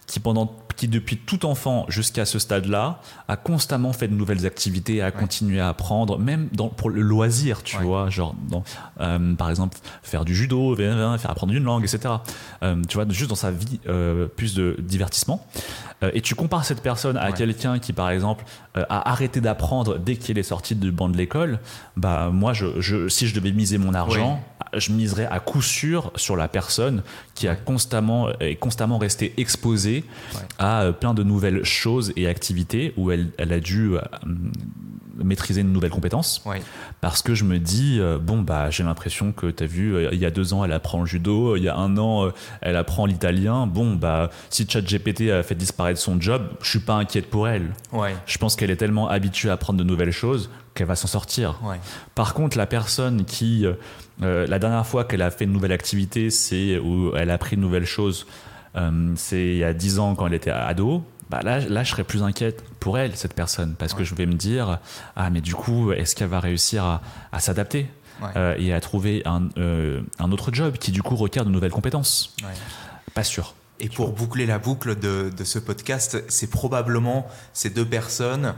qui, 0.08 0.20
pendant, 0.20 0.47
qui 0.76 0.88
depuis 0.88 1.17
tout 1.17 1.45
enfant 1.45 1.86
jusqu'à 1.89 2.26
ce 2.26 2.39
stade-là, 2.39 2.99
a 3.28 3.36
constamment 3.38 3.93
fait 3.93 4.07
de 4.07 4.13
nouvelles 4.15 4.45
activités, 4.45 5.01
a 5.01 5.11
continué 5.11 5.59
à 5.59 5.69
apprendre, 5.69 6.17
même 6.19 6.49
dans, 6.53 6.69
pour 6.69 6.89
le 6.89 7.01
loisir, 7.01 7.63
tu 7.63 7.78
Ouais. 7.78 7.84
vois, 7.84 8.09
genre, 8.09 8.36
dans, 8.49 8.63
euh, 9.01 9.34
par 9.36 9.49
exemple, 9.49 9.78
faire 10.03 10.26
du 10.26 10.36
judo, 10.36 10.76
faire 10.76 11.30
apprendre 11.30 11.53
une 11.53 11.63
langue, 11.63 11.84
etc. 11.84 12.13
Euh, 12.63 12.82
tu 12.88 12.97
vois, 12.97 13.05
juste 13.09 13.30
dans 13.30 13.36
sa 13.36 13.51
vie, 13.51 13.80
euh, 13.88 14.28
plus 14.28 14.53
de 14.55 14.76
divertissement. 14.80 15.45
Euh, 16.03 16.11
et 16.13 16.21
tu 16.21 16.36
compares 16.36 16.65
cette 16.65 16.82
personne 16.82 17.17
à 17.17 17.28
Ouais. 17.28 17.34
quelqu'un 17.34 17.80
qui, 17.80 17.93
par 17.93 18.09
exemple, 18.09 18.43
euh, 18.78 18.84
a 18.89 19.09
arrêté 19.11 19.39
d'apprendre 19.41 19.97
dès 19.99 20.15
qu'il 20.17 20.38
est 20.38 20.43
sorti 20.43 20.76
du 20.76 20.91
banc 20.91 21.09
de 21.09 21.17
l'école. 21.17 21.59
Bah, 21.97 22.30
moi, 22.32 22.53
je, 22.53 22.80
je- 22.82 23.07
si 23.07 23.28
je 23.28 23.36
devais 23.36 23.51
miser 23.51 23.78
mon 23.78 23.93
argent, 23.93 24.41
je 24.76 24.91
miserais 24.91 25.26
à 25.32 25.39
coup 25.39 25.61
sûr 25.61 26.11
sur 26.15 26.36
la 26.36 26.47
personne 26.47 27.03
qui 27.36 27.47
a 27.47 27.55
constamment, 27.55 28.30
est 28.39 28.55
constamment 28.55 28.97
resté 28.97 29.34
exposée 29.38 30.03
Ouais. 30.36 30.41
à 30.59 30.82
euh, 30.84 30.91
plein 30.91 31.13
de 31.13 31.24
nouvelles 31.24 31.63
choses 31.63 32.11
et 32.15 32.28
activités 32.28 32.93
où 32.97 33.11
elle, 33.11 33.30
elle 33.38 33.51
a 33.53 33.59
dû 33.59 33.95
euh, 33.95 34.01
maîtriser 35.24 35.61
une 35.61 35.71
nouvelle 35.71 35.91
compétence. 35.91 36.41
Ouais. 36.45 36.61
Parce 37.01 37.21
que 37.21 37.36
je 37.36 37.43
me 37.43 37.59
dis, 37.59 37.97
euh, 37.99 38.17
bon, 38.17 38.41
bah, 38.41 38.69
j'ai 38.71 38.84
l'impression 38.84 39.32
que 39.32 39.47
tu 39.51 39.63
as 39.63 39.67
vu, 39.67 39.93
euh, 39.95 40.09
il 40.11 40.19
y 40.19 40.26
a 40.26 40.32
deux 40.32 40.53
ans, 40.53 40.65
elle 40.65 40.71
apprend 40.74 41.01
le 41.01 41.05
judo, 41.05 41.55
il 41.55 41.63
y 41.63 41.69
a 41.69 41.76
un 41.76 41.97
an, 41.97 42.26
euh, 42.26 42.32
elle 42.61 42.76
apprend 42.76 43.05
l'italien. 43.05 43.67
Bon, 43.67 43.93
bah, 43.95 44.32
si 44.49 44.67
ChatGPT 44.67 45.30
a 45.32 45.43
fait 45.43 45.55
disparaître 45.55 45.99
son 45.99 46.19
job, 46.19 46.43
je 46.61 46.69
suis 46.69 46.80
pas 46.80 46.95
inquiète 46.95 47.30
pour 47.30 47.47
elle. 47.47 47.69
Ouais. 47.91 48.15
Je 48.26 48.38
pense 48.39 48.55
qu'elle 48.55 48.71
est 48.71 48.76
tellement 48.78 49.07
habituée 49.07 49.49
à 49.49 49.53
apprendre 49.53 49.78
de 49.80 49.84
nouvelles 49.84 50.11
choses 50.11 50.49
qu'elle 50.74 50.88
va 50.88 50.95
s'en 50.95 51.07
sortir. 51.07 51.59
Ouais. 51.63 51.80
Par 52.15 52.34
contre, 52.34 52.57
la 52.57 52.65
personne 52.65 53.26
qui, 53.26 53.65
euh, 54.22 54.45
la 54.47 54.59
dernière 54.59 54.86
fois 54.86 55.05
qu'elle 55.05 55.22
a 55.22 55.32
fait 55.32 55.45
une 55.45 55.51
nouvelle 55.53 55.72
activité, 55.72 56.30
c'est 56.30 56.78
où 56.78 57.16
elle 57.16 57.30
a 57.30 57.34
appris 57.34 57.55
une 57.55 57.61
nouvelle 57.61 57.86
chose, 57.86 58.28
euh, 58.76 59.14
c'est 59.16 59.45
il 59.47 59.57
y 59.57 59.64
a 59.64 59.74
10 59.74 59.99
ans 59.99 60.16
quand 60.16 60.28
elle 60.28 60.34
était 60.34 60.51
ado. 60.51 61.03
Bah 61.30 61.39
là, 61.43 61.59
là, 61.59 61.84
je 61.84 61.89
serais 61.91 62.03
plus 62.03 62.22
inquiète 62.22 62.64
pour 62.80 62.97
elle, 62.99 63.16
cette 63.16 63.34
personne, 63.34 63.74
parce 63.80 63.93
que 63.95 64.03
je 64.03 64.14
vais 64.14 64.26
me 64.28 64.34
dire, 64.36 64.80
ah, 65.16 65.30
mais 65.32 65.41
du 65.41 65.55
coup, 65.55 65.91
est-ce 65.91 66.16
qu'elle 66.16 66.28
va 66.28 66.39
réussir 66.39 66.84
à, 66.84 67.01
à 67.32 67.39
s'adapter 67.39 67.88
Ouais. 68.22 68.30
euh, 68.36 68.55
et 68.59 68.72
à 68.72 68.80
trouver 68.80 69.24
un, 69.26 69.49
euh, 69.57 70.01
un 70.20 70.32
autre 70.32 70.53
job 70.53 70.78
qui, 70.78 70.91
du 70.91 71.01
coup, 71.01 71.16
requiert 71.16 71.45
de 71.45 71.49
nouvelles 71.49 71.72
compétences? 71.72 72.36
Ouais. 72.43 72.49
Pas 73.16 73.24
sûr. 73.24 73.55
Et 73.80 73.89
pour 73.89 74.11
boucler 74.11 74.45
la 74.45 74.59
boucle 74.59 74.97
de, 74.99 75.32
de 75.36 75.43
ce 75.43 75.57
podcast, 75.57 76.24
c'est 76.28 76.49
probablement 76.51 77.28
ces 77.53 77.72
deux 77.72 77.86
personnes, 77.86 78.53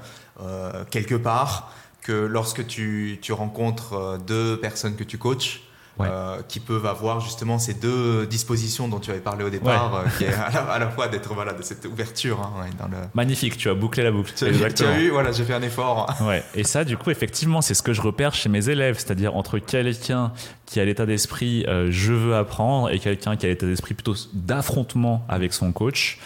quelque 0.92 1.16
part, 1.16 1.72
que 2.06 2.14
lorsque 2.26 2.66
tu, 2.68 3.18
tu 3.22 3.34
rencontres 3.34 3.94
euh, 3.94 4.18
deux 4.18 4.60
personnes 4.60 4.96
que 4.96 5.04
tu 5.04 5.18
coaches, 5.18 5.62
Ouais. 5.98 6.10
euh, 6.12 6.42
qui 6.50 6.60
peuvent 6.60 6.86
avoir 6.86 7.22
justement 7.22 7.58
ces 7.58 7.74
deux 7.74 8.26
dispositions 8.28 8.90
dont 8.90 9.00
tu 9.00 9.12
avais 9.12 9.22
parlé 9.22 9.46
au 9.46 9.50
départ, 9.50 9.96
euh, 9.96 10.04
qui 10.18 10.26
est 10.26 10.34
à 10.34 10.50
la, 10.52 10.60
à 10.64 10.78
la 10.78 10.90
fois 10.90 11.08
d'être 11.08 11.34
voilà, 11.34 11.54
de 11.54 11.64
cette 11.64 11.86
ouverture 11.86 12.42
hein, 12.42 12.52
ouais, 12.62 12.70
dans 12.78 12.90
le. 12.90 12.98
Magnifique, 13.14 13.56
tu 13.56 13.70
as 13.70 13.74
bouclé 13.76 14.04
la 14.04 14.12
boucle. 14.12 14.34
Tu, 14.36 14.46
tu 14.74 14.84
as 14.84 14.92
vu, 14.92 15.10
voilà, 15.10 15.32
j'ai 15.32 15.46
fait 15.46 15.54
un 15.54 15.62
effort. 15.62 16.14
Ouais. 16.22 16.44
Et 16.54 16.66
ça, 16.66 16.84
du 16.84 16.98
coup, 16.98 17.12
effectivement, 17.12 17.62
c'est 17.62 17.74
ce 17.74 17.82
que 17.82 17.94
je 17.94 18.02
repère 18.02 18.34
chez 18.34 18.50
mes 18.50 18.68
élèves, 18.68 18.96
c'est-à-dire 19.00 19.38
entre 19.38 19.58
quelqu'un 19.58 20.34
qui 20.66 20.82
a 20.82 20.84
l'état 20.84 21.06
d'esprit 21.06 21.64
euh, 21.70 21.88
je 21.92 22.12
veux 22.12 22.36
apprendre 22.36 22.90
et 22.90 23.00
quelqu'un 23.00 23.38
qui 23.38 23.46
a 23.46 23.50
l'état 23.50 23.66
d'esprit 23.66 23.94
plutôt 23.94 24.16
d'affrontement 24.34 25.26
avec 25.30 25.54
son 25.54 25.72
coach. 25.72 26.20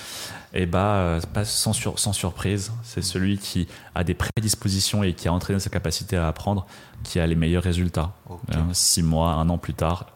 Et 0.54 0.66
bah, 0.66 0.95
euh, 0.95 1.22
pas 1.34 1.45
sans, 1.45 1.74
sur- 1.74 2.00
sans 2.00 2.14
surprise, 2.14 2.72
c'est 2.84 3.04
celui 3.04 3.38
qui 3.38 3.68
a 3.93 4.04
des 4.04 4.16
prédispositions 4.16 5.04
et 5.04 5.14
qui 5.14 5.28
a 5.28 5.34
entraîné 5.34 5.60
sa 5.60 5.70
capacité 5.70 6.18
à 6.18 6.28
apprendre 6.28 6.66
qui 7.04 7.20
a 7.20 7.28
les 7.28 7.36
meilleurs 7.36 7.64
résultats. 7.64 8.14
Euh, 8.30 8.56
six 8.74 9.04
mois, 9.04 9.34
un 9.34 9.47
an 9.50 9.58
plus 9.60 9.76
tard, 9.76 10.08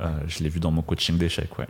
euh, 0.00 0.10
je 0.26 0.42
l'ai 0.42 0.50
vu 0.50 0.60
dans 0.60 0.70
mon 0.70 0.82
coaching 0.82 1.16
d'échecs. 1.16 1.58
Ouais. 1.58 1.66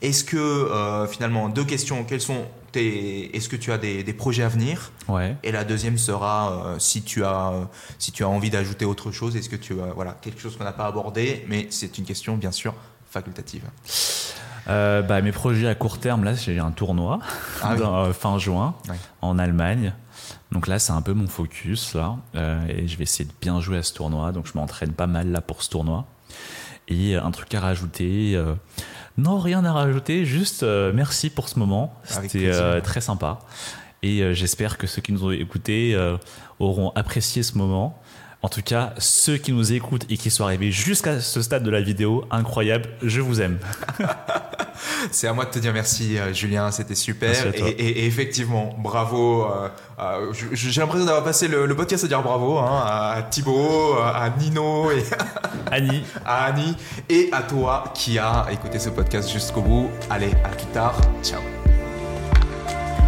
Est-ce 0.00 0.24
que 0.24 0.36
euh, 0.36 1.06
finalement, 1.06 1.48
deux 1.50 1.64
questions, 1.64 2.04
quels 2.04 2.22
sont 2.22 2.46
tes. 2.72 3.36
Est-ce 3.36 3.48
que 3.48 3.56
tu 3.56 3.72
as 3.72 3.78
des, 3.78 4.04
des 4.04 4.12
projets 4.14 4.42
à 4.44 4.48
venir? 4.48 4.90
Ouais. 5.08 5.36
Et 5.42 5.52
la 5.52 5.64
deuxième 5.64 5.98
sera 5.98 6.52
euh, 6.52 6.78
si 6.78 7.02
tu 7.02 7.24
as 7.24 7.50
euh, 7.50 7.64
si 7.98 8.10
tu 8.10 8.24
as 8.24 8.28
envie 8.28 8.48
d'ajouter 8.48 8.86
autre 8.86 9.10
chose. 9.10 9.36
Est-ce 9.36 9.50
que 9.50 9.56
tu 9.56 9.78
as 9.82 9.92
voilà 9.94 10.12
quelque 10.22 10.40
chose 10.40 10.56
qu'on 10.56 10.64
n'a 10.64 10.72
pas 10.72 10.86
abordé, 10.86 11.44
mais 11.48 11.66
c'est 11.68 11.98
une 11.98 12.04
question 12.06 12.36
bien 12.38 12.52
sûr 12.52 12.72
facultative. 13.10 13.64
Euh, 14.68 15.02
bah, 15.02 15.20
mes 15.22 15.32
projets 15.32 15.68
à 15.68 15.74
court 15.74 15.98
terme, 15.98 16.24
là, 16.24 16.34
j'ai 16.34 16.58
un 16.58 16.70
tournoi 16.72 17.20
Ah 17.62 17.74
oui. 17.76 17.82
euh, 17.82 18.12
fin 18.12 18.38
juin 18.38 18.74
Ouais. 18.88 18.96
en 19.22 19.38
Allemagne 19.38 19.92
Donc 20.52 20.66
là, 20.66 20.78
c'est 20.78 20.92
un 20.92 21.02
peu 21.02 21.12
mon 21.12 21.28
focus 21.28 21.94
là, 21.94 22.16
euh, 22.34 22.66
et 22.68 22.88
je 22.88 22.96
vais 22.96 23.04
essayer 23.04 23.24
de 23.24 23.32
bien 23.40 23.60
jouer 23.60 23.78
à 23.78 23.82
ce 23.82 23.94
tournoi. 23.94 24.32
Donc 24.32 24.46
je 24.46 24.52
m'entraîne 24.58 24.92
pas 24.92 25.06
mal 25.06 25.30
là 25.30 25.40
pour 25.40 25.62
ce 25.62 25.70
tournoi. 25.70 26.04
Et 26.88 27.16
un 27.16 27.30
truc 27.30 27.52
à 27.54 27.60
rajouter. 27.60 28.40
non, 29.18 29.38
rien 29.40 29.64
à 29.64 29.72
rajouter, 29.72 30.24
juste 30.24 30.62
merci 30.62 31.30
pour 31.30 31.48
ce 31.48 31.58
moment. 31.58 31.92
C'était 32.04 32.80
très 32.80 33.00
sympa. 33.00 33.40
Et 34.02 34.34
j'espère 34.34 34.78
que 34.78 34.86
ceux 34.86 35.02
qui 35.02 35.12
nous 35.12 35.24
ont 35.24 35.32
écoutés 35.32 35.96
auront 36.60 36.92
apprécié 36.94 37.42
ce 37.42 37.58
moment. 37.58 38.00
En 38.42 38.48
tout 38.48 38.62
cas, 38.62 38.92
ceux 38.98 39.38
qui 39.38 39.52
nous 39.52 39.72
écoutent 39.72 40.04
et 40.08 40.16
qui 40.16 40.30
sont 40.30 40.44
arrivés 40.44 40.70
jusqu'à 40.70 41.20
ce 41.20 41.42
stade 41.42 41.64
de 41.64 41.70
la 41.70 41.80
vidéo, 41.80 42.24
incroyable, 42.30 42.88
je 43.02 43.20
vous 43.20 43.40
aime. 43.40 43.58
C'est 45.10 45.26
à 45.26 45.32
moi 45.32 45.46
de 45.46 45.50
te 45.50 45.58
dire 45.58 45.72
merci, 45.72 46.18
euh, 46.18 46.32
Julien, 46.32 46.70
c'était 46.70 46.94
super. 46.94 47.46
Et, 47.46 47.52
toi. 47.58 47.68
et- 47.68 47.72
et 47.72 48.06
effectivement, 48.06 48.76
bravo. 48.78 49.44
euh, 49.46 49.68
euh, 49.98 50.32
J'ai 50.52 50.80
l'impression 50.80 51.06
d'avoir 51.06 51.24
passé 51.24 51.48
le, 51.48 51.66
le 51.66 51.74
podcast 51.76 52.04
à 52.04 52.08
dire 52.08 52.22
bravo 52.22 52.58
hein, 52.58 52.84
à 52.86 53.22
Thibaut, 53.22 53.94
à 53.98 54.28
Nino 54.38 54.90
et 54.90 55.02
Annie, 55.72 56.02
à 56.24 56.44
Annie 56.44 56.76
et 57.08 57.30
à 57.32 57.42
toi 57.42 57.84
qui 57.94 58.18
a 58.18 58.46
écouté 58.52 58.78
ce 58.78 58.90
podcast 58.90 59.30
jusqu'au 59.32 59.62
bout. 59.62 59.90
Allez, 60.10 60.30
à 60.44 60.48
plus 60.50 60.66
tard. 60.66 60.94
Ciao. 61.22 61.55